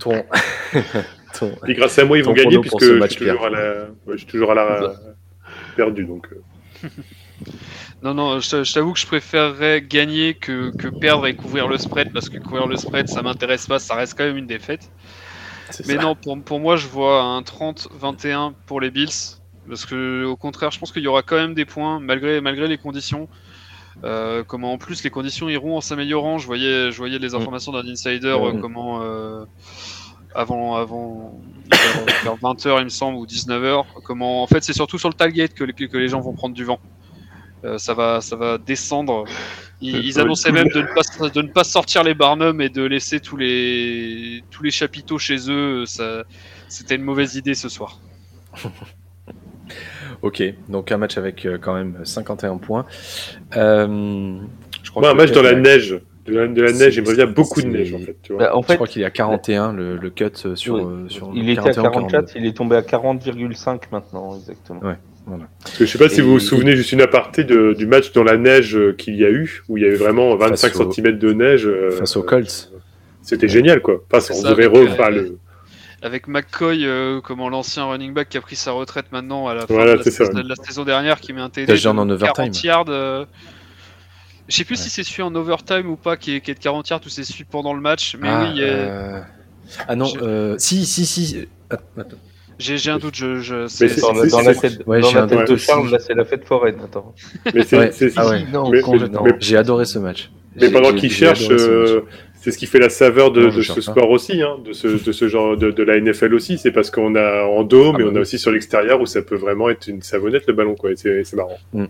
ton, 0.00 0.24
ton- 1.38 1.54
Et 1.66 1.74
grâce 1.74 1.98
à 1.98 2.04
moi, 2.04 2.18
ils 2.18 2.24
vont 2.24 2.32
gagner 2.32 2.58
puisque 2.58 2.80
je 2.82 3.06
suis 3.08 3.16
toujours 3.16 3.46
à 3.46 3.50
la, 3.50 3.60
ouais, 4.06 4.12
je 4.12 4.16
suis 4.18 4.26
toujours 4.26 4.52
à 4.52 4.54
la 4.54 4.92
perdu. 5.76 6.04
Donc, 6.04 6.28
euh. 6.32 6.88
Non, 8.02 8.14
non, 8.14 8.40
je, 8.40 8.64
je 8.64 8.72
t'avoue 8.72 8.92
que 8.94 8.98
je 8.98 9.06
préférerais 9.06 9.80
gagner 9.80 10.34
que, 10.34 10.70
que 10.76 10.88
perdre 10.88 11.26
et 11.28 11.36
couvrir 11.36 11.68
le 11.68 11.78
spread 11.78 12.12
parce 12.12 12.28
que 12.28 12.38
couvrir 12.38 12.66
le 12.66 12.76
spread 12.76 13.08
ça 13.08 13.22
m'intéresse 13.22 13.66
pas, 13.68 13.78
ça 13.78 13.94
reste 13.94 14.18
quand 14.18 14.24
même 14.24 14.36
une 14.36 14.46
défaite. 14.48 14.90
Mais 15.86 15.94
ça. 15.94 16.02
non, 16.02 16.16
pour, 16.16 16.40
pour 16.42 16.58
moi 16.58 16.74
je 16.76 16.88
vois 16.88 17.22
un 17.22 17.42
30-21 17.42 18.54
pour 18.66 18.80
les 18.80 18.90
Bills 18.90 19.38
parce 19.68 19.86
que 19.86 20.24
au 20.24 20.36
contraire 20.36 20.72
je 20.72 20.80
pense 20.80 20.90
qu'il 20.90 21.02
y 21.02 21.06
aura 21.06 21.22
quand 21.22 21.36
même 21.36 21.54
des 21.54 21.64
points 21.64 22.00
malgré, 22.00 22.40
malgré 22.40 22.66
les 22.66 22.76
conditions. 22.78 23.28
Euh, 24.04 24.42
comment 24.42 24.72
en 24.72 24.78
plus 24.78 25.04
les 25.04 25.10
conditions 25.10 25.48
iront 25.48 25.76
en 25.76 25.80
s'améliorant. 25.80 26.38
Je 26.38 26.46
voyais, 26.46 26.90
je 26.90 26.96
voyais 26.98 27.20
les 27.20 27.34
informations 27.36 27.70
d'un 27.70 27.86
insider 27.86 28.26
euh, 28.26 28.52
Mm. 28.52 28.60
comment 28.60 29.00
euh, 29.02 29.44
avant, 30.34 30.76
avant 30.76 31.40
vers 32.24 32.36
20h 32.36 32.78
il 32.78 32.84
me 32.84 32.88
semble 32.88 33.16
ou 33.18 33.26
19h. 33.26 33.84
Comment 34.04 34.42
en 34.42 34.46
fait 34.46 34.62
c'est 34.62 34.72
surtout 34.72 34.98
sur 34.98 35.08
le 35.08 35.14
tailgate 35.14 35.54
que, 35.54 35.64
les- 35.64 35.72
que 35.72 35.96
les 35.96 36.08
gens 36.08 36.20
vont 36.20 36.32
prendre 36.32 36.54
du 36.54 36.64
vent. 36.64 36.80
Euh, 37.64 37.78
ça 37.78 37.94
va, 37.94 38.20
ça 38.20 38.34
va 38.34 38.58
descendre. 38.58 39.24
Ils, 39.80 39.96
ils 40.04 40.18
annonçaient 40.20 40.50
même 40.52 40.66
de 40.68 40.80
ne, 40.80 40.86
pas, 40.86 41.28
de 41.28 41.42
ne 41.42 41.48
pas 41.48 41.62
sortir 41.64 42.02
les 42.02 42.14
Barnum 42.14 42.60
et 42.60 42.68
de 42.68 42.82
laisser 42.82 43.20
tous 43.20 43.36
les, 43.36 44.42
tous 44.50 44.62
les 44.64 44.70
chapiteaux 44.72 45.18
chez 45.18 45.48
eux. 45.48 45.86
Ça, 45.86 46.24
c'était 46.68 46.96
une 46.96 47.02
mauvaise 47.02 47.36
idée 47.36 47.54
ce 47.54 47.68
soir. 47.68 47.98
Ok, 50.22 50.42
donc 50.68 50.92
un 50.92 50.98
match 50.98 51.16
avec 51.18 51.46
euh, 51.46 51.58
quand 51.60 51.74
même 51.74 51.98
51 52.04 52.58
points. 52.58 52.84
Euh, 53.56 54.36
je 54.82 54.90
crois 54.90 55.10
un 55.10 55.14
match 55.14 55.32
dans 55.32 55.42
la 55.42 55.54
neige. 55.54 55.98
De 56.26 56.34
la, 56.38 56.46
de 56.46 56.62
la 56.62 56.72
neige, 56.72 56.94
j'aimerais 56.94 57.16
bien 57.16 57.26
beaucoup 57.26 57.60
de 57.62 57.66
neige 57.66 57.92
en 57.94 57.98
fait. 57.98 58.16
Tu 58.22 58.32
vois. 58.32 58.42
Bah, 58.44 58.56
en 58.56 58.62
Je 58.62 58.66
fait, 58.68 58.74
crois 58.76 58.86
qu'il 58.86 59.02
est 59.02 59.04
à 59.04 59.10
41 59.10 59.72
le, 59.72 59.96
le 59.96 60.10
cut 60.10 60.24
euh, 60.46 60.54
sur, 60.54 60.74
Oui. 60.74 60.82
euh, 60.84 61.08
sur 61.08 61.32
il 61.34 61.50
était 61.50 61.60
à 61.60 61.72
41, 61.72 61.82
44, 62.08 62.32
il 62.36 62.46
est 62.46 62.56
tombé 62.56 62.76
à 62.76 62.82
40,5 62.82 63.80
maintenant, 63.90 64.36
exactement. 64.36 64.80
Ouais. 64.82 64.94
Parce 65.62 65.78
que 65.78 65.84
je 65.86 65.90
sais 65.90 65.98
pas 65.98 66.08
si 66.08 66.20
vous 66.20 66.32
vous 66.32 66.40
souvenez 66.40 66.76
juste 66.76 66.92
une 66.92 67.00
aparté 67.00 67.42
de- 67.44 67.74
du 67.74 67.86
match 67.86 68.12
dans 68.12 68.24
la 68.24 68.36
neige 68.36 68.76
euh, 68.76 68.92
qu'il 68.92 69.16
y 69.16 69.24
a 69.24 69.30
eu, 69.30 69.62
où 69.68 69.78
il 69.78 69.82
y 69.84 69.86
avait 69.86 69.96
vraiment 69.96 70.34
25 70.36 70.68
Face 70.72 70.80
au- 70.80 70.92
cm 70.92 71.18
de 71.18 71.32
neige. 71.32 71.66
euh, 71.66 71.90
face 71.92 72.16
aux 72.16 72.22
Colts. 72.22 72.70
C'était 73.22 73.48
génial 73.48 73.80
quoi. 73.82 74.02
Enfin, 74.10 74.20
C'est 74.20 74.34
on 74.34 74.42
ça, 74.42 74.50
devrait 74.50 74.64
avec, 74.66 74.90
refaire 74.90 75.06
euh, 75.06 75.10
le. 75.10 75.38
Avec 76.02 76.26
McCoy, 76.26 76.84
euh, 76.86 77.20
comment 77.20 77.48
l'ancien 77.48 77.84
running 77.84 78.12
back 78.12 78.28
qui 78.30 78.36
a 78.36 78.40
pris 78.40 78.56
sa 78.56 78.72
retraite 78.72 79.06
maintenant 79.12 79.46
à 79.46 79.54
la 79.54 79.60
fin 79.66 79.74
Voilà, 79.74 79.92
de, 79.92 79.98
la 79.98 80.02
saison, 80.04 80.32
de 80.32 80.48
la 80.48 80.56
saison 80.56 80.84
dernière, 80.84 81.20
qui 81.20 81.32
met 81.32 81.40
un 81.40 81.48
TD 81.50 81.72
de 81.72 81.88
en 81.88 81.96
overtime. 82.10 82.34
40 82.50 82.64
yards. 82.64 82.84
euh, 82.88 83.24
Je 84.52 84.58
sais 84.58 84.64
plus 84.64 84.74
Ouais. 84.78 84.82
si 84.82 84.90
c'est 84.90 85.02
celui 85.02 85.22
en 85.22 85.34
overtime 85.34 85.88
ou 85.88 85.96
pas 85.96 86.18
qui 86.18 86.36
est, 86.36 86.40
qui 86.42 86.50
est 86.50 86.54
de 86.54 86.58
40 86.58 86.86
yards 86.90 87.00
ou 87.06 87.08
c'est 87.08 87.24
celui 87.24 87.44
pendant 87.44 87.72
le 87.72 87.80
match, 87.80 88.16
mais 88.20 88.28
Ah, 88.28 88.42
oui, 88.42 88.48
il 88.54 88.60
y 88.60 88.64
a- 88.64 88.66
euh, 88.66 89.20
Ah 89.88 89.96
non, 89.96 90.12
euh, 90.20 90.56
si, 90.58 90.84
si, 90.84 91.06
si. 91.06 91.48
Attends. 91.70 92.16
J'ai 92.58 92.90
un 92.90 92.98
doute, 92.98 93.14
je, 93.16 93.40
je 93.40 93.54
Mais 93.62 93.88
c'est- 93.88 94.00
Dans, 94.02 94.12
la- 94.12 94.26
dans 94.26 94.60
tête, 94.60 94.82
Ouais, 94.86 95.00
dans 95.00 95.08
j'ai 95.08 95.14
la 95.16 95.22
un 95.22 95.26
tête 95.26 95.38
doute 95.38 95.48
de 95.48 95.52
aussi. 95.54 95.64
Charles, 95.66 95.90
là, 95.90 95.98
c'est 95.98 96.12
la 96.12 96.26
fête 96.26 96.44
foraine. 96.44 96.76
Attends. 96.84 97.14
Mais 97.54 97.64
c'est, 97.64 97.78
Ouais. 97.78 98.12
Ah 98.16 98.28
ouais. 98.28 98.44
non, 98.52 98.70
J'ai 99.40 99.56
adoré 99.56 99.86
ce 99.86 99.98
match. 99.98 100.30
Mais 100.56 100.70
pendant 100.70 100.92
qu'ils 100.92 101.12
cherchent, 101.12 101.48
euh, 101.50 102.02
c'est 102.42 102.50
ce 102.50 102.58
qui 102.58 102.66
fait 102.66 102.80
la 102.80 102.88
saveur 102.88 103.30
de, 103.30 103.42
Non, 103.42 103.46
de 103.46 103.60
je 103.60 103.72
ce 103.72 103.80
sport 103.80 104.10
aussi, 104.10 104.42
hein, 104.42 104.56
de, 104.64 104.72
ce, 104.72 104.88
de 104.88 105.12
ce 105.12 105.28
genre 105.28 105.56
de, 105.56 105.70
de 105.70 105.82
la 105.82 106.00
NFL 106.00 106.34
aussi. 106.34 106.58
C'est 106.58 106.72
parce 106.72 106.90
qu'on 106.90 107.14
a 107.14 107.44
en 107.44 107.62
dôme 107.62 107.96
Ah 107.96 108.00
et 108.00 108.02
bah 108.02 108.08
on 108.10 108.12
a 108.12 108.14
oui. 108.16 108.20
aussi 108.22 108.38
sur 108.38 108.50
l'extérieur 108.50 109.00
où 109.00 109.06
ça 109.06 109.22
peut 109.22 109.36
vraiment 109.36 109.70
être 109.70 109.86
une 109.86 110.02
savonnette 110.02 110.46
le 110.48 110.52
ballon, 110.52 110.74
quoi. 110.74 110.90
C'est, 110.96 111.32
marrant. 111.34 111.58
a 111.76 111.86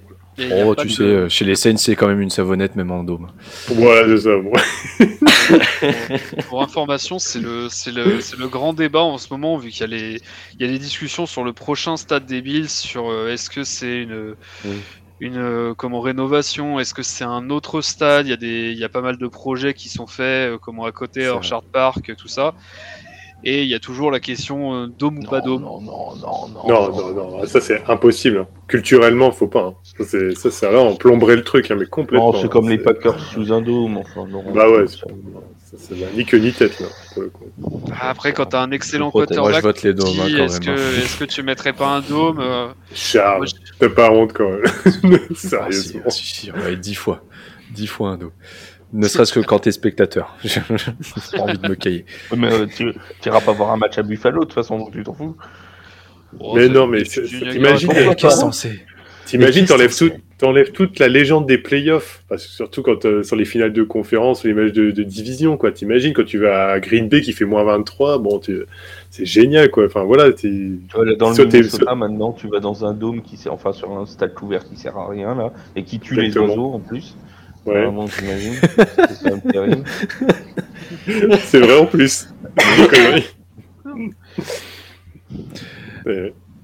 Oh, 0.64 0.74
tu 0.74 0.88
sais, 0.88 1.02
euh, 1.02 1.28
chez 1.28 1.44
les 1.44 1.56
Saints, 1.56 1.76
c'est 1.76 1.94
quand 1.94 2.06
même 2.06 2.20
une 2.20 2.30
savonnette, 2.30 2.76
même 2.76 2.90
en 2.90 3.04
dôme. 3.04 3.28
Voilà, 3.68 4.06
c'est 4.16 4.24
ça. 4.24 4.36
bon. 4.38 4.52
Pour 6.48 6.62
information, 6.62 7.18
c'est 7.18 7.40
le, 7.40 8.46
grand 8.48 8.72
débat 8.72 9.02
en 9.02 9.18
ce 9.18 9.28
moment, 9.30 9.56
vu 9.58 9.70
qu'il 9.70 9.90
y 9.90 9.94
a 9.94 10.66
y 10.66 10.70
les 10.70 10.78
discussions 10.78 11.26
sur 11.26 11.44
le 11.44 11.52
prochain 11.52 11.96
stade 11.96 12.26
des 12.26 12.40
Bills, 12.40 12.68
sur 12.68 13.10
euh, 13.10 13.28
est-ce 13.32 13.50
que 13.50 13.64
c'est 13.64 14.02
une, 14.02 14.34
Oui. 14.64 14.70
Une 15.22 15.38
euh, 15.38 15.72
comment 15.76 16.00
rénovation, 16.00 16.80
est-ce 16.80 16.94
que 16.94 17.02
c'est 17.04 17.22
un 17.24 17.48
autre 17.48 17.80
stade? 17.80 18.26
Il 18.26 18.30
y 18.30 18.32
a 18.32 18.36
des, 18.36 18.72
il 18.72 18.78
y 18.78 18.84
a 18.84 18.88
pas 18.88 19.00
mal 19.02 19.16
de 19.18 19.26
projets 19.28 19.72
qui 19.72 19.88
sont 19.88 20.08
faits, 20.08 20.50
euh, 20.54 20.58
comment 20.60 20.84
à 20.84 20.90
côté, 20.92 21.28
Orchard 21.28 21.62
Park, 21.62 22.12
tout 22.16 22.28
ça. 22.28 22.54
Et 23.44 23.62
il 23.62 23.68
y 23.68 23.74
a 23.74 23.80
toujours 23.80 24.10
la 24.12 24.20
question 24.20 24.74
euh, 24.74 24.86
dôme 24.86 25.18
ou 25.18 25.22
pas 25.22 25.40
dôme. 25.40 25.62
non, 25.62 25.80
non, 25.80 26.14
non, 26.16 26.48
non. 26.48 26.68
Non, 26.68 27.12
non, 27.14 27.30
non, 27.38 27.46
ça 27.46 27.60
c'est 27.60 27.82
impossible. 27.88 28.46
Culturellement, 28.68 29.30
faut 29.32 29.48
pas. 29.48 29.64
hein. 29.64 29.74
Ça, 29.98 30.50
c'est, 30.50 30.70
là, 30.72 30.78
on 30.80 30.94
plomberait 30.96 31.36
le 31.36 31.42
truc, 31.44 31.70
hein, 31.70 31.76
mais 31.78 31.86
complètement. 31.86 32.32
C'est 32.34 32.48
comme 32.50 32.68
les 32.68 32.78
Packers 32.78 33.18
sous 33.18 33.52
un 33.52 33.60
dôme. 33.60 33.98
Enfin, 33.98 34.26
non, 34.28 34.44
Bah 34.52 34.68
ouais, 34.70 34.84
c'est 34.86 36.14
ni 36.14 36.24
queue 36.24 36.38
ni 36.38 36.52
tête, 36.52 36.78
là, 36.80 36.86
pour 37.12 37.22
le 37.22 37.30
coup. 37.30 37.44
Ah, 37.98 38.10
Après, 38.10 38.32
quand 38.32 38.46
tu 38.46 38.56
as 38.56 38.60
un 38.60 38.70
excellent 38.70 39.10
quarterback, 39.10 39.64
est-ce 39.64 40.60
que, 40.60 40.70
est-ce 40.70 41.18
que 41.18 41.24
tu 41.24 41.42
mettrais 41.42 41.72
pas 41.72 41.88
un 41.88 42.00
dôme 42.00 42.38
euh, 42.40 42.68
Charles, 42.94 43.46
t'as 43.88 43.94
pas 43.94 44.10
honte 44.10 44.32
quand 44.32 44.48
même. 44.50 44.62
Ah, 45.04 45.34
si, 45.34 45.48
Sérieusement. 45.48 46.10
si, 46.10 46.26
si, 46.26 46.50
ouais, 46.52 46.76
dix 46.76 46.94
fois. 46.94 47.24
Dix 47.70 47.86
fois 47.86 48.10
un 48.10 48.16
dôme. 48.16 48.30
Ne 48.92 49.08
serait-ce 49.08 49.32
que 49.32 49.40
quand 49.40 49.60
t'es 49.60 49.72
spectateur. 49.72 50.36
J'ai 50.44 50.60
pas 50.60 51.38
envie 51.42 51.56
de 51.58 51.68
me 51.68 51.74
cailler. 51.74 52.04
Mais 52.36 52.52
euh, 52.52 52.66
tu 52.66 52.92
iras 53.24 53.40
pas 53.40 53.52
voir 53.52 53.70
un 53.72 53.76
match 53.78 53.96
à 53.98 54.02
Buffalo, 54.02 54.40
de 54.40 54.44
toute 54.46 54.54
façon, 54.54 54.78
donc 54.78 54.92
tu 54.92 55.02
t'en 55.02 55.14
fous. 55.14 55.36
oh, 56.38 56.54
Mais 56.56 56.68
non, 56.68 56.86
mais 56.86 57.02
tu- 57.02 57.10
c'est- 57.10 57.22
tu- 57.24 57.38
t'imagines, 57.48 57.88
T'imagines, 59.24 59.64
t'enlèves 59.64 59.96
tout, 59.96 60.10
t'enlèves 60.36 60.72
toute 60.72 60.98
la 60.98 61.08
légende 61.08 61.46
des 61.46 61.56
playoffs, 61.56 62.22
parce 62.28 62.44
que 62.44 62.52
surtout 62.52 62.82
quand 62.82 63.06
euh, 63.06 63.22
sur 63.22 63.36
les 63.36 63.44
finales 63.46 63.72
de 63.72 63.82
conférence, 63.82 64.44
les 64.44 64.52
matchs 64.52 64.72
de, 64.72 64.90
de 64.90 65.02
division, 65.04 65.56
quoi. 65.56 65.72
T'imagines 65.72 66.12
quand 66.12 66.24
tu 66.24 66.38
vas 66.38 66.72
à 66.72 66.80
Green 66.80 67.08
Bay 67.08 67.22
qui 67.22 67.32
fait 67.32 67.44
moins 67.46 67.64
23, 67.64 68.18
bon, 68.18 68.38
tu- 68.40 68.64
c'est 69.14 69.26
génial, 69.26 69.70
quoi. 69.70 69.84
Enfin 69.86 70.04
voilà, 70.04 70.32
t'es. 70.32 70.48
Tu 70.48 70.80
vois, 70.94 71.04
là, 71.04 71.14
dans 71.16 71.28
le 71.28 71.34
Sauter- 71.34 71.58
Minnesota, 71.58 71.94
maintenant, 71.94 72.32
tu 72.32 72.48
vas 72.48 72.60
dans 72.60 72.84
un 72.86 72.94
dôme 72.94 73.20
qui 73.22 73.36
sert, 73.36 73.52
enfin, 73.52 73.72
sur 73.72 73.90
un 73.96 74.06
stade 74.06 74.32
couvert 74.34 74.64
qui 74.64 74.74
sert 74.76 74.96
à 74.96 75.06
rien, 75.08 75.34
là, 75.34 75.52
et 75.76 75.84
qui 75.84 76.00
tue 76.00 76.18
Exactement. 76.18 76.46
les 76.46 76.50
oiseaux, 76.52 76.72
en 76.72 76.78
plus. 76.80 77.14
Ouais, 77.66 77.82
Vraiment, 77.82 78.08
t'imagines 78.08 78.54
C'est 81.06 81.36
c'est 81.44 81.60
vrai 81.60 81.78
en 81.78 81.86
plus. 81.86 82.28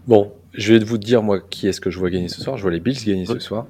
Bon, 0.06 0.32
je 0.54 0.72
vais 0.72 0.84
vous 0.84 0.98
dire, 0.98 1.22
moi, 1.22 1.40
qui 1.40 1.68
est-ce 1.68 1.80
que 1.80 1.90
je 1.90 1.98
vois 1.98 2.10
gagner 2.10 2.28
ce 2.28 2.40
soir. 2.40 2.56
Je 2.56 2.62
vois 2.62 2.70
les 2.72 2.80
Bills 2.80 3.04
gagner 3.04 3.26
ce 3.26 3.38
soir. 3.38 3.66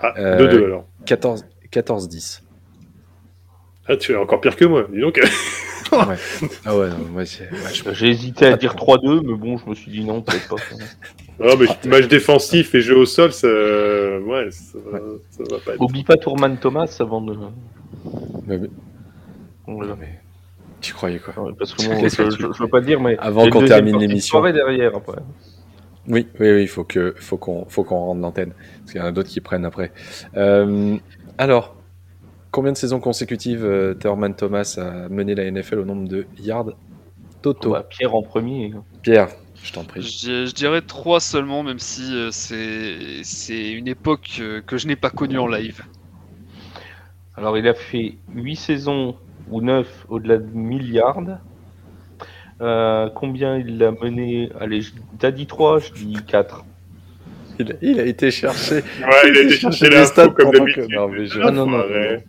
Ah, 0.00 0.14
Euh, 0.18 0.38
2-2 0.38 0.64
alors. 0.64 0.86
14 1.06 1.44
14-10. 1.72 2.42
Ah, 3.88 3.96
tu 3.96 4.12
es 4.12 4.16
encore 4.16 4.40
pire 4.40 4.56
que 4.56 4.64
moi, 4.64 4.86
dis 4.92 5.00
donc. 5.00 5.20
Ouais. 5.92 6.16
Ah 6.64 6.76
ouais, 6.76 6.88
non, 6.88 6.96
moi, 7.12 7.26
c'est- 7.26 7.50
ouais, 7.50 7.58
je- 7.74 7.92
J'ai 7.92 8.08
hésité 8.08 8.46
à 8.46 8.56
dire 8.56 8.74
3-2, 8.74 9.20
mais 9.22 9.34
bon, 9.34 9.58
je 9.58 9.68
me 9.68 9.74
suis 9.74 9.90
dit 9.90 10.04
non, 10.04 10.22
peut-être 10.22 10.48
pas. 10.48 10.56
Ah, 11.44 11.54
mais 11.58 11.66
match 11.90 12.06
défensif 12.08 12.74
et 12.74 12.80
jeu 12.82 12.96
au 12.96 13.06
sol, 13.06 13.32
ça, 13.32 13.48
ouais, 13.48 14.48
ça, 14.50 14.78
va- 14.90 15.00
ça 15.30 15.42
va 15.50 15.58
pas 15.64 15.72
être. 15.74 15.80
Oublie 15.80 16.04
pas 16.04 16.16
Tourman 16.16 16.56
Thomas 16.56 16.94
avant 17.00 17.20
de. 17.20 17.36
mais- 18.46 18.58
mais- 18.58 18.68
Voilà. 19.66 19.96
mais- 19.98 20.20
Tu 20.80 20.92
croyais 20.94 21.18
quoi? 21.18 21.42
Ouais, 21.42 21.52
Parce 21.58 21.74
que 21.74 21.82
bon, 21.88 22.00
Qu'est-ce 22.00 22.16
je, 22.16 22.28
que 22.28 22.34
tu- 22.36 22.42
je, 22.42 22.52
je 22.52 22.62
veux 22.62 22.68
pas 22.68 22.80
dire, 22.80 23.00
mais. 23.00 23.16
Avant 23.18 23.42
il 23.42 23.46
y 23.46 23.48
a 23.48 23.50
qu'on 23.50 23.64
termine 23.64 23.98
l'émission. 23.98 24.38
soirée 24.38 24.52
derrière, 24.52 24.94
après. 24.94 25.18
Oui, 26.08 26.26
oui, 26.38 26.50
oui, 26.52 26.62
il 26.62 26.68
faut 26.68 26.84
que, 26.84 27.14
faut 27.18 27.36
qu'on, 27.38 27.64
faut 27.68 27.82
qu'on 27.84 27.98
rende 27.98 28.20
l'antenne, 28.20 28.52
parce 28.80 28.92
qu'il 28.92 29.00
y 29.00 29.04
en 29.04 29.06
a 29.06 29.12
d'autres 29.12 29.28
qui 29.30 29.40
prennent 29.40 29.64
après. 29.64 29.90
Euh, 30.36 30.96
alors, 31.38 31.74
combien 32.52 32.72
de 32.72 32.76
saisons 32.76 33.00
consécutives 33.00 33.64
euh, 33.64 33.94
Thurman 33.94 34.34
Thomas 34.34 34.78
a 34.78 35.08
mené 35.08 35.34
la 35.34 35.44
NFL 35.44 35.80
au 35.80 35.84
nombre 35.84 36.08
de 36.08 36.26
yards 36.38 36.70
totaux? 37.42 37.72
Bah, 37.72 37.84
Pierre 37.88 38.14
en 38.14 38.22
premier. 38.22 38.72
Pierre, 39.02 39.28
je 39.64 39.72
t'en 39.72 39.82
prie. 39.82 40.02
Je, 40.02 40.46
je 40.46 40.52
dirais 40.54 40.82
3 40.82 41.18
seulement, 41.20 41.62
même 41.62 41.78
si 41.78 42.02
euh, 42.14 42.30
c'est 42.30 43.22
c'est 43.24 43.72
une 43.72 43.88
époque 43.88 44.36
euh, 44.40 44.60
que 44.62 44.76
je 44.76 44.86
n'ai 44.86 44.96
pas 44.96 45.10
connue 45.10 45.38
en 45.38 45.48
live. 45.48 45.82
Alors, 47.34 47.56
il 47.56 47.66
a 47.66 47.74
fait 47.74 48.18
8 48.34 48.56
saisons 48.56 49.16
ou 49.50 49.60
9 49.60 50.06
au-delà 50.08 50.38
de 50.38 50.44
milliards. 50.44 51.20
Euh, 52.60 53.08
combien 53.14 53.58
il 53.58 53.82
a 53.82 53.90
mené? 53.92 54.50
Allez, 54.60 54.82
je- 54.82 54.92
t'as 55.18 55.30
dit 55.30 55.46
3, 55.46 55.78
je 55.78 55.92
dis 55.92 56.14
4. 56.26 56.64
Il, 57.82 57.90
il 57.90 58.00
a 58.00 58.04
été 58.04 58.30
cherché. 58.30 58.76
Ouais, 58.76 58.82
il 59.28 59.36
a 59.38 59.40
été 59.42 59.54
chercher 59.56 59.88
des 59.88 59.94
l'info 59.96 60.06
stats 60.12 60.28
comme 60.28 60.50
d'habitude. 60.50 60.86
que- 60.88 60.94
non, 60.94 61.08
mais 61.08 61.26
je- 61.26 61.40
Ah, 61.42 61.50
non, 61.50 61.66
non, 61.66 61.78
non, 61.78 61.86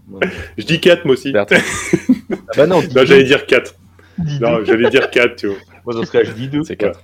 non. 0.09 0.19
Je 0.57 0.65
dis 0.65 0.79
4 0.79 1.05
moi 1.05 1.13
aussi. 1.13 1.33
Ah 1.45 1.45
bah 2.57 2.67
non, 2.67 2.81
Non, 2.81 3.05
j'allais 3.05 3.23
dire 3.23 3.45
4. 3.45 3.75
Dis 4.19 4.39
Non, 4.39 4.63
j'allais 4.63 4.89
dire 4.89 5.09
4, 5.09 5.35
tu 5.35 5.47
vois. 5.47 5.55
Moi, 5.85 5.95
dans 5.95 6.03
ce 6.05 6.11
cas, 6.11 6.23
je 6.23 6.31
dis 6.31 6.47
2. 6.47 6.63
c'est 6.63 6.75
4. 6.75 6.99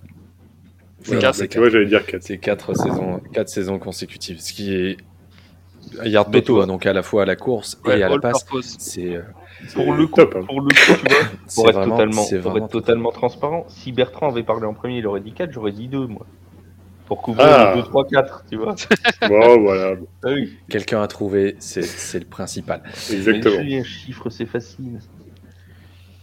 C'est 1.01 1.17
quatre. 1.19 1.36
c'est 1.36 1.47
Tu 1.47 1.57
vois, 1.59 1.69
j'allais 1.69 1.86
dire 1.86 2.05
4. 2.05 2.21
C'est 2.23 2.38
4 2.38 2.73
saisons, 2.75 3.21
quatre 3.34 3.49
saisons 3.49 3.80
consécutives, 3.80 4.39
ce 4.39 4.53
qui 4.53 4.73
est 4.75 4.97
totaux, 6.32 6.41
toi- 6.41 6.63
hein, 6.63 6.67
donc 6.67 6.86
à 6.86 6.93
la 6.93 7.01
fois 7.03 7.23
à 7.23 7.25
la 7.25 7.36
course 7.36 7.80
et 7.86 7.88
Ouais, 7.89 8.03
à 8.03 8.09
la 8.09 8.17
passe. 8.19 8.45
C'est, 8.77 9.15
euh, 9.15 9.21
Pour 9.73 9.93
le 9.93 10.07
coup, 10.07 10.21
top, 10.21 10.36
hein. 10.38 10.43
pour 10.45 10.61
le 10.61 10.67
coup, 10.67 10.75
tu 10.75 10.91
vois, 10.91 11.17
c'est 11.47 11.55
pour 11.55 11.69
être 11.69 11.75
vraiment, 11.80 11.97
totalement, 11.97 12.25
pour 12.25 12.51
vraiment 12.51 12.65
être 12.65 12.71
totalement 12.71 13.11
transparent, 13.11 13.65
si 13.69 13.91
Bertrand 13.91 14.30
avait 14.30 14.43
parlé 14.43 14.65
en 14.65 14.73
premier, 14.73 14.97
il 14.99 15.07
aurait 15.07 15.21
dit 15.21 15.32
4, 15.34 15.51
j'aurais 15.51 15.71
dit 15.71 15.88
2, 15.88 16.05
moi. 16.07 16.25
Pour 17.10 17.22
couvrir 17.22 17.45
Ah. 17.45 17.74
les 17.76 17.82
2, 17.82 17.88
3, 17.88 18.05
4, 18.07 18.43
tu 18.49 18.55
vois. 18.57 18.76
Bon, 19.28 19.60
voilà, 19.64 19.95
Ah 20.24 20.30
oui. 20.32 20.57
quelqu'un 20.70 21.01
a 21.01 21.07
trouvé, 21.07 21.55
c'est, 21.60 22.20
le 22.20 22.26
principal. 22.26 22.82
exactement. 23.12 23.55
Mais 23.62 23.80
un 23.80 23.84
chiffre, 23.84 24.30
c'est 24.30 24.45
facile. 24.45 24.99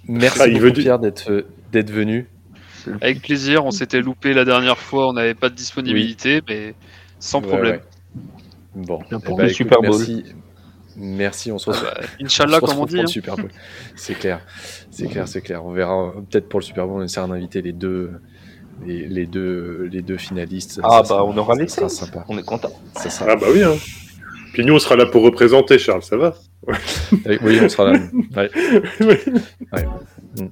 Merci 0.08 0.38
Ah, 0.42 0.48
beaucoup, 0.48 0.70
du- 0.70 0.82
Pierre 0.82 0.98
d'être, 0.98 1.44
d'être 1.72 1.90
venu. 1.90 2.26
Avec 3.00 3.20
plaisir, 3.20 3.64
on 3.66 3.72
s'était 3.72 4.00
loupé 4.00 4.32
la 4.32 4.44
dernière 4.44 4.78
fois, 4.78 5.08
on 5.08 5.12
n'avait 5.12 5.34
pas 5.34 5.48
de 5.48 5.54
disponibilité, 5.56 6.40
mais 6.48 6.74
sans 7.18 7.40
Ouais, 7.42 7.48
problème. 7.48 7.74
ouais. 7.74 8.84
Bon, 8.86 9.00
Bien 9.10 9.18
pour 9.18 9.40
eh 9.40 9.44
le 9.44 9.48
écoute, 9.48 9.56
Super 9.56 9.80
Bowl. 9.82 9.90
Merci, 9.98 10.24
merci. 10.96 11.50
On 11.50 11.58
se 11.58 11.68
Ah 11.70 11.72
retrouve. 11.72 11.88
bah, 11.92 12.06
Inch'Allah, 12.22 12.60
comme 12.60 12.78
on 12.78 12.84
dit. 12.86 12.92
pour 12.94 13.02
le 13.02 13.02
hein. 13.02 13.06
Super 13.08 13.34
Bowl. 13.36 13.50
C'est 13.96 14.14
clair, 14.14 14.40
c'est 14.92 15.08
clair, 15.08 15.26
c'est 15.26 15.40
clair. 15.40 15.64
On 15.64 15.72
verra 15.72 16.12
peut-être 16.30 16.48
pour 16.48 16.60
le 16.60 16.64
Super 16.64 16.86
Bowl, 16.86 17.00
on 17.00 17.04
essaiera 17.04 17.26
d'inviter 17.26 17.60
les 17.60 17.72
deux, 17.72 18.12
les, 18.84 19.06
les 19.06 19.26
deux, 19.26 19.88
les 19.92 20.02
deux 20.02 20.16
finalistes. 20.18 20.80
Ah 20.82 20.88
Ça 20.90 20.98
bah, 21.02 21.04
sera- 21.08 21.24
on 21.24 21.36
aura 21.36 21.54
les 21.54 21.68
sera 21.68 21.88
six. 21.88 21.96
sympa. 21.96 22.24
On 22.28 22.36
est 22.38 22.42
content. 22.44 22.70
Ça 22.96 23.08
sera- 23.10 23.32
Ah 23.32 23.36
bah 23.36 23.46
oui, 23.52 23.62
hein. 23.62 23.74
Puis 24.52 24.64
nous, 24.64 24.74
on 24.74 24.78
sera 24.78 24.96
là 24.96 25.04
pour 25.06 25.22
représenter, 25.22 25.78
Charles, 25.78 26.02
ça 26.02 26.16
va 26.16 26.34
Eh, 27.28 27.38
Oui, 27.42 27.58
on 27.62 27.68
sera 27.68 27.92
là. 27.92 27.98
Ouais. 28.36 28.50
Ouais. 29.00 29.86
Mm. 30.38 30.46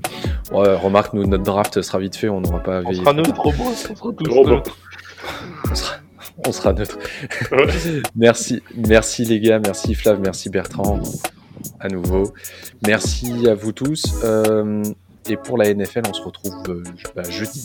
Ouais, 0.54 0.74
remarque, 0.76 1.12
nous, 1.14 1.26
notre 1.26 1.42
draft 1.44 1.80
sera 1.82 1.98
vite 1.98 2.16
fait, 2.16 2.28
on 2.28 2.40
n'aura 2.40 2.62
pas 2.62 2.78
à 2.78 2.80
On 2.82 2.90
veiller. 2.90 3.00
sera 3.00 3.12
neutre 3.14 3.46
au 3.46 3.52
moins, 3.52 3.68
on 3.70 3.74
sera 3.74 3.94
tous. 4.12 4.30
On 5.70 5.74
sera, 5.74 5.94
on 6.46 6.52
sera 6.52 6.72
neutre. 6.74 6.98
Ouais. 7.52 7.66
merci, 8.16 8.62
merci 8.76 9.24
les 9.24 9.40
gars, 9.40 9.58
merci 9.58 9.94
Flav, 9.94 10.20
merci 10.20 10.50
Bertrand, 10.50 11.00
à 11.80 11.88
nouveau. 11.88 12.32
Merci 12.86 13.48
à 13.48 13.54
vous 13.54 13.72
tous. 13.72 14.02
Euh, 14.24 14.82
et 15.28 15.36
pour 15.36 15.56
la 15.56 15.72
NFL, 15.72 16.02
on 16.08 16.12
se 16.12 16.22
retrouve 16.22 16.54
euh, 16.68 16.82
bah, 17.16 17.22
jeudi. 17.30 17.62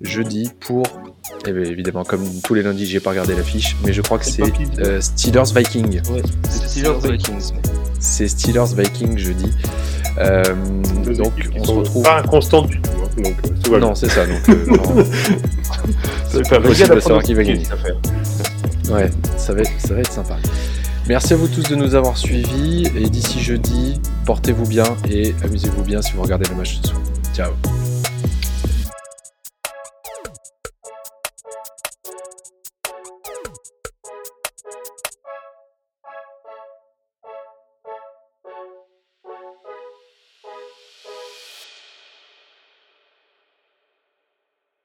Jeudi 0.00 0.50
pour, 0.60 0.84
eh 1.46 1.52
ben, 1.52 1.64
évidemment, 1.64 2.04
comme 2.04 2.24
tous 2.42 2.54
les 2.54 2.62
lundis, 2.62 2.86
j'ai 2.86 3.00
pas 3.00 3.10
regardé 3.10 3.34
l'affiche, 3.34 3.76
mais 3.84 3.92
je 3.92 4.02
crois 4.02 4.18
que 4.18 4.26
C'est 4.26 4.42
euh, 4.80 5.00
Steelers 5.00 5.52
Vikings. 5.54 6.02
Ouais, 6.10 6.22
c'est 6.48 6.68
Steelers 6.68 6.98
Vikings. 7.02 7.52
C'est 8.00 8.28
Steelers 8.28 8.74
Vikings 8.76 9.16
jeudi. 9.16 9.50
Euh, 10.18 10.44
donc 11.16 11.32
on 11.56 11.64
se 11.64 11.70
retrouve. 11.72 12.02
Pas 12.02 12.20
inconstantes 12.20 12.68
du 12.68 12.80
tout, 12.80 12.90
hein. 13.02 13.22
donc 13.22 13.36
euh, 13.44 13.48
tout. 13.62 13.76
Non, 13.78 13.94
c'est 13.94 14.10
ça. 14.10 14.26
Donc, 14.26 14.48
euh. 14.48 15.04
C'est 16.30 16.48
pas 16.48 16.60
possible 16.60 16.94
de 16.96 17.00
savoir 17.00 17.22
qui 17.22 17.34
va 17.34 17.44
gagner. 17.44 17.66
Ouais, 18.90 19.08
ça 19.36 19.54
va, 19.54 19.60
être, 19.60 19.70
ça 19.78 19.94
va 19.94 20.00
être 20.00 20.12
sympa. 20.12 20.36
Merci 21.06 21.34
à 21.34 21.36
vous 21.36 21.48
tous 21.48 21.68
de 21.68 21.76
nous 21.76 21.94
avoir 21.94 22.16
suivis. 22.16 22.86
Et 22.96 23.08
d'ici 23.08 23.40
jeudi, 23.40 24.00
portez-vous 24.26 24.66
bien 24.66 24.96
et 25.08 25.34
amusez-vous 25.44 25.82
bien 25.82 26.02
si 26.02 26.12
vous 26.12 26.22
regardez 26.22 26.48
le 26.48 26.56
match 26.56 26.80
ce 26.82 26.88
soir. 26.88 27.00
Ciao. 27.34 27.52